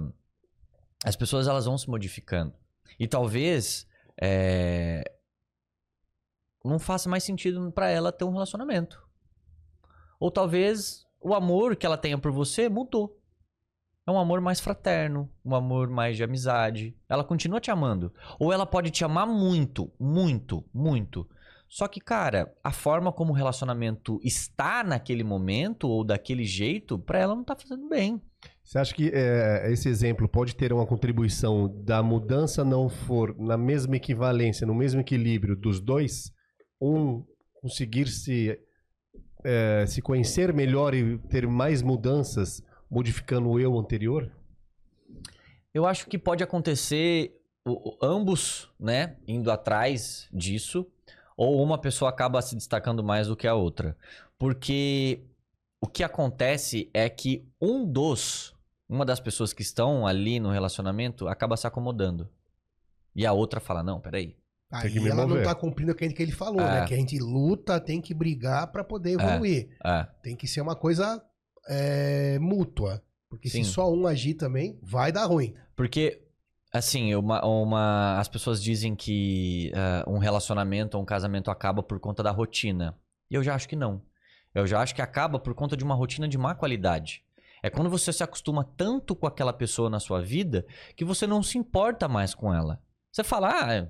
As 1.04 1.16
pessoas 1.16 1.48
elas 1.48 1.64
vão 1.64 1.78
se 1.78 1.88
modificando. 1.88 2.52
E 2.98 3.08
talvez 3.08 3.88
é, 4.20 5.02
não 6.64 6.78
faça 6.78 7.08
mais 7.08 7.24
sentido 7.24 7.72
pra 7.72 7.88
ela 7.88 8.12
ter 8.12 8.24
um 8.24 8.32
relacionamento. 8.32 9.07
Ou 10.18 10.30
talvez 10.30 11.04
o 11.20 11.34
amor 11.34 11.76
que 11.76 11.86
ela 11.86 11.96
tenha 11.96 12.18
por 12.18 12.32
você 12.32 12.68
mudou. 12.68 13.16
É 14.06 14.10
um 14.10 14.18
amor 14.18 14.40
mais 14.40 14.58
fraterno, 14.58 15.30
um 15.44 15.54
amor 15.54 15.88
mais 15.88 16.16
de 16.16 16.24
amizade. 16.24 16.96
Ela 17.08 17.22
continua 17.22 17.60
te 17.60 17.70
amando. 17.70 18.12
Ou 18.38 18.52
ela 18.52 18.64
pode 18.64 18.90
te 18.90 19.04
amar 19.04 19.26
muito, 19.26 19.92
muito, 20.00 20.64
muito. 20.72 21.28
Só 21.68 21.86
que, 21.86 22.00
cara, 22.00 22.50
a 22.64 22.72
forma 22.72 23.12
como 23.12 23.32
o 23.32 23.36
relacionamento 23.36 24.18
está 24.24 24.82
naquele 24.82 25.22
momento 25.22 25.86
ou 25.86 26.02
daquele 26.02 26.44
jeito, 26.44 26.98
pra 26.98 27.18
ela 27.18 27.34
não 27.34 27.44
tá 27.44 27.54
fazendo 27.54 27.86
bem. 27.88 28.22
Você 28.64 28.78
acha 28.78 28.94
que 28.94 29.10
é, 29.12 29.70
esse 29.70 29.88
exemplo 29.88 30.26
pode 30.28 30.56
ter 30.56 30.72
uma 30.72 30.86
contribuição 30.86 31.68
da 31.84 32.02
mudança 32.02 32.64
não 32.64 32.88
for 32.88 33.36
na 33.38 33.58
mesma 33.58 33.96
equivalência, 33.96 34.66
no 34.66 34.74
mesmo 34.74 35.00
equilíbrio 35.00 35.54
dos 35.54 35.80
dois? 35.80 36.32
Um 36.80 37.24
conseguir 37.60 38.08
se, 38.08 38.58
é, 39.44 39.84
se 39.86 40.02
conhecer 40.02 40.52
melhor 40.52 40.94
e 40.94 41.18
ter 41.18 41.46
mais 41.46 41.82
mudanças, 41.82 42.62
modificando 42.90 43.48
o 43.48 43.60
eu 43.60 43.78
anterior? 43.78 44.30
Eu 45.72 45.86
acho 45.86 46.06
que 46.06 46.18
pode 46.18 46.42
acontecer 46.42 47.34
ambos, 48.02 48.70
né, 48.80 49.16
indo 49.26 49.50
atrás 49.50 50.28
disso, 50.32 50.86
ou 51.36 51.62
uma 51.62 51.78
pessoa 51.78 52.08
acaba 52.08 52.40
se 52.42 52.56
destacando 52.56 53.04
mais 53.04 53.28
do 53.28 53.36
que 53.36 53.46
a 53.46 53.54
outra. 53.54 53.96
Porque 54.38 55.22
o 55.80 55.86
que 55.86 56.02
acontece 56.02 56.90
é 56.92 57.08
que 57.08 57.46
um 57.60 57.84
dos, 57.84 58.54
uma 58.88 59.04
das 59.04 59.20
pessoas 59.20 59.52
que 59.52 59.62
estão 59.62 60.06
ali 60.06 60.40
no 60.40 60.50
relacionamento 60.50 61.28
acaba 61.28 61.56
se 61.56 61.66
acomodando. 61.66 62.28
E 63.14 63.26
a 63.26 63.32
outra 63.32 63.60
fala: 63.60 63.82
"Não, 63.82 64.00
peraí. 64.00 64.36
Tem 64.70 64.80
Aí 64.80 64.90
que 64.92 65.00
me 65.00 65.08
ela 65.08 65.26
não 65.26 65.42
tá 65.42 65.54
cumprindo 65.54 65.92
o 65.92 65.94
que 65.94 66.04
ele 66.04 66.32
falou, 66.32 66.60
É. 66.60 66.80
né? 66.80 66.86
Que 66.86 66.92
a 66.94 66.96
gente 66.96 67.18
luta, 67.18 67.80
tem 67.80 68.00
que 68.02 68.12
brigar 68.12 68.70
pra 68.70 68.84
poder 68.84 69.12
evoluir. 69.12 69.70
É, 69.84 70.06
Tem 70.22 70.36
que 70.36 70.46
ser 70.46 70.60
uma 70.60 70.76
coisa 70.76 71.22
é, 71.68 72.38
mútua. 72.38 73.02
Porque 73.30 73.48
Sim. 73.48 73.62
se 73.64 73.70
só 73.72 73.90
um 73.92 74.06
agir 74.06 74.34
também, 74.34 74.78
vai 74.82 75.12
dar 75.12 75.24
ruim. 75.26 75.54
Porque, 75.76 76.22
assim, 76.72 77.14
uma, 77.14 77.44
uma- 77.44 78.18
as 78.18 78.28
pessoas 78.28 78.62
dizem 78.62 78.94
que 78.94 79.70
ah, 79.74 80.04
um 80.06 80.18
relacionamento 80.18 80.96
ou 80.96 81.02
um 81.02 81.06
casamento 81.06 81.50
acaba 81.50 81.82
por 81.82 81.98
conta 82.00 82.22
da 82.22 82.30
rotina. 82.30 82.96
E 83.30 83.34
eu 83.34 83.42
já 83.42 83.54
acho 83.54 83.68
que 83.68 83.76
não. 83.76 84.02
Eu 84.54 84.66
já 84.66 84.80
acho 84.80 84.94
que 84.94 85.02
acaba 85.02 85.38
por 85.38 85.54
conta 85.54 85.76
de 85.76 85.84
uma 85.84 85.94
rotina 85.94 86.26
de 86.26 86.38
má 86.38 86.54
qualidade. 86.54 87.22
É 87.62 87.68
quando 87.68 87.90
você 87.90 88.12
se 88.12 88.22
acostuma 88.22 88.64
tanto 88.64 89.14
com 89.16 89.26
aquela 89.26 89.52
pessoa 89.52 89.90
na 89.90 90.00
sua 90.00 90.22
vida 90.22 90.64
que 90.96 91.04
você 91.04 91.26
não 91.26 91.42
se 91.42 91.58
importa 91.58 92.08
mais 92.08 92.34
com 92.34 92.52
ela. 92.54 92.80
Você 93.12 93.22
fala, 93.24 93.50
ah, 93.50 93.88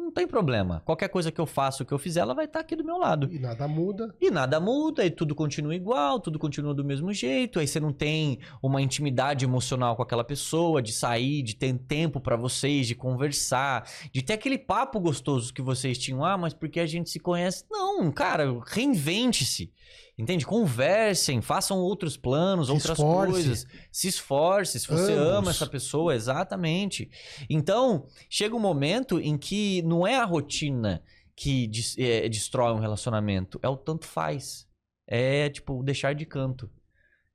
não 0.00 0.10
tem 0.10 0.26
problema. 0.26 0.82
Qualquer 0.84 1.08
coisa 1.08 1.30
que 1.30 1.40
eu 1.40 1.46
faça, 1.46 1.82
o 1.82 1.86
que 1.86 1.92
eu 1.92 1.98
fizer, 1.98 2.20
ela 2.20 2.34
vai 2.34 2.46
estar 2.46 2.60
aqui 2.60 2.74
do 2.74 2.84
meu 2.84 2.98
lado. 2.98 3.28
E 3.32 3.38
nada 3.38 3.68
muda. 3.68 4.14
E 4.20 4.30
nada 4.30 4.58
muda, 4.58 5.04
e 5.04 5.10
tudo 5.10 5.34
continua 5.34 5.74
igual, 5.74 6.18
tudo 6.18 6.38
continua 6.38 6.74
do 6.74 6.84
mesmo 6.84 7.12
jeito. 7.12 7.60
Aí 7.60 7.68
você 7.68 7.78
não 7.78 7.92
tem 7.92 8.38
uma 8.62 8.82
intimidade 8.82 9.44
emocional 9.44 9.94
com 9.94 10.02
aquela 10.02 10.24
pessoa, 10.24 10.82
de 10.82 10.92
sair, 10.92 11.42
de 11.42 11.54
ter 11.54 11.76
tempo 11.78 12.20
pra 12.20 12.36
vocês, 12.36 12.86
de 12.86 12.94
conversar, 12.94 13.88
de 14.12 14.22
ter 14.22 14.34
aquele 14.34 14.58
papo 14.58 14.98
gostoso 14.98 15.54
que 15.54 15.62
vocês 15.62 15.98
tinham. 15.98 16.24
Ah, 16.24 16.36
mas 16.36 16.52
porque 16.52 16.80
a 16.80 16.86
gente 16.86 17.10
se 17.10 17.20
conhece? 17.20 17.64
Não, 17.70 18.10
cara, 18.10 18.44
reinvente-se. 18.66 19.72
Entende? 20.20 20.44
Conversem, 20.44 21.40
façam 21.40 21.78
outros 21.78 22.16
planos, 22.16 22.66
Se 22.66 22.72
outras 22.72 22.98
esforce. 22.98 23.32
coisas. 23.32 23.66
Se 23.90 24.08
esforce, 24.08 24.78
se 24.80 24.86
você 24.86 25.12
Ambos. 25.14 25.26
ama 25.28 25.50
essa 25.50 25.66
pessoa, 25.66 26.14
exatamente. 26.14 27.10
Então, 27.48 28.06
chega 28.28 28.54
um 28.54 28.60
momento 28.60 29.18
em 29.18 29.38
que 29.38 29.82
não 29.82 30.06
é 30.06 30.16
a 30.16 30.24
rotina 30.24 31.02
que 31.34 31.66
des- 31.66 31.96
é, 31.98 32.28
destrói 32.28 32.72
um 32.74 32.80
relacionamento, 32.80 33.58
é 33.62 33.68
o 33.68 33.76
tanto 33.76 34.04
faz. 34.06 34.66
É, 35.08 35.48
tipo, 35.48 35.82
deixar 35.82 36.14
de 36.14 36.26
canto. 36.26 36.70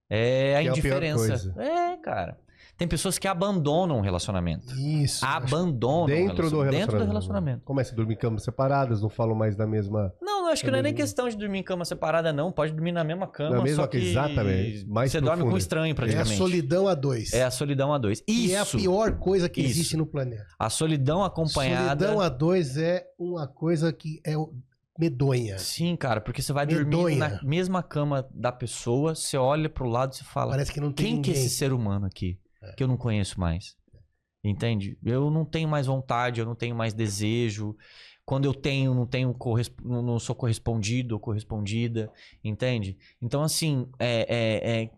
É 0.10 0.56
a 0.56 0.60
Que 0.62 0.68
é 0.68 0.70
a 0.70 0.72
indiferença. 0.72 1.56
É, 1.58 1.98
cara. 1.98 2.38
Tem 2.78 2.88
pessoas 2.88 3.18
que 3.18 3.28
abandonam 3.28 4.00
o 4.00 4.02
relacionamento. 4.02 4.74
Isso. 4.78 5.26
Abandonam 5.26 6.08
Dentro 6.08 6.48
o 6.48 6.50
do 6.50 6.62
relacion- 6.62 6.64
relacionamento. 6.64 6.78
Dentro 6.78 7.00
do 7.00 7.06
relacionamento. 7.06 7.62
Começa 7.64 7.94
a 7.94 7.96
dormir 7.96 8.16
em 8.16 8.18
camas 8.18 8.44
separadas, 8.44 9.02
não 9.02 9.10
falam 9.10 9.34
mais 9.36 9.56
da 9.56 9.66
mesma. 9.66 10.14
Não, 10.22 10.46
eu 10.48 10.52
acho 10.52 10.64
que 10.64 10.70
não 10.70 10.80
é 10.80 10.82
nem 10.82 10.94
questão 10.94 11.30
de 11.30 11.38
dormir 11.38 11.60
em 11.60 11.64
cama 11.64 11.86
separada, 11.86 12.34
não. 12.34 12.52
Pode 12.52 12.74
dormir 12.74 12.92
na 12.92 13.04
mesma 13.04 13.28
cama, 13.28 13.58
Na 13.58 13.64
mesma- 13.64 13.84
só 13.84 13.88
que 13.88 13.98
exatamente. 13.98 14.86
Mais 14.88 15.12
você 15.12 15.22
dorme 15.22 15.44
com 15.44 15.50
um 15.52 15.58
estranho 15.58 15.88
É 15.90 15.92
a 15.92 15.96
praticamente. 15.96 16.38
solidão 16.38 16.88
a 16.88 16.94
dois. 16.94 17.34
É 17.34 17.44
a 17.44 17.52
solidão 17.52 17.94
a 17.94 17.98
dois. 17.98 18.22
E 18.28 18.52
é 18.54 18.60
a 18.60 18.64
Isso. 18.64 18.78
pior 18.78 19.18
coisa 19.20 19.48
que 19.48 19.62
Isso. 19.62 19.70
existe 19.72 19.96
no 19.98 20.06
planeta. 20.06 20.46
A 20.60 20.70
solidão 20.70 21.24
acompanhada. 21.24 22.06
Solidão 22.06 22.20
a 22.22 22.28
dois 22.30 22.76
é 22.78 23.06
uma 23.18 23.48
coisa 23.48 23.94
que 23.94 24.20
é 24.26 24.34
medonha. 25.00 25.58
Sim, 25.60 25.96
cara, 25.96 26.22
porque 26.22 26.42
você 26.42 26.54
vai 26.54 26.66
dormir 26.66 26.86
Medonha. 26.86 27.18
na 27.18 27.40
mesma 27.44 27.82
cama 27.84 28.28
da 28.34 28.52
pessoa, 28.52 29.16
você 29.16 29.38
olha 29.38 29.70
pro 29.70 29.88
lado 29.88 30.14
e 30.20 30.24
fala: 30.24 30.52
Parece 30.52 30.72
que 30.72 30.80
não 30.82 30.92
tem 30.92 31.06
quem 31.06 31.22
que 31.22 31.30
é 31.32 31.34
ninguém. 31.34 31.46
esse 31.48 31.56
ser 31.56 31.74
humano 31.74 32.06
aqui? 32.06 32.38
Que 32.74 32.84
eu 32.84 32.88
não 32.88 32.98
conheço 32.98 33.40
mais. 33.40 33.76
Entende? 34.44 34.98
Eu 35.04 35.32
não 35.32 35.44
tenho 35.44 35.68
mais 35.68 35.88
vontade, 35.88 36.40
eu 36.40 36.46
não 36.46 36.56
tenho 36.56 36.76
mais 36.76 36.94
desejo. 36.94 37.76
Quando 38.26 38.46
eu 38.46 38.54
tenho, 38.54 38.94
não 38.94 39.06
tenho 39.06 39.36
não 39.84 40.20
sou 40.20 40.36
correspondido 40.36 41.16
ou 41.16 41.20
correspondida, 41.20 42.12
entende? 42.44 42.98
Então, 43.22 43.44
assim, 43.44 43.88
é, 44.00 44.26
é, 44.28 44.82
é... 44.82 44.86
o 44.86 44.90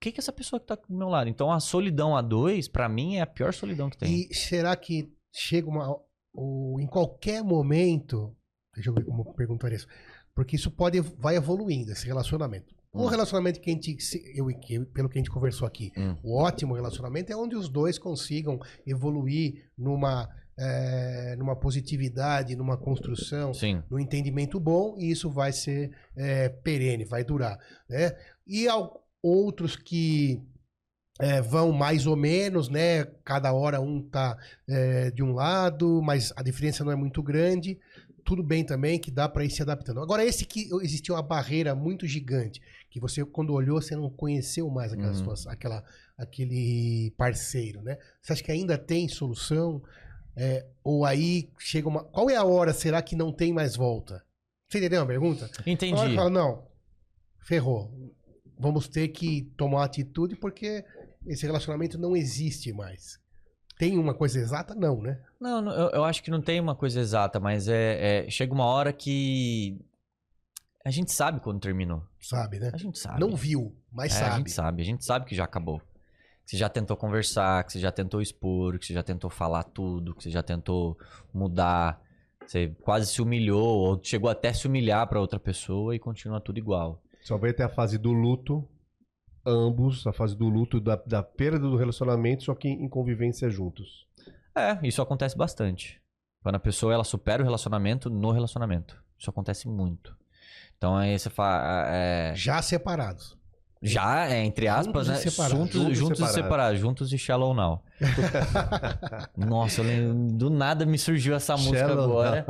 que 0.00 0.12
que 0.12 0.20
essa 0.20 0.32
pessoa 0.32 0.58
que 0.58 0.66
tá 0.66 0.74
do 0.74 0.96
meu 0.96 1.08
lado? 1.08 1.28
Então, 1.28 1.52
a 1.52 1.60
solidão 1.60 2.16
a 2.16 2.22
dois, 2.22 2.68
pra 2.68 2.88
mim, 2.88 3.16
é 3.16 3.20
a 3.20 3.26
pior 3.26 3.52
solidão 3.52 3.90
que 3.90 3.98
tem. 3.98 4.22
E 4.30 4.34
será 4.34 4.74
que 4.76 5.12
chega 5.32 5.68
uma. 5.68 5.98
Ou 6.32 6.80
em 6.80 6.86
qualquer 6.86 7.42
momento. 7.42 8.34
Deixa 8.74 8.90
eu 8.90 8.94
ver 8.94 9.04
como 9.04 9.34
perguntar 9.34 9.72
isso. 9.72 9.86
Porque 10.34 10.56
isso 10.56 10.70
pode 10.70 11.00
vai 11.00 11.36
evoluindo, 11.36 11.92
esse 11.92 12.06
relacionamento. 12.06 12.74
O 12.92 13.04
Hum. 13.04 13.06
relacionamento 13.06 13.60
que 13.60 13.70
a 13.70 13.72
gente. 13.72 13.96
Eu, 14.34 14.50
e 14.50 14.54
que- 14.54 14.80
pelo 14.86 15.08
que 15.08 15.16
a 15.18 15.20
gente 15.20 15.30
conversou 15.30 15.66
aqui, 15.66 15.92
Hum. 15.96 16.16
o 16.24 16.36
ótimo 16.36 16.74
relacionamento 16.74 17.32
é 17.32 17.36
onde 17.36 17.54
os 17.54 17.68
dois 17.68 17.98
consigam 17.98 18.58
evoluir 18.84 19.70
numa, 19.78 20.28
eh, 20.58 21.36
numa 21.38 21.54
positividade, 21.54 22.56
numa 22.56 22.76
construção, 22.76 23.54
Sim. 23.54 23.80
no 23.88 23.98
entendimento 23.98 24.58
bom, 24.58 24.96
e 24.98 25.08
isso 25.10 25.30
vai 25.30 25.52
ser 25.52 25.90
eh, 26.16 26.48
perene, 26.48 27.04
vai 27.04 27.22
durar. 27.22 27.56
Né? 27.88 28.10
E 28.46 28.66
ao- 28.66 29.04
outros 29.22 29.76
que 29.76 30.42
eh, 31.22 31.42
vão 31.42 31.70
mais 31.70 32.06
ou 32.06 32.16
menos, 32.16 32.70
né? 32.70 33.04
Cada 33.24 33.52
hora 33.52 33.78
um 33.78 34.00
tá 34.02 34.38
eh, 34.66 35.10
de 35.10 35.22
um 35.22 35.32
lado, 35.34 36.00
mas 36.02 36.32
a 36.34 36.42
diferença 36.42 36.82
não 36.82 36.90
é 36.90 36.96
muito 36.96 37.22
grande. 37.22 37.78
Tudo 38.24 38.42
bem 38.42 38.64
também, 38.64 38.98
que 38.98 39.10
dá 39.10 39.28
para 39.28 39.44
ir 39.44 39.50
se 39.50 39.62
adaptando. 39.62 40.00
Agora, 40.00 40.24
esse 40.24 40.44
que 40.44 40.68
existiu 40.82 41.14
uma 41.14 41.22
barreira 41.22 41.74
muito 41.74 42.06
gigante, 42.06 42.60
que 42.90 43.00
você, 43.00 43.24
quando 43.24 43.52
olhou, 43.52 43.80
você 43.80 43.96
não 43.96 44.10
conheceu 44.10 44.68
mais 44.70 44.92
aquela 44.92 45.08
Uhum. 45.10 45.14
situação, 45.14 45.50
aquela, 45.52 45.84
aquele 46.16 47.12
parceiro, 47.16 47.82
né? 47.82 47.98
Você 48.20 48.32
acha 48.32 48.42
que 48.42 48.52
ainda 48.52 48.76
tem 48.78 49.08
solução? 49.08 49.82
É, 50.36 50.66
ou 50.84 51.04
aí 51.04 51.50
chega 51.58 51.88
uma. 51.88 52.04
Qual 52.04 52.30
é 52.30 52.36
a 52.36 52.44
hora, 52.44 52.72
será 52.72 53.02
que 53.02 53.16
não 53.16 53.32
tem 53.32 53.52
mais 53.52 53.74
volta? 53.76 54.24
Você 54.68 54.78
entendeu 54.78 55.02
a 55.02 55.06
pergunta? 55.06 55.50
Entendi. 55.66 56.14
fala, 56.14 56.30
não, 56.30 56.66
ferrou. 57.40 57.90
Vamos 58.58 58.86
ter 58.88 59.08
que 59.08 59.42
tomar 59.56 59.78
uma 59.78 59.84
atitude 59.84 60.36
porque 60.36 60.84
esse 61.26 61.44
relacionamento 61.46 61.98
não 61.98 62.14
existe 62.16 62.72
mais. 62.72 63.18
Tem 63.80 63.96
uma 63.98 64.12
coisa 64.12 64.38
exata? 64.38 64.74
Não, 64.74 65.00
né? 65.00 65.18
Não, 65.40 65.70
eu, 65.72 65.88
eu 65.92 66.04
acho 66.04 66.22
que 66.22 66.30
não 66.30 66.42
tem 66.42 66.60
uma 66.60 66.74
coisa 66.76 67.00
exata, 67.00 67.40
mas 67.40 67.66
é, 67.66 68.26
é- 68.26 68.30
chega 68.30 68.52
uma 68.52 68.66
hora 68.66 68.92
que 68.92 69.80
a 70.84 70.90
A 70.90 70.92
gente 70.92 71.10
sabe 71.10 71.40
quando 71.40 71.60
terminou. 71.60 72.02
Sabe, 72.20 72.58
né? 72.58 72.70
A 72.74 72.76
gente 72.76 72.98
sabe. 72.98 73.18
Não 73.18 73.34
viu, 73.34 73.74
mas 73.90 74.14
É, 74.14 74.18
A 74.18 74.28
sabe. 74.28 74.36
gente 74.36 74.50
sabe, 74.50 74.82
a 74.82 74.84
gente 74.84 75.02
sabe 75.02 75.24
que 75.24 75.34
já 75.34 75.44
acabou. 75.44 75.78
Que 76.44 76.50
você 76.50 76.56
já 76.58 76.68
tentou 76.68 76.94
conversar, 76.94 77.64
que 77.64 77.72
você 77.72 77.80
já 77.80 77.90
tentou 77.90 78.20
expor, 78.20 78.78
que 78.78 78.84
você 78.84 78.92
já 78.92 79.02
tentou 79.02 79.30
falar 79.30 79.62
tudo, 79.62 80.14
que 80.14 80.22
você 80.24 80.30
já 80.30 80.42
tentou 80.42 80.98
mudar. 81.32 82.02
Você 82.46 82.68
quase 82.82 83.06
se 83.10 83.22
humilhou, 83.22 83.64
ou 83.78 84.00
chegou 84.02 84.28
até 84.28 84.48
a 84.48 84.54
se 84.54 84.66
humilhar 84.66 85.06
pra 85.08 85.20
outra 85.20 85.40
pessoa 85.40 85.96
e 85.96 85.98
continua 85.98 86.38
tudo 86.38 86.58
igual. 86.58 87.00
Só 87.22 87.38
vai 87.38 87.54
ter 87.54 87.62
a 87.62 87.68
fase 87.70 87.96
do 87.96 88.12
luto, 88.12 88.68
ambos, 89.44 90.06
a 90.06 90.12
fase 90.12 90.36
do 90.36 90.48
luto, 90.48 90.80
da, 90.80 90.96
da 90.96 91.22
perda 91.22 91.58
do 91.58 91.76
relacionamento, 91.76 92.44
só 92.44 92.54
que 92.54 92.68
em 92.68 92.88
convivência 92.88 93.48
juntos. 93.50 94.06
É, 94.54 94.78
isso 94.86 95.00
acontece 95.00 95.36
bastante. 95.36 96.00
Quando 96.42 96.56
a 96.56 96.60
pessoa 96.60 96.92
ela 96.92 97.04
supera 97.04 97.42
o 97.42 97.44
relacionamento 97.44 98.08
no 98.10 98.30
relacionamento. 98.30 99.02
Isso 99.18 99.30
acontece 99.30 99.68
muito. 99.68 100.16
Então 100.76 100.96
aí 100.96 101.18
você 101.18 101.28
fala. 101.28 101.86
É, 101.88 102.34
Já 102.34 102.62
separados. 102.62 103.38
Já, 103.82 104.26
é, 104.28 104.44
entre 104.44 104.68
aspas, 104.68 105.06
Juntos 105.06 105.22
e 105.22 105.24
né? 105.24 105.30
separados. 105.30 105.58
Juntos, 105.58 105.72
Juntos 105.74 105.92
e 105.92 105.94
juntos 105.94 106.12
e 106.12 106.22
separados. 106.22 106.34
separados. 106.44 106.80
Juntos 106.80 107.12
e 107.12 107.18
shallow 107.18 107.54
now. 107.54 107.82
Nossa, 109.36 109.82
lembro- 109.82 110.36
do 110.36 110.50
nada 110.50 110.84
me 110.86 110.98
surgiu 110.98 111.34
essa 111.34 111.56
música 111.56 111.78
Shallow 111.88 112.04
agora. 112.04 112.44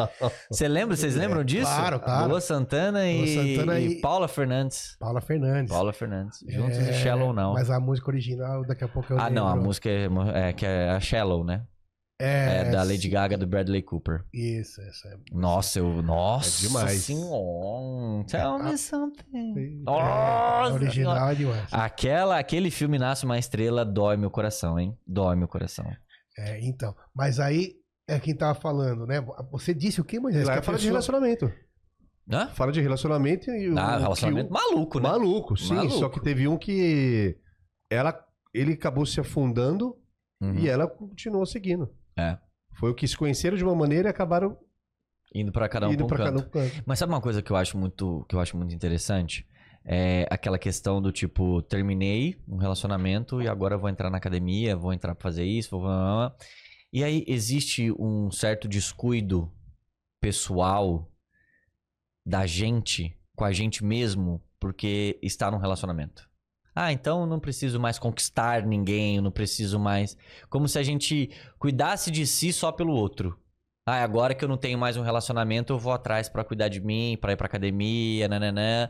Você 0.50 0.68
lembra? 0.68 0.96
Vocês 0.96 1.14
lembram 1.16 1.44
disso? 1.44 1.66
claro, 1.72 2.00
claro. 2.00 2.28
Lua 2.28 2.40
Santana 2.40 3.06
e, 3.08 3.56
Santana 3.56 3.78
e 3.80 3.86
e- 3.92 4.00
Paula 4.00 4.28
Fernandes. 4.28 4.96
Paula 4.98 5.20
Fernandes. 5.20 5.72
Paula 5.72 5.92
Fernandes. 5.92 6.44
Juntos 6.48 6.78
É, 6.78 6.90
e 6.90 6.94
Shallow 6.94 7.32
Now. 7.32 7.54
Mas 7.54 7.70
a 7.70 7.78
música 7.80 8.10
original, 8.10 8.64
daqui 8.66 8.84
a 8.84 8.88
pouco 8.88 9.12
eu 9.12 9.18
Ah, 9.20 9.30
não, 9.30 9.46
a 9.46 9.50
lembro. 9.52 9.66
música 9.66 9.88
é, 9.88 10.08
é 10.48 10.52
que 10.52 10.66
é 10.66 10.90
a 10.90 11.00
Shallow, 11.00 11.44
né? 11.44 11.62
É, 12.22 12.70
da 12.70 12.82
Lady 12.82 13.08
Gaga 13.08 13.38
do 13.38 13.46
Bradley 13.46 13.82
Cooper. 13.82 14.24
Isso, 14.32 14.80
essa 14.82 15.08
é. 15.08 15.16
Nossa, 15.32 15.78
eu. 15.78 16.02
Nossa 16.02 16.64
É 16.64 16.68
demais. 16.68 17.02
senhora. 17.02 18.24
Tell 18.26 18.58
me 18.58 18.76
something. 18.76 19.82
Nossa 19.84 20.74
original 20.74 21.28
é 21.30 21.34
demais. 21.34 21.68
Aquela, 21.72 22.38
aquele 22.38 22.70
filme 22.70 22.98
Nasce 22.98 23.24
uma 23.24 23.38
Estrela 23.38 23.84
dói 23.84 24.16
meu 24.16 24.30
coração, 24.30 24.78
hein? 24.78 24.96
Dói 25.06 25.34
meu 25.36 25.48
coração. 25.48 25.90
É, 26.38 26.60
então. 26.60 26.94
Mas 27.14 27.40
aí 27.40 27.72
é 28.08 28.18
quem 28.20 28.34
tava 28.36 28.54
falando, 28.58 29.06
né? 29.06 29.24
Você 29.50 29.72
disse 29.72 30.00
o 30.00 30.04
quê, 30.04 30.20
Moisés? 30.20 30.46
Lá 30.46 30.54
Que 30.54 30.58
a 30.58 30.62
fala 30.62 30.78
de 30.78 30.86
relacionamento. 30.86 31.52
Hã? 32.32 32.48
Fala 32.48 32.70
de 32.70 32.80
relacionamento 32.80 33.50
e 33.50 33.70
o. 33.70 33.78
Ah, 33.78 33.96
relacionamento 33.98 34.52
maluco, 34.52 35.00
né? 35.00 35.08
Maluco, 35.08 35.56
sim. 35.56 35.74
Maluco. 35.74 35.94
Só 35.98 36.08
que 36.08 36.20
teve 36.20 36.46
um 36.46 36.56
que. 36.58 37.36
Ela, 37.90 38.18
ele 38.54 38.74
acabou 38.74 39.04
se 39.06 39.18
afundando 39.20 39.96
Uhum. 40.42 40.54
e 40.54 40.68
ela 40.70 40.88
continuou 40.88 41.44
seguindo. 41.44 41.90
É. 42.20 42.38
Foi 42.72 42.90
o 42.90 42.94
que 42.94 43.06
se 43.06 43.16
conheceram 43.16 43.56
de 43.56 43.64
uma 43.64 43.74
maneira 43.74 44.08
e 44.08 44.10
acabaram 44.10 44.58
Indo 45.34 45.52
pra 45.52 45.68
cada 45.68 45.88
um 45.88 45.92
indo 45.92 46.04
um 46.04 46.08
cada 46.08 46.24
canto. 46.32 46.46
um 46.46 46.50
canto. 46.50 46.82
Mas 46.84 46.98
sabe 46.98 47.12
uma 47.12 47.20
coisa 47.20 47.40
que 47.40 47.50
eu 47.50 47.56
acho 47.56 47.78
muito, 47.78 48.24
que 48.28 48.34
eu 48.34 48.40
acho 48.40 48.56
muito 48.56 48.74
interessante? 48.74 49.46
É 49.84 50.26
aquela 50.30 50.58
questão 50.58 51.00
do 51.00 51.12
tipo, 51.12 51.62
terminei 51.62 52.36
um 52.48 52.56
relacionamento 52.56 53.40
e 53.40 53.48
agora 53.48 53.78
vou 53.78 53.88
entrar 53.88 54.10
na 54.10 54.18
academia, 54.18 54.76
vou 54.76 54.92
entrar 54.92 55.14
pra 55.14 55.22
fazer 55.22 55.44
isso, 55.44 55.70
vou... 55.70 55.88
E 56.92 57.04
aí 57.04 57.24
existe 57.28 57.92
um 57.92 58.30
certo 58.30 58.66
descuido 58.68 59.50
pessoal 60.20 61.10
da 62.26 62.46
gente 62.46 63.16
com 63.34 63.44
a 63.44 63.52
gente 63.52 63.84
mesmo 63.84 64.42
porque 64.58 65.18
está 65.22 65.50
num 65.50 65.58
relacionamento. 65.58 66.29
Ah, 66.74 66.92
então 66.92 67.26
não 67.26 67.40
preciso 67.40 67.80
mais 67.80 67.98
conquistar 67.98 68.64
ninguém, 68.66 69.20
não 69.20 69.30
preciso 69.30 69.78
mais. 69.78 70.16
Como 70.48 70.68
se 70.68 70.78
a 70.78 70.82
gente 70.82 71.30
cuidasse 71.58 72.10
de 72.10 72.26
si 72.26 72.52
só 72.52 72.70
pelo 72.70 72.92
outro. 72.92 73.38
Ah, 73.86 74.02
agora 74.02 74.34
que 74.34 74.44
eu 74.44 74.48
não 74.48 74.56
tenho 74.56 74.78
mais 74.78 74.96
um 74.96 75.02
relacionamento, 75.02 75.72
eu 75.72 75.78
vou 75.78 75.92
atrás 75.92 76.28
pra 76.28 76.44
cuidar 76.44 76.68
de 76.68 76.80
mim, 76.80 77.18
pra 77.20 77.32
ir 77.32 77.36
pra 77.36 77.46
academia, 77.46 78.28
nananã. 78.28 78.88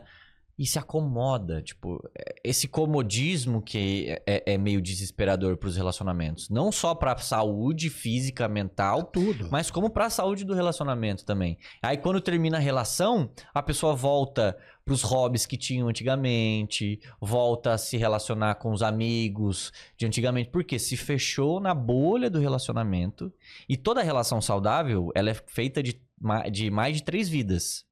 E 0.57 0.65
se 0.65 0.77
acomoda, 0.77 1.61
tipo, 1.61 1.99
é- 2.17 2.35
esse 2.43 2.67
comodismo 2.67 3.61
que 3.61 4.07
é, 4.27 4.53
é 4.53 4.57
meio 4.57 4.81
desesperador 4.81 5.57
pros 5.57 5.75
relacionamentos. 5.75 6.49
Não 6.49 6.71
só 6.71 6.93
pra 6.93 7.17
saúde 7.17 7.89
física, 7.89 8.47
mental, 8.47 9.03
Tudo. 9.03 9.49
mas 9.51 9.71
como 9.71 9.89
pra 9.89 10.09
saúde 10.09 10.43
do 10.43 10.53
relacionamento 10.53 11.25
também. 11.25 11.57
Aí 11.81 11.97
quando 11.97 12.21
termina 12.21 12.57
a 12.57 12.59
relação, 12.59 13.31
a 13.53 13.61
pessoa 13.63 13.95
volta 13.95 14.57
pros 14.83 15.03
hobbies 15.03 15.45
que 15.45 15.57
tinham 15.57 15.87
antigamente, 15.87 16.99
volta 17.19 17.73
a 17.73 17.77
se 17.77 17.97
relacionar 17.97 18.55
com 18.55 18.71
os 18.71 18.81
amigos 18.81 19.71
de 19.97 20.05
antigamente, 20.05 20.49
porque 20.49 20.77
se 20.79 20.97
fechou 20.97 21.59
na 21.59 21.73
bolha 21.73 22.29
do 22.29 22.39
relacionamento. 22.39 23.31
E 23.69 23.77
toda 23.77 24.01
relação 24.01 24.41
saudável, 24.41 25.09
ela 25.15 25.29
é 25.29 25.33
feita 25.33 25.81
de, 25.83 26.01
de 26.51 26.71
mais 26.71 26.97
de 26.97 27.03
três 27.03 27.29
vidas. 27.29 27.85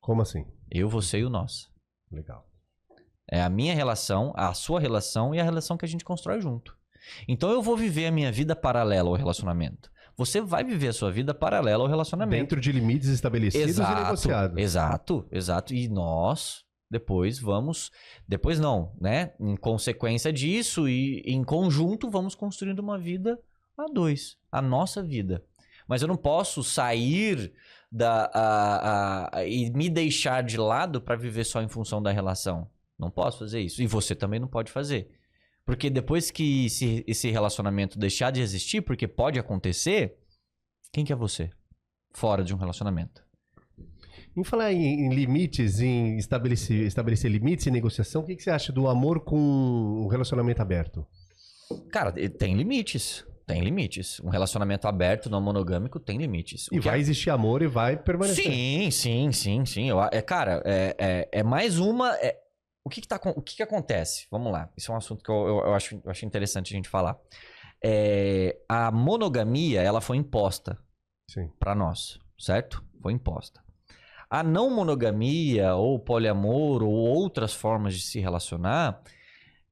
Como 0.00 0.22
assim? 0.22 0.44
Eu, 0.70 0.88
você 0.88 1.18
e 1.18 1.24
o 1.24 1.30
nosso. 1.30 1.70
Legal. 2.10 2.46
É 3.30 3.42
a 3.42 3.48
minha 3.48 3.74
relação, 3.74 4.32
a 4.36 4.54
sua 4.54 4.80
relação 4.80 5.34
e 5.34 5.40
a 5.40 5.44
relação 5.44 5.76
que 5.76 5.84
a 5.84 5.88
gente 5.88 6.04
constrói 6.04 6.40
junto. 6.40 6.76
Então 7.26 7.50
eu 7.50 7.62
vou 7.62 7.76
viver 7.76 8.06
a 8.06 8.12
minha 8.12 8.30
vida 8.30 8.54
paralela 8.54 9.08
ao 9.08 9.14
relacionamento. 9.14 9.90
Você 10.16 10.40
vai 10.40 10.64
viver 10.64 10.88
a 10.88 10.92
sua 10.92 11.10
vida 11.10 11.34
paralela 11.34 11.84
ao 11.84 11.88
relacionamento. 11.88 12.40
Dentro 12.40 12.60
de 12.60 12.72
limites 12.72 13.08
estabelecidos 13.08 13.76
e 13.76 13.80
negociados. 13.80 14.58
Exato, 14.58 15.26
exato. 15.30 15.74
E 15.74 15.88
nós 15.88 16.64
depois 16.90 17.38
vamos, 17.38 17.90
depois 18.26 18.58
não, 18.58 18.94
né? 19.00 19.34
Em 19.40 19.56
consequência 19.56 20.32
disso 20.32 20.88
e 20.88 21.20
em 21.26 21.42
conjunto 21.42 22.08
vamos 22.08 22.34
construindo 22.34 22.78
uma 22.78 22.98
vida 22.98 23.38
a 23.76 23.86
dois, 23.86 24.36
a 24.50 24.62
nossa 24.62 25.02
vida. 25.02 25.44
Mas 25.88 26.02
eu 26.02 26.08
não 26.08 26.16
posso 26.16 26.64
sair 26.64 27.52
da 27.96 28.30
a- 28.32 28.76
a- 29.30 29.38
a- 29.38 29.46
e 29.46 29.70
me 29.70 29.88
deixar 29.88 30.42
de 30.42 30.56
lado 30.56 31.00
para 31.00 31.16
viver 31.16 31.44
só 31.44 31.62
em 31.62 31.68
função 31.68 32.02
da 32.02 32.12
relação. 32.12 32.68
Não 32.98 33.10
posso 33.10 33.38
fazer 33.38 33.60
isso. 33.60 33.82
E 33.82 33.86
você 33.86 34.14
também 34.14 34.38
não 34.38 34.48
pode 34.48 34.70
fazer. 34.70 35.10
Porque 35.64 35.90
depois 35.90 36.30
que 36.30 36.66
esse, 36.66 37.04
esse 37.06 37.30
relacionamento 37.30 37.98
deixar 37.98 38.30
de 38.30 38.40
existir, 38.40 38.82
porque 38.82 39.08
pode 39.08 39.38
acontecer, 39.38 40.16
quem 40.92 41.04
que 41.04 41.12
é 41.12 41.16
você? 41.16 41.50
Fora 42.14 42.44
de 42.44 42.54
um 42.54 42.56
relacionamento. 42.56 43.24
Em 44.36 44.44
falar 44.44 44.72
em, 44.72 45.06
em 45.06 45.14
limites, 45.14 45.80
em 45.80 46.18
estabelecer, 46.18 46.86
estabelecer 46.86 47.30
limites 47.30 47.66
e 47.66 47.70
negociação, 47.70 48.22
o 48.22 48.26
que, 48.26 48.36
que 48.36 48.42
você 48.42 48.50
acha 48.50 48.72
do 48.72 48.86
amor 48.86 49.20
com 49.20 49.38
um 49.38 50.06
relacionamento 50.08 50.60
aberto? 50.62 51.06
Cara, 51.90 52.12
tem 52.12 52.54
limites. 52.54 53.24
Tem 53.46 53.60
limites. 53.62 54.18
Um 54.20 54.28
relacionamento 54.28 54.88
aberto, 54.88 55.30
não 55.30 55.40
monogâmico, 55.40 56.00
tem 56.00 56.18
limites. 56.18 56.66
O 56.68 56.74
E 56.74 56.80
vai 56.80 56.96
é- 56.98 57.00
existir 57.00 57.30
amor 57.30 57.62
e 57.62 57.68
vai 57.68 57.96
permanecer. 57.96 58.44
Sim, 58.44 58.90
sim, 58.90 59.30
sim, 59.32 59.64
sim. 59.64 59.88
Eu, 59.88 60.02
é, 60.02 60.20
cara, 60.20 60.62
é, 60.64 60.96
é, 60.98 61.28
é 61.40 61.42
mais 61.44 61.78
uma. 61.78 62.14
é- 62.16 62.36
o 62.84 62.88
que, 62.88 63.00
que, 63.00 63.08
tá, 63.08 63.20
o 63.36 63.42
que, 63.42 63.56
que 63.56 63.62
acontece? 63.62 64.26
Vamos 64.30 64.52
lá. 64.52 64.68
Isso 64.76 64.90
é 64.90 64.94
um 64.94 64.98
assunto 64.98 65.22
que 65.22 65.30
eu, 65.30 65.46
eu, 65.46 65.56
eu 65.58 65.74
acho, 65.74 66.00
eu 66.04 66.10
acho 66.10 66.24
interessante 66.26 66.72
a 66.74 66.76
gente 66.76 66.88
falar. 66.88 67.16
É, 67.84 68.56
a 68.68 68.90
monogamia, 68.90 69.80
ela 69.82 70.00
foi 70.00 70.16
imposta 70.16 70.78
para 71.58 71.74
nós, 71.74 72.18
certo? 72.38 72.84
Foi 73.02 73.12
imposta. 73.12 73.60
A 74.28 74.42
não 74.42 74.70
monogamia, 74.70 75.74
ou 75.76 76.00
poliamor, 76.00 76.82
ou 76.82 76.92
outras 76.92 77.52
formas 77.54 77.94
de 77.94 78.00
se 78.02 78.18
relacionar, 78.18 79.00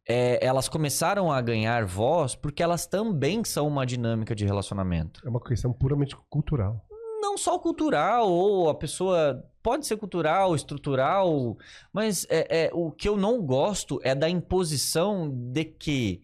é, 0.07 0.45
elas 0.45 0.69
começaram 0.69 1.33
a 1.33 1.41
ganhar 1.41 1.85
voz 1.85 2.35
porque 2.35 2.63
elas 2.63 2.87
também 2.87 3.43
são 3.45 3.67
uma 3.67 3.87
dinâmica 3.87 4.35
de 4.35 4.45
relacionamento. 4.45 5.21
É 5.25 5.29
uma 5.29 5.41
questão 5.41 5.73
puramente 5.73 6.17
cultural. 6.29 6.85
Não 7.21 7.39
só 7.39 7.59
cultural, 7.59 8.31
ou 8.31 8.69
a 8.69 8.75
pessoa 8.75 9.43
pode 9.63 9.87
ser 9.87 9.97
cultural, 9.97 10.55
estrutural, 10.55 11.57
mas 11.91 12.27
é, 12.29 12.67
é, 12.67 12.71
o 12.73 12.93
que 12.93 13.09
eu 13.09 13.17
não 13.17 13.41
gosto 13.41 13.99
é 14.05 14.15
da 14.15 14.29
imposição 14.29 15.31
de 15.33 15.65
que 15.65 16.23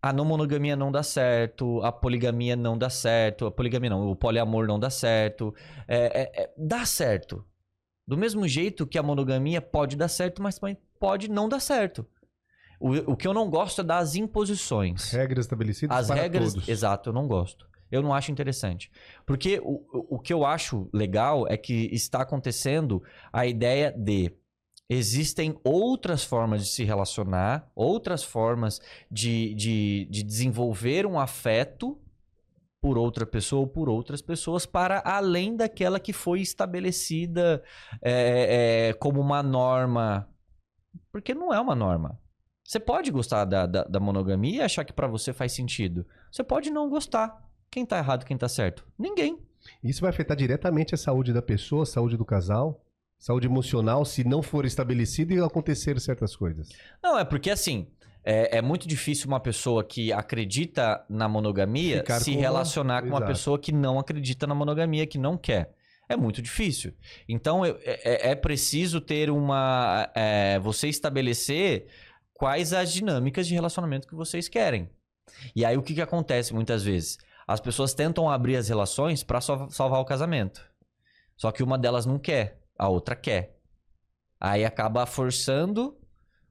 a 0.00 0.12
não 0.12 0.24
monogamia 0.24 0.76
não 0.76 0.90
dá 0.90 1.02
certo, 1.02 1.80
a 1.82 1.90
poligamia 1.90 2.56
não 2.56 2.78
dá 2.78 2.88
certo, 2.88 3.46
a 3.46 3.50
poligamia 3.50 3.90
não, 3.90 4.10
o 4.10 4.16
poliamor 4.16 4.66
não 4.66 4.78
dá 4.78 4.90
certo. 4.90 5.54
É, 5.88 6.22
é, 6.22 6.42
é, 6.42 6.50
dá 6.56 6.84
certo. 6.84 7.44
Do 8.06 8.16
mesmo 8.16 8.46
jeito 8.46 8.86
que 8.86 8.98
a 8.98 9.02
monogamia 9.02 9.60
pode 9.60 9.96
dar 9.96 10.08
certo, 10.08 10.42
mas 10.42 10.58
também 10.58 10.76
pode 10.98 11.28
não 11.28 11.48
dar 11.48 11.60
certo. 11.60 12.06
O, 12.82 13.12
o 13.12 13.16
que 13.16 13.28
eu 13.28 13.32
não 13.32 13.48
gosto 13.48 13.80
é 13.80 13.84
das 13.84 14.14
imposições. 14.16 15.10
Regras 15.12 15.44
estabelecidas 15.46 15.96
As 15.96 16.06
para 16.08 16.20
regras, 16.22 16.52
todos. 16.54 16.68
exato, 16.68 17.10
eu 17.10 17.12
não 17.12 17.28
gosto. 17.28 17.66
Eu 17.90 18.02
não 18.02 18.12
acho 18.12 18.32
interessante. 18.32 18.90
Porque 19.26 19.60
o, 19.62 20.16
o- 20.16 20.18
que 20.18 20.32
eu 20.32 20.44
acho 20.44 20.88
legal 20.92 21.46
é 21.48 21.56
que 21.56 21.88
está 21.92 22.22
acontecendo 22.22 23.02
a 23.32 23.46
ideia 23.46 23.92
de 23.92 24.32
existem 24.88 25.58
outras 25.62 26.24
formas 26.24 26.62
de 26.64 26.68
se 26.70 26.84
relacionar, 26.84 27.70
outras 27.74 28.22
formas 28.24 28.80
de, 29.10 29.54
de, 29.54 30.06
de 30.10 30.22
desenvolver 30.22 31.06
um 31.06 31.18
afeto 31.20 31.98
por 32.80 32.98
outra 32.98 33.24
pessoa 33.24 33.60
ou 33.60 33.66
por 33.68 33.88
outras 33.88 34.20
pessoas 34.20 34.66
para 34.66 35.00
além 35.04 35.54
daquela 35.56 36.00
que 36.00 36.12
foi 36.12 36.40
estabelecida 36.40 37.62
é, 38.02 38.88
é, 38.88 38.92
como 38.94 39.20
uma 39.20 39.42
norma. 39.42 40.28
Porque 41.12 41.32
não 41.34 41.52
é 41.54 41.60
uma 41.60 41.74
norma. 41.74 42.18
Você 42.64 42.78
pode 42.80 43.10
gostar 43.10 43.44
da, 43.44 43.66
da, 43.66 43.84
da 43.84 44.00
monogamia 44.00 44.56
e 44.56 44.64
achar 44.64 44.84
que 44.84 44.92
pra 44.92 45.06
você 45.06 45.32
faz 45.32 45.52
sentido. 45.52 46.06
Você 46.30 46.42
pode 46.44 46.70
não 46.70 46.88
gostar. 46.88 47.42
Quem 47.70 47.84
tá 47.84 47.98
errado, 47.98 48.24
quem 48.24 48.36
tá 48.36 48.48
certo? 48.48 48.86
Ninguém. 48.98 49.38
Isso 49.82 50.00
vai 50.00 50.10
afetar 50.10 50.36
diretamente 50.36 50.94
a 50.94 50.98
saúde 50.98 51.32
da 51.32 51.42
pessoa, 51.42 51.82
a 51.82 51.86
saúde 51.86 52.16
do 52.16 52.24
casal. 52.24 52.84
Saúde 53.18 53.46
emocional 53.46 54.04
se 54.04 54.24
não 54.24 54.42
for 54.42 54.64
estabelecida 54.64 55.32
e 55.32 55.38
acontecer 55.40 55.98
certas 56.00 56.34
coisas. 56.34 56.68
Não, 57.02 57.16
é 57.18 57.24
porque 57.24 57.50
assim, 57.50 57.86
é, 58.24 58.58
é 58.58 58.62
muito 58.62 58.86
difícil 58.88 59.28
uma 59.28 59.38
pessoa 59.38 59.84
que 59.84 60.12
acredita 60.12 61.04
na 61.08 61.28
monogamia 61.28 61.98
Ficar 61.98 62.18
se 62.20 62.32
com 62.32 62.36
uma- 62.38 62.42
relacionar 62.42 63.02
com 63.02 63.08
uma 63.08 63.24
pessoa 63.24 63.58
que 63.58 63.70
não 63.72 63.98
acredita 63.98 64.46
na 64.46 64.54
monogamia, 64.54 65.06
que 65.06 65.18
não 65.18 65.36
quer. 65.36 65.72
É 66.08 66.16
muito 66.16 66.42
difícil. 66.42 66.92
Então 67.28 67.64
é, 67.64 67.70
é- 67.84 68.30
é 68.30 68.34
preciso 68.34 69.00
ter 69.00 69.30
uma. 69.30 70.10
é, 70.16 70.58
você 70.58 70.88
estabelecer 70.88 71.86
quais 72.42 72.72
as 72.72 72.92
dinâmicas 72.92 73.46
de 73.46 73.54
relacionamento 73.54 74.08
que 74.08 74.16
vocês 74.16 74.48
querem. 74.48 74.90
E 75.54 75.64
aí 75.64 75.76
o 75.76 75.82
que, 75.82 75.94
que 75.94 76.02
acontece 76.02 76.52
muitas 76.52 76.82
vezes? 76.82 77.16
As 77.46 77.60
pessoas 77.60 77.94
tentam 77.94 78.28
abrir 78.28 78.56
as 78.56 78.68
relações 78.68 79.22
para 79.22 79.40
salvar 79.40 80.00
o 80.00 80.04
casamento. 80.04 80.60
Só 81.36 81.52
que 81.52 81.62
uma 81.62 81.78
delas 81.78 82.04
não 82.04 82.18
quer, 82.18 82.60
a 82.76 82.88
outra 82.88 83.14
quer. 83.14 83.56
Aí 84.40 84.64
acaba 84.64 85.06
forçando 85.06 85.96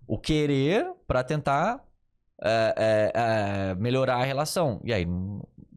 o 0.07 0.17
querer 0.17 0.89
para 1.05 1.25
tentar 1.25 1.83
é, 2.41 2.73
é, 2.77 3.11
é, 3.13 3.75
melhorar 3.75 4.21
a 4.21 4.23
relação. 4.23 4.79
E 4.85 4.93
aí, 4.93 5.05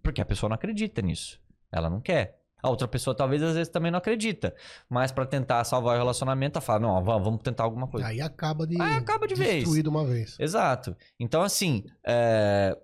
porque 0.00 0.20
a 0.20 0.24
pessoa 0.24 0.48
não 0.48 0.54
acredita 0.54 1.02
nisso. 1.02 1.40
Ela 1.72 1.90
não 1.90 2.00
quer. 2.00 2.40
A 2.64 2.70
outra 2.70 2.88
pessoa 2.88 3.14
talvez 3.14 3.42
às 3.42 3.54
vezes 3.54 3.70
também 3.70 3.92
não 3.92 3.98
acredita. 3.98 4.54
Mas 4.88 5.12
para 5.12 5.26
tentar 5.26 5.62
salvar 5.64 5.96
o 5.96 5.98
relacionamento, 5.98 6.56
ela 6.56 6.64
fala: 6.64 6.80
não, 6.80 7.04
vamos, 7.04 7.22
vamos 7.22 7.42
tentar 7.42 7.62
alguma 7.62 7.86
coisa. 7.86 8.06
Aí 8.06 8.22
acaba 8.22 8.66
de, 8.66 8.80
Aí 8.80 8.94
acaba 8.94 9.26
de 9.28 9.34
vez. 9.34 9.56
destruir 9.56 9.82
de 9.82 9.88
uma 9.90 10.02
vez. 10.02 10.34
Exato. 10.40 10.96
Então, 11.20 11.42
assim, 11.42 11.84
é, 12.06 12.74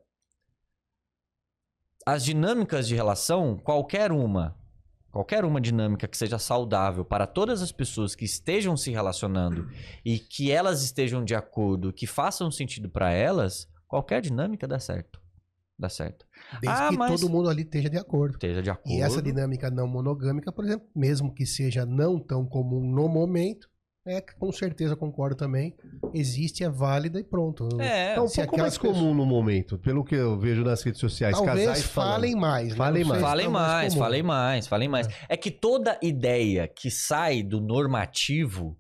as 2.05 2.23
dinâmicas 2.23 2.87
de 2.87 2.95
relação, 2.95 3.57
qualquer 3.57 4.13
uma, 4.13 4.55
qualquer 5.11 5.47
uma 5.47 5.63
dinâmica 5.63 6.07
que 6.07 6.19
seja 6.19 6.39
saudável 6.39 7.03
para 7.03 7.27
todas 7.27 7.63
as 7.63 7.73
pessoas 7.73 8.15
que 8.15 8.27
estejam 8.27 8.77
se 8.77 8.91
relacionando 8.91 9.67
e 10.05 10.19
que 10.19 10.53
elas 10.53 10.83
estejam 10.83 11.25
de 11.25 11.35
acordo, 11.35 11.91
que 11.91 12.07
façam 12.07 12.51
sentido 12.51 12.91
para 12.91 13.13
elas, 13.13 13.67
qualquer 13.89 14.21
dinâmica 14.21 14.69
dá 14.69 14.79
certo. 14.79 15.20
Dá 15.81 15.89
certo. 15.89 16.27
Desde 16.61 16.69
Ah, 16.83 16.89
que 16.91 16.99
mas- 16.99 17.19
todo 17.19 17.31
mundo 17.31 17.49
ali 17.49 17.63
esteja 17.63 17.89
de 17.89 17.97
acordo. 17.97 18.35
Esteja 18.35 18.63
de 18.63 18.69
acordo. 18.69 18.91
E 18.95 19.01
essa 19.01 19.23
dinâmica 19.23 19.71
não 19.71 19.87
monogâmica, 19.89 20.53
por 20.53 20.65
exemplo, 20.65 20.87
mesmo 20.95 21.33
que 21.35 21.47
seja 21.47 21.87
não 21.87 22.19
tão 22.21 22.45
comum 22.45 22.81
no 22.83 23.09
momento, 23.09 23.67
é 24.07 24.21
com 24.21 24.53
certeza 24.53 24.95
concordo 24.95 25.37
também, 25.37 25.75
existe, 26.13 26.63
é 26.65 26.69
válida 26.69 27.19
e 27.19 27.25
pronto. 27.25 27.67
É, 27.81 28.15
É 28.15 28.21
um 28.21 28.29
se 28.29 28.37
pouco 28.43 28.59
mais 28.59 28.77
comum 28.77 29.15
no 29.15 29.25
momento, 29.25 29.79
pelo 29.79 30.05
que 30.05 30.15
eu 30.15 30.39
vejo 30.39 30.63
nas 30.63 30.83
redes 30.83 31.01
sociais. 31.01 31.35
Talvez 31.37 31.67
casais 31.67 31.85
falando. 31.87 32.13
falem 32.13 32.35
mais. 32.37 32.69
né? 32.71 32.77
Falem 32.77 33.05
mais. 33.05 33.21
se 33.21 33.27
Falem 33.27 33.49
mais, 33.49 33.95
falem 33.95 34.23
mais, 34.23 34.67
falem 34.67 34.89
mais. 34.89 35.09
É 35.31 35.37
que 35.37 35.51
toda 35.51 35.99
ideia 36.03 36.69
que 36.69 36.91
sai 36.91 37.43
do 37.43 37.59
normativo, 37.61 38.77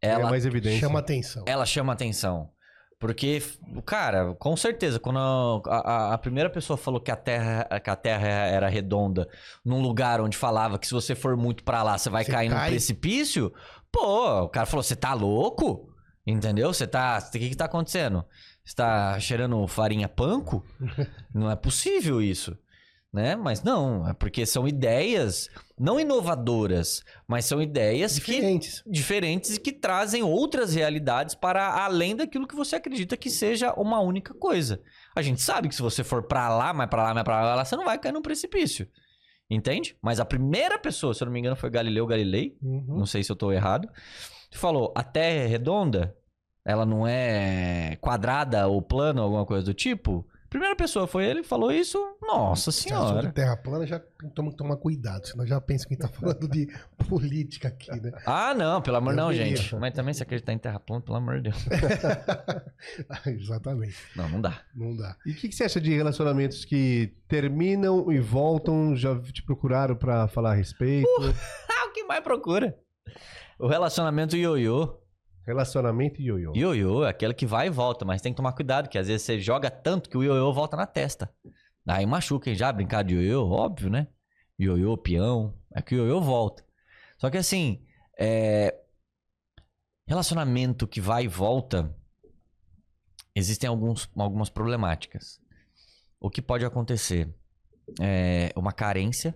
É 0.00 0.08
ela 0.10 0.30
mais 0.30 0.46
evidente. 0.46 0.78
Chama 0.80 1.00
atenção. 1.00 1.44
ela 1.46 1.66
chama 1.66 1.92
atenção. 1.92 2.50
Porque, 2.98 3.40
cara, 3.86 4.34
com 4.34 4.56
certeza, 4.56 4.98
quando 4.98 5.18
a, 5.66 5.76
a- 5.76 6.14
a 6.14 6.18
primeira 6.18 6.50
pessoa 6.50 6.76
falou 6.76 7.00
que 7.00 7.10
a, 7.12 7.16
terra, 7.16 7.64
que 7.82 7.90
a 7.90 7.94
Terra 7.94 8.26
era 8.26 8.68
redonda 8.68 9.28
num 9.64 9.80
lugar 9.80 10.20
onde 10.20 10.36
falava 10.36 10.78
que 10.78 10.86
se 10.86 10.92
você 10.94 11.14
for 11.14 11.36
muito 11.36 11.62
pra 11.62 11.82
lá, 11.84 11.96
você 11.96 12.10
vai 12.10 12.24
Você 12.24 12.32
cair 12.32 12.48
num 12.48 12.56
cai. 12.56 12.70
precipício, 12.70 13.52
pô, 13.92 14.42
o 14.42 14.48
cara 14.48 14.66
falou, 14.66 14.82
você 14.82 14.96
tá 14.96 15.14
louco? 15.14 15.88
Entendeu? 16.26 16.74
Você 16.74 16.86
tá. 16.86 17.18
O 17.26 17.30
que 17.30 17.48
que 17.50 17.56
tá 17.56 17.66
acontecendo? 17.66 18.24
Você 18.64 18.74
tá 18.74 19.18
cheirando 19.20 19.66
farinha 19.68 20.08
panko? 20.08 20.62
Não 21.32 21.50
é 21.50 21.56
possível 21.56 22.20
isso. 22.20 22.54
Né? 23.10 23.34
Mas 23.36 23.62
não, 23.62 24.06
é 24.06 24.12
porque 24.12 24.44
são 24.44 24.68
ideias 24.68 25.48
não 25.78 25.98
inovadoras, 25.98 27.02
mas 27.26 27.46
são 27.46 27.62
ideias 27.62 28.18
que 28.18 28.32
Diferentes. 28.32 28.82
diferentes 28.86 29.56
e 29.56 29.60
que 29.60 29.72
trazem 29.72 30.22
outras 30.22 30.74
realidades 30.74 31.34
para 31.34 31.82
além 31.84 32.14
daquilo 32.14 32.46
que 32.46 32.54
você 32.54 32.76
acredita 32.76 33.16
que 33.16 33.30
seja 33.30 33.72
uma 33.74 33.98
única 34.00 34.34
coisa. 34.34 34.82
A 35.16 35.22
gente 35.22 35.40
sabe 35.40 35.68
que 35.68 35.74
se 35.74 35.80
você 35.80 36.04
for 36.04 36.24
pra 36.24 36.50
lá, 36.54 36.74
mais 36.74 36.90
pra 36.90 37.02
lá, 37.04 37.14
mais 37.14 37.24
pra 37.24 37.54
lá, 37.54 37.64
você 37.64 37.76
não 37.76 37.86
vai 37.86 37.98
cair 37.98 38.12
num 38.12 38.20
precipício. 38.20 38.86
Entende? 39.50 39.96
Mas 40.02 40.20
a 40.20 40.24
primeira 40.26 40.78
pessoa, 40.78 41.14
se 41.14 41.22
eu 41.22 41.26
não 41.26 41.32
me 41.32 41.40
engano, 41.40 41.56
foi 41.56 41.70
Galileu 41.70 42.06
Galilei, 42.06 42.58
Uhum. 42.62 42.84
não 42.98 43.06
sei 43.06 43.24
se 43.24 43.32
eu 43.32 43.36
tô 43.36 43.50
errado, 43.50 43.88
que 44.50 44.58
falou: 44.58 44.92
a 44.94 45.02
Terra 45.02 45.44
é 45.44 45.46
redonda, 45.46 46.14
ela 46.62 46.84
não 46.84 47.06
é 47.06 47.96
quadrada 48.02 48.68
ou 48.68 48.82
plana, 48.82 49.22
alguma 49.22 49.46
coisa 49.46 49.64
do 49.64 49.72
tipo. 49.72 50.26
Primeira 50.50 50.74
pessoa 50.74 51.06
foi 51.06 51.26
ele 51.26 51.42
que 51.42 51.48
falou 51.48 51.70
isso, 51.70 51.98
nossa 52.22 52.72
Se 52.72 52.90
é 52.90 52.94
assunto 52.94 53.08
senhora. 53.10 53.32
terra 53.32 53.54
plana, 53.56 53.86
já 53.86 54.00
toma 54.34 54.50
que 54.50 54.56
tomar 54.56 54.76
cuidado, 54.78 55.26
senão 55.26 55.46
já 55.46 55.60
pensa 55.60 55.86
que 55.86 55.94
tá 55.94 56.08
falando 56.08 56.48
de 56.48 56.66
política 57.08 57.68
aqui, 57.68 57.90
né? 58.00 58.12
Ah, 58.24 58.54
não, 58.54 58.80
pelo 58.80 58.96
amor 58.96 59.12
Eu 59.12 59.16
não, 59.16 59.30
queria. 59.30 59.56
gente. 59.56 59.76
Mas 59.76 59.92
também 59.92 60.14
se 60.14 60.22
acreditar 60.22 60.54
em 60.54 60.58
terra 60.58 60.80
plana, 60.80 61.02
pelo 61.02 61.18
amor 61.18 61.36
de 61.40 61.50
Deus. 61.50 61.66
Exatamente. 63.26 63.96
Não, 64.16 64.28
não 64.28 64.40
dá. 64.40 64.60
Não 64.74 64.96
dá. 64.96 65.16
E 65.26 65.32
o 65.32 65.34
que, 65.34 65.48
que 65.48 65.54
você 65.54 65.64
acha 65.64 65.80
de 65.80 65.94
relacionamentos 65.94 66.64
que 66.64 67.12
terminam 67.28 68.10
e 68.10 68.18
voltam? 68.18 68.96
Já 68.96 69.18
te 69.20 69.42
procuraram 69.42 69.96
pra 69.96 70.28
falar 70.28 70.52
a 70.52 70.54
respeito? 70.54 71.08
Ah, 71.68 71.86
o 71.88 71.92
que 71.92 72.04
mais 72.04 72.22
procura? 72.22 72.76
O 73.58 73.66
relacionamento 73.66 74.36
ioiô. 74.36 74.98
Relacionamento 75.48 76.20
ioiô. 76.20 76.52
Ioiô 76.54 77.06
é 77.06 77.08
aquele 77.08 77.32
que 77.32 77.46
vai 77.46 77.68
e 77.68 77.70
volta, 77.70 78.04
mas 78.04 78.20
tem 78.20 78.34
que 78.34 78.36
tomar 78.36 78.52
cuidado, 78.52 78.86
que 78.86 78.98
às 78.98 79.06
vezes 79.06 79.22
você 79.22 79.40
joga 79.40 79.70
tanto 79.70 80.10
que 80.10 80.18
o 80.18 80.22
ioiô 80.22 80.52
volta 80.52 80.76
na 80.76 80.86
testa. 80.86 81.32
Aí 81.86 82.04
machuca, 82.04 82.50
hein? 82.50 82.54
Já 82.54 82.70
brincar 82.70 83.02
de 83.02 83.14
ioiô, 83.14 83.48
óbvio, 83.48 83.88
né? 83.88 84.08
Ioiô, 84.60 84.94
peão, 84.98 85.54
é 85.74 85.80
que 85.80 85.94
o 85.94 85.98
ioiô 86.04 86.20
volta. 86.20 86.62
Só 87.16 87.30
que 87.30 87.38
assim, 87.38 87.82
é... 88.18 88.78
relacionamento 90.06 90.86
que 90.86 91.00
vai 91.00 91.24
e 91.24 91.28
volta, 91.28 91.96
existem 93.34 93.70
alguns, 93.70 94.06
algumas 94.14 94.50
problemáticas. 94.50 95.40
O 96.20 96.28
que 96.28 96.42
pode 96.42 96.66
acontecer? 96.66 97.34
É 97.98 98.52
uma 98.54 98.70
carência, 98.70 99.34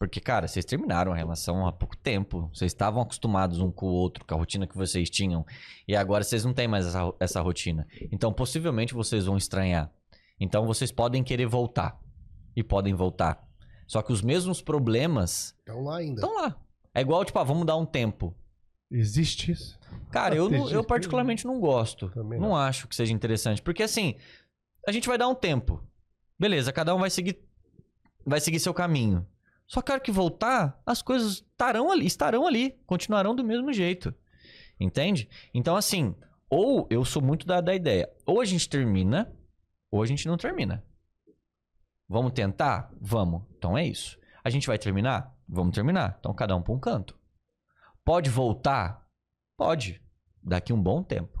porque, 0.00 0.18
cara, 0.18 0.48
vocês 0.48 0.64
terminaram 0.64 1.12
a 1.12 1.14
relação 1.14 1.66
há 1.66 1.72
pouco 1.72 1.94
tempo. 1.94 2.48
Vocês 2.54 2.72
estavam 2.72 3.02
acostumados 3.02 3.60
um 3.60 3.70
com 3.70 3.84
o 3.84 3.92
outro, 3.92 4.24
com 4.24 4.34
a 4.34 4.38
rotina 4.38 4.66
que 4.66 4.74
vocês 4.74 5.10
tinham. 5.10 5.44
E 5.86 5.94
agora 5.94 6.24
vocês 6.24 6.42
não 6.42 6.54
têm 6.54 6.66
mais 6.66 6.86
essa, 6.86 7.12
essa 7.20 7.40
rotina. 7.42 7.86
Então, 8.10 8.32
possivelmente, 8.32 8.94
vocês 8.94 9.26
vão 9.26 9.36
estranhar. 9.36 9.92
Então, 10.40 10.64
vocês 10.66 10.90
podem 10.90 11.22
querer 11.22 11.44
voltar. 11.44 12.00
E 12.56 12.62
podem 12.64 12.94
voltar. 12.94 13.46
Só 13.86 14.00
que 14.00 14.10
os 14.10 14.22
mesmos 14.22 14.62
problemas 14.62 15.54
Então 15.62 15.82
lá 15.82 15.98
ainda. 15.98 16.22
estão 16.22 16.34
lá. 16.34 16.56
É 16.94 17.02
igual, 17.02 17.22
tipo, 17.22 17.38
ah, 17.38 17.44
vamos 17.44 17.66
dar 17.66 17.76
um 17.76 17.84
tempo. 17.84 18.34
Existe 18.90 19.52
isso? 19.52 19.78
Cara, 20.10 20.34
eu, 20.34 20.48
não- 20.48 20.70
eu 20.70 20.82
particularmente 20.82 21.46
não 21.46 21.60
gosto. 21.60 22.08
Também 22.08 22.40
não. 22.40 22.48
não. 22.48 22.56
acho 22.56 22.88
que 22.88 22.96
seja 22.96 23.12
interessante. 23.12 23.60
Porque, 23.60 23.82
assim, 23.82 24.16
a 24.88 24.92
gente 24.92 25.06
vai 25.06 25.18
dar 25.18 25.28
um 25.28 25.34
tempo. 25.34 25.86
Beleza, 26.38 26.72
cada 26.72 26.94
um 26.94 26.98
vai 26.98 27.10
seguir, 27.10 27.38
vai 28.24 28.40
seguir 28.40 28.60
seu 28.60 28.72
caminho. 28.72 29.26
Só 29.70 29.80
que 29.80 29.92
a 29.92 29.94
hora 29.94 30.02
que 30.02 30.10
voltar, 30.10 30.82
as 30.84 31.00
coisas 31.00 31.44
estarão 31.48 31.92
ali, 31.92 32.04
estarão 32.04 32.44
ali, 32.44 32.72
continuarão 32.86 33.36
do 33.36 33.44
mesmo 33.44 33.72
jeito. 33.72 34.12
Entende? 34.80 35.30
Então, 35.54 35.76
assim, 35.76 36.16
ou 36.48 36.88
eu 36.90 37.04
sou 37.04 37.22
muito 37.22 37.46
da, 37.46 37.60
da 37.60 37.72
ideia, 37.72 38.12
ou 38.26 38.40
a 38.40 38.44
gente 38.44 38.68
termina, 38.68 39.32
ou 39.88 40.02
a 40.02 40.06
gente 40.06 40.26
não 40.26 40.36
termina. 40.36 40.84
Vamos 42.08 42.32
tentar? 42.32 42.90
Vamos. 43.00 43.44
Então 43.56 43.78
é 43.78 43.86
isso. 43.86 44.18
A 44.42 44.50
gente 44.50 44.66
vai 44.66 44.76
terminar? 44.76 45.32
Vamos 45.48 45.72
terminar. 45.72 46.16
Então 46.18 46.34
cada 46.34 46.56
um 46.56 46.62
para 46.62 46.74
um 46.74 46.80
canto. 46.80 47.16
Pode 48.04 48.28
voltar? 48.28 49.06
Pode. 49.56 50.02
Daqui 50.42 50.72
um 50.72 50.82
bom 50.82 51.00
tempo. 51.00 51.39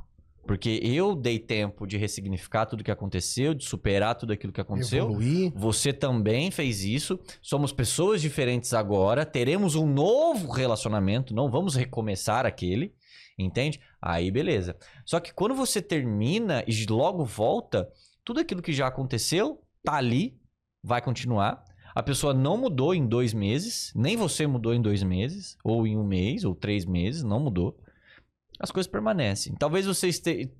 Porque 0.50 0.80
eu 0.82 1.14
dei 1.14 1.38
tempo 1.38 1.86
de 1.86 1.96
ressignificar 1.96 2.66
tudo 2.66 2.82
que 2.82 2.90
aconteceu, 2.90 3.54
de 3.54 3.64
superar 3.64 4.16
tudo 4.16 4.32
aquilo 4.32 4.52
que 4.52 4.60
aconteceu. 4.60 5.04
Evoluir. 5.04 5.52
Você 5.54 5.92
também 5.92 6.50
fez 6.50 6.82
isso. 6.82 7.20
Somos 7.40 7.72
pessoas 7.72 8.20
diferentes 8.20 8.74
agora. 8.74 9.24
Teremos 9.24 9.76
um 9.76 9.86
novo 9.86 10.50
relacionamento. 10.50 11.32
Não 11.32 11.48
vamos 11.48 11.76
recomeçar 11.76 12.46
aquele. 12.46 12.92
Entende? 13.38 13.78
Aí, 14.02 14.28
beleza. 14.28 14.76
Só 15.06 15.20
que 15.20 15.32
quando 15.32 15.54
você 15.54 15.80
termina 15.80 16.64
e 16.66 16.84
logo 16.86 17.24
volta, 17.24 17.88
tudo 18.24 18.40
aquilo 18.40 18.60
que 18.60 18.72
já 18.72 18.88
aconteceu 18.88 19.62
tá 19.84 19.94
ali, 19.94 20.36
vai 20.82 21.00
continuar. 21.00 21.62
A 21.94 22.02
pessoa 22.02 22.34
não 22.34 22.56
mudou 22.56 22.92
em 22.92 23.06
dois 23.06 23.32
meses, 23.32 23.92
nem 23.94 24.16
você 24.16 24.48
mudou 24.48 24.74
em 24.74 24.82
dois 24.82 25.04
meses, 25.04 25.56
ou 25.62 25.86
em 25.86 25.96
um 25.96 26.04
mês, 26.04 26.42
ou 26.42 26.56
três 26.56 26.84
meses, 26.84 27.22
não 27.22 27.38
mudou. 27.38 27.78
As 28.60 28.70
coisas 28.70 28.90
permanecem. 28.90 29.54
Talvez 29.58 29.86
vocês 29.86 30.20
te- 30.20 30.52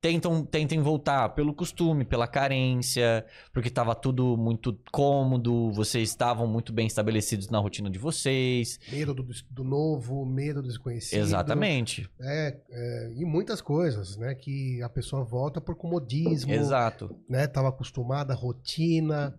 tentam, 0.00 0.44
tentem 0.44 0.80
voltar 0.82 1.30
pelo 1.30 1.54
costume, 1.54 2.04
pela 2.04 2.26
carência, 2.26 3.24
porque 3.52 3.68
estava 3.68 3.94
tudo 3.94 4.36
muito 4.36 4.78
cômodo, 4.92 5.70
vocês 5.72 6.10
estavam 6.10 6.46
muito 6.46 6.72
bem 6.72 6.86
estabelecidos 6.86 7.48
na 7.48 7.58
rotina 7.58 7.88
de 7.88 7.98
vocês. 7.98 8.78
Medo 8.90 9.14
do, 9.14 9.26
do 9.50 9.64
novo, 9.64 10.26
medo 10.26 10.60
do 10.60 10.68
desconhecido. 10.68 11.20
Exatamente. 11.20 12.06
É, 12.20 12.60
é, 12.70 13.12
e 13.16 13.24
muitas 13.24 13.62
coisas, 13.62 14.16
né? 14.16 14.34
Que 14.34 14.82
a 14.82 14.88
pessoa 14.88 15.24
volta 15.24 15.60
por 15.60 15.74
comodismo, 15.76 16.52
Exato. 16.52 17.16
né? 17.28 17.46
Tava 17.46 17.68
acostumada 17.68 18.32
à 18.34 18.36
rotina. 18.36 19.38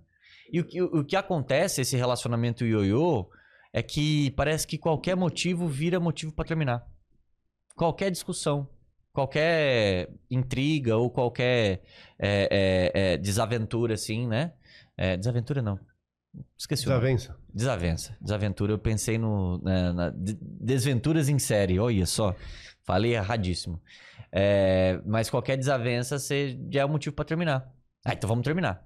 E 0.52 0.60
o 0.60 0.64
que, 0.66 0.82
o 0.82 1.04
que 1.04 1.16
acontece, 1.16 1.82
esse 1.82 1.98
relacionamento 1.98 2.66
ioiô, 2.66 3.28
é 3.74 3.84
que 3.84 4.32
parece 4.32 4.66
que 4.66 4.78
qualquer 4.78 5.16
motivo 5.16 5.68
vira 5.68 6.00
motivo 6.00 6.32
pra 6.32 6.46
terminar. 6.46 6.88
Qualquer 7.76 8.10
discussão, 8.12 8.68
qualquer 9.12 10.10
intriga 10.32 10.96
ou 10.98 11.10
qualquer 11.10 11.82
é, 12.18 12.92
é, 12.94 13.14
é, 13.14 13.18
desaventura, 13.18 13.94
assim, 13.96 14.28
né? 14.28 14.54
É, 14.98 15.18
desaventura 15.18 15.62
não. 15.62 15.80
Esqueci 16.58 16.88
o 16.88 16.90
nome. 16.90 17.02
Desavença. 17.02 17.38
Desavença. 17.54 18.18
Desaventura, 18.22 18.74
eu 18.74 18.80
pensei 18.80 19.18
no. 19.18 19.58
Na, 19.62 19.94
na- 19.94 20.10
de- 20.10 20.38
desventuras 20.42 21.30
em 21.30 21.40
série, 21.40 21.80
olha 21.80 22.06
só. 22.06 22.36
Falei 22.84 23.16
erradíssimo. 23.16 23.82
É, 24.32 25.00
mas 25.06 25.30
qualquer 25.30 25.58
desavença 25.58 26.20
você 26.20 26.58
já 26.70 26.82
é 26.82 26.86
um 26.86 26.90
motivo 26.90 27.16
pra 27.16 27.24
terminar. 27.26 27.74
Ah, 28.06 28.14
então 28.14 28.28
vamos 28.28 28.44
terminar. 28.44 28.86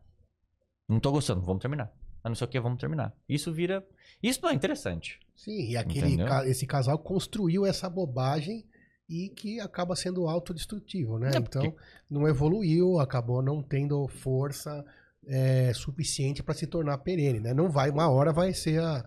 Não 0.87 0.99
tô 0.99 1.11
gostando, 1.11 1.41
vamos 1.41 1.61
terminar. 1.61 1.91
Ah, 2.23 2.29
não 2.29 2.35
sei 2.35 2.45
o 2.45 2.49
que, 2.49 2.59
vamos 2.59 2.79
terminar. 2.79 3.13
Isso 3.27 3.51
vira. 3.51 3.85
Isso 4.21 4.39
não 4.43 4.49
é 4.49 4.53
interessante. 4.53 5.19
Sim, 5.35 5.69
e 5.69 5.77
aquele 5.77 6.17
ca- 6.17 6.45
esse 6.47 6.65
casal 6.67 6.99
construiu 6.99 7.65
essa 7.65 7.89
bobagem 7.89 8.65
e 9.10 9.30
que 9.30 9.60
acaba 9.60 9.95
sendo 9.95 10.28
autodestrutivo, 10.28 11.18
né? 11.18 11.32
É, 11.34 11.39
porque- 11.41 11.57
Então, 11.57 11.74
não 12.10 12.28
evoluiu, 12.28 12.99
acabou 12.99 13.41
não 13.41 13.62
tendo 13.64 14.07
força 14.07 14.86
é, 15.28 15.72
suficiente 15.74 16.41
para 16.41 16.53
se 16.53 16.66
tornar 16.68 16.97
perene, 16.99 17.39
né? 17.39 17.53
Não 17.53 17.70
vai, 17.70 17.89
uma 17.89 18.10
hora 18.10 18.32
vai 18.32 18.53
ser 18.53 18.80
a, 18.82 19.03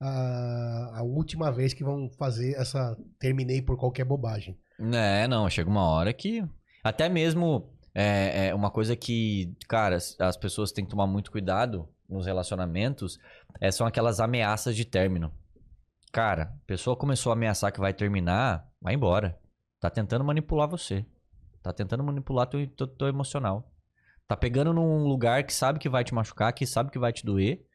a, 0.00 0.98
a 0.98 1.02
última 1.02 1.50
vez 1.52 1.72
que 1.72 1.84
vão 1.84 2.10
fazer 2.18 2.54
essa 2.56 2.96
terminei 3.18 3.62
por 3.62 3.76
qualquer 3.76 4.04
bobagem. 4.04 4.58
É, 4.92 5.28
não, 5.28 5.48
chega 5.48 5.70
uma 5.70 5.84
hora 5.88 6.12
que. 6.12 6.44
Até 6.82 7.08
mesmo 7.08 7.70
é, 7.94 8.48
é 8.48 8.54
uma 8.54 8.70
coisa 8.70 8.96
que, 8.96 9.54
cara, 9.68 9.96
as- 9.96 10.16
as 10.20 10.36
pessoas 10.36 10.72
têm 10.72 10.84
que 10.84 10.90
tomar 10.90 11.06
muito 11.06 11.30
cuidado 11.30 11.88
nos 12.08 12.26
relacionamentos 12.26 13.18
é, 13.60 13.70
são 13.70 13.86
aquelas 13.86 14.18
ameaças 14.20 14.74
de 14.76 14.84
término. 14.84 15.32
Cara, 16.12 16.42
a 16.42 16.66
pessoa 16.66 16.96
começou 16.96 17.30
a 17.30 17.34
ameaçar 17.34 17.72
que 17.72 17.80
vai 17.80 17.94
terminar, 17.94 18.66
vai 18.80 18.94
embora. 18.94 19.38
Tá 19.82 19.90
tentando 19.90 20.24
manipular 20.24 20.68
você. 20.68 21.04
Tá 21.60 21.72
tentando 21.72 22.04
manipular 22.04 22.46
teu, 22.46 22.64
teu, 22.68 22.86
teu 22.86 23.08
emocional. 23.08 23.68
Tá 24.28 24.36
pegando 24.36 24.72
num 24.72 25.04
lugar 25.08 25.42
que 25.44 25.52
sabe 25.52 25.80
que 25.80 25.88
vai 25.88 26.04
te 26.04 26.14
machucar, 26.14 26.52
que 26.52 26.64
sabe 26.64 26.90
que 26.92 26.98
vai 27.00 27.12
te 27.12 27.26
doer 27.26 27.66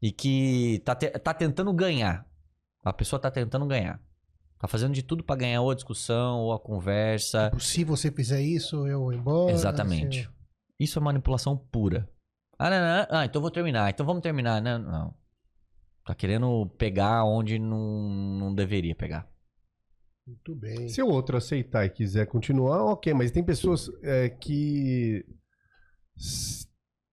e 0.00 0.12
que 0.12 0.80
tá, 0.84 0.94
te- 0.94 1.10
tá 1.10 1.34
tentando 1.34 1.72
ganhar. 1.72 2.24
A 2.84 2.92
pessoa 2.92 3.18
tá 3.20 3.30
tentando 3.32 3.66
ganhar. 3.66 4.00
Tá 4.60 4.68
fazendo 4.68 4.94
de 4.94 5.02
tudo 5.02 5.24
pra 5.24 5.34
ganhar 5.34 5.60
ou 5.62 5.72
a 5.72 5.74
discussão 5.74 6.38
ou 6.38 6.52
a 6.52 6.60
conversa. 6.60 7.46
Tipo, 7.50 7.60
Se 7.60 7.82
você 7.82 8.12
fizer 8.12 8.40
isso, 8.40 8.86
eu 8.86 9.00
vou 9.00 9.12
embora. 9.12 9.52
Exatamente. 9.52 10.22
se- 10.22 10.28
Isso 10.78 11.00
é 11.00 11.02
manipulação 11.02 11.56
pura. 11.56 12.08
Ah, 12.56 12.70
não, 12.70 12.78
não, 12.78 12.96
não. 12.96 13.06
Ah, 13.18 13.24
então 13.24 13.42
vou 13.42 13.50
terminar. 13.50 13.90
Então 13.90 14.06
vamos 14.06 14.22
terminar. 14.22 14.62
Não, 14.62 14.78
não. 14.78 15.14
Tá 16.06 16.14
querendo 16.14 16.66
pegar 16.78 17.24
onde 17.24 17.58
não, 17.58 18.08
não 18.38 18.54
deveria 18.54 18.94
pegar. 18.94 19.26
Muito 20.30 20.54
bem. 20.54 20.88
Se 20.88 21.02
o 21.02 21.08
outro 21.08 21.36
aceitar 21.36 21.84
e 21.84 21.90
quiser 21.90 22.26
continuar, 22.26 22.84
ok, 22.84 23.12
mas 23.12 23.32
tem 23.32 23.42
pessoas 23.42 23.90
é, 24.02 24.28
que 24.28 25.24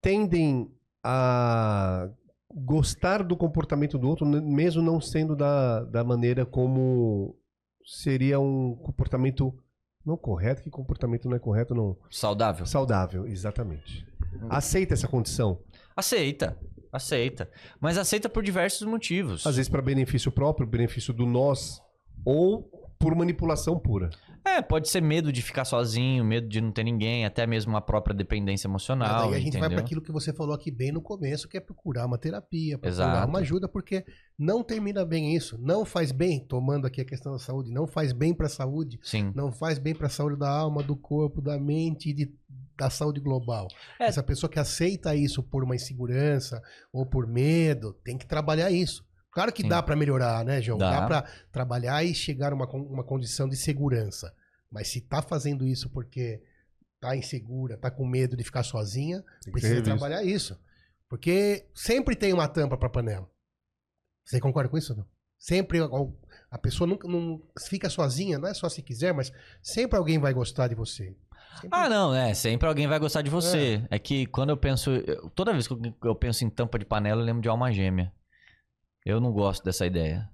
tendem 0.00 0.70
a 1.02 2.08
gostar 2.54 3.24
do 3.24 3.36
comportamento 3.36 3.98
do 3.98 4.08
outro, 4.08 4.24
mesmo 4.24 4.80
não 4.80 5.00
sendo 5.00 5.34
da, 5.34 5.84
da 5.84 6.04
maneira 6.04 6.46
como 6.46 7.36
seria 7.84 8.38
um 8.38 8.76
comportamento 8.76 9.52
não 10.06 10.16
correto. 10.16 10.62
Que 10.62 10.70
comportamento 10.70 11.28
não 11.28 11.36
é 11.36 11.40
correto, 11.40 11.74
não? 11.74 11.98
Saudável? 12.10 12.64
Saudável, 12.66 13.26
exatamente. 13.26 14.06
Aceita 14.48 14.94
essa 14.94 15.08
condição. 15.08 15.60
Aceita. 15.96 16.56
Aceita. 16.92 17.50
Mas 17.80 17.98
aceita 17.98 18.28
por 18.28 18.42
diversos 18.42 18.86
motivos. 18.86 19.46
Às 19.46 19.56
vezes 19.56 19.68
para 19.68 19.82
benefício 19.82 20.30
próprio, 20.30 20.66
benefício 20.66 21.12
do 21.12 21.26
nós, 21.26 21.82
ou 22.24 22.77
por 22.98 23.14
manipulação 23.14 23.78
pura. 23.78 24.10
É, 24.44 24.62
pode 24.62 24.88
ser 24.88 25.00
medo 25.02 25.30
de 25.32 25.42
ficar 25.42 25.64
sozinho, 25.64 26.24
medo 26.24 26.48
de 26.48 26.60
não 26.60 26.72
ter 26.72 26.82
ninguém, 26.82 27.24
até 27.24 27.46
mesmo 27.46 27.76
a 27.76 27.80
própria 27.80 28.14
dependência 28.14 28.66
emocional. 28.66 29.30
daí 29.30 29.38
a 29.38 29.40
gente 29.40 29.58
vai 29.58 29.68
para 29.68 29.80
aquilo 29.80 30.00
que 30.00 30.10
você 30.10 30.32
falou 30.32 30.54
aqui 30.54 30.70
bem 30.70 30.90
no 30.90 31.02
começo, 31.02 31.48
que 31.48 31.56
é 31.56 31.60
procurar 31.60 32.06
uma 32.06 32.16
terapia, 32.18 32.78
procurar 32.78 33.04
Exato. 33.12 33.28
uma 33.28 33.38
ajuda, 33.40 33.68
porque 33.68 34.04
não 34.38 34.64
termina 34.64 35.04
bem 35.04 35.34
isso, 35.36 35.58
não 35.60 35.84
faz 35.84 36.10
bem, 36.12 36.40
tomando 36.40 36.86
aqui 36.86 37.00
a 37.00 37.04
questão 37.04 37.32
da 37.32 37.38
saúde, 37.38 37.70
não 37.70 37.86
faz 37.86 38.12
bem 38.12 38.32
para 38.34 38.46
a 38.46 38.50
saúde, 38.50 38.98
Sim. 39.02 39.32
não 39.34 39.52
faz 39.52 39.78
bem 39.78 39.94
para 39.94 40.06
a 40.06 40.10
saúde 40.10 40.36
da 40.38 40.48
alma, 40.50 40.82
do 40.82 40.96
corpo, 40.96 41.40
da 41.40 41.58
mente 41.58 42.10
e 42.10 42.12
de- 42.14 42.34
da 42.76 42.88
saúde 42.88 43.20
global. 43.20 43.68
É. 44.00 44.06
Essa 44.06 44.22
pessoa 44.22 44.48
que 44.48 44.58
aceita 44.58 45.14
isso 45.14 45.42
por 45.42 45.62
uma 45.64 45.74
insegurança 45.74 46.62
ou 46.92 47.04
por 47.04 47.26
medo, 47.26 47.92
tem 48.04 48.16
que 48.16 48.26
trabalhar 48.26 48.70
isso. 48.70 49.04
Claro 49.32 49.52
que 49.52 49.62
Sim. 49.62 49.68
dá 49.68 49.82
para 49.82 49.94
melhorar, 49.96 50.44
né, 50.44 50.60
João? 50.60 50.78
Dá, 50.78 51.00
Dá. 51.00 51.06
para 51.06 51.22
trabalhar 51.52 52.02
e 52.04 52.14
chegar 52.14 52.52
a 52.52 52.54
uma, 52.54 52.66
uma 52.66 53.04
condição 53.04 53.48
de 53.48 53.56
segurança. 53.56 54.34
Mas 54.70 54.88
se 54.88 55.00
tá 55.00 55.22
fazendo 55.22 55.66
isso 55.66 55.88
porque 55.90 56.42
tá 57.00 57.14
insegura, 57.16 57.76
tá 57.76 57.90
com 57.90 58.06
medo 58.06 58.36
de 58.36 58.42
ficar 58.44 58.62
sozinha, 58.62 59.22
precisa 59.52 59.82
trabalhar 59.82 60.22
isso. 60.24 60.58
Porque 61.08 61.66
sempre 61.74 62.16
tem 62.16 62.32
uma 62.32 62.48
tampa 62.48 62.76
para 62.76 62.88
panela. 62.90 63.28
Você 64.24 64.40
concorda 64.40 64.68
com 64.68 64.76
isso? 64.76 64.94
Não? 64.96 65.06
Sempre 65.38 65.78
a 66.50 66.58
pessoa 66.58 66.86
nunca 66.86 67.06
não 67.06 67.40
fica 67.68 67.88
sozinha, 67.88 68.38
não 68.38 68.48
é 68.48 68.52
só 68.54 68.68
se 68.68 68.82
quiser, 68.82 69.14
mas 69.14 69.32
sempre 69.62 69.96
alguém 69.96 70.18
vai 70.18 70.34
gostar 70.34 70.68
de 70.68 70.74
você. 70.74 71.16
Sempre- 71.60 71.68
Ah, 71.70 71.88
não, 71.88 72.14
é. 72.14 72.34
Sempre 72.34 72.68
alguém 72.68 72.86
vai 72.86 72.98
gostar 72.98 73.22
de 73.22 73.30
você. 73.30 73.82
É, 73.90 73.98
que 73.98 74.26
quando 74.26 74.50
eu 74.50 74.56
penso. 74.56 74.90
toda 75.34 75.52
vez 75.52 75.66
que 75.66 75.72
eu- 75.74 75.94
eu 76.04 76.14
penso 76.14 76.44
em 76.44 76.50
tampa 76.50 76.78
de 76.78 76.84
panela, 76.84 77.20
eu 77.22 77.24
lembro 77.24 77.40
de 77.42 77.48
alma 77.48 77.72
gêmea. 77.72 78.12
Eu 79.04 79.20
não 79.20 79.32
gosto 79.32 79.64
dessa 79.64 79.86
ideia. 79.86 80.28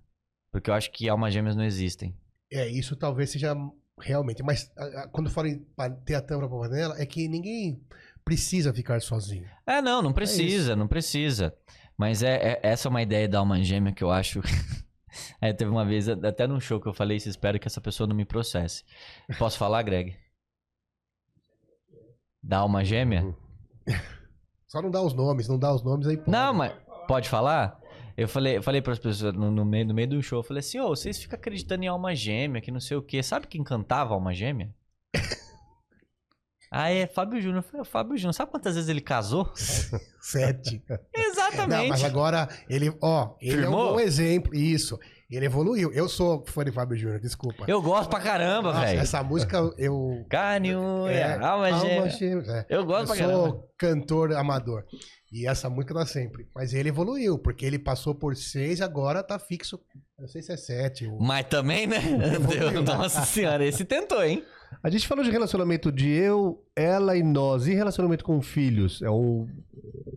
Porque 0.53 0.71
eu 0.71 0.75
acho 0.75 0.91
que 0.93 1.09
almas 1.09 1.33
gêmeas 1.35 1.57
não 1.57 1.65
existem. 1.65 2.17
É, 2.53 2.69
isso 2.69 2.95
talvez 2.97 3.31
seja 3.31 3.55
realmente. 4.01 4.43
Mas 4.43 4.71
a- 4.77 5.03
a- 5.03 5.09
quando 5.09 5.31
falo 5.31 5.49
em 5.49 5.65
ter 6.05 6.15
a 6.15 6.23
tampa 6.23 6.49
para 6.49 6.59
panela, 6.59 7.01
é 7.01 7.05
que 7.07 7.27
ninguém 7.29 7.81
precisa 8.25 8.73
ficar 8.73 9.01
sozinho. 9.01 9.49
É, 9.67 9.83
não, 9.83 10.01
não 10.03 10.13
precisa, 10.13 10.75
não 10.77 10.87
precisa. 10.89 11.55
Mas 11.97 12.23
é, 12.23 12.53
é- 12.55 12.61
essa 12.63 12.89
é 12.89 12.91
uma 12.91 13.03
ideia 13.03 13.29
da 13.29 13.39
alma 13.39 13.63
gêmea 13.63 13.93
que 13.93 14.03
eu 14.05 14.11
acho. 14.11 14.41
É, 15.41 15.53
teve 15.53 15.71
uma 15.71 15.85
vez, 15.85 16.09
até 16.09 16.45
num 16.45 16.59
show 16.59 16.81
que 16.81 16.89
eu 16.89 16.93
falei 16.93 17.17
isso, 17.19 17.29
espero 17.29 17.57
que 17.61 17.69
essa 17.69 17.81
pessoa 17.81 18.05
não 18.05 18.17
me 18.17 18.25
processe. 18.25 18.83
Posso 19.39 19.57
falar, 19.57 19.81
Greg? 19.85 20.17
Da 22.43 22.59
alma 22.59 22.85
gêmea? 22.85 23.23
Uhum. 23.23 23.35
Só 24.67 24.83
não 24.83 24.91
dá 24.91 25.01
os 25.01 25.15
nomes, 25.15 25.47
não 25.49 25.57
dá 25.57 25.73
os 25.73 25.85
nomes 25.85 26.09
aí. 26.09 26.17
pode. 26.17 26.31
Não, 26.33 26.53
mas 26.53 26.73
pode 27.07 27.29
falar? 27.29 27.81
Eu 28.17 28.29
falei, 28.29 28.57
eu 28.59 28.63
falei 28.63 28.81
para 28.81 28.93
as 28.93 28.99
pessoas 28.99 29.35
no, 29.35 29.51
no 29.51 29.65
meio, 29.65 29.87
no 29.87 29.95
meio 29.95 30.09
do 30.09 30.23
show, 30.23 30.39
eu 30.39 30.45
falei 30.45 30.61
assim, 30.61 30.79
ô, 30.79 30.89
vocês 30.89 31.19
ficam 31.19 31.37
acreditando 31.37 31.83
em 31.83 31.89
alma 31.89 32.15
gêmea, 32.15 32.61
que 32.61 32.71
não 32.71 32.81
sei 32.81 32.97
o 32.97 33.03
quê. 33.03 33.23
Sabe 33.23 33.47
quem 33.49 33.65
cantava 33.65 34.15
alma 34.15 34.33
gêmea? 34.33 34.73
ah, 36.71 36.91
é 36.91 37.07
Fábio 37.09 37.41
Júnior. 37.41 37.59
Eu 37.59 37.63
falei, 37.63 37.83
"O 37.83 37.85
Fábio 37.85 38.17
Júnior, 38.17 38.35
sabe 38.35 38.51
quantas 38.53 38.77
vezes 38.77 38.89
ele 38.89 39.01
casou? 39.01 39.53
Sete. 40.21 40.83
Exatamente. 41.13 41.83
Não, 41.83 41.89
mas 41.89 42.05
agora 42.05 42.49
ele, 42.69 42.97
ó, 43.03 43.35
ele 43.41 43.53
é 43.53 43.59
um 43.59 43.63
Firmou? 43.63 43.93
bom 43.95 44.01
exemplo. 44.01 44.55
Isso. 44.55 44.99
Ele 45.31 45.47
evoluiu. 45.47 45.93
Eu 45.93 46.09
sou 46.09 46.45
fã 46.47 46.65
de 46.65 46.71
Fábio 46.71 46.97
Júnior, 46.97 47.19
desculpa. 47.19 47.65
Eu 47.67 47.83
gosto 47.83 48.09
pra 48.11 48.21
caramba, 48.21 48.73
velho. 48.73 49.01
Essa 49.01 49.23
música 49.23 49.59
eu. 49.79 50.25
Carne, 50.29 50.71
É, 50.71 51.33
alma 51.35 51.69
Alma 51.71 52.09
gêmea. 52.09 52.45
É. 52.49 52.67
Eu 52.69 52.81
Eu 52.81 52.85
gosto 52.87 53.07
pra 53.07 53.17
sou 53.17 53.27
caramba. 53.27 53.65
cantor 53.79 54.33
amador. 54.35 54.85
E 55.33 55.49
essa 55.49 55.69
música 55.69 55.93
dá 55.93 56.07
sempre. 56.07 56.47
Mas 56.55 56.73
ele 56.73 56.91
evoluiu, 56.91 57.37
porque 57.37 57.67
ele 57.67 57.79
passou 57.79 58.15
por 58.15 58.37
seis, 58.37 58.81
agora 58.81 59.21
tá 59.23 59.37
fixo. 59.37 59.81
Eu 60.17 60.23
não 60.23 60.29
sei 60.29 60.43
se 60.43 60.53
é 60.53 60.57
sete. 60.57 61.07
ou- 61.09 61.21
Mas 61.21 61.47
também, 61.47 61.89
né? 61.89 61.99
Deus, 62.49 62.85
nossa 62.87 63.23
senhora, 63.25 63.65
esse 63.65 63.85
tentou, 63.85 64.23
hein? 64.23 64.45
A 64.83 64.91
gente 64.91 65.07
falou 65.07 65.25
de 65.25 65.31
relacionamento 65.31 65.91
de 65.93 66.09
eu, 66.11 66.65
ela 66.77 67.17
e 67.17 67.23
nós. 67.23 67.67
E 67.67 67.75
relacionamento 67.75 68.25
com 68.25 68.41
filhos? 68.43 69.01
É 69.03 69.11
um. 69.11 69.47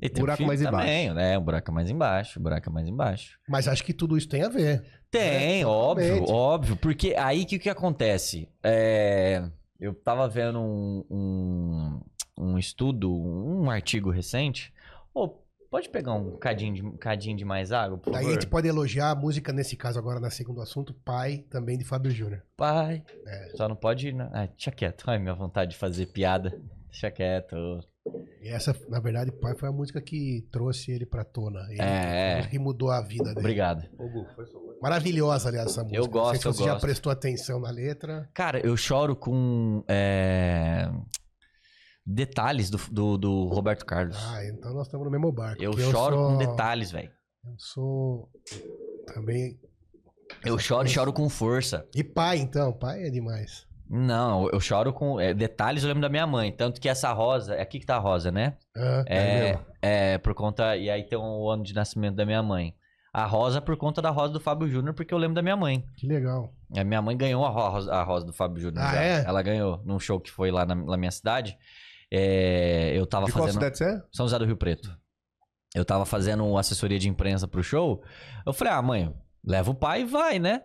Um 0.03 0.09
Buraco 0.19 0.37
filho 0.37 0.47
mais 0.47 0.61
também, 0.61 1.13
né? 1.13 1.37
O 1.37 1.41
buraco 1.41 1.71
mais 1.71 1.89
embaixo, 1.89 2.39
o 2.39 2.43
buraco 2.43 2.71
mais 2.71 2.87
embaixo. 2.87 3.39
Mas 3.49 3.67
acho 3.67 3.83
que 3.83 3.93
tudo 3.93 4.15
isso 4.17 4.29
tem 4.29 4.43
a 4.43 4.49
ver. 4.49 4.83
Tem, 5.09 5.61
É, 5.61 5.65
óbvio, 5.65 6.07
totalmente. 6.19 6.31
óbvio. 6.31 6.75
Porque 6.75 7.15
aí 7.17 7.41
o 7.43 7.45
que, 7.47 7.57
que 7.57 7.69
acontece? 7.69 8.47
É, 8.63 9.43
eu 9.79 9.93
tava 9.93 10.27
vendo 10.27 10.59
um, 10.59 11.03
um, 11.09 11.99
um 12.37 12.57
estudo, 12.59 13.11
um 13.11 13.69
artigo 13.71 14.11
recente. 14.11 14.71
Ô, 15.13 15.33
pode 15.69 15.89
pegar 15.89 16.13
um 16.13 16.37
cadinho 16.37 16.73
de, 16.73 16.85
um 16.85 16.97
cadinho 16.97 17.35
de 17.37 17.45
mais 17.45 17.71
água, 17.71 17.97
por 17.97 18.11
Daí 18.11 18.19
a 18.21 18.23
favor? 18.23 18.33
gente 18.33 18.47
pode 18.47 18.67
elogiar 18.67 19.11
a 19.11 19.15
música, 19.15 19.51
nesse 19.53 19.75
caso 19.75 19.97
agora, 19.99 20.19
na 20.19 20.29
segundo 20.29 20.61
assunto, 20.61 20.93
Pai, 20.93 21.45
também 21.49 21.77
de 21.77 21.83
Fábio 21.83 22.11
Júnior. 22.11 22.41
Pai. 22.55 23.03
É. 23.25 23.49
Só 23.55 23.67
não 23.67 23.75
pode 23.75 24.09
ir. 24.09 24.13
Na... 24.13 24.29
Ah, 24.33 24.45
deixa 24.47 24.71
quieto. 24.71 25.03
Ai, 25.07 25.19
minha 25.19 25.33
vontade 25.35 25.71
de 25.71 25.77
fazer 25.77 26.07
piada. 26.07 26.59
Deixa 26.89 27.11
quieto. 27.11 27.55
E 28.41 28.47
essa, 28.47 28.73
na 28.87 28.99
verdade, 28.99 29.31
Pai 29.33 29.53
foi 29.55 29.67
a 29.67 29.71
música 29.71 29.99
que 30.01 30.47
trouxe 30.51 30.91
ele 30.91 31.05
pra 31.05 31.23
tona. 31.25 31.59
Ele, 31.69 31.81
É. 31.81 32.33
a 32.33 32.35
música 32.37 32.51
que 32.51 32.59
mudou 32.59 32.89
a 32.89 33.01
vida 33.01 33.25
dele. 33.25 33.39
Obrigado. 33.39 33.83
Maravilhosa, 34.81 35.49
aliás, 35.49 35.71
essa 35.71 35.81
música. 35.81 35.97
Eu 35.99 36.03
Não 36.05 36.11
gosto, 36.11 36.31
sei 36.31 36.39
se 36.41 36.47
eu 36.47 36.53
você 36.53 36.63
já 36.63 36.71
gosto. 36.73 36.81
prestou 36.85 37.11
atenção 37.11 37.59
na 37.59 37.69
letra. 37.71 38.29
Cara, 38.33 38.59
eu 38.65 38.77
choro 38.77 39.15
com 39.15 39.83
é, 39.87 40.89
detalhes 42.07 42.69
do, 42.69 42.77
do, 42.91 43.17
do 43.17 43.45
Roberto 43.47 43.85
Carlos. 43.85 44.17
Ah, 44.31 44.45
então 44.45 44.73
nós 44.73 44.87
estamos 44.87 45.05
no 45.05 45.11
mesmo 45.11 45.31
barco. 45.31 45.61
eu 45.61 45.71
porque 45.71 45.91
choro 45.91 46.15
sou- 46.15 46.27
com 46.31 46.37
detalhes, 46.37 46.91
velho. 46.91 47.11
Eu 47.45 47.53
sou 47.57 48.29
Também. 49.13 49.59
Eu 50.43 50.57
choro, 50.59 50.87
choro 50.87 51.13
com 51.13 51.29
força. 51.29 51.87
E 51.95 52.03
pai, 52.03 52.37
então. 52.39 52.71
Pai 52.73 53.03
é 53.03 53.09
demais. 53.09 53.65
Não, 53.89 54.49
eu 54.49 54.59
choro 54.59 54.91
com 54.91 55.17
é, 55.19 55.33
detalhes, 55.33 55.81
eu 55.83 55.87
lembro 55.87 56.01
da 56.01 56.09
minha 56.09 56.27
mãe. 56.27 56.51
Tanto 56.51 56.81
que 56.81 56.89
essa 56.89 57.11
rosa, 57.13 57.55
é 57.55 57.61
aqui 57.61 57.79
que 57.79 57.85
tá 57.85 57.95
a 57.95 57.99
rosa, 57.99 58.29
né? 58.31 58.57
Ah, 58.75 59.03
É, 59.07 59.41
mesmo. 59.51 59.65
é, 59.81 60.17
por 60.17 60.33
conta. 60.33 60.75
E 60.75 60.89
aí 60.89 61.03
tem 61.03 61.17
o 61.17 61.49
ano 61.49 61.63
de 61.63 61.73
nascimento 61.73 62.15
da 62.15 62.25
minha 62.25 62.43
mãe. 62.43 62.75
A 63.13 63.25
rosa 63.25 63.61
por 63.61 63.77
conta 63.77 64.01
da 64.01 64.09
rosa 64.09 64.33
do 64.33 64.39
Fábio 64.41 64.67
Júnior, 64.67 64.93
porque 64.93 65.13
eu 65.13 65.17
lembro 65.17 65.35
da 65.35 65.41
minha 65.41 65.55
mãe. 65.55 65.83
Que 65.95 66.05
legal. 66.05 66.53
A 66.75 66.83
minha 66.83 67.01
mãe 67.01 67.15
ganhou 67.15 67.45
a 67.45 67.49
rosa, 67.49 67.93
a 67.93 68.03
rosa 68.03 68.25
do 68.25 68.33
Fábio 68.33 68.61
Júnior. 68.61 68.83
Ah, 68.83 68.91
já. 68.93 69.01
é? 69.01 69.23
Ela 69.25 69.41
ganhou 69.41 69.81
num 69.85 69.97
show 69.99 70.19
que 70.19 70.29
foi 70.29 70.51
lá 70.51 70.65
na, 70.65 70.75
na 70.75 70.97
minha 70.97 71.09
cidade. 71.11 71.57
É, 72.11 72.91
eu 72.97 73.05
tava 73.05 73.25
De 73.25 73.31
qual 73.31 73.45
fazendo. 73.45 73.61
cidade 73.61 73.77
você 73.77 73.83
é? 73.85 74.01
São 74.11 74.25
José 74.25 74.39
do 74.39 74.45
Rio 74.45 74.57
Preto. 74.57 74.95
Eu 75.75 75.83
tava 75.83 76.05
fazendo 76.05 76.57
assessoria 76.57 76.97
de 76.97 77.09
imprensa 77.09 77.47
pro 77.47 77.61
show. 77.61 78.01
Eu 78.45 78.53
falei, 78.53 78.73
ah, 78.73 78.81
mãe, 78.81 79.13
leva 79.43 79.71
o 79.71 79.75
pai 79.75 80.01
e 80.01 80.05
vai, 80.05 80.39
né? 80.39 80.61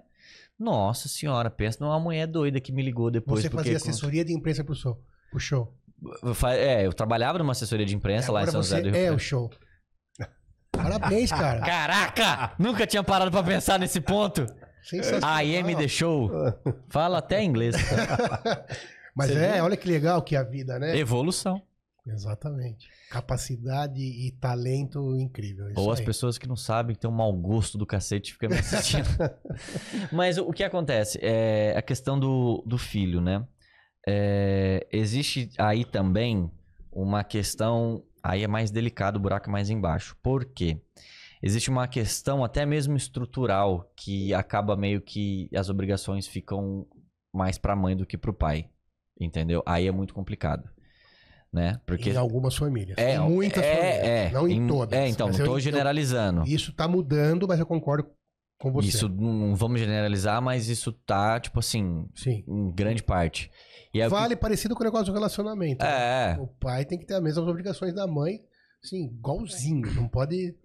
Nossa 0.58 1.08
senhora, 1.08 1.50
pensa 1.50 1.78
numa 1.80 1.98
mulher 1.98 2.26
doida 2.26 2.60
que 2.60 2.72
me 2.72 2.82
ligou 2.82 3.10
depois. 3.10 3.42
Você 3.42 3.50
porque 3.50 3.64
fazia 3.64 3.76
assessoria 3.76 4.24
de 4.24 4.32
imprensa 4.32 4.62
pro 4.62 4.74
show. 4.74 4.96
Pro 5.30 5.40
show. 5.40 5.76
É, 6.56 6.86
eu 6.86 6.92
trabalhava 6.92 7.38
numa 7.38 7.52
assessoria 7.52 7.86
de 7.86 7.94
imprensa 7.94 8.30
lá 8.32 8.42
em 8.42 8.46
São 8.46 8.62
José 8.62 8.80
do 8.80 8.88
Rio 8.90 8.96
é 8.96 9.06
Preto. 9.06 9.16
o 9.16 9.18
show. 9.18 9.50
Parabéns, 10.70 11.30
cara. 11.30 11.60
Caraca! 11.60 12.54
Nunca 12.58 12.86
tinha 12.86 13.02
parado 13.02 13.30
pra 13.30 13.42
pensar 13.42 13.78
nesse 13.78 14.00
ponto. 14.00 14.46
Sensacional. 14.82 15.30
A 15.30 15.44
IM 15.44 15.76
The 15.76 15.86
Show. 15.88 16.30
Fala 16.88 17.18
até 17.18 17.42
inglês. 17.42 17.74
Mas 19.14 19.28
Você 19.28 19.38
é, 19.38 19.54
viu? 19.54 19.64
olha 19.64 19.76
que 19.76 19.88
legal 19.88 20.22
que 20.22 20.34
é 20.34 20.38
a 20.38 20.42
vida, 20.42 20.78
né? 20.78 20.96
Evolução. 20.96 21.62
Exatamente. 22.06 22.88
Capacidade 23.10 24.00
e 24.02 24.32
talento 24.32 25.16
incrível. 25.16 25.70
Isso 25.70 25.80
Ou 25.80 25.92
as 25.92 26.00
aí. 26.00 26.04
pessoas 26.04 26.36
que 26.36 26.48
não 26.48 26.56
sabem, 26.56 26.96
que 26.96 27.00
tem 27.00 27.08
um 27.10 27.14
mau 27.14 27.32
gosto 27.32 27.78
do 27.78 27.86
cacete 27.86 28.32
ficam 28.32 28.50
me 28.50 28.58
assistindo. 28.58 29.06
Mas 30.10 30.36
o 30.38 30.48
o 30.48 30.52
que 30.52 30.64
acontece? 30.64 31.18
É 31.22 31.76
a 31.76 31.82
questão 31.82 32.18
do, 32.18 32.62
do 32.66 32.76
filho, 32.76 33.20
né? 33.20 33.46
É, 34.06 34.86
existe 34.90 35.50
aí 35.58 35.84
também 35.84 36.50
uma 36.90 37.22
questão. 37.22 38.04
Aí 38.22 38.42
é 38.42 38.48
mais 38.48 38.70
delicado, 38.70 39.16
o 39.16 39.20
buraco 39.20 39.48
é 39.48 39.52
mais 39.52 39.70
embaixo. 39.70 40.16
Por 40.22 40.44
quê? 40.44 40.80
Existe 41.42 41.70
uma 41.70 41.88
questão 41.88 42.44
até 42.44 42.64
mesmo 42.64 42.96
estrutural 42.96 43.92
que 43.96 44.32
acaba 44.32 44.76
meio 44.76 45.00
que 45.00 45.48
as 45.54 45.68
obrigações 45.68 46.26
ficam 46.26 46.86
mais 47.32 47.58
pra 47.58 47.74
mãe 47.74 47.96
do 47.96 48.06
que 48.06 48.16
pro 48.16 48.32
pai. 48.32 48.68
Entendeu? 49.24 49.62
Aí 49.66 49.86
é 49.86 49.92
muito 49.92 50.12
complicado. 50.14 50.68
Né? 51.52 51.78
Porque 51.84 52.10
Em 52.10 52.16
algumas 52.16 52.56
famílias. 52.56 52.96
é, 52.96 53.16
em 53.16 53.18
muitas 53.18 53.62
é, 53.62 53.74
famílias. 53.74 54.06
é, 54.08 54.30
não 54.30 54.48
em, 54.48 54.66
todas. 54.66 54.98
É, 54.98 55.06
então, 55.08 55.28
não 55.28 55.38
eu- 55.44 55.60
generalizando. 55.60 56.44
Isso 56.46 56.72
tá 56.72 56.88
mudando, 56.88 57.46
mas 57.46 57.60
eu 57.60 57.66
concordo 57.66 58.08
com 58.58 58.72
você. 58.72 58.88
Isso 58.88 59.06
não 59.08 59.54
vamos 59.54 59.78
generalizar, 59.78 60.40
mas 60.40 60.68
isso 60.70 60.90
tá, 60.92 61.38
tipo 61.38 61.58
assim, 61.58 62.06
Sim. 62.14 62.42
em 62.48 62.70
grande 62.72 63.02
parte. 63.02 63.50
E 63.92 64.00
é 64.00 64.06
o 64.06 64.10
que- 64.10 64.16
Vale 64.16 64.34
parecido 64.34 64.74
com 64.74 64.80
o 64.80 64.84
negócio 64.84 65.06
do 65.06 65.12
relacionamento. 65.12 65.84
né? 65.84 66.32
É, 66.32 66.38
O 66.40 66.46
pai 66.46 66.86
tem 66.86 66.98
que 66.98 67.04
ter 67.04 67.14
as 67.14 67.22
mesmas 67.22 67.46
obrigações 67.46 67.92
da 67.94 68.06
mãe, 68.06 68.40
sim, 68.82 69.04
igualzinho. 69.08 69.94
Não 69.94 70.08
pode. 70.08 70.56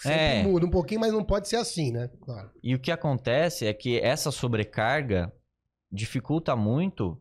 Sempre 0.00 0.18
É. 0.20 0.42
muda 0.42 0.64
um 0.64 0.70
pouquinho, 0.70 1.00
mas 1.00 1.12
não 1.12 1.22
pode 1.22 1.48
ser 1.48 1.56
assim, 1.56 1.92
né? 1.92 2.08
Claro. 2.22 2.50
e 2.62 2.74
o 2.74 2.78
que 2.80 2.90
acontece 2.90 3.66
é 3.66 3.74
que 3.74 3.98
essa 4.00 4.30
sobrecarga 4.32 5.30
dificulta 5.92 6.56
muito 6.56 7.20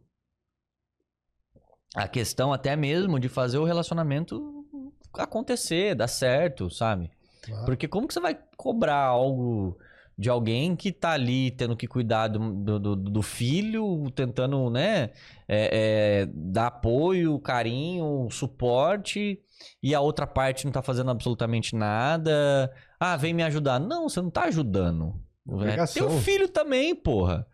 a 1.95 2.07
questão 2.07 2.51
até 2.53 2.75
mesmo 2.75 3.19
de 3.19 3.29
fazer 3.29 3.57
o 3.57 3.63
relacionamento 3.65 4.65
acontecer, 5.13 5.95
dar 5.95 6.07
certo, 6.07 6.69
sabe? 6.69 7.11
claro. 7.41 7.65
Porque 7.65 7.87
como 7.87 8.07
que 8.07 8.13
você 8.13 8.19
vai 8.19 8.37
cobrar 8.57 8.97
algo 9.03 9.77
de 10.17 10.29
alguém 10.29 10.75
que 10.75 10.91
tá 10.91 11.11
ali 11.11 11.51
tendo 11.51 11.75
que 11.75 11.87
cuidar 11.87 12.27
do, 12.27 12.79
do, 12.79 12.95
do- 12.95 13.21
filho, 13.21 14.09
tentando, 14.15 14.69
né, 14.69 15.09
é, 15.47 16.21
é, 16.21 16.25
dar 16.33 16.67
apoio, 16.67 17.37
carinho, 17.39 18.27
suporte, 18.31 19.39
e 19.81 19.93
a 19.95 19.99
outra 19.99 20.25
parte 20.27 20.65
não 20.65 20.71
tá 20.71 20.81
fazendo 20.81 21.09
absolutamente 21.11 21.75
nada. 21.75 22.71
Ah, 22.99 23.17
vem 23.17 23.33
me 23.33 23.43
ajudar. 23.43 23.79
Não, 23.79 24.07
você 24.07 24.21
não 24.21 24.29
tá 24.29 24.43
ajudando. 24.43 25.15
né? 25.45 25.75
Teu 25.93 26.09
filho 26.21 26.47
também, 26.47 26.93
porra. 26.95 27.45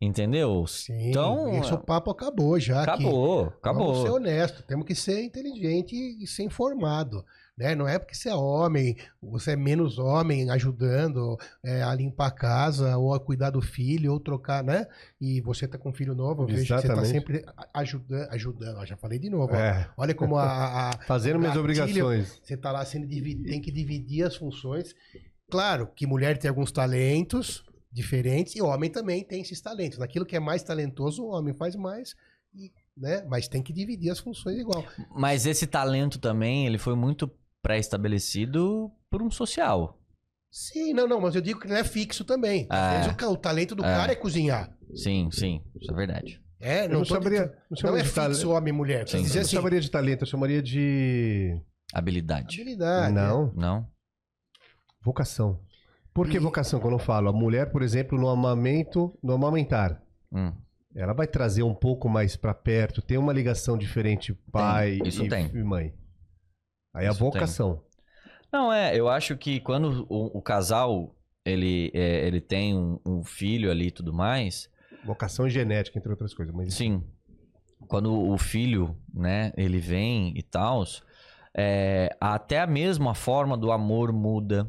Entendeu? 0.00 0.64
Sim, 0.68 1.10
Então, 1.10 1.52
esse 1.60 1.74
o 1.74 1.78
papo 1.78 2.10
acabou 2.10 2.58
já. 2.60 2.82
aqui. 2.82 2.90
acabou, 3.04 3.36
Vamos 3.44 3.54
acabou. 3.58 4.02
ser 4.02 4.10
honesto, 4.10 4.62
temos 4.62 4.86
que 4.86 4.94
ser 4.94 5.22
inteligente 5.24 5.94
e 5.96 6.24
ser 6.26 6.44
informado. 6.44 7.24
Né? 7.56 7.74
Não 7.74 7.88
é 7.88 7.98
porque 7.98 8.14
você 8.14 8.28
é 8.28 8.34
homem, 8.36 8.96
você 9.20 9.50
é 9.50 9.56
menos 9.56 9.98
homem 9.98 10.48
ajudando 10.48 11.36
é, 11.64 11.82
a 11.82 11.92
limpar 11.92 12.28
a 12.28 12.30
casa, 12.30 12.96
ou 12.96 13.12
a 13.12 13.18
cuidar 13.18 13.50
do 13.50 13.60
filho, 13.60 14.12
ou 14.12 14.20
trocar, 14.20 14.62
né? 14.62 14.86
E 15.20 15.40
você 15.40 15.66
tá 15.66 15.76
com 15.76 15.88
um 15.88 15.92
filho 15.92 16.14
novo, 16.14 16.44
eu 16.44 16.46
vejo 16.46 16.62
que 16.76 16.80
você 16.80 16.86
tá 16.86 17.04
sempre 17.04 17.44
ajudando, 17.74 18.28
ajudando. 18.30 18.76
Ó, 18.78 18.84
já 18.86 18.96
falei 18.96 19.18
de 19.18 19.28
novo. 19.28 19.52
ó. 19.52 19.56
É, 19.56 19.90
Olha 19.96 20.14
como 20.14 20.36
a, 20.36 20.90
a- 20.90 20.98
fazendo 21.08 21.40
minhas 21.40 21.56
obrigações. 21.56 22.40
Você 22.44 22.56
tá 22.56 22.70
lá 22.70 22.84
sendo 22.84 23.08
dividido, 23.08 23.48
tem 23.48 23.60
que 23.60 23.72
dividir 23.72 24.22
as 24.24 24.36
funções. 24.36 24.94
Claro 25.50 25.88
que 25.96 26.06
mulher 26.06 26.38
tem 26.38 26.48
alguns 26.48 26.70
talentos 26.70 27.64
diferentes 27.90 28.54
e 28.56 28.62
o 28.62 28.66
homem 28.66 28.90
também 28.90 29.24
tem 29.24 29.40
esses 29.40 29.60
talentos. 29.60 29.98
Naquilo 29.98 30.26
que 30.26 30.36
é 30.36 30.40
mais 30.40 30.62
talentoso, 30.62 31.22
o 31.24 31.28
homem 31.30 31.54
faz 31.54 31.74
mais, 31.76 32.14
e, 32.54 32.70
né? 32.96 33.24
Mas 33.28 33.48
tem 33.48 33.62
que 33.62 33.72
dividir 33.72 34.10
as 34.10 34.18
funções 34.18 34.58
igual. 34.58 34.84
Mas 35.10 35.46
esse 35.46 35.66
talento 35.66 36.18
também, 36.18 36.66
ele 36.66 36.78
foi 36.78 36.94
muito 36.94 37.30
pré-estabelecido 37.62 38.90
por 39.10 39.22
um 39.22 39.30
social. 39.30 39.98
Sim, 40.50 40.94
não, 40.94 41.06
não, 41.06 41.20
mas 41.20 41.34
eu 41.34 41.40
digo 41.42 41.60
que 41.60 41.68
não 41.68 41.76
é 41.76 41.84
fixo 41.84 42.24
também. 42.24 42.66
É. 42.70 43.26
o, 43.26 43.32
o 43.32 43.36
talento 43.36 43.74
do 43.74 43.84
É. 43.84 43.88
cara 43.94 44.12
é 44.12 44.16
cozinhar. 44.16 44.74
Sim, 44.94 45.28
sim, 45.30 45.62
isso 45.80 45.90
é 45.92 45.94
verdade. 45.94 46.42
É, 46.60 46.84
Eu 46.84 46.88
não, 46.88 46.94
não 46.96 47.02
dizendo- 47.02 47.20
não 47.30 47.30
não 47.70 47.76
chamaria 47.76 48.00
é 48.00 48.04
de 48.04 48.12
talento. 48.12 48.34
fixo 48.34 48.50
homem 48.50 48.72
e 48.72 48.76
mulher. 48.76 49.08
Sim, 49.08 49.22
dizer 49.22 49.38
Eu 49.38 49.42
assim, 49.42 49.56
chamaria 49.56 49.80
de 49.80 49.90
talento, 49.90 50.22
eu 50.22 50.26
chamaria 50.26 50.62
de. 50.62 51.60
Habilidade. 51.92 52.60
habilidade. 52.60 53.14
Não, 53.14 53.52
Não? 53.54 53.86
vocação. 55.02 55.60
Por 56.18 56.28
que 56.28 56.36
E- 56.36 56.40
vocação? 56.40 56.80
Quando 56.80 56.94
eu 56.94 56.98
falo, 56.98 57.28
a 57.28 57.32
mulher, 57.32 57.70
por 57.70 57.80
exemplo, 57.80 58.18
no 58.18 58.28
amamento, 58.28 59.16
no 59.22 59.32
amamentar, 59.34 60.02
Hum. 60.32 60.52
ela 60.94 61.12
vai 61.12 61.26
trazer 61.28 61.62
um 61.62 61.74
pouco 61.74 62.08
mais 62.08 62.34
pra 62.36 62.52
perto, 62.52 63.00
tem 63.00 63.16
uma 63.16 63.32
ligação 63.32 63.78
diferente 63.78 64.34
pai 64.50 64.98
isso 65.04 65.24
e, 65.24 65.28
tem. 65.28 65.46
e 65.54 65.62
mãe. 65.62 65.94
Aí 66.92 67.06
a 67.06 67.10
Isso 67.10 67.18
tem. 67.20 67.30
vocação. 67.30 67.82
Não, 68.52 68.72
é, 68.72 68.98
eu 68.98 69.08
acho 69.08 69.36
que 69.36 69.60
quando 69.60 70.06
o, 70.08 70.38
o 70.38 70.42
casal, 70.42 71.14
ele, 71.44 71.90
é, 71.94 72.26
ele 72.26 72.40
tem 72.40 72.74
um, 72.74 72.98
um 73.06 73.22
filho 73.22 73.70
ali 73.70 73.86
e 73.86 73.90
tudo 73.92 74.12
mais, 74.12 74.68
Vocação 75.04 75.46
e 75.46 75.50
genética, 75.50 75.96
entre 75.98 76.10
outras 76.10 76.34
coisas. 76.34 76.52
Mas 76.52 76.74
sim, 76.74 77.02
quando 77.86 78.12
o 78.12 78.36
filho, 78.36 78.96
né, 79.14 79.52
ele 79.56 79.78
vem 79.78 80.32
e 80.36 80.42
tal, 80.42 80.82
é, 81.56 82.14
até 82.20 82.58
a 82.60 82.66
mesma 82.66 83.14
forma 83.14 83.56
do 83.56 83.70
amor 83.70 84.12
muda, 84.12 84.68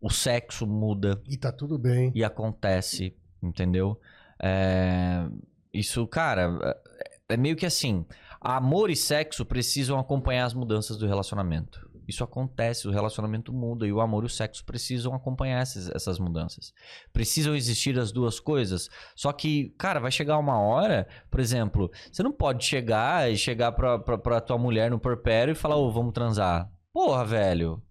o 0.00 0.10
sexo 0.10 0.66
muda, 0.66 1.20
E 1.28 1.36
tá 1.36 1.50
tudo 1.52 1.78
bem. 1.78 2.12
e 2.14 2.22
acontece, 2.24 3.16
entendeu? 3.42 4.00
É, 4.42 5.26
isso, 5.72 6.06
cara, 6.06 6.58
é 6.62 7.08
é 7.30 7.36
meio 7.36 7.56
que 7.56 7.66
assim: 7.66 8.06
amor 8.40 8.90
e 8.90 8.96
sexo 8.96 9.44
precisam 9.44 9.98
acompanhar 9.98 10.46
as 10.46 10.54
mudanças 10.54 10.96
do 10.96 11.06
relacionamento. 11.06 11.86
Isso 12.08 12.24
acontece, 12.24 12.88
o 12.88 12.90
relacionamento 12.90 13.52
muda 13.52 13.86
e 13.86 13.92
o 13.92 14.00
amor 14.00 14.22
e 14.22 14.26
o 14.26 14.30
sexo 14.30 14.64
precisam 14.64 15.12
acompanhar 15.14 15.60
essas, 15.60 15.90
essas 15.90 16.18
mudanças. 16.18 16.72
Precisam 17.12 17.54
existir 17.54 17.98
as 17.98 18.10
duas 18.10 18.40
coisas. 18.40 18.88
Só 19.14 19.30
que, 19.30 19.74
cara, 19.78 20.00
vai 20.00 20.10
chegar 20.10 20.38
uma 20.38 20.58
hora, 20.58 21.06
por 21.30 21.38
exemplo, 21.38 21.90
você 22.10 22.22
não 22.22 22.32
pode 22.32 22.64
chegar 22.64 23.30
e 23.30 23.36
chegar 23.36 23.72
pra, 23.72 23.98
pra, 23.98 24.16
pra 24.16 24.40
tua 24.40 24.56
mulher 24.56 24.90
no 24.90 24.98
porpério 24.98 25.52
e 25.52 25.54
falar, 25.54 25.76
ô, 25.76 25.92
vamos 25.92 26.14
transar. 26.14 26.70
Porra, 26.94 27.26
velho. 27.26 27.82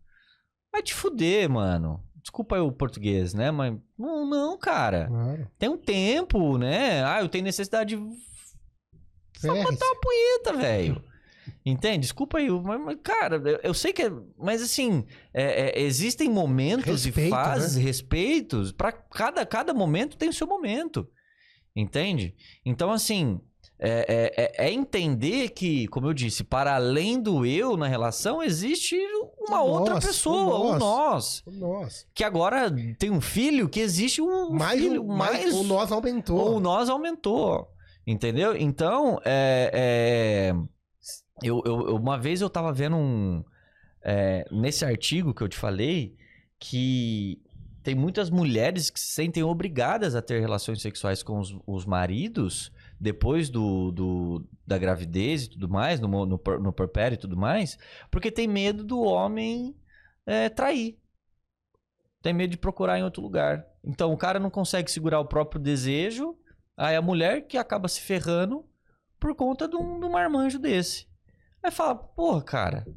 Vai 0.77 0.83
te 0.83 0.93
fuder, 0.93 1.49
mano. 1.49 2.03
Desculpa 2.21 2.55
aí 2.55 2.61
o 2.61 2.71
português, 2.71 3.33
né? 3.33 3.49
Mas. 3.49 3.75
Não, 3.97 4.29
não, 4.29 4.57
cara. 4.59 5.07
Claro. 5.07 5.47
Tem 5.57 5.67
um 5.69 5.77
tempo, 5.77 6.55
né? 6.59 7.03
Ah, 7.03 7.19
eu 7.19 7.27
tenho 7.27 7.43
necessidade 7.43 7.95
de 7.95 8.03
Ferre-se. 9.39 9.79
Eita, 10.35 10.53
velho. 10.53 11.03
Entende? 11.65 11.99
Desculpa 11.99 12.37
aí, 12.37 12.47
mas, 12.49 12.79
mas, 12.79 12.97
cara, 13.01 13.37
eu, 13.37 13.59
eu 13.63 13.73
sei 13.73 13.91
que 13.91 14.03
é. 14.03 14.11
Mas 14.37 14.61
assim, 14.61 15.03
é- 15.33 15.79
é, 15.79 15.81
existem 15.81 16.29
momentos 16.29 17.05
Respeito, 17.05 17.27
e 17.27 17.29
fases, 17.31 17.75
né? 17.75 17.81
respeitos. 17.81 18.71
Para 18.71 18.91
cada, 18.91 19.43
cada 19.43 19.73
momento 19.73 20.15
tem 20.15 20.29
o 20.29 20.33
seu 20.33 20.45
momento. 20.45 21.09
Entende? 21.75 22.35
Então, 22.63 22.91
assim. 22.91 23.41
É, 23.79 24.33
é- 24.35 24.65
é- 24.65 24.67
é 24.69 24.73
entender 24.73 25.49
que, 25.49 25.87
como 25.89 26.07
eu 26.07 26.13
disse, 26.13 26.43
para 26.43 26.73
além 26.75 27.21
do 27.21 27.45
eu 27.45 27.77
na 27.77 27.87
relação, 27.87 28.41
existe 28.41 28.95
uma 29.47 29.61
O 29.61 29.67
outra 29.67 29.93
nós, 29.95 30.03
o 30.03 30.07
pessoa, 30.07 30.59
o 30.59 30.69
nós. 30.69 30.79
nós. 30.79 31.43
Nossa. 31.59 32.05
Que 32.13 32.23
agora 32.23 32.73
tem 32.97 33.11
um 33.11 33.21
filho, 33.21 33.69
que 33.69 33.79
existe 33.79 34.19
um 34.19 34.49
Mais, 34.51 34.81
filho, 34.81 35.03
um, 35.03 35.15
mais, 35.15 35.53
o 35.53 35.63
nós 35.63 35.91
aumentou. 35.91 36.39
ou 36.39 36.57
o 36.57 36.59
nós 36.59 36.89
aumentou. 36.89 37.67
Entendeu? 38.05 38.55
Então, 38.57 39.19
é, 39.23 39.69
é, 40.51 40.53
eu, 41.43 41.61
eu- 41.65 41.95
uma 41.97 42.17
vez 42.17 42.41
eu 42.41 42.49
tava 42.49 42.73
vendo 42.73 42.95
um. 42.95 43.43
é, 44.03 44.43
nesse 44.51 44.85
artigo 44.85 45.33
que 45.35 45.43
eu 45.43 45.49
te 45.49 45.57
falei, 45.57 46.15
que 46.59 47.39
tem 47.83 47.93
muitas 47.93 48.29
mulheres 48.29 48.89
que 48.89 48.99
se 48.99 49.07
sentem 49.11 49.43
obrigadas 49.43 50.15
a 50.15 50.21
ter 50.21 50.39
relações 50.39 50.81
sexuais 50.81 51.21
com 51.21 51.39
os, 51.39 51.55
os 51.67 51.85
maridos 51.85 52.71
depois 52.99 53.49
do, 53.49 53.91
do, 53.91 54.47
da 54.65 54.77
gravidez 54.77 55.43
e 55.43 55.49
tudo 55.49 55.69
mais, 55.69 55.99
no, 55.99 56.07
no, 56.07 56.41
no 56.59 56.73
porpério 56.73 57.15
e 57.15 57.19
tudo 57.19 57.37
mais, 57.37 57.77
porque 58.09 58.31
tem 58.31 58.47
medo 58.47 58.83
do 58.83 58.99
homem 59.01 59.75
é, 60.25 60.49
trair. 60.49 60.99
Tem 62.21 62.33
medo 62.33 62.51
de 62.51 62.57
procurar 62.57 62.97
em 62.97 63.03
outro 63.03 63.21
lugar. 63.21 63.65
Então 63.83 64.11
o 64.11 64.17
cara 64.17 64.39
não 64.39 64.49
consegue 64.49 64.91
segurar 64.91 65.19
o 65.19 65.27
próprio 65.27 65.61
desejo, 65.61 66.35
aí 66.75 66.95
a 66.95 67.01
mulher 67.01 67.47
que 67.47 67.57
acaba 67.57 67.87
se 67.87 68.01
ferrando 68.01 68.65
por 69.19 69.35
conta 69.35 69.67
de 69.67 69.75
um, 69.75 69.99
de 69.99 70.05
um 70.05 70.11
marmanjo 70.11 70.59
desse. 70.59 71.07
Aí 71.63 71.71
fala, 71.71 71.95
porra, 71.95 72.41
cara, 72.41 72.87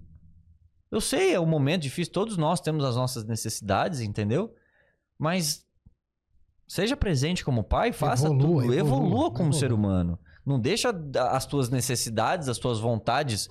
eu 0.90 1.00
sei, 1.00 1.34
é 1.34 1.40
um 1.40 1.46
momento 1.46 1.82
difícil, 1.82 2.12
todos 2.12 2.36
nós 2.36 2.60
temos 2.60 2.84
as 2.84 2.96
nossas 2.96 3.24
necessidades, 3.24 4.00
entendeu? 4.00 4.54
Mas 5.18 5.66
seja 6.70 6.96
presente 6.96 7.44
como 7.44 7.64
pai, 7.64 7.92
faça 7.92 8.26
evolua, 8.26 8.62
tudo, 8.62 8.74
evolua, 8.74 8.78
evolua 8.78 9.30
como 9.32 9.48
evolua. 9.48 9.58
ser 9.58 9.72
humano. 9.72 10.16
Não 10.46 10.58
deixa 10.58 10.94
as 11.32 11.44
tuas 11.44 11.68
necessidades, 11.68 12.48
as 12.48 12.58
tuas 12.58 12.78
vontades 12.78 13.50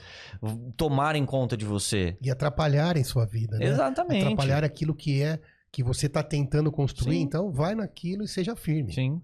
tomarem 0.77 1.25
conta 1.25 1.57
de 1.57 1.65
você. 1.65 2.17
E 2.21 2.31
atrapalharem 2.31 3.03
sua 3.03 3.25
vida, 3.25 3.57
né? 3.57 3.65
Exatamente. 3.65 4.23
Atrapalhar 4.23 4.63
aquilo 4.63 4.95
que 4.95 5.21
é 5.21 5.37
que 5.69 5.83
você 5.83 6.05
está 6.05 6.23
tentando 6.23 6.71
construir, 6.71 7.17
Sim. 7.17 7.21
então 7.23 7.51
vai 7.51 7.75
naquilo 7.75 8.23
e 8.23 8.27
seja 8.27 8.55
firme. 8.55 8.93
Sim. 8.93 9.21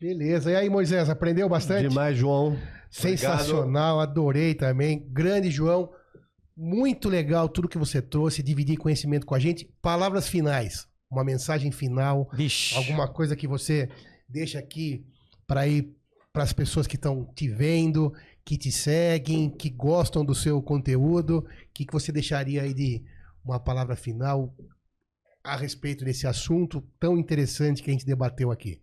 Beleza. 0.00 0.50
E 0.50 0.56
aí, 0.56 0.68
Moisés, 0.68 1.08
aprendeu 1.08 1.48
bastante? 1.48 1.88
Demais, 1.88 2.16
João. 2.16 2.58
Sensacional, 2.90 3.96
Obrigado. 3.98 4.10
adorei 4.10 4.54
também. 4.54 5.06
Grande, 5.08 5.50
João. 5.50 5.88
Muito 6.56 7.08
legal 7.08 7.48
tudo 7.48 7.68
que 7.68 7.78
você 7.78 8.02
trouxe, 8.02 8.42
dividir 8.42 8.76
conhecimento 8.76 9.24
com 9.24 9.36
a 9.36 9.38
gente. 9.38 9.72
Palavras 9.80 10.28
finais, 10.28 10.87
uma 11.10 11.24
mensagem 11.24 11.72
final, 11.72 12.28
Vixe. 12.32 12.74
alguma 12.76 13.08
coisa 13.08 13.34
que 13.34 13.46
você 13.46 13.88
deixa 14.28 14.58
aqui 14.58 15.06
para 15.46 15.66
ir 15.66 15.96
para 16.32 16.42
as 16.42 16.52
pessoas 16.52 16.86
que 16.86 16.96
estão 16.96 17.24
te 17.34 17.48
vendo, 17.48 18.12
que 18.44 18.56
te 18.56 18.70
seguem, 18.70 19.50
que 19.50 19.70
gostam 19.70 20.24
do 20.24 20.34
seu 20.34 20.62
conteúdo. 20.62 21.38
O 21.38 21.44
que, 21.72 21.84
que 21.84 21.92
você 21.92 22.12
deixaria 22.12 22.62
aí 22.62 22.74
de 22.74 23.04
uma 23.44 23.58
palavra 23.58 23.96
final 23.96 24.54
a 25.42 25.56
respeito 25.56 26.04
desse 26.04 26.26
assunto 26.26 26.82
tão 27.00 27.16
interessante 27.16 27.82
que 27.82 27.90
a 27.90 27.92
gente 27.92 28.06
debateu 28.06 28.50
aqui? 28.50 28.80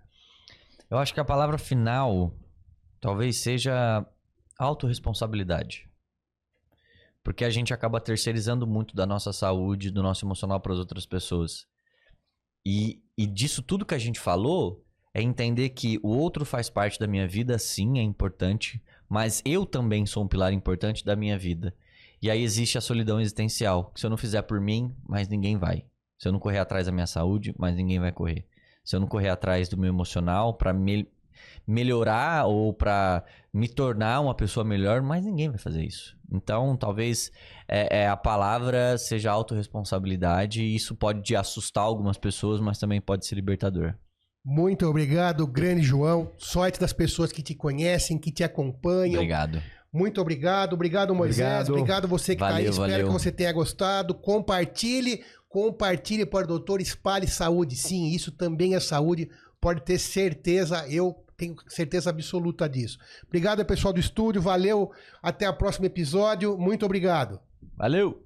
Eu 0.89 0.97
acho 0.97 1.13
que 1.13 1.19
a 1.19 1.25
palavra 1.25 1.57
final 1.57 2.35
talvez 2.99 3.37
seja 3.37 4.05
autorresponsabilidade. 4.57 5.89
Porque 7.23 7.43
a 7.43 7.49
gente 7.49 7.73
acaba 7.73 7.99
terceirizando 7.99 8.67
muito 8.67 8.95
da 8.95 9.05
nossa 9.05 9.33
saúde, 9.33 9.89
do 9.89 10.03
nosso 10.03 10.25
emocional 10.25 10.59
para 10.59 10.73
as 10.73 10.79
outras 10.79 11.05
pessoas. 11.05 11.67
E, 12.65 13.01
e 13.17 13.27
disso 13.27 13.61
tudo 13.61 13.85
que 13.85 13.95
a 13.95 13.99
gente 13.99 14.19
falou 14.19 14.83
é 15.13 15.21
entender 15.21 15.69
que 15.69 15.99
o 16.03 16.09
outro 16.09 16.43
faz 16.43 16.69
parte 16.69 16.99
da 16.99 17.07
minha 17.07 17.27
vida, 17.27 17.57
sim, 17.57 17.99
é 17.99 18.01
importante, 18.01 18.81
mas 19.07 19.41
eu 19.45 19.65
também 19.65 20.05
sou 20.05 20.23
um 20.23 20.27
pilar 20.27 20.51
importante 20.51 21.05
da 21.05 21.15
minha 21.15 21.37
vida. 21.37 21.73
E 22.21 22.29
aí 22.29 22.41
existe 22.41 22.77
a 22.77 22.81
solidão 22.81 23.21
existencial, 23.21 23.91
que 23.91 23.99
se 23.99 24.05
eu 24.05 24.09
não 24.09 24.17
fizer 24.17 24.41
por 24.41 24.59
mim, 24.59 24.95
mais 25.07 25.27
ninguém 25.27 25.57
vai. 25.57 25.85
Se 26.17 26.27
eu 26.27 26.31
não 26.31 26.39
correr 26.39 26.59
atrás 26.59 26.87
da 26.87 26.91
minha 26.91 27.07
saúde, 27.07 27.53
mais 27.57 27.75
ninguém 27.75 27.99
vai 27.99 28.11
correr 28.11 28.45
se 28.85 28.95
eu 28.95 28.99
não 28.99 29.07
correr 29.07 29.29
atrás 29.29 29.67
do 29.67 29.75
meu 29.75 29.89
emocional 29.89 30.53
para 30.53 30.71
me 30.71 31.09
melhorar 31.67 32.45
ou 32.45 32.73
para 32.73 33.23
me 33.53 33.67
tornar 33.67 34.21
uma 34.21 34.35
pessoa 34.35 34.63
melhor, 34.63 35.01
mas 35.01 35.23
ninguém 35.23 35.49
vai 35.49 35.57
fazer 35.57 35.83
isso. 35.83 36.15
Então, 36.31 36.75
talvez 36.75 37.31
é, 37.67 38.01
é, 38.01 38.07
a 38.07 38.17
palavra 38.17 38.97
seja 38.97 39.31
autorresponsabilidade 39.31 40.61
e 40.61 40.75
isso 40.75 40.95
pode 40.95 41.35
assustar 41.35 41.83
algumas 41.83 42.17
pessoas, 42.17 42.59
mas 42.59 42.77
também 42.77 42.99
pode 42.99 43.25
ser 43.25 43.35
libertador. 43.35 43.93
Muito 44.43 44.85
obrigado, 44.85 45.47
grande 45.47 45.81
João. 45.81 46.31
Sorte 46.37 46.79
das 46.79 46.93
pessoas 46.93 47.31
que 47.31 47.41
te 47.41 47.55
conhecem, 47.55 48.17
que 48.17 48.31
te 48.31 48.43
acompanham. 48.43 49.15
Obrigado. 49.15 49.61
Muito 49.91 50.19
obrigado. 50.19 50.73
Obrigado, 50.73 51.15
Moisés. 51.15 51.69
Obrigado, 51.69 51.69
obrigado 51.69 52.07
você 52.07 52.35
que 52.35 52.43
está 52.43 52.55
aí. 52.55 52.65
Espero 52.65 52.91
valeu. 52.91 53.07
que 53.07 53.13
você 53.13 53.31
tenha 53.31 53.51
gostado. 53.53 54.13
Compartilhe 54.13 55.23
Compartilhe 55.55 56.25
para 56.25 56.43
o 56.43 56.47
doutor, 56.49 56.81
espalhe 56.81 57.29
saúde. 57.29 57.77
Sim, 57.77 58.07
isso 58.07 58.29
também 58.29 58.75
é 58.75 58.79
saúde. 58.81 59.29
Pode 59.61 59.85
ter 59.85 59.97
certeza, 59.97 60.85
eu 60.89 61.15
tenho 61.37 61.55
certeza 61.67 62.09
absoluta 62.09 62.67
disso. 62.67 62.97
Obrigado, 63.25 63.65
pessoal 63.65 63.93
do 63.93 63.99
estúdio. 63.99 64.41
Valeu. 64.41 64.91
Até 65.21 65.49
o 65.49 65.53
próximo 65.53 65.85
episódio. 65.85 66.57
Muito 66.57 66.85
obrigado. 66.85 67.39
Valeu. 67.77 68.23